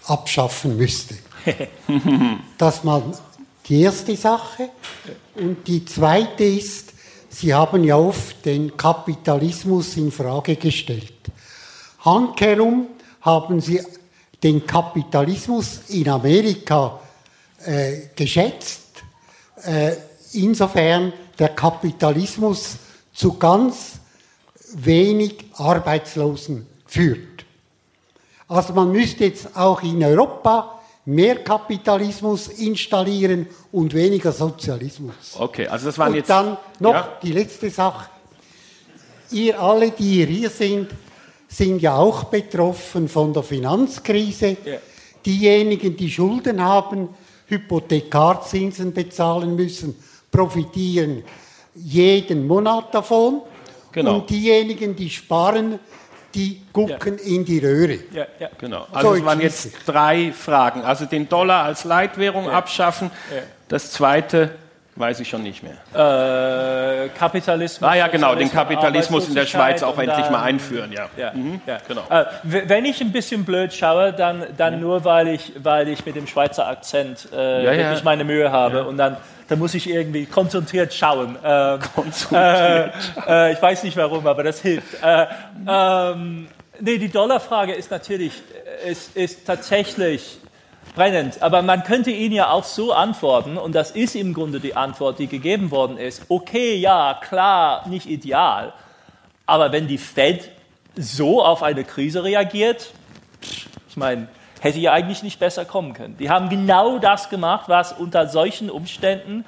abschaffen 0.05 0.77
müsste. 0.77 1.15
dass 2.57 2.83
man 2.83 3.03
die 3.67 3.81
erste 3.81 4.15
Sache 4.15 4.69
und 5.35 5.67
die 5.67 5.85
zweite 5.85 6.43
ist, 6.43 6.93
Sie 7.31 7.53
haben 7.53 7.83
ja 7.83 7.95
oft 7.95 8.43
den 8.43 8.75
Kapitalismus 8.75 9.95
in 9.97 10.11
Frage 10.11 10.55
gestellt. 10.55 11.13
Handkerum 11.99 12.87
haben 13.21 13.61
Sie 13.61 13.79
den 14.41 14.65
Kapitalismus 14.65 15.81
in 15.89 16.09
Amerika 16.09 16.99
äh, 17.65 18.07
geschätzt, 18.15 19.03
äh, 19.63 19.93
insofern 20.33 21.13
der 21.37 21.49
Kapitalismus 21.49 22.77
zu 23.13 23.37
ganz 23.37 23.99
wenig 24.73 25.45
Arbeitslosen 25.55 26.67
führt. 26.85 27.45
Also 28.47 28.73
man 28.73 28.91
müsste 28.91 29.25
jetzt 29.25 29.55
auch 29.55 29.83
in 29.83 30.03
Europa 30.03 30.79
mehr 31.05 31.43
Kapitalismus 31.43 32.47
installieren 32.47 33.47
und 33.71 33.93
weniger 33.93 34.31
Sozialismus. 34.31 35.35
Okay, 35.37 35.67
also 35.67 35.87
das 35.87 35.97
waren 35.97 36.09
und 36.09 36.15
jetzt. 36.15 36.29
dann 36.29 36.57
noch 36.79 36.93
ja. 36.93 37.17
die 37.21 37.31
letzte 37.31 37.69
Sache. 37.69 38.09
Ihr 39.31 39.59
alle, 39.59 39.91
die 39.91 40.25
hier 40.25 40.49
sind, 40.49 40.89
sind 41.47 41.81
ja 41.81 41.95
auch 41.95 42.25
betroffen 42.25 43.07
von 43.07 43.33
der 43.33 43.43
Finanzkrise. 43.43 44.57
Ja. 44.65 44.77
Diejenigen, 45.25 45.95
die 45.97 46.09
Schulden 46.09 46.63
haben, 46.63 47.09
Hypothekarzinsen 47.49 48.93
bezahlen 48.93 49.55
müssen, 49.55 49.95
profitieren 50.31 51.23
jeden 51.75 52.47
Monat 52.47 52.93
davon. 52.93 53.41
Genau. 53.91 54.15
Und 54.15 54.29
diejenigen, 54.29 54.95
die 54.95 55.09
sparen, 55.09 55.79
die 56.35 56.61
gucken 56.71 57.17
ja. 57.17 57.35
in 57.35 57.45
die 57.45 57.59
Röhre. 57.59 57.99
Ja, 58.13 58.27
ja. 58.39 58.49
Genau. 58.57 58.85
Also 58.91 59.09
so, 59.09 59.15
es 59.15 59.25
waren 59.25 59.41
jetzt 59.41 59.71
drei 59.85 60.31
Fragen. 60.31 60.81
Also 60.81 61.05
den 61.05 61.27
Dollar 61.27 61.63
als 61.63 61.85
Leitwährung 61.85 62.45
ja. 62.45 62.51
abschaffen. 62.51 63.09
Das 63.67 63.91
zweite 63.91 64.51
weiß 64.99 65.19
ich 65.21 65.29
schon 65.29 65.43
nicht 65.43 65.63
mehr. 65.63 65.77
Äh, 65.93 67.09
Kapitalismus. 67.09 67.89
Ah 67.89 67.95
ja, 67.95 68.07
genau, 68.07 68.35
den 68.35 68.51
Kapitalismus 68.51 69.29
in 69.29 69.35
der 69.35 69.45
Schweiz 69.45 69.81
auch 69.81 69.97
endlich 69.97 70.29
mal 70.29 70.43
einführen, 70.43 70.91
ja. 70.91 71.09
ja, 71.17 71.31
mhm. 71.33 71.61
ja. 71.65 71.77
Genau. 71.87 72.03
Äh, 72.09 72.25
wenn 72.43 72.85
ich 72.85 72.99
ein 73.01 73.11
bisschen 73.11 73.45
blöd 73.45 73.73
schaue, 73.73 74.13
dann, 74.13 74.45
dann 74.57 74.73
ja. 74.73 74.79
nur, 74.79 75.05
weil 75.05 75.29
ich, 75.29 75.53
weil 75.63 75.87
ich 75.87 76.05
mit 76.05 76.15
dem 76.15 76.27
Schweizer 76.27 76.67
Akzent 76.67 77.29
äh, 77.31 77.35
wirklich 77.35 78.03
meine 78.03 78.23
Mühe 78.23 78.51
habe 78.51 78.83
und 78.83 78.97
dann 78.97 79.17
da 79.47 79.55
muss 79.55 79.73
ich 79.73 79.89
irgendwie 79.89 80.27
konzentriert 80.27 80.93
schauen. 80.93 81.35
Ähm, 81.43 81.79
konzentriert. 81.95 82.93
Äh, 83.27 83.49
äh, 83.49 83.53
ich 83.53 83.61
weiß 83.61 83.83
nicht 83.83 83.97
warum, 83.97 84.27
aber 84.27 84.43
das 84.43 84.61
hilft. 84.61 85.01
Äh, 85.01 85.25
ähm, 85.67 86.47
nee, 86.79 86.99
die 86.99 87.09
Dollarfrage 87.09 87.73
ist 87.73 87.89
natürlich, 87.89 88.33
ist, 88.85 89.17
ist 89.17 89.47
tatsächlich 89.47 90.37
brennend, 90.95 91.41
aber 91.41 91.61
man 91.61 91.83
könnte 91.83 92.11
ihn 92.11 92.31
ja 92.31 92.49
auch 92.49 92.63
so 92.63 92.93
antworten, 92.93 93.57
und 93.57 93.73
das 93.73 93.91
ist 93.91 94.15
im 94.15 94.33
Grunde 94.33 94.59
die 94.59 94.75
Antwort, 94.75 95.19
die 95.19 95.27
gegeben 95.27 95.71
worden 95.71 95.97
ist. 95.97 96.23
Okay, 96.29 96.75
ja, 96.75 97.19
klar, 97.21 97.87
nicht 97.87 98.07
ideal, 98.07 98.73
aber 99.45 99.71
wenn 99.71 99.87
die 99.87 99.97
Fed 99.97 100.51
so 100.95 101.43
auf 101.43 101.63
eine 101.63 101.83
Krise 101.83 102.23
reagiert, 102.23 102.91
ich 103.41 103.97
meine, 103.97 104.27
hätte 104.59 104.79
ja 104.79 104.91
eigentlich 104.91 105.23
nicht 105.23 105.39
besser 105.39 105.65
kommen 105.65 105.93
können. 105.93 106.17
Die 106.17 106.29
haben 106.29 106.49
genau 106.49 106.99
das 106.99 107.29
gemacht, 107.29 107.69
was 107.69 107.93
unter 107.93 108.27
solchen 108.27 108.69
Umständen 108.69 109.45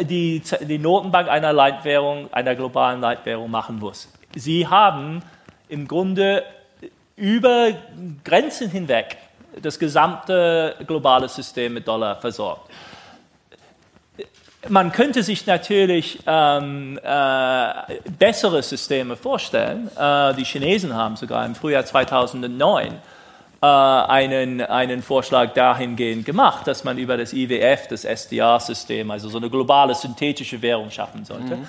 die, 0.00 0.42
die 0.62 0.78
Notenbank 0.78 1.28
einer 1.28 1.52
Leitwährung, 1.52 2.32
einer 2.32 2.54
globalen 2.54 3.00
Leitwährung 3.00 3.50
machen 3.50 3.78
muss. 3.78 4.08
Sie 4.34 4.66
haben 4.66 5.22
im 5.68 5.88
Grunde 5.88 6.44
über 7.16 7.72
Grenzen 8.24 8.70
hinweg 8.70 9.18
das 9.60 9.78
gesamte 9.78 10.76
globale 10.86 11.28
System 11.28 11.74
mit 11.74 11.86
Dollar 11.86 12.16
versorgt. 12.16 12.70
Man 14.68 14.92
könnte 14.92 15.22
sich 15.22 15.46
natürlich 15.46 16.18
ähm, 16.26 16.98
äh, 17.02 17.72
bessere 18.18 18.62
Systeme 18.62 19.16
vorstellen. 19.16 19.90
Äh, 19.98 20.34
die 20.34 20.44
Chinesen 20.44 20.94
haben 20.94 21.16
sogar 21.16 21.46
im 21.46 21.54
Frühjahr 21.54 21.86
2009 21.86 22.92
äh, 23.62 23.66
einen, 23.66 24.60
einen 24.60 25.02
Vorschlag 25.02 25.54
dahingehend 25.54 26.26
gemacht, 26.26 26.66
dass 26.66 26.84
man 26.84 26.98
über 26.98 27.16
das 27.16 27.32
IWF, 27.32 27.88
das 27.88 28.04
SDR-System, 28.04 29.10
also 29.10 29.30
so 29.30 29.38
eine 29.38 29.48
globale 29.48 29.94
synthetische 29.94 30.60
Währung 30.60 30.90
schaffen 30.90 31.24
sollte. 31.24 31.56
Mhm. 31.56 31.66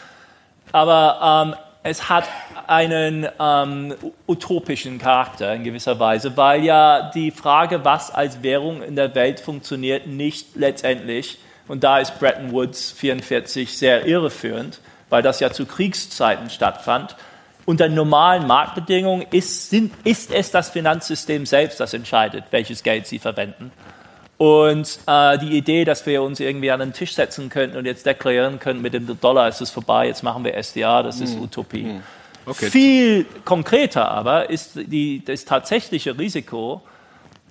Aber 0.74 1.46
ähm, 1.48 1.56
es 1.84 2.10
hat 2.10 2.30
einen 2.68 3.28
ähm, 3.40 3.96
utopischen 4.28 5.00
Charakter 5.00 5.54
in 5.54 5.64
gewisser 5.64 6.00
Weise, 6.00 6.38
weil 6.38 6.64
ja 6.64 7.12
die 7.14 7.32
Frage, 7.32 7.84
was 7.84 8.12
als 8.12 8.44
Währung 8.44 8.84
in 8.84 8.96
der 8.96 9.16
Welt 9.16 9.40
funktioniert, 9.40 10.08
nicht 10.08 10.56
letztendlich, 10.56 11.40
und 11.68 11.84
da 11.84 12.00
ist 12.00 12.20
Bretton 12.20 12.52
Woods 12.52 12.92
44 12.92 13.78
sehr 13.78 14.06
irreführend, 14.06 14.80
weil 15.10 15.22
das 15.22 15.40
ja 15.40 15.52
zu 15.52 15.66
Kriegszeiten 15.66 16.50
stattfand, 16.50 17.16
unter 17.66 17.90
normalen 17.90 18.48
Marktbedingungen 18.48 19.26
ist, 19.32 19.70
sind, 19.70 19.94
ist 20.04 20.32
es 20.32 20.52
das 20.52 20.70
Finanzsystem 20.70 21.46
selbst, 21.46 21.80
das 21.80 21.94
entscheidet, 21.94 22.46
welches 22.52 22.84
Geld 22.84 23.08
sie 23.08 23.20
verwenden. 23.20 23.72
Und 24.42 24.98
äh, 25.06 25.38
die 25.38 25.56
Idee, 25.56 25.86
dass 25.86 26.04
wir 26.08 26.24
uns 26.24 26.40
irgendwie 26.40 26.72
an 26.72 26.80
den 26.80 26.94
Tisch 26.94 27.14
setzen 27.14 27.50
könnten 27.50 27.78
und 27.78 27.86
jetzt 27.86 28.08
deklarieren 28.08 28.58
könnten, 28.58 28.82
mit 28.82 28.92
dem 28.96 29.20
Dollar 29.20 29.48
ist 29.48 29.62
es 29.62 29.70
vorbei, 29.70 30.08
jetzt 30.08 30.24
machen 30.24 30.44
wir 30.44 30.56
SDA, 30.56 31.04
das 31.04 31.22
ist 31.22 31.36
mhm. 31.36 31.44
Utopie. 31.44 31.84
Mhm. 31.84 32.04
Okay. 32.48 32.72
Viel 32.72 33.26
konkreter 33.46 34.10
aber 34.10 34.50
ist 34.50 34.72
die, 34.74 35.24
das 35.24 35.46
tatsächliche 35.46 36.18
Risiko, 36.18 36.82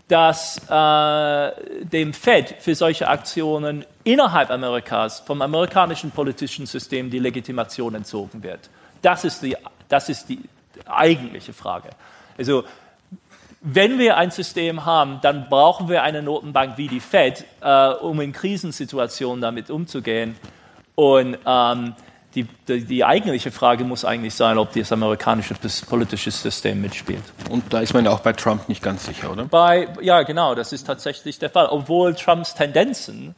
dass 0.09 0.61
äh, 0.69 1.53
dem 1.85 2.13
Fed 2.13 2.57
für 2.59 2.75
solche 2.75 3.07
Aktionen 3.07 3.85
innerhalb 4.03 4.51
Amerikas 4.51 5.21
vom 5.21 5.43
amerikanischen 5.43 6.11
politischen 6.11 6.67
System 6.67 7.09
die 7.09 7.21
Legitimation 7.21 7.95
entzogen 7.95 8.43
wird. 8.43 8.69
Das 9.01 9.25
ist 9.25 9.45
die, 9.45 9.57
das 9.89 10.09
ist 10.09 10.29
die 10.29 10.41
eigentliche 10.87 11.53
Frage. 11.53 11.91
Also 12.37 12.65
wenn 13.61 13.99
wir 13.99 14.17
ein 14.17 14.31
System 14.31 14.87
haben, 14.87 15.19
dann 15.23 15.49
brauchen 15.49 15.89
wir 15.89 16.03
eine 16.03 16.23
Notenbank 16.23 16.79
wie 16.79 16.89
die 16.89 17.01
Fed, 17.01 17.45
äh, 17.61 17.89
um 17.89 18.21
in 18.21 18.33
Krisensituationen 18.33 19.43
damit 19.43 19.71
umzugehen. 19.71 20.37
Und 20.95 21.39
ähm, 21.47 21.95
die, 22.35 22.47
die, 22.69 22.85
die, 22.85 23.05
eigentliche 23.05 23.51
Frage 23.51 23.85
muss 23.85 24.05
eigentlich 24.05 24.35
sein, 24.35 24.57
ob 24.57 24.73
das 24.73 24.93
amerikanische 24.93 25.55
politische 25.89 26.31
System 26.31 26.81
mitspielt. 26.81 27.23
Und 27.51 27.73
da 27.73 27.81
ist 27.81 27.93
man 27.93 28.05
ja 28.05 28.13
auch 28.13 28.21
bei 28.21 28.33
Trump 28.33 28.69
nicht 28.69 28.83
ganz 28.83 29.05
sicher, 29.05 29.31
oder? 29.31 29.45
Bei, 29.45 29.89
ja, 30.01 30.23
genau, 30.23 30.55
das 30.55 30.73
ist 30.73 30.87
tatsächlich 30.87 31.39
der 31.39 31.51
Fall. 31.51 31.67
Obwohl 31.67 32.15
Trumps 32.15 32.55
Tendenzen 32.55 33.35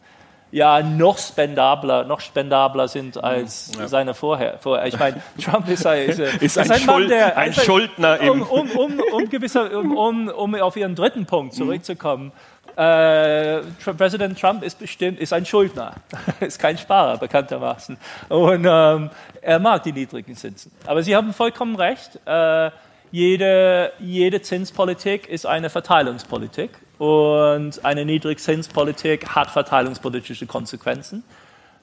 ja 0.53 0.83
noch 0.83 1.19
spendabler, 1.19 2.05
noch 2.05 2.21
spendabler 2.21 2.87
sind 2.87 3.23
als 3.23 3.73
ja. 3.77 3.89
seine 3.89 4.15
vorher. 4.15 4.59
vorher. 4.59 4.87
Ich 4.87 4.99
meine, 4.99 5.21
Trump 5.43 5.67
ist, 5.69 5.87
ein, 5.87 6.11
ist, 6.11 6.19
ist 6.41 6.59
ein, 6.59 6.71
ein, 6.71 6.87
Mann, 6.87 7.09
der, 7.09 7.37
ein 7.37 7.55
Schuldner 7.55 8.21
um, 8.21 8.43
um, 8.43 8.71
um, 8.71 9.01
um, 9.13 9.29
gewisser, 9.29 9.77
um, 9.77 9.97
um, 9.97 10.29
um 10.29 10.55
auf 10.55 10.77
Ihren 10.77 10.95
dritten 10.95 11.27
Punkt 11.27 11.55
zurückzukommen. 11.55 12.31
Äh, 12.77 13.61
Präsident 13.99 14.41
Trump 14.41 14.63
ist 14.63 14.79
bestimmt 14.79 15.21
ist 15.21 15.33
ein 15.33 15.45
Schuldner, 15.45 15.95
ist 16.41 16.59
kein 16.59 16.79
Sparer 16.79 17.19
bekanntermaßen 17.19 17.99
und 18.31 18.67
ähm, 18.67 19.11
er 19.43 19.59
mag 19.59 19.83
die 19.83 19.93
niedrigen 19.93 20.37
Zinsen. 20.37 20.73
Aber 20.87 21.03
Sie 21.03 21.15
haben 21.15 21.35
vollkommen 21.35 21.77
recht. 21.77 22.19
Äh, 22.25 22.71
jede, 23.13 23.93
jede 24.01 24.43
Zinspolitik 24.43 25.29
ist 25.29 25.47
eine 25.47 25.71
Verteilungspolitik 25.71 26.71
und 26.99 27.85
eine 27.85 28.05
Niedrigzinspolitik 28.05 29.29
hat 29.29 29.51
verteilungspolitische 29.51 30.47
Konsequenzen. 30.47 31.23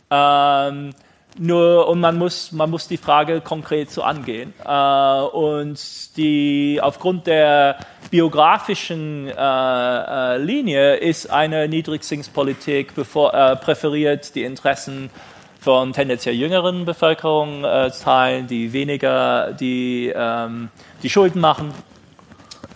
Ähm, 0.09 0.91
nur, 1.37 1.87
und 1.87 1.99
man 1.99 2.17
muss, 2.17 2.51
man 2.51 2.71
muss 2.71 2.87
die 2.87 2.97
Frage 2.97 3.41
konkret 3.41 3.91
so 3.91 4.01
angehen. 4.01 4.53
Äh, 4.65 5.21
und 5.21 6.17
die, 6.17 6.79
aufgrund 6.81 7.27
der 7.27 7.77
biografischen 8.09 9.27
äh, 9.27 9.33
äh, 9.33 10.37
Linie 10.37 10.95
ist 10.95 11.29
eine 11.29 11.67
Niedrigzinspolitik 11.67 12.95
bevor, 12.95 13.35
äh, 13.35 13.55
präferiert 13.55 14.33
die 14.33 14.43
Interessen 14.43 15.11
von 15.59 15.93
tendenziell 15.93 16.35
jüngeren 16.35 16.85
Bevölkerungsteilen, 16.85 18.47
die 18.47 18.73
weniger 18.73 19.53
die, 19.53 20.11
ähm, 20.15 20.69
die 21.03 21.09
Schulden 21.09 21.41
machen. 21.41 21.73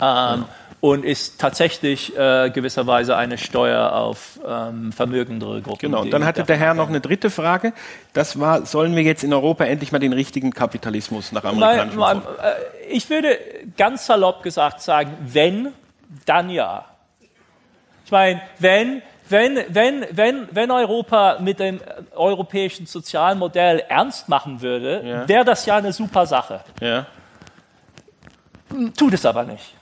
ja 0.00 0.48
und 0.84 1.02
ist 1.02 1.40
tatsächlich 1.40 2.14
äh, 2.14 2.50
gewisserweise 2.50 3.16
eine 3.16 3.38
Steuer 3.38 3.94
auf 3.94 4.38
ähm, 4.46 4.92
vermögendere 4.92 5.62
Gruppen. 5.62 5.78
Genau, 5.78 6.02
und 6.02 6.10
dann 6.10 6.26
hatte 6.26 6.42
der 6.42 6.58
Herr 6.58 6.74
noch 6.74 6.90
eine 6.90 7.00
dritte 7.00 7.30
Frage. 7.30 7.72
Das 8.12 8.38
war, 8.38 8.66
sollen 8.66 8.94
wir 8.94 9.02
jetzt 9.02 9.24
in 9.24 9.32
Europa 9.32 9.64
endlich 9.64 9.92
mal 9.92 9.98
den 9.98 10.12
richtigen 10.12 10.50
Kapitalismus 10.50 11.32
nach 11.32 11.42
amerikanischem 11.42 11.98
mal, 11.98 12.16
äh, 12.18 12.92
Ich 12.92 13.08
würde 13.08 13.38
ganz 13.78 14.04
salopp 14.04 14.42
gesagt 14.42 14.82
sagen, 14.82 15.16
wenn, 15.22 15.72
dann 16.26 16.50
ja. 16.50 16.84
Ich 18.04 18.12
meine, 18.12 18.42
wenn, 18.58 19.00
wenn, 19.28 19.58
wenn, 19.68 20.06
wenn, 20.10 20.48
wenn 20.50 20.70
Europa 20.70 21.38
mit 21.40 21.60
dem 21.60 21.80
europäischen 22.14 22.86
Sozialmodell 22.86 23.84
ernst 23.88 24.28
machen 24.28 24.60
würde, 24.60 25.02
ja. 25.04 25.28
wäre 25.28 25.44
das 25.44 25.64
ja 25.66 25.76
eine 25.76 25.92
super 25.92 26.26
Sache. 26.26 26.60
Ja. 26.80 27.06
Tut 28.96 29.14
es 29.14 29.24
aber 29.24 29.44
nicht 29.44 29.74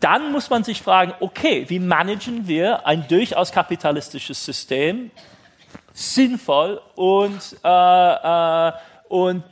dann 0.00 0.32
muss 0.32 0.48
man 0.48 0.64
sich 0.64 0.80
fragen, 0.80 1.12
okay, 1.20 1.66
wie 1.68 1.78
managen 1.78 2.48
wir 2.48 2.86
ein 2.86 3.06
durchaus 3.06 3.52
kapitalistisches 3.52 4.44
System 4.44 5.10
sinnvoll 5.92 6.80
und, 6.96 7.56
äh, 7.62 8.68
äh, 8.68 8.72
und 9.08 9.44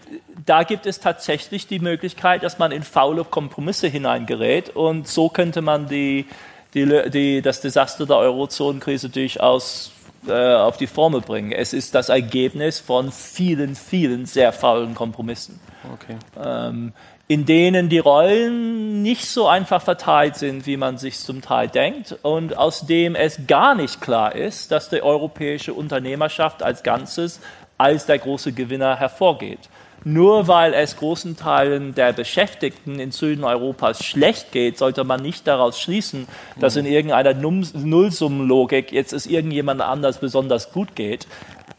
da 0.46 0.62
gibt 0.62 0.86
es 0.86 1.00
tatsächlich 1.00 1.66
die 1.66 1.80
Möglichkeit, 1.80 2.42
dass 2.42 2.58
man 2.58 2.72
in 2.72 2.82
faule 2.82 3.24
Kompromisse 3.24 3.88
hineingerät 3.88 4.70
und 4.70 5.06
so 5.06 5.28
könnte 5.28 5.60
man 5.60 5.86
die, 5.86 6.26
die, 6.74 7.10
die, 7.10 7.42
das 7.42 7.60
Desaster 7.60 8.06
der 8.06 8.16
Eurozonenkrise 8.16 9.08
durchaus 9.08 9.92
äh, 10.26 10.54
auf 10.54 10.76
die 10.76 10.86
Formel 10.86 11.20
bringen. 11.20 11.52
Es 11.52 11.72
ist 11.72 11.94
das 11.94 12.08
Ergebnis 12.08 12.80
von 12.80 13.12
vielen, 13.12 13.74
vielen 13.74 14.26
sehr 14.26 14.52
faulen 14.52 14.94
Kompromissen. 14.94 15.60
Okay. 15.94 16.16
Ähm, 16.42 16.92
in 17.28 17.44
denen 17.44 17.90
die 17.90 17.98
Rollen 17.98 19.02
nicht 19.02 19.26
so 19.26 19.46
einfach 19.46 19.82
verteilt 19.82 20.36
sind, 20.36 20.66
wie 20.66 20.78
man 20.78 20.96
sich 20.96 21.18
zum 21.18 21.42
Teil 21.42 21.68
denkt 21.68 22.16
und 22.22 22.56
aus 22.56 22.86
dem 22.86 23.14
es 23.14 23.46
gar 23.46 23.74
nicht 23.74 24.00
klar 24.00 24.34
ist, 24.34 24.72
dass 24.72 24.88
die 24.88 25.02
europäische 25.02 25.74
Unternehmerschaft 25.74 26.62
als 26.62 26.82
Ganzes 26.82 27.40
als 27.76 28.06
der 28.06 28.18
große 28.18 28.52
Gewinner 28.52 28.96
hervorgeht. 28.96 29.68
Nur 30.04 30.48
weil 30.48 30.74
es 30.74 30.96
großen 30.96 31.36
Teilen 31.36 31.94
der 31.94 32.12
Beschäftigten 32.12 33.00
in 33.00 33.10
Süden 33.10 33.44
Europas 33.44 34.04
schlecht 34.04 34.52
geht, 34.52 34.78
sollte 34.78 35.04
man 35.04 35.20
nicht 35.20 35.46
daraus 35.46 35.80
schließen, 35.80 36.28
dass 36.60 36.76
in 36.76 36.86
irgendeiner 36.86 37.34
Nullsummenlogik 37.34 38.92
jetzt 38.92 39.12
es 39.12 39.26
irgendjemand 39.26 39.80
anders 39.80 40.18
besonders 40.18 40.72
gut 40.72 40.94
geht 40.94 41.26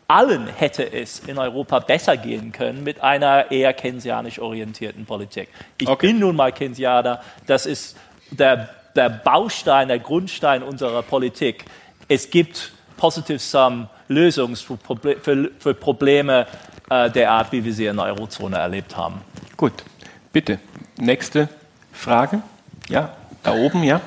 allen 0.10 0.48
hätte 0.48 0.92
es 0.92 1.20
in 1.20 1.38
Europa 1.38 1.80
besser 1.80 2.18
gehen 2.18 2.52
können 2.52 2.84
mit 2.84 3.02
einer 3.02 3.52
eher 3.52 3.74
keynesianisch 3.74 4.40
orientierten 4.40 5.06
Politik. 5.06 5.50
Ich 5.78 5.88
okay. 5.88 6.08
bin 6.08 6.20
nun 6.20 6.36
mal 6.36 6.52
Keynesianer, 6.52 7.22
das 7.46 7.68
ist 7.68 7.96
der, 8.32 8.70
der 8.96 9.10
Baustein, 9.10 9.88
der 9.88 10.00
Grundstein 10.00 10.64
unserer 10.64 11.04
Politik. 11.04 11.66
Es 12.08 12.32
gibt 12.32 12.72
Positive 12.98 13.38
Sum 13.38 13.88
für, 14.08 15.52
für 15.60 15.74
Probleme 15.76 16.48
äh, 16.90 17.10
der 17.10 17.32
Art, 17.32 17.52
wie 17.52 17.64
wir 17.64 17.74
sie 17.74 17.86
in 17.86 17.98
der 17.98 18.06
Eurozone 18.06 18.58
erlebt 18.58 18.96
haben. 18.98 19.22
Gut, 19.58 19.74
bitte. 20.32 20.60
Nächste 20.98 21.50
Frage. 21.94 22.42
Ja, 22.88 23.14
da 23.44 23.54
oben, 23.54 23.84
ja. 23.84 24.02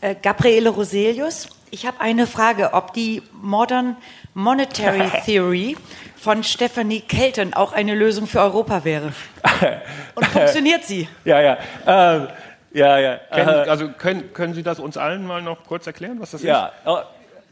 Äh, 0.00 0.14
Gabriele 0.20 0.70
Roselius. 0.70 1.48
Ich 1.70 1.86
habe 1.86 2.00
eine 2.00 2.26
Frage, 2.26 2.72
ob 2.72 2.92
die 2.92 3.22
Modern 3.32 3.96
Monetary 4.34 5.10
Theory 5.24 5.76
von 6.16 6.44
Stephanie 6.44 7.00
Kelton 7.00 7.54
auch 7.54 7.72
eine 7.72 7.94
Lösung 7.94 8.26
für 8.26 8.40
Europa 8.40 8.84
wäre. 8.84 9.12
Und 10.14 10.26
funktioniert 10.26 10.84
sie? 10.84 11.08
Ja, 11.24 11.40
ja. 11.40 11.58
Ähm, 11.86 12.28
ja, 12.72 12.98
ja. 12.98 13.16
Können, 13.30 13.48
äh, 13.48 13.70
also 13.70 13.88
können, 13.88 14.32
können 14.32 14.54
Sie 14.54 14.62
das 14.62 14.80
uns 14.80 14.96
allen 14.96 15.26
mal 15.26 15.42
noch 15.42 15.64
kurz 15.64 15.86
erklären, 15.86 16.20
was 16.20 16.32
das 16.32 16.42
ja. 16.42 16.66
ist? 16.66 16.72
Ja. 16.84 16.92
Oh. 16.92 17.00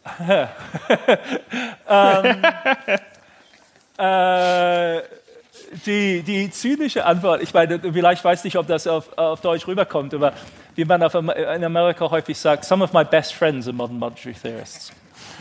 ähm, 1.88 2.42
äh, 3.98 5.02
die, 5.86 6.22
die 6.22 6.50
zynische 6.50 7.04
Antwort, 7.04 7.42
ich 7.42 7.52
meine, 7.54 7.78
vielleicht 7.80 8.24
weiß 8.24 8.44
ich, 8.44 8.56
ob 8.56 8.66
das 8.66 8.86
auf, 8.86 9.16
auf 9.16 9.40
Deutsch 9.40 9.66
rüberkommt, 9.66 10.14
aber 10.14 10.32
wie 10.74 10.84
man 10.84 11.02
auf, 11.02 11.14
in 11.14 11.64
Amerika 11.64 12.10
häufig 12.10 12.38
sagt, 12.38 12.64
some 12.64 12.82
of 12.82 12.92
my 12.92 13.04
best 13.04 13.34
friends 13.34 13.66
are 13.66 13.74
modern 13.74 13.98
monetary 13.98 14.34
theorists. 14.34 14.92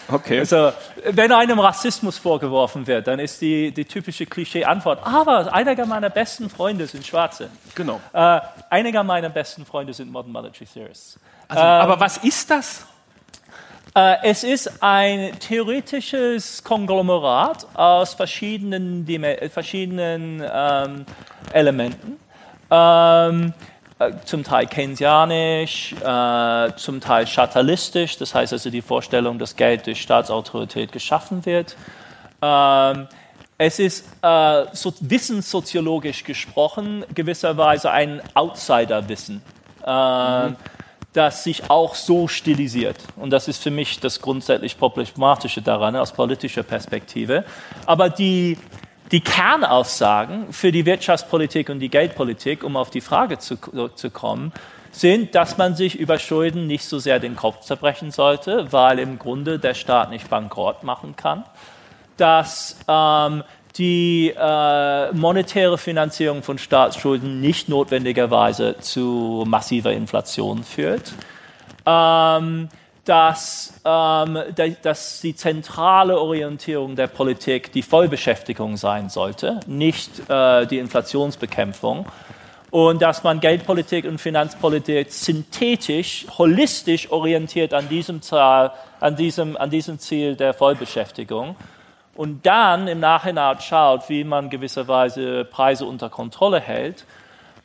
Okay. 0.07 0.39
Also, 0.39 0.73
wenn 1.05 1.31
einem 1.31 1.59
Rassismus 1.59 2.17
vorgeworfen 2.17 2.85
wird, 2.85 3.07
dann 3.07 3.19
ist 3.19 3.41
die, 3.41 3.71
die 3.71 3.85
typische 3.85 4.25
Klischee-Antwort, 4.25 4.99
aber 5.03 5.53
einige 5.53 5.85
meiner 5.85 6.09
besten 6.09 6.49
Freunde 6.49 6.85
sind 6.87 7.05
Schwarze. 7.05 7.49
Genau. 7.75 8.01
Äh, 8.11 8.41
einige 8.69 9.03
meiner 9.03 9.29
besten 9.29 9.65
Freunde 9.65 9.93
sind 9.93 10.11
Modern 10.11 10.31
Monetary 10.31 10.65
Theorists. 10.65 11.17
Also, 11.47 11.61
ähm, 11.61 11.69
aber 11.69 11.99
was 11.99 12.17
ist 12.17 12.49
das? 12.49 12.85
Äh, 13.93 14.15
es 14.23 14.43
ist 14.43 14.81
ein 14.81 15.37
theoretisches 15.39 16.63
Konglomerat 16.63 17.67
aus 17.75 18.13
verschiedenen, 18.13 19.05
verschiedenen 19.49 20.43
ähm, 20.53 21.05
Elementen. 21.51 22.19
Ähm, 22.69 23.53
äh, 24.01 24.13
zum 24.25 24.43
Teil 24.43 24.65
keynesianisch, 24.65 25.93
äh, 25.93 26.71
zum 26.75 27.01
Teil 27.01 27.25
chatalistisch, 27.25 28.17
das 28.17 28.33
heißt 28.33 28.53
also 28.53 28.71
die 28.71 28.81
Vorstellung, 28.81 29.37
dass 29.37 29.55
Geld 29.55 29.85
durch 29.85 30.01
Staatsautorität 30.01 30.91
geschaffen 30.91 31.45
wird. 31.45 31.75
Ähm, 32.41 33.07
es 33.59 33.77
ist 33.77 34.07
äh, 34.23 34.65
so, 34.73 34.91
wissenssoziologisch 35.01 36.23
gesprochen 36.23 37.05
gewisserweise 37.13 37.91
ein 37.91 38.21
Outsiderwissen, 38.33 39.43
äh, 39.85 40.47
mhm. 40.47 40.55
Das 41.13 41.43
sich 41.43 41.69
auch 41.69 41.95
so 41.95 42.27
stilisiert. 42.27 42.97
Und 43.17 43.31
das 43.31 43.47
ist 43.47 43.61
für 43.61 43.71
mich 43.71 43.99
das 43.99 44.21
grundsätzlich 44.21 44.77
Problematische 44.77 45.61
daran 45.61 45.95
aus 45.95 46.13
politischer 46.13 46.63
Perspektive. 46.63 47.43
Aber 47.85 48.09
die 48.09 48.57
die 49.11 49.19
Kernaussagen 49.19 50.53
für 50.53 50.71
die 50.71 50.85
Wirtschaftspolitik 50.85 51.69
und 51.69 51.79
die 51.79 51.89
Geldpolitik, 51.89 52.63
um 52.63 52.77
auf 52.77 52.89
die 52.89 53.01
Frage 53.01 53.39
zu, 53.39 53.57
zu 53.93 54.09
kommen, 54.09 54.53
sind, 54.91 55.35
dass 55.35 55.57
man 55.57 55.75
sich 55.75 55.99
über 55.99 56.19
Schulden 56.19 56.67
nicht 56.67 56.85
so 56.85 56.99
sehr 56.99 57.19
den 57.19 57.35
Kopf 57.35 57.61
zerbrechen 57.61 58.11
sollte, 58.11 58.71
weil 58.71 58.99
im 58.99 59.19
Grunde 59.19 59.59
der 59.59 59.73
Staat 59.73 60.09
nicht 60.09 60.29
bankrott 60.29 60.83
machen 60.83 61.15
kann, 61.15 61.43
dass 62.17 62.77
ähm, 62.87 63.43
die 63.77 64.33
äh, 64.37 65.11
monetäre 65.13 65.77
Finanzierung 65.77 66.43
von 66.43 66.57
Staatsschulden 66.57 67.39
nicht 67.39 67.69
notwendigerweise 67.69 68.75
zu 68.79 69.43
massiver 69.47 69.93
Inflation 69.93 70.63
führt. 70.63 71.13
Ähm, 71.85 72.69
dass, 73.05 73.81
ähm, 73.83 74.37
dass 74.83 75.21
die 75.21 75.35
zentrale 75.35 76.19
Orientierung 76.19 76.95
der 76.95 77.07
Politik 77.07 77.71
die 77.71 77.81
Vollbeschäftigung 77.81 78.77
sein 78.77 79.09
sollte, 79.09 79.59
nicht 79.65 80.29
äh, 80.29 80.67
die 80.67 80.77
Inflationsbekämpfung. 80.77 82.05
Und 82.69 83.01
dass 83.01 83.23
man 83.23 83.41
Geldpolitik 83.41 84.05
und 84.05 84.21
Finanzpolitik 84.21 85.11
synthetisch, 85.11 86.25
holistisch 86.37 87.11
orientiert 87.11 87.73
an 87.73 87.89
diesem, 87.89 88.21
Zahl, 88.21 88.71
an 89.01 89.17
diesem, 89.17 89.57
an 89.57 89.69
diesem 89.69 89.99
Ziel 89.99 90.35
der 90.35 90.53
Vollbeschäftigung. 90.53 91.57
Und 92.15 92.45
dann 92.45 92.87
im 92.87 92.99
Nachhinein 92.99 93.59
schaut, 93.61 94.09
wie 94.09 94.23
man 94.23 94.49
gewisserweise 94.49 95.45
Preise 95.45 95.85
unter 95.85 96.09
Kontrolle 96.09 96.59
hält 96.59 97.05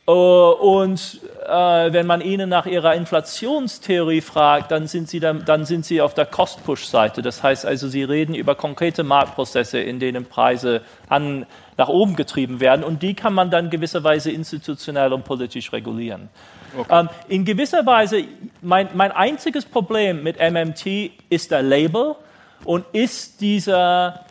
äh, 0.07 0.11
und 0.11 1.21
äh, 1.45 1.93
wenn 1.93 2.07
man 2.07 2.21
ihnen 2.21 2.49
nach 2.49 2.65
ihrer 2.65 2.95
Inflationstheorie 2.95 4.21
fragt, 4.21 4.71
dann 4.71 4.87
sind 4.87 5.09
sie, 5.09 5.19
dann, 5.19 5.43
dann 5.45 5.65
sind 5.65 5.85
sie 5.85 6.01
auf 6.01 6.13
der 6.13 6.25
Cost-Push-Seite. 6.25 7.21
Das 7.21 7.43
heißt 7.43 7.65
also, 7.65 7.89
sie 7.89 8.03
reden 8.03 8.33
über 8.33 8.55
konkrete 8.55 9.03
Marktprozesse, 9.03 9.79
in 9.79 9.99
denen 9.99 10.25
Preise 10.25 10.81
an, 11.09 11.45
nach 11.75 11.89
oben 11.89 12.15
getrieben 12.15 12.59
werden. 12.59 12.83
Und 12.83 13.03
die 13.03 13.13
kann 13.13 13.33
man 13.33 13.51
dann 13.51 13.69
gewisserweise 13.69 14.31
institutionell 14.31 15.11
und 15.11 15.25
politisch 15.25 15.73
regulieren. 15.73 16.29
Okay. 16.77 16.99
Ähm, 16.99 17.09
in 17.27 17.43
gewisser 17.43 17.85
Weise, 17.85 18.23
mein, 18.61 18.89
mein 18.93 19.11
einziges 19.11 19.65
Problem 19.65 20.23
mit 20.23 20.37
MMT 20.39 21.11
ist 21.29 21.51
der 21.51 21.61
Label 21.61 22.15
und 22.63 22.85
ist 22.93 23.41
dieser 23.41 24.25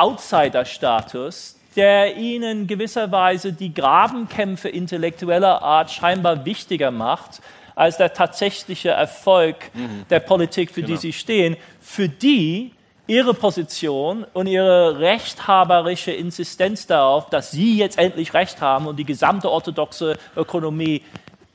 Outsider-Status, 0.00 1.58
der 1.76 2.16
ihnen 2.16 2.66
gewisserweise 2.66 3.52
die 3.52 3.72
Grabenkämpfe 3.72 4.68
intellektueller 4.68 5.62
Art 5.62 5.90
scheinbar 5.90 6.44
wichtiger 6.44 6.90
macht 6.90 7.40
als 7.76 7.96
der 7.96 8.12
tatsächliche 8.12 8.90
Erfolg 8.90 9.56
mhm. 9.74 10.04
der 10.10 10.20
Politik, 10.20 10.70
für 10.70 10.82
genau. 10.82 10.94
die 10.94 11.00
sie 11.00 11.12
stehen, 11.12 11.56
für 11.80 12.08
die 12.08 12.72
ihre 13.06 13.34
Position 13.34 14.24
und 14.34 14.46
ihre 14.46 15.00
rechthaberische 15.00 16.12
Insistenz 16.12 16.86
darauf, 16.86 17.28
dass 17.28 17.50
sie 17.50 17.76
jetzt 17.76 17.98
endlich 17.98 18.34
Recht 18.34 18.60
haben 18.60 18.86
und 18.86 18.96
die 18.96 19.04
gesamte 19.04 19.50
orthodoxe 19.50 20.16
Ökonomie 20.36 21.02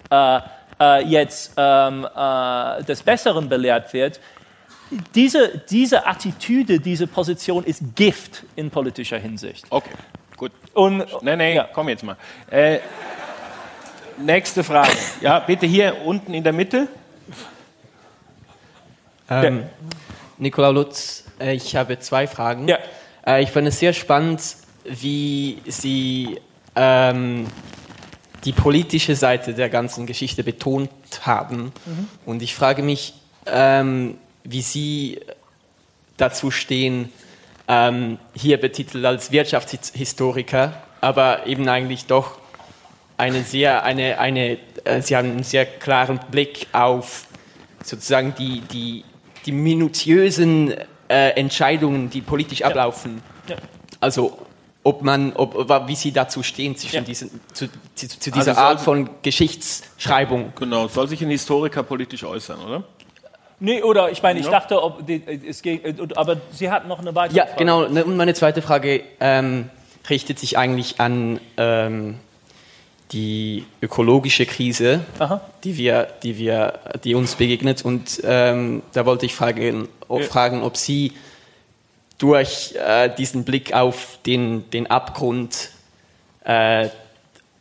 äh, 0.09 0.39
äh, 0.79 1.03
jetzt 1.05 1.53
ähm, 1.55 2.05
äh, 2.15 2.83
des 2.83 3.03
Besseren 3.03 3.47
belehrt 3.47 3.93
wird, 3.93 4.19
diese, 5.13 5.63
diese 5.69 6.05
Attitüde, 6.05 6.79
diese 6.79 7.07
Position 7.07 7.63
ist 7.63 7.95
Gift 7.95 8.43
in 8.55 8.69
politischer 8.69 9.17
Hinsicht. 9.17 9.65
Okay, 9.69 9.89
gut. 10.37 10.51
Und, 10.73 11.05
nee, 11.21 11.35
nee, 11.35 11.55
ja. 11.55 11.67
komm 11.71 11.89
jetzt 11.89 12.03
mal. 12.03 12.17
Äh, 12.49 12.79
nächste 14.17 14.63
Frage. 14.63 14.91
Ja, 15.21 15.39
bitte 15.39 15.65
hier 15.65 15.95
unten 16.05 16.33
in 16.33 16.43
der 16.43 16.53
Mitte. 16.53 16.87
Ähm, 19.29 19.63
Nikolaus 20.37 20.73
Lutz, 20.73 21.23
äh, 21.39 21.55
ich 21.55 21.75
habe 21.75 21.99
zwei 21.99 22.27
Fragen. 22.27 22.67
Ja. 22.67 22.77
Äh, 23.25 23.43
ich 23.43 23.51
fand 23.51 23.67
es 23.67 23.79
sehr 23.79 23.93
spannend, 23.93 24.41
wie 24.83 25.61
Sie 25.65 26.39
ähm, 26.75 27.47
die 28.43 28.51
politische 28.51 29.15
Seite 29.15 29.53
der 29.53 29.69
ganzen 29.69 30.05
Geschichte 30.05 30.43
betont 30.43 30.91
haben. 31.21 31.71
Mhm. 31.85 32.07
Und 32.25 32.41
ich 32.43 32.53
frage 32.53 32.83
mich, 32.83 33.15
ähm, 33.47 34.17
wie 34.45 34.61
Sie 34.61 35.19
dazu 36.17 36.51
stehen, 36.51 37.09
ähm, 37.67 38.19
hier 38.33 38.57
betitelt 38.57 39.03
als 39.05 39.31
Wirtschaftshistoriker, 39.31 40.81
aber 41.01 41.47
eben 41.47 41.67
eigentlich 41.67 42.05
doch 42.05 42.37
eine 43.17 43.43
sehr, 43.43 43.83
eine, 43.83 44.19
eine, 44.19 44.57
äh, 44.83 45.01
Sie 45.01 45.15
haben 45.15 45.31
einen 45.31 45.43
sehr 45.43 45.65
klaren 45.65 46.19
Blick 46.31 46.67
auf 46.71 47.25
sozusagen 47.83 48.33
die, 48.37 48.61
die, 48.61 49.03
die 49.45 49.51
minutiösen 49.51 50.73
äh, 51.07 51.29
Entscheidungen, 51.31 52.09
die 52.09 52.21
politisch 52.21 52.59
ja. 52.59 52.67
ablaufen. 52.67 53.21
Ja. 53.47 53.57
Also 53.99 54.39
ob 54.83 55.01
man, 55.01 55.33
ob, 55.33 55.55
wie 55.87 55.95
Sie 55.95 56.11
dazu 56.11 56.43
stehen 56.43 56.75
zwischen 56.75 56.97
ja. 56.97 57.01
diesen, 57.01 57.41
zu, 57.53 57.67
zu, 57.95 58.07
zu 58.07 58.31
dieser 58.31 58.51
also 58.51 58.61
Art 58.61 58.81
von 58.81 59.09
Geschichtsschreibung. 59.23 60.53
Genau, 60.55 60.87
soll 60.87 61.07
sich 61.07 61.21
ein 61.23 61.29
Historiker 61.29 61.81
politisch 61.81 62.23
äußern, 62.23 62.59
oder? 62.59 62.83
Nee, 63.59 63.81
oder 63.81 64.11
ich 64.11 64.21
meine, 64.21 64.39
ich 64.39 64.45
ja. 64.45 64.51
dachte, 64.51 64.83
ob, 64.83 65.09
es 65.09 65.61
ging, 65.61 65.81
aber 66.15 66.37
Sie 66.51 66.69
hatten 66.69 66.87
noch 66.87 66.99
eine 66.99 67.15
weitere 67.15 67.37
ja, 67.37 67.45
Frage. 67.45 67.53
Ja, 67.53 67.57
genau. 67.59 67.87
Ne, 67.87 68.03
und 68.03 68.17
meine 68.17 68.33
zweite 68.33 68.61
Frage 68.61 69.03
ähm, 69.19 69.69
richtet 70.09 70.39
sich 70.39 70.57
eigentlich 70.57 70.99
an 70.99 71.39
ähm, 71.57 72.19
die 73.11 73.65
ökologische 73.81 74.45
Krise, 74.45 75.05
die 75.63 75.77
wir, 75.77 76.07
die 76.23 76.37
wir, 76.37 76.79
die 77.03 77.15
uns 77.15 77.35
begegnet. 77.35 77.85
Und 77.85 78.21
ähm, 78.23 78.81
da 78.93 79.05
wollte 79.05 79.25
ich 79.25 79.35
fragen, 79.35 79.87
ob, 80.07 80.21
ja. 80.21 80.27
fragen, 80.27 80.63
ob 80.63 80.75
Sie 80.75 81.13
durch 82.17 82.75
äh, 82.75 83.09
diesen 83.09 83.45
Blick 83.45 83.73
auf 83.73 84.19
den, 84.25 84.69
den 84.71 84.87
Abgrund 84.87 85.69
äh, 86.43 86.89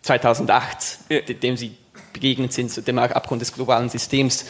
2008, 0.03 0.99
ja. 1.09 1.21
dem 1.21 1.57
Sie 1.57 1.77
begegnet 2.13 2.53
sind, 2.53 2.87
dem 2.87 2.99
Abgrund 2.99 3.43
des 3.43 3.53
globalen 3.53 3.89
Systems, 3.89 4.47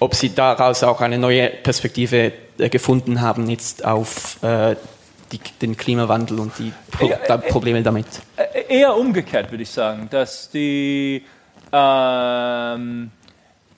ob 0.00 0.14
Sie 0.14 0.34
daraus 0.34 0.82
auch 0.82 1.00
eine 1.00 1.18
neue 1.18 1.48
Perspektive 1.48 2.32
äh, 2.58 2.68
gefunden 2.68 3.20
haben 3.20 3.48
jetzt 3.50 3.84
auf 3.84 4.42
äh, 4.42 4.76
die, 5.32 5.40
den 5.60 5.76
Klimawandel 5.76 6.38
und 6.38 6.52
die 6.58 6.72
Pro 6.90 7.08
äh, 7.08 7.38
Probleme 7.38 7.82
damit. 7.82 8.06
Eher 8.68 8.96
umgekehrt 8.96 9.50
würde 9.50 9.62
ich 9.62 9.70
sagen, 9.70 10.08
dass 10.10 10.50
die, 10.50 11.24
ähm, 11.72 13.10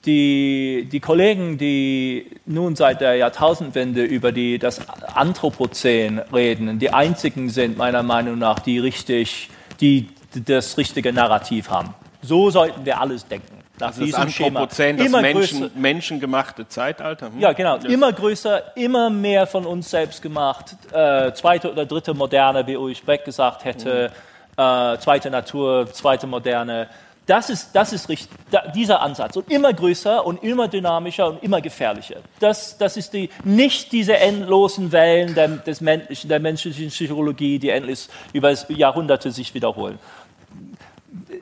die, 0.05 0.87
die 0.91 0.99
Kollegen, 0.99 1.57
die 1.57 2.27
nun 2.45 2.75
seit 2.75 3.01
der 3.01 3.15
Jahrtausendwende 3.15 4.03
über 4.03 4.31
die, 4.31 4.59
das 4.59 4.81
Anthropozän 5.15 6.19
reden, 6.33 6.79
die 6.79 6.91
einzigen 6.91 7.49
sind 7.49 7.77
meiner 7.77 8.03
Meinung 8.03 8.37
nach, 8.37 8.59
die 8.59 8.79
richtig, 8.79 9.49
die 9.81 10.09
das 10.45 10.77
richtige 10.77 11.13
Narrativ 11.13 11.69
haben. 11.69 11.93
So 12.21 12.49
sollten 12.49 12.85
wir 12.85 12.99
alles 12.99 13.27
denken 13.27 13.56
nach 13.79 13.87
also 13.89 14.03
diesem 14.03 14.23
das 14.23 14.33
Schema. 14.33 14.65
das 14.65 14.77
Menschen, 14.77 15.59
größer, 15.59 15.69
menschengemachte 15.75 16.67
Zeitalter. 16.67 17.27
Hm? 17.27 17.39
Ja, 17.39 17.53
genau. 17.53 17.77
Immer 17.77 18.11
größer, 18.11 18.75
immer 18.75 19.09
mehr 19.09 19.47
von 19.47 19.65
uns 19.65 19.89
selbst 19.89 20.21
gemacht. 20.21 20.75
Äh, 20.91 21.33
zweite 21.33 21.71
oder 21.71 21.85
dritte 21.85 22.13
Moderne, 22.13 22.65
wie 22.65 22.75
Ulrich 22.75 23.03
Beck 23.03 23.25
gesagt 23.25 23.65
hätte. 23.65 24.11
Hm. 24.57 24.93
Äh, 24.93 24.99
zweite 24.99 25.29
Natur, 25.29 25.87
zweite 25.91 26.27
Moderne. 26.27 26.87
Das 27.27 27.49
ist, 27.49 27.71
das 27.73 27.91
ist 27.91 28.07
richtig, 28.07 28.29
da, 28.51 28.67
dieser 28.73 29.01
Ansatz. 29.01 29.35
Und 29.35 29.51
immer 29.51 29.73
größer 29.73 30.25
und 30.25 30.43
immer 30.43 30.69
dynamischer 30.69 31.27
und 31.27 31.43
immer 31.43 31.59
gefährlicher. 31.59 32.17
Das, 32.39 32.77
das 32.77 32.95
ist 32.95 33.13
die, 33.13 33.29
nicht 33.43 33.91
diese 33.91 34.17
endlosen 34.17 34.93
Wellen 34.93 35.35
der, 35.35 35.49
des 35.49 35.81
menschlichen, 35.81 36.29
der 36.29 36.39
menschlichen 36.39 36.87
Psychologie, 36.87 37.59
die 37.59 37.69
endlich 37.69 38.07
über 38.31 38.53
Jahrhunderte 38.69 39.31
sich 39.31 39.53
wiederholen 39.53 39.99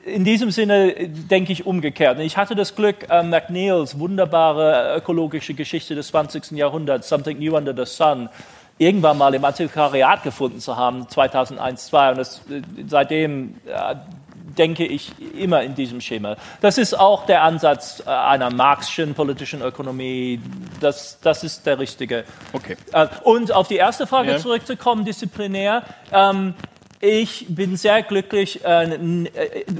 in 0.06 0.24
diesem 0.24 0.50
Sinne 0.50 0.94
denke 1.08 1.52
ich 1.52 1.66
umgekehrt. 1.66 2.18
Ich 2.20 2.36
hatte 2.36 2.54
das 2.54 2.74
Glück, 2.76 3.10
äh, 3.10 3.22
McNeils 3.22 3.98
wunderbare 3.98 4.96
ökologische 4.96 5.54
Geschichte 5.54 5.94
des 5.94 6.08
20. 6.08 6.52
Jahrhunderts, 6.52 7.08
Something 7.08 7.38
New 7.38 7.56
Under 7.56 7.74
the 7.76 7.90
Sun, 7.90 8.28
irgendwann 8.78 9.18
mal 9.18 9.34
im 9.34 9.44
Antiquariat 9.44 10.22
gefunden 10.22 10.60
zu 10.60 10.76
haben, 10.76 11.08
2001, 11.08 11.86
2002. 11.86 12.10
Und 12.10 12.18
das, 12.18 12.38
äh, 12.48 12.62
seitdem 12.86 13.56
äh, 13.66 13.96
denke 14.56 14.86
ich 14.86 15.12
immer 15.36 15.62
in 15.62 15.74
diesem 15.74 16.00
Schema. 16.00 16.36
Das 16.60 16.78
ist 16.78 16.98
auch 16.98 17.26
der 17.26 17.42
Ansatz 17.42 18.02
äh, 18.06 18.10
einer 18.10 18.52
marxischen 18.52 19.14
politischen 19.14 19.60
Ökonomie. 19.60 20.40
Das, 20.80 21.18
das 21.20 21.42
ist 21.42 21.66
der 21.66 21.80
richtige. 21.80 22.24
Okay. 22.52 22.76
Äh, 22.92 23.08
und 23.24 23.50
auf 23.50 23.66
die 23.66 23.76
erste 23.76 24.06
Frage 24.06 24.32
ja. 24.32 24.38
zurückzukommen, 24.38 25.04
disziplinär. 25.04 25.82
Ähm, 26.12 26.54
ich 27.00 27.46
bin 27.48 27.76
sehr 27.76 28.02
glücklich, 28.02 28.64
äh, 28.64 28.98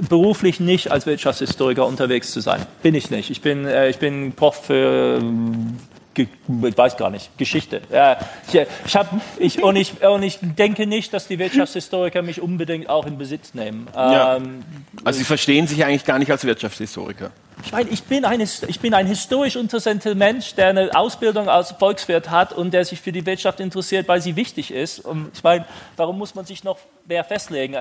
beruflich 0.09 0.59
nicht 0.59 0.91
als 0.91 1.05
Wirtschaftshistoriker 1.05 1.85
unterwegs 1.85 2.31
zu 2.31 2.41
sein. 2.41 2.65
Bin 2.83 2.95
ich 2.95 3.09
nicht. 3.09 3.29
Ich 3.29 3.41
bin, 3.41 3.65
äh, 3.65 3.89
ich 3.89 3.97
bin 3.97 4.33
Prof 4.33 4.65
für 4.65 5.21
ich 6.17 6.77
weiß 6.77 6.97
gar 6.97 7.09
nicht, 7.09 7.37
Geschichte. 7.37 7.81
ich, 8.47 8.61
ich, 8.85 8.95
hab, 8.95 9.09
ich, 9.37 9.61
und, 9.61 9.75
ich, 9.75 10.01
und 10.01 10.23
ich 10.23 10.39
denke 10.41 10.87
nicht, 10.87 11.13
dass 11.13 11.27
die 11.27 11.39
Wirtschaftshistoriker 11.39 12.21
mich 12.21 12.41
unbedingt 12.41 12.89
auch 12.89 13.05
in 13.05 13.17
Besitz 13.17 13.53
nehmen. 13.53 13.87
Ja. 13.93 14.37
Ähm, 14.37 14.63
also 15.03 15.19
Sie 15.19 15.25
verstehen 15.25 15.67
sich 15.67 15.83
eigentlich 15.85 16.05
gar 16.05 16.19
nicht 16.19 16.31
als 16.31 16.45
Wirtschaftshistoriker. 16.45 17.31
Ich 17.65 17.71
meine, 17.71 17.89
ich 17.89 18.03
bin, 18.03 18.23
ein, 18.23 18.39
ich 18.39 18.79
bin 18.79 18.93
ein 18.93 19.07
historisch 19.07 19.55
interessenter 19.55 20.13
Mensch, 20.13 20.53
der 20.53 20.67
eine 20.67 20.95
Ausbildung 20.95 21.49
als 21.49 21.71
Volkswirt 21.71 22.29
hat 22.29 22.53
und 22.53 22.71
der 22.71 22.85
sich 22.85 23.01
für 23.01 23.11
die 23.11 23.25
Wirtschaft 23.25 23.59
interessiert, 23.59 24.07
weil 24.07 24.21
sie 24.21 24.35
wichtig 24.35 24.71
ist. 24.71 24.99
Und 24.99 25.31
ich 25.33 25.43
meine, 25.43 25.65
warum 25.95 26.17
muss 26.17 26.35
man 26.35 26.45
sich 26.45 26.63
noch 26.63 26.77
mehr 27.07 27.23
festlegen? 27.23 27.77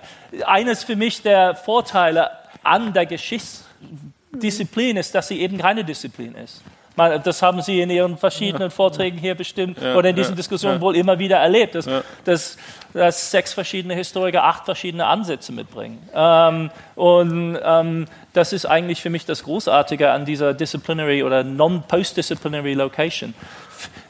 Eines 0.47 0.83
für 0.83 0.97
mich 0.97 1.23
der 1.23 1.55
Vorteile 1.55 2.31
an 2.63 2.95
der 2.95 3.05
Geschichtsdisziplin 3.07 4.97
ist, 4.97 5.15
dass 5.15 5.29
sie 5.29 5.41
eben 5.41 5.59
keine 5.59 5.85
Disziplin 5.85 6.35
ist. 6.37 6.63
Das 6.97 7.43
haben 7.43 7.61
Sie 7.61 7.81
in 7.81 7.91
Ihren 7.91 8.17
verschiedenen 8.17 8.71
Vorträgen 8.71 9.19
hier 9.19 9.35
bestimmt 9.35 9.81
ja, 9.81 9.97
oder 9.97 10.11
in 10.11 10.17
diesen 10.17 10.33
ja, 10.33 10.37
Diskussionen 10.37 10.77
ja. 10.77 10.81
wohl 10.81 10.97
immer 10.97 11.19
wieder 11.19 11.37
erlebt, 11.37 11.75
dass, 11.75 11.87
dass, 12.25 12.57
dass, 12.95 13.31
sechs 13.31 13.53
verschiedene 13.53 13.95
Historiker 13.95 14.45
acht 14.45 14.65
verschiedene 14.65 15.07
Ansätze 15.07 15.53
mitbringen. 15.53 15.99
Ähm, 16.15 16.71
und 16.95 17.59
ähm, 17.63 18.07
das 18.33 18.55
ist 18.55 18.65
eigentlich 18.65 19.03
für 19.03 19.11
mich 19.11 19.27
das 19.27 19.43
Großartige 19.43 20.11
an 20.11 20.25
dieser 20.25 20.55
Disciplinary 20.55 21.23
oder 21.23 21.45
Non-Post-Disciplinary 21.45 22.73
Location. 22.73 23.35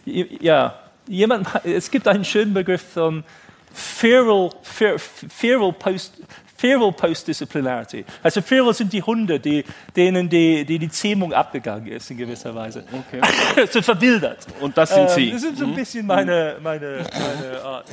Ja, 0.04 0.74
jemand, 1.08 1.48
es 1.64 1.90
gibt 1.90 2.06
einen 2.06 2.24
schönen 2.24 2.54
Begriff 2.54 2.82
von 2.82 3.24
Feral, 3.72 4.50
feral, 4.62 5.72
post, 5.72 6.14
Feral 6.56 6.92
Post-Disciplinarity. 6.92 8.04
Also 8.22 8.40
Feral 8.42 8.72
sind 8.74 8.92
die 8.92 9.02
Hunde, 9.02 9.38
die, 9.38 9.64
denen 9.94 10.28
die, 10.28 10.64
die, 10.64 10.78
die 10.78 10.88
Zähmung 10.88 11.32
abgegangen 11.32 11.88
ist 11.88 12.10
in 12.10 12.16
gewisser 12.16 12.54
Weise. 12.54 12.84
Okay. 12.92 13.20
sind 13.70 13.84
verwildert. 13.84 14.46
Und 14.60 14.76
das 14.76 14.90
sind 14.90 15.02
ähm, 15.02 15.08
Sie. 15.08 15.30
Das 15.32 15.42
sind 15.42 15.58
so 15.58 15.64
ein 15.64 15.70
mhm. 15.70 15.74
bisschen 15.74 16.06
meine, 16.06 16.56
meine, 16.62 17.04
meine 17.12 17.62
Art. 17.62 17.86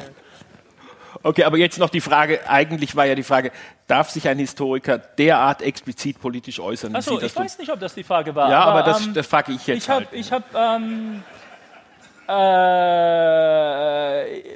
Okay, 1.26 1.44
aber 1.45 1.57
jetzt 1.57 1.80
noch 1.80 1.90
die 1.90 2.02
Frage, 2.02 2.41
eigentlich 2.49 2.98
war 2.98 3.06
ja 3.06 3.15
die 3.15 3.23
Frage, 3.23 3.52
darf 3.88 4.10
sich 4.10 4.27
ein 4.27 4.40
Historiker 4.40 4.98
derart 4.98 5.61
explizit 5.61 6.19
politisch 6.19 6.60
äußern? 6.60 6.94
Achso, 6.95 7.22
ich 7.22 7.34
weiß 7.34 7.60
nicht, 7.60 7.72
ob 7.72 7.80
das 7.80 7.94
die 7.94 8.03
Frage 8.03 8.35
war. 8.35 8.49
Ja, 8.49 8.64
aber, 8.64 8.80
aber 8.80 8.91
das, 8.91 9.06
ähm, 9.06 9.14
das 9.14 9.27
frage 9.27 9.53
ich 9.53 9.65
jetzt 9.65 9.84
Ich 9.84 9.90
habe 9.90 10.06
halt. 10.11 10.31
hab, 10.31 10.53
ähm, 10.81 11.23
äh, 12.27 12.34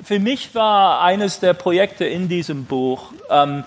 für 0.03 0.19
mich 0.19 0.53
war 0.55 1.01
eines 1.01 1.39
der 1.39 1.53
Projekte 1.53 2.05
in 2.05 2.27
diesem 2.27 2.65
Buch, 2.65 3.13
ähm, 3.29 3.63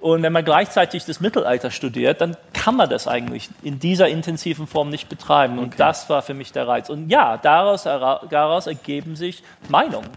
Und 0.00 0.22
wenn 0.22 0.32
man 0.32 0.44
gleichzeitig 0.44 1.04
das 1.04 1.20
Mittelalter 1.20 1.70
studiert, 1.70 2.20
dann 2.20 2.36
kann 2.52 2.76
man 2.76 2.88
das 2.88 3.08
eigentlich 3.08 3.48
in 3.62 3.78
dieser 3.78 4.08
intensiven 4.08 4.66
Form 4.66 4.90
nicht 4.90 5.08
betreiben. 5.08 5.58
Und 5.58 5.68
okay. 5.68 5.76
das 5.78 6.08
war 6.10 6.22
für 6.22 6.34
mich 6.34 6.52
der 6.52 6.68
Reiz. 6.68 6.90
Und 6.90 7.08
ja, 7.08 7.38
daraus, 7.38 7.84
daraus 7.84 8.66
ergeben 8.66 9.16
sich 9.16 9.42
Meinungen. 9.68 10.10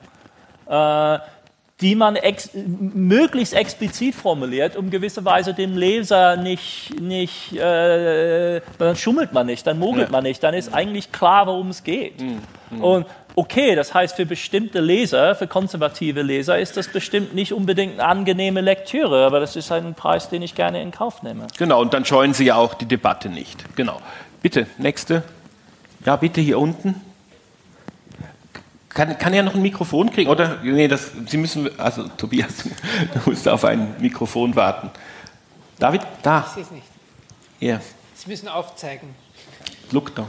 Äh, 0.67 1.19
die 1.81 1.95
man 1.95 2.17
ex 2.17 2.49
möglichst 2.53 3.53
explizit 3.53 4.13
formuliert, 4.13 4.75
um 4.75 4.89
gewisserweise 4.89 5.53
dem 5.53 5.77
Leser 5.77 6.35
nicht, 6.35 6.99
nicht 6.99 7.53
äh, 7.53 8.61
dann 8.77 8.97
schummelt 8.97 9.31
man 9.31 9.45
nicht, 9.45 9.65
dann 9.65 9.79
mogelt 9.79 10.07
ja. 10.07 10.11
man 10.11 10.23
nicht, 10.23 10.43
dann 10.43 10.53
ist 10.53 10.73
eigentlich 10.73 11.13
klar, 11.13 11.47
worum 11.47 11.69
es 11.69 11.83
geht. 11.83 12.19
Mhm. 12.19 12.41
Mhm. 12.71 12.83
Und 12.83 13.05
okay, 13.39 13.73
das 13.75 13.93
heißt, 13.93 14.17
für 14.17 14.25
bestimmte 14.25 14.81
Leser, 14.81 15.33
für 15.33 15.47
konservative 15.47 16.21
Leser, 16.21 16.59
ist 16.59 16.75
das 16.75 16.89
bestimmt 16.89 17.33
nicht 17.33 17.53
unbedingt 17.53 17.93
eine 17.93 18.05
angenehme 18.05 18.59
Lektüre, 18.59 19.25
aber 19.25 19.39
das 19.39 19.55
ist 19.55 19.71
ein 19.71 19.93
Preis, 19.95 20.27
den 20.27 20.41
ich 20.41 20.55
gerne 20.55 20.81
in 20.81 20.91
Kauf 20.91 21.23
nehme. 21.23 21.47
Genau, 21.57 21.79
und 21.81 21.93
dann 21.93 22.03
scheuen 22.03 22.33
Sie 22.33 22.43
ja 22.43 22.55
auch 22.55 22.73
die 22.73 22.85
Debatte 22.85 23.29
nicht. 23.29 23.77
Genau. 23.77 24.01
Bitte, 24.41 24.67
nächste. 24.77 25.23
Ja, 26.05 26.17
bitte 26.17 26.41
hier 26.41 26.59
unten. 26.59 26.95
Kann, 28.89 29.17
kann 29.17 29.33
er 29.33 29.43
noch 29.43 29.55
ein 29.55 29.61
Mikrofon 29.61 30.11
kriegen? 30.11 30.29
Oder, 30.29 30.57
nee, 30.61 30.89
das, 30.89 31.11
Sie 31.27 31.37
müssen, 31.37 31.79
also 31.79 32.09
Tobias, 32.17 32.63
du 33.13 33.29
musst 33.29 33.47
auf 33.47 33.63
ein 33.63 33.95
Mikrofon 33.99 34.53
warten. 34.57 34.89
David, 35.77 36.01
da. 36.23 36.43
Ich 36.45 36.53
sehe 36.53 36.63
es 36.63 36.71
nicht. 36.71 36.87
Ja. 37.61 37.79
Sie 38.15 38.29
müssen 38.29 38.49
aufzeigen. 38.49 39.15
Look 39.91 40.13
da. 40.13 40.27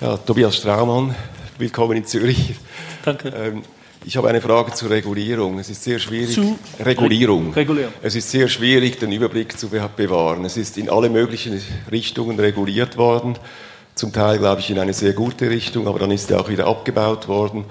Ja, 0.00 0.16
Tobias 0.16 0.54
Straumann, 0.54 1.12
willkommen 1.58 1.96
in 1.96 2.04
Zürich. 2.04 2.54
Danke. 3.04 3.30
Ähm, 3.30 3.64
ich 4.04 4.16
habe 4.16 4.28
eine 4.28 4.40
Frage 4.40 4.72
zur 4.72 4.90
Regulierung. 4.90 5.58
Es 5.58 5.70
ist 5.70 5.82
sehr 5.82 5.98
schwierig. 5.98 6.36
Zu 6.36 6.56
Regulierung. 6.78 7.52
Regulierung. 7.52 7.92
Es 8.00 8.14
ist 8.14 8.30
sehr 8.30 8.46
schwierig, 8.46 9.00
den 9.00 9.10
Überblick 9.10 9.58
zu 9.58 9.70
bewahren. 9.70 10.44
Es 10.44 10.56
ist 10.56 10.78
in 10.78 10.88
alle 10.88 11.10
möglichen 11.10 11.60
Richtungen 11.90 12.38
reguliert 12.38 12.96
worden 12.96 13.40
zum 13.96 14.12
Teil, 14.12 14.38
glaube 14.38 14.60
ich, 14.60 14.70
in 14.70 14.78
eine 14.78 14.92
sehr 14.92 15.14
gute 15.14 15.50
Richtung, 15.50 15.88
aber 15.88 15.98
dann 15.98 16.12
ist 16.12 16.30
er 16.30 16.38
auch 16.38 16.48
wieder 16.48 16.68
abgebaut 16.68 17.26
worden. 17.26 17.64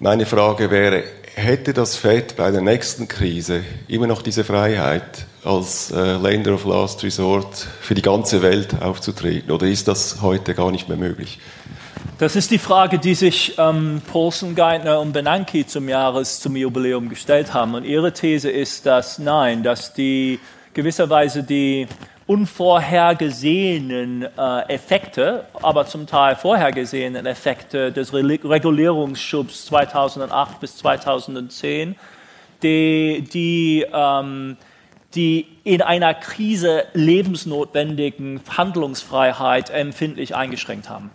Meine 0.00 0.26
Frage 0.26 0.72
wäre, 0.72 1.04
hätte 1.38 1.72
das 1.72 1.96
FED 1.96 2.36
bei 2.36 2.50
der 2.50 2.60
nächsten 2.60 3.08
Krise 3.08 3.62
immer 3.86 4.06
noch 4.06 4.22
diese 4.22 4.44
Freiheit, 4.44 5.26
als 5.44 5.90
äh, 5.90 6.16
Lender 6.16 6.54
of 6.54 6.64
Last 6.64 7.02
Resort 7.04 7.66
für 7.80 7.94
die 7.94 8.02
ganze 8.02 8.42
Welt 8.42 8.82
aufzutreten? 8.82 9.50
Oder 9.50 9.66
ist 9.66 9.88
das 9.88 10.20
heute 10.20 10.54
gar 10.54 10.70
nicht 10.70 10.88
mehr 10.88 10.98
möglich? 10.98 11.38
Das 12.18 12.34
ist 12.34 12.50
die 12.50 12.58
Frage, 12.58 12.98
die 12.98 13.14
sich 13.14 13.54
ähm, 13.58 14.02
Paulson, 14.10 14.54
Geithner 14.56 15.00
und 15.00 15.12
Benanke 15.12 15.66
zum 15.66 15.88
Jahres, 15.88 16.40
zum 16.40 16.56
Jubiläum 16.56 17.08
gestellt 17.08 17.54
haben. 17.54 17.74
Und 17.74 17.84
ihre 17.84 18.12
These 18.12 18.50
ist, 18.50 18.86
dass 18.86 19.18
nein, 19.18 19.62
dass 19.62 19.94
die 19.94 20.40
gewisserweise 20.74 21.44
die 21.44 21.86
unvorhergesehenen 22.28 24.22
äh, 24.22 24.60
Effekte, 24.68 25.46
aber 25.62 25.86
zum 25.86 26.06
Teil 26.06 26.36
vorhergesehenen 26.36 27.24
Effekte 27.24 27.90
des 27.90 28.12
Re 28.12 28.22
Regulierungsschubs 28.22 29.64
2008 29.64 30.60
bis 30.60 30.76
2010, 30.76 31.96
die, 32.62 33.24
die, 33.32 33.86
ähm, 33.90 34.58
die 35.14 35.46
in 35.64 35.80
einer 35.80 36.12
Krise 36.12 36.84
lebensnotwendigen 36.92 38.42
Handlungsfreiheit 38.56 39.70
empfindlich 39.70 40.36
eingeschränkt 40.36 40.90
haben. 40.90 41.10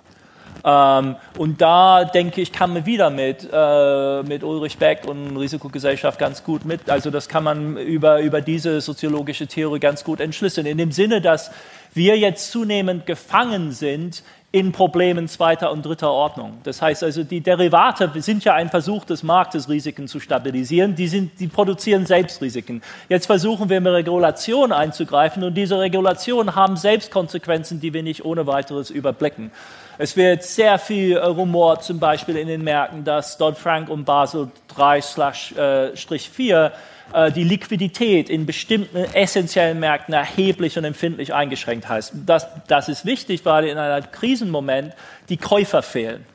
Ähm, 0.63 1.15
und 1.37 1.61
da 1.61 2.05
denke 2.05 2.41
ich, 2.41 2.51
kann 2.51 2.73
man 2.73 2.85
wieder 2.85 3.09
mit, 3.09 3.47
äh, 3.51 4.23
mit 4.23 4.43
Ulrich 4.43 4.77
Beck 4.77 5.05
und 5.05 5.35
Risikogesellschaft 5.35 6.17
ganz 6.17 6.43
gut 6.43 6.63
mit. 6.65 6.89
Also 6.89 7.09
das 7.09 7.27
kann 7.27 7.43
man 7.43 7.77
über, 7.77 8.21
über 8.21 8.41
diese 8.41 8.79
soziologische 8.79 9.47
Theorie 9.47 9.79
ganz 9.79 10.03
gut 10.03 10.19
entschlüsseln. 10.19 10.65
In 10.65 10.77
dem 10.77 10.91
Sinne, 10.91 11.19
dass 11.19 11.51
wir 11.93 12.17
jetzt 12.17 12.51
zunehmend 12.51 13.05
gefangen 13.05 13.71
sind 13.71 14.23
in 14.53 14.71
Problemen 14.71 15.27
zweiter 15.27 15.71
und 15.71 15.83
dritter 15.83 16.11
Ordnung. 16.11 16.59
Das 16.63 16.79
heißt 16.79 17.03
also, 17.03 17.23
die 17.23 17.41
Derivate 17.41 18.11
sind 18.21 18.43
ja 18.45 18.53
ein 18.53 18.69
Versuch 18.69 19.03
des 19.03 19.23
Marktes, 19.23 19.67
Risiken 19.67 20.07
zu 20.07 20.19
stabilisieren. 20.19 20.93
Die, 20.93 21.07
sind, 21.07 21.39
die 21.39 21.47
produzieren 21.47 22.05
selbst 22.05 22.39
Risiken. 22.39 22.83
Jetzt 23.09 23.25
versuchen 23.25 23.67
wir 23.69 23.81
mit 23.81 23.91
Regulation 23.91 24.71
einzugreifen 24.71 25.43
und 25.43 25.55
diese 25.55 25.79
Regulationen 25.79 26.55
haben 26.55 26.77
selbst 26.77 27.09
Konsequenzen, 27.09 27.79
die 27.79 27.93
wir 27.93 28.03
nicht 28.03 28.25
ohne 28.25 28.45
weiteres 28.45 28.91
überblicken. 28.91 29.51
Es 29.97 30.17
wird 30.17 30.43
sehr 30.43 30.79
viel 30.79 31.17
äh, 31.17 31.23
Rumor 31.23 31.79
zum 31.79 31.99
Beispiel 31.99 32.35
in 32.37 32.47
den 32.47 32.63
Märkten, 32.63 33.03
dass 33.03 33.37
Dodd-Frank 33.37 33.89
und 33.89 34.05
Basel 34.05 34.49
3-4 34.75 36.71
äh, 37.13 37.31
die 37.31 37.43
Liquidität 37.43 38.29
in 38.29 38.47
bestimmten 38.47 38.97
essentiellen 39.13 39.79
Märkten 39.79 40.15
erheblich 40.15 40.77
und 40.79 40.85
empfindlich 40.85 41.33
eingeschränkt 41.33 41.87
heißt. 41.87 42.13
Das, 42.25 42.47
das 42.67 42.89
ist 42.89 43.05
wichtig, 43.05 43.45
weil 43.45 43.65
in 43.65 43.77
einem 43.77 44.11
Krisenmoment 44.11 44.95
die 45.29 45.37
Käufer 45.37 45.83
fehlen. 45.83 46.25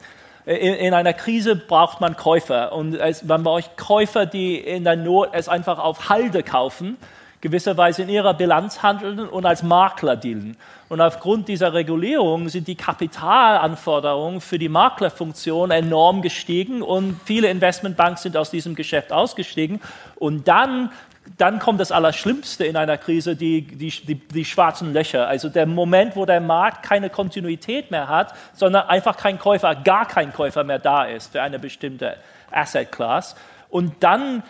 In, 0.46 0.74
in, 0.74 0.94
einer 0.94 1.12
Krise 1.12 1.56
braucht 1.56 2.00
man 2.00 2.16
Käufer 2.16 2.72
und 2.72 2.94
es, 2.94 3.24
man 3.24 3.42
braucht 3.42 3.76
Käufer, 3.76 4.24
die 4.24 4.56
in 4.56 4.84
der 4.84 4.96
Not 4.96 5.30
es 5.32 5.48
einfach 5.48 5.78
auf 5.78 6.08
Halde 6.08 6.42
kaufen 6.42 6.96
gewisserweise 7.40 8.02
in 8.02 8.08
ihrer 8.08 8.34
Bilanz 8.34 8.82
handeln 8.82 9.20
und 9.20 9.46
als 9.46 9.62
Makler 9.62 10.16
dienen. 10.16 10.56
Und 10.88 11.00
aufgrund 11.02 11.48
dieser 11.48 11.74
Regulierung 11.74 12.48
sind 12.48 12.66
die 12.66 12.74
Kapitalanforderungen 12.74 14.40
für 14.40 14.58
die 14.58 14.70
Maklerfunktion 14.70 15.70
enorm 15.70 16.22
gestiegen 16.22 16.80
und 16.80 17.20
viele 17.24 17.50
Investmentbanks 17.50 18.22
sind 18.22 18.36
aus 18.36 18.50
diesem 18.50 18.74
Geschäft 18.74 19.12
ausgestiegen. 19.12 19.80
Und 20.16 20.48
dann 20.48 20.90
dann 21.36 21.58
kommt 21.58 21.78
das 21.78 21.92
Allerschlimmste 21.92 22.64
in 22.64 22.76
einer 22.76 22.96
Krise, 22.96 23.36
die, 23.36 23.62
die, 23.62 23.90
die, 23.90 24.14
die, 24.14 24.44
schwarzen 24.46 24.94
Löcher. 24.94 25.28
Also 25.28 25.50
der 25.50 25.66
Moment, 25.66 26.16
wo 26.16 26.24
der 26.24 26.40
Markt 26.40 26.82
keine 26.82 27.10
Kontinuität 27.10 27.90
mehr 27.90 28.08
hat, 28.08 28.32
sondern 28.54 28.88
einfach 28.88 29.16
kein 29.16 29.38
Käufer, 29.38 29.74
gar 29.74 30.08
kein 30.08 30.32
Käufer 30.32 30.64
mehr 30.64 30.78
da 30.78 31.04
ist 31.04 31.32
für 31.32 31.42
eine 31.42 31.58
bestimmte 31.58 32.16
Asset 32.50 32.90
Class. 32.90 33.36
Und 33.70 33.96
dann 34.00 34.42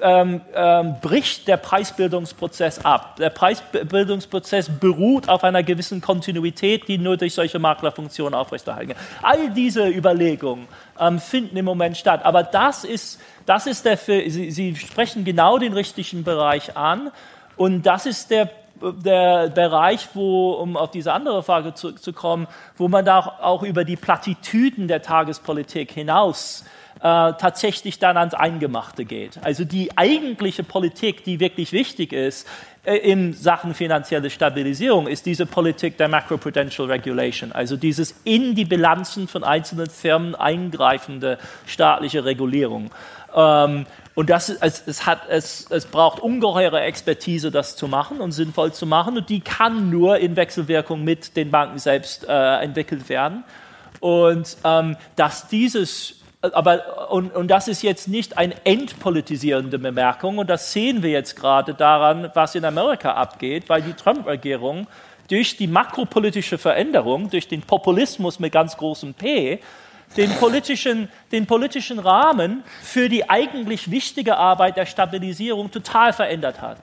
ähm, 0.00 0.40
ähm, 0.52 0.96
bricht 1.00 1.46
der 1.46 1.56
Preisbildungsprozess 1.56 2.84
ab. 2.84 3.14
Der 3.16 3.30
Preisbildungsprozess 3.30 4.70
beruht 4.80 5.28
auf 5.28 5.44
einer 5.44 5.62
gewissen 5.62 6.00
Kontinuität, 6.00 6.88
die 6.88 6.98
nur 6.98 7.16
durch 7.16 7.34
solche 7.34 7.60
Maklerfunktionen 7.60 8.34
aufrechterhalten 8.34 8.94
kann. 8.94 9.02
All 9.22 9.50
diese 9.50 9.86
Überlegungen 9.86 10.66
ähm, 10.98 11.20
finden 11.20 11.56
im 11.56 11.64
Moment 11.64 11.96
statt. 11.96 12.24
Aber 12.24 12.42
das 12.42 12.82
ist, 12.82 13.20
das 13.46 13.68
ist 13.68 13.84
der, 13.84 13.96
Sie, 13.96 14.50
Sie 14.50 14.74
sprechen 14.74 15.24
genau 15.24 15.58
den 15.58 15.72
richtigen 15.72 16.24
Bereich 16.24 16.76
an. 16.76 17.12
Und 17.56 17.86
das 17.86 18.06
ist 18.06 18.30
der 18.30 18.50
der 18.80 19.48
Bereich, 19.48 20.08
wo, 20.14 20.52
um 20.52 20.76
auf 20.76 20.90
diese 20.90 21.12
andere 21.12 21.42
Frage 21.42 21.72
zurückzukommen, 21.74 22.46
wo 22.76 22.88
man 22.88 23.04
da 23.04 23.38
auch 23.40 23.62
über 23.62 23.84
die 23.84 23.96
Plattitüden 23.96 24.86
der 24.86 25.00
Tagespolitik 25.00 25.92
hinaus 25.92 26.64
äh, 27.00 27.32
tatsächlich 27.34 27.98
dann 27.98 28.16
ans 28.16 28.34
Eingemachte 28.34 29.04
geht. 29.04 29.38
Also 29.42 29.64
die 29.64 29.96
eigentliche 29.96 30.64
Politik, 30.64 31.24
die 31.24 31.40
wirklich 31.40 31.72
wichtig 31.72 32.12
ist 32.12 32.48
äh, 32.84 32.96
in 32.96 33.34
Sachen 33.34 33.74
finanzielle 33.74 34.30
Stabilisierung, 34.30 35.06
ist 35.06 35.26
diese 35.26 35.44
Politik 35.44 35.98
der 35.98 36.08
Macroprudential 36.08 36.88
Regulation, 36.88 37.52
also 37.52 37.76
dieses 37.76 38.14
in 38.24 38.54
die 38.54 38.64
Bilanzen 38.64 39.28
von 39.28 39.44
einzelnen 39.44 39.90
Firmen 39.90 40.34
eingreifende 40.34 41.38
staatliche 41.66 42.24
Regulierung. 42.24 42.90
Ähm, 43.34 43.86
und 44.14 44.30
das, 44.30 44.48
es, 44.48 44.82
es, 44.86 45.04
hat, 45.04 45.28
es, 45.28 45.70
es 45.70 45.84
braucht 45.84 46.20
ungeheure 46.20 46.80
Expertise, 46.80 47.50
das 47.50 47.76
zu 47.76 47.86
machen 47.86 48.22
und 48.22 48.32
sinnvoll 48.32 48.72
zu 48.72 48.86
machen. 48.86 49.18
Und 49.18 49.28
die 49.28 49.40
kann 49.40 49.90
nur 49.90 50.16
in 50.16 50.36
Wechselwirkung 50.36 51.04
mit 51.04 51.36
den 51.36 51.50
Banken 51.50 51.78
selbst 51.78 52.26
äh, 52.26 52.62
entwickelt 52.62 53.10
werden. 53.10 53.44
Und 54.00 54.56
ähm, 54.64 54.96
dass 55.16 55.48
dieses 55.48 56.15
aber, 56.54 57.10
und, 57.10 57.34
und 57.34 57.48
das 57.48 57.68
ist 57.68 57.82
jetzt 57.82 58.08
nicht 58.08 58.38
eine 58.38 58.54
entpolitisierende 58.64 59.78
Bemerkung, 59.78 60.38
und 60.38 60.48
das 60.48 60.72
sehen 60.72 61.02
wir 61.02 61.10
jetzt 61.10 61.36
gerade 61.36 61.74
daran, 61.74 62.30
was 62.34 62.54
in 62.54 62.64
Amerika 62.64 63.12
abgeht, 63.12 63.68
weil 63.68 63.82
die 63.82 63.94
Trump-Regierung 63.94 64.86
durch 65.28 65.56
die 65.56 65.66
makropolitische 65.66 66.58
Veränderung, 66.58 67.30
durch 67.30 67.48
den 67.48 67.62
Populismus 67.62 68.38
mit 68.38 68.52
ganz 68.52 68.76
großem 68.76 69.14
P, 69.14 69.60
den 70.16 70.30
politischen, 70.30 71.08
den 71.32 71.46
politischen 71.46 71.98
Rahmen 71.98 72.62
für 72.82 73.08
die 73.08 73.28
eigentlich 73.28 73.90
wichtige 73.90 74.36
Arbeit 74.36 74.76
der 74.76 74.86
Stabilisierung 74.86 75.70
total 75.70 76.12
verändert 76.12 76.60
hat. 76.60 76.78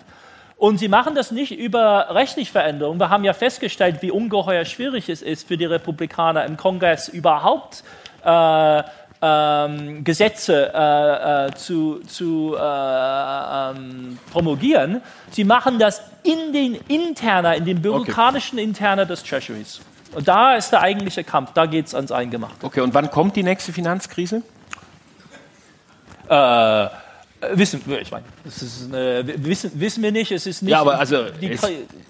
Und 0.58 0.78
sie 0.78 0.88
machen 0.88 1.16
das 1.16 1.32
nicht 1.32 1.52
über 1.52 2.08
rechtliche 2.12 2.52
Veränderungen. 2.52 3.00
Wir 3.00 3.10
haben 3.10 3.24
ja 3.24 3.34
festgestellt, 3.34 4.02
wie 4.02 4.12
ungeheuer 4.12 4.66
schwierig 4.66 5.10
es 5.10 5.22
ist 5.22 5.48
für 5.48 5.58
die 5.58 5.66
Republikaner 5.66 6.46
im 6.46 6.58
Kongress 6.58 7.10
überhaupt 7.10 7.84
äh, 8.24 8.84
ähm, 9.26 10.04
Gesetze 10.04 10.72
äh, 10.74 11.48
äh, 11.48 11.56
zu, 11.56 12.02
zu 12.06 12.58
äh, 12.60 12.62
ähm, 12.62 14.20
promulgieren. 14.32 15.02
Sie 15.32 15.46
machen 15.46 15.80
das 15.80 16.02
in 16.24 16.52
den 16.52 16.76
Interna, 16.90 17.54
in 17.54 17.64
den 17.64 17.82
bürokratischen 17.82 18.60
okay. 18.60 18.68
Interna 18.68 19.06
des 19.06 19.24
Treasuries. 19.24 19.80
Und 20.14 20.28
da 20.28 20.56
ist 20.56 20.72
der 20.72 20.82
eigentliche 20.82 21.24
Kampf, 21.24 21.52
da 21.54 21.66
geht 21.66 21.88
es 21.88 21.96
ans 21.96 22.12
Eingemachte. 22.12 22.66
Okay, 22.66 22.82
und 22.82 22.94
wann 22.94 23.10
kommt 23.10 23.36
die 23.38 23.44
nächste 23.44 23.72
Finanzkrise? 23.72 24.44
Äh, 26.28 26.88
wissen 27.54 27.82
wir, 27.86 28.02
ich 28.02 28.12
meine, 28.12 28.26
eine, 28.92 29.46
wissen, 29.46 29.72
wissen 29.76 30.04
wir 30.04 30.12
nicht, 30.12 30.32
es 30.32 30.46
ist 30.46 30.62
nicht. 30.64 30.72
Ja, 30.72 30.82
aber 30.82 31.00
also, 31.00 31.26
es, 31.42 31.62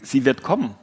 sie 0.01 0.25
wird 0.25 0.41
kommen. 0.41 0.75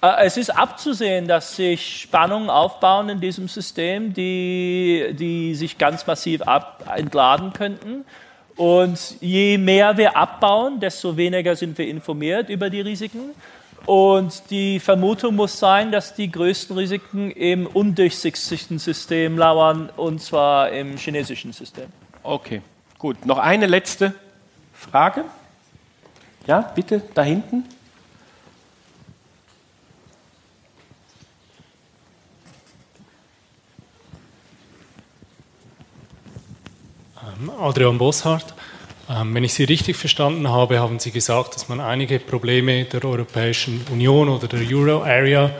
Äh, 0.00 0.24
es 0.24 0.36
ist 0.36 0.50
abzusehen, 0.50 1.26
dass 1.28 1.56
sich 1.56 2.02
Spannungen 2.02 2.50
aufbauen 2.50 3.08
in 3.08 3.20
diesem 3.20 3.48
System, 3.48 4.14
die, 4.14 5.14
die 5.18 5.54
sich 5.54 5.78
ganz 5.78 6.06
massiv 6.06 6.42
ab, 6.42 6.84
entladen 6.94 7.52
könnten. 7.52 8.04
Und 8.56 9.16
je 9.20 9.58
mehr 9.58 9.96
wir 9.96 10.16
abbauen, 10.16 10.78
desto 10.80 11.16
weniger 11.16 11.56
sind 11.56 11.76
wir 11.78 11.88
informiert 11.88 12.48
über 12.48 12.70
die 12.70 12.80
Risiken. 12.80 13.30
Und 13.86 14.50
die 14.50 14.78
Vermutung 14.78 15.34
muss 15.34 15.58
sein, 15.58 15.90
dass 15.90 16.14
die 16.14 16.30
größten 16.30 16.76
Risiken 16.76 17.32
im 17.32 17.66
undurchsichtigen 17.66 18.78
System 18.78 19.36
lauern, 19.36 19.90
und 19.96 20.22
zwar 20.22 20.70
im 20.70 20.96
chinesischen 20.96 21.52
System. 21.52 21.86
Okay, 22.22 22.62
gut. 22.98 23.26
Noch 23.26 23.38
eine 23.38 23.66
letzte 23.66 24.14
Frage. 24.72 25.24
Ja, 26.46 26.60
bitte, 26.60 27.02
da 27.14 27.22
hinten. 27.22 27.64
Adrian 37.50 37.98
Bosshardt. 37.98 38.54
Ähm, 39.08 39.34
wenn 39.34 39.44
ich 39.44 39.54
Sie 39.54 39.64
richtig 39.64 39.96
verstanden 39.96 40.48
habe, 40.48 40.78
haben 40.78 40.98
Sie 40.98 41.10
gesagt, 41.10 41.54
dass 41.54 41.68
man 41.68 41.80
einige 41.80 42.18
Probleme 42.18 42.84
der 42.84 43.04
Europäischen 43.04 43.84
Union 43.90 44.28
oder 44.28 44.48
der 44.48 44.60
Euro-Area 44.60 45.50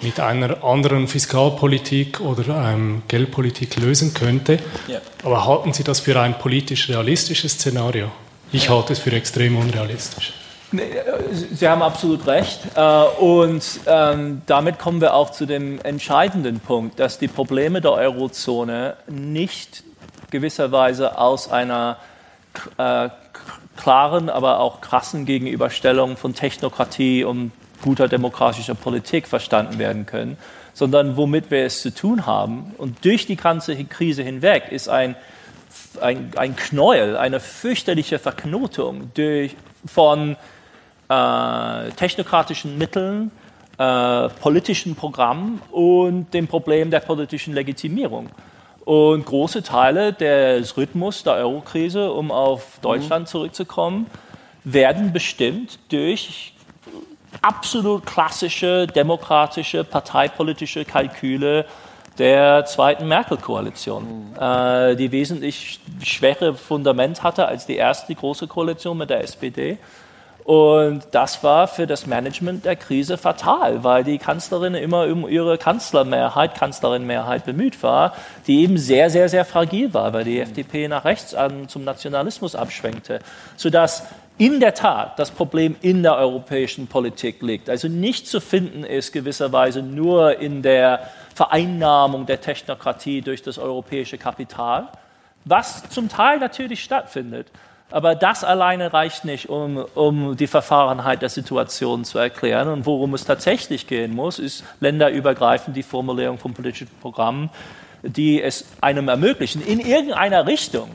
mit 0.00 0.20
einer 0.20 0.62
anderen 0.62 1.08
Fiskalpolitik 1.08 2.20
oder 2.20 2.72
ähm, 2.72 3.02
Geldpolitik 3.08 3.76
lösen 3.76 4.14
könnte. 4.14 4.58
Ja. 4.86 5.00
Aber 5.24 5.46
halten 5.46 5.72
Sie 5.72 5.84
das 5.84 6.00
für 6.00 6.20
ein 6.20 6.38
politisch 6.38 6.88
realistisches 6.88 7.52
Szenario? 7.52 8.10
Ich 8.52 8.68
halte 8.68 8.92
es 8.92 8.98
für 9.00 9.12
extrem 9.12 9.56
unrealistisch. 9.56 10.32
Äh, 10.72 10.78
Sie 11.52 11.68
haben 11.68 11.82
absolut 11.82 12.26
recht. 12.26 12.60
Äh, 12.74 13.02
und 13.20 13.64
ähm, 13.86 14.42
damit 14.46 14.78
kommen 14.78 15.00
wir 15.00 15.14
auch 15.14 15.30
zu 15.30 15.46
dem 15.46 15.80
entscheidenden 15.82 16.60
Punkt, 16.60 17.00
dass 17.00 17.18
die 17.18 17.28
Probleme 17.28 17.80
der 17.80 17.92
Eurozone 17.92 18.96
nicht 19.08 19.82
gewisserweise 20.30 21.18
aus 21.18 21.50
einer 21.50 21.98
äh, 22.76 23.08
klaren, 23.76 24.28
aber 24.28 24.60
auch 24.60 24.80
krassen 24.80 25.24
Gegenüberstellung 25.24 26.16
von 26.16 26.34
Technokratie 26.34 27.24
und 27.24 27.52
guter 27.82 28.08
demokratischer 28.08 28.74
Politik 28.74 29.28
verstanden 29.28 29.78
werden 29.78 30.04
können, 30.04 30.36
sondern 30.74 31.16
womit 31.16 31.50
wir 31.50 31.64
es 31.64 31.80
zu 31.80 31.94
tun 31.94 32.26
haben. 32.26 32.74
Und 32.76 33.04
durch 33.04 33.26
die 33.26 33.36
ganze 33.36 33.82
Krise 33.84 34.22
hinweg 34.22 34.70
ist 34.70 34.88
ein, 34.88 35.14
ein, 36.00 36.32
ein 36.36 36.56
Knäuel, 36.56 37.16
eine 37.16 37.40
fürchterliche 37.40 38.18
Verknotung 38.18 39.12
durch, 39.14 39.56
von 39.86 40.36
äh, 41.08 41.90
technokratischen 41.92 42.76
Mitteln, 42.78 43.30
äh, 43.78 44.28
politischen 44.28 44.96
Programmen 44.96 45.62
und 45.70 46.34
dem 46.34 46.48
Problem 46.48 46.90
der 46.90 47.00
politischen 47.00 47.54
Legitimierung. 47.54 48.28
Und 48.88 49.26
große 49.26 49.62
Teile 49.62 50.14
des 50.14 50.78
Rhythmus 50.78 51.22
der 51.22 51.34
Eurokrise, 51.34 52.10
um 52.10 52.30
auf 52.30 52.78
Deutschland 52.80 53.26
mhm. 53.26 53.26
zurückzukommen, 53.26 54.06
werden 54.64 55.12
bestimmt 55.12 55.78
durch 55.90 56.54
absolut 57.42 58.06
klassische 58.06 58.86
demokratische 58.86 59.84
parteipolitische 59.84 60.86
Kalküle 60.86 61.66
der 62.16 62.64
zweiten 62.64 63.06
Merkel-Koalition, 63.06 64.30
mhm. 64.30 64.40
äh, 64.40 64.96
die 64.96 65.12
wesentlich 65.12 65.80
schwächere 66.02 66.54
Fundament 66.54 67.22
hatte 67.22 67.46
als 67.46 67.66
die 67.66 67.76
erste 67.76 68.14
große 68.14 68.46
Koalition 68.46 68.96
mit 68.96 69.10
der 69.10 69.22
SPD. 69.22 69.76
Und 70.48 71.02
das 71.10 71.44
war 71.44 71.68
für 71.68 71.86
das 71.86 72.06
Management 72.06 72.64
der 72.64 72.74
Krise 72.74 73.18
fatal, 73.18 73.84
weil 73.84 74.02
die 74.02 74.16
Kanzlerin 74.16 74.72
immer 74.72 75.04
um 75.04 75.28
ihre 75.28 75.58
Kanzlermehrheit, 75.58 76.54
Kanzlerinmehrheit 76.54 77.44
bemüht 77.44 77.82
war, 77.82 78.14
die 78.46 78.62
eben 78.62 78.78
sehr, 78.78 79.10
sehr, 79.10 79.28
sehr 79.28 79.44
fragil 79.44 79.92
war, 79.92 80.14
weil 80.14 80.24
die 80.24 80.40
FDP 80.40 80.88
nach 80.88 81.04
rechts 81.04 81.34
an 81.34 81.68
zum 81.68 81.84
Nationalismus 81.84 82.54
abschwenkte, 82.54 83.18
sodass 83.58 84.06
in 84.38 84.58
der 84.58 84.72
Tat 84.72 85.18
das 85.18 85.30
Problem 85.30 85.76
in 85.82 86.02
der 86.02 86.16
europäischen 86.16 86.86
Politik 86.86 87.42
liegt. 87.42 87.68
Also 87.68 87.88
nicht 87.88 88.26
zu 88.26 88.40
finden 88.40 88.84
ist 88.84 89.12
gewisserweise 89.12 89.82
nur 89.82 90.38
in 90.38 90.62
der 90.62 91.10
Vereinnahmung 91.34 92.24
der 92.24 92.40
Technokratie 92.40 93.20
durch 93.20 93.42
das 93.42 93.58
europäische 93.58 94.16
Kapital, 94.16 94.88
was 95.44 95.90
zum 95.90 96.08
Teil 96.08 96.38
natürlich 96.38 96.82
stattfindet. 96.82 97.48
Aber 97.90 98.14
das 98.14 98.44
alleine 98.44 98.92
reicht 98.92 99.24
nicht, 99.24 99.48
um, 99.48 99.78
um 99.94 100.36
die 100.36 100.46
Verfahrenheit 100.46 101.22
der 101.22 101.30
Situation 101.30 102.04
zu 102.04 102.18
erklären. 102.18 102.68
Und 102.68 102.84
worum 102.84 103.14
es 103.14 103.24
tatsächlich 103.24 103.86
gehen 103.86 104.14
muss, 104.14 104.38
ist 104.38 104.62
länderübergreifend 104.80 105.74
die 105.74 105.82
Formulierung 105.82 106.38
von 106.38 106.52
politischen 106.52 106.88
Programmen, 107.00 107.48
die 108.02 108.42
es 108.42 108.66
einem 108.82 109.08
ermöglichen, 109.08 109.64
in 109.64 109.80
irgendeiner 109.80 110.46
Richtung 110.46 110.90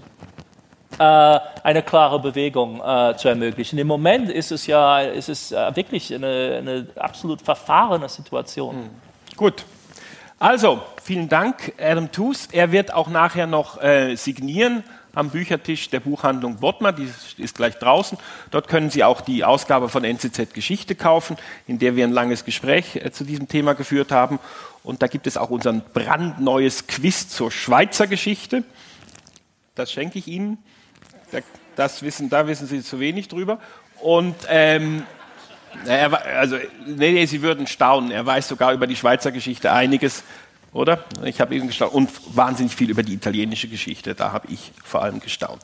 äh, 0.99 1.40
eine 1.64 1.82
klare 1.82 2.20
Bewegung 2.20 2.80
äh, 2.80 3.15
zu 3.18 3.28
ermöglichen. 3.28 3.80
Im 3.80 3.88
Moment 3.88 4.30
ist 4.30 4.52
es 4.52 4.68
ja 4.68 4.99
ist 5.02 5.30
es, 5.30 5.52
äh, 5.52 5.76
wirklich 5.76 6.14
eine, 6.14 6.57
eine, 6.60 6.88
absolut 6.95 7.41
verfahrene 7.41 8.07
Situation. 8.07 8.76
Mhm. 8.76 8.90
Gut. 9.36 9.65
Also, 10.38 10.82
vielen 11.02 11.30
Dank, 11.30 11.74
Adam 11.82 12.11
Toos. 12.11 12.48
Er 12.52 12.72
wird 12.72 12.94
auch 12.94 13.07
nachher 13.07 13.48
noch 13.48 13.82
äh, 13.82 14.15
signieren 14.15 14.84
am 15.15 15.30
Büchertisch 15.30 15.90
der 15.90 15.99
Buchhandlung 15.99 16.57
Bottmer, 16.57 16.91
die 16.91 17.07
ist 17.38 17.56
gleich 17.56 17.77
draußen. 17.77 18.18
Dort 18.49 18.68
können 18.68 18.90
Sie 18.90 19.03
auch 19.03 19.22
die 19.22 19.44
Ausgabe 19.44 19.90
von 19.90 20.03
NZZ 20.03 20.53
Geschichte 20.53 20.95
kaufen, 20.95 21.38
in 21.68 21.77
der 21.77 21.95
wir 21.95 22.03
ein 22.03 22.11
langes 22.11 22.45
Gespräch 22.45 22.95
äh, 22.95 23.11
zu 23.11 23.23
diesem 23.23 23.48
Thema 23.48 23.73
geführt 23.73 24.11
haben. 24.11 24.40
Und 24.84 25.02
da 25.02 25.07
gibt 25.07 25.27
es 25.27 25.38
auch 25.38 25.52
unser 25.52 25.73
brandneues 25.73 26.88
Quiz 26.88 27.30
zur 27.30 27.52
Schweizer 27.52 28.07
Geschichte. 28.07 28.64
Das 29.76 29.91
schenke 29.91 30.19
ich 30.19 30.27
Ihnen. 30.27 30.57
Das 31.76 32.03
wissen, 32.03 32.30
da 32.30 32.48
wissen 32.48 32.68
Sie 32.68 32.84
zu 32.84 32.99
wenig 32.99 33.27
drüber. 33.27 33.60
Und 34.02 34.35
ähm, 34.48 35.03
also, 35.88 36.57
nee, 36.85 37.11
nee, 37.11 37.26
Sie 37.26 37.41
würden 37.41 37.68
staunen. 37.68 38.11
Er 38.11 38.26
weiß 38.26 38.48
sogar 38.48 38.73
über 38.73 38.88
die 38.88 38.95
Schweizer 38.95 39.31
Geschichte 39.31 39.72
einiges, 39.72 40.23
oder? 40.74 41.04
Ich 41.24 41.40
habe 41.40 41.56
eben 41.56 41.68
gestaunt. 41.68 41.94
Und 41.94 42.10
wahnsinnig 42.36 42.76
viel 42.76 42.90
über 42.90 43.04
die 43.04 43.14
italienische 43.14 43.68
Geschichte. 43.68 44.16
Da 44.16 44.32
habe 44.32 44.48
ich 44.52 44.72
vor 44.84 45.04
allem 45.04 45.20
gestaunt. 45.20 45.64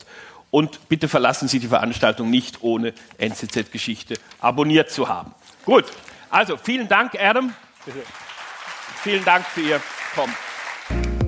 Und 0.52 0.90
bitte 0.90 1.08
verlassen 1.08 1.48
Sie 1.48 1.60
die 1.60 1.68
Veranstaltung 1.68 2.30
nicht 2.30 2.62
ohne 2.62 2.94
NZZ-Geschichte 3.18 4.16
abonniert 4.40 4.90
zu 4.90 5.08
haben. 5.08 5.34
Gut, 5.66 5.86
also 6.30 6.58
vielen 6.58 6.88
Dank, 6.88 7.20
Adam. 7.20 7.54
Bitte. 7.86 8.00
Vielen 9.04 9.24
Dank 9.24 9.46
für 9.46 9.62
Ihr 9.62 9.82
Kommen. 10.16 11.19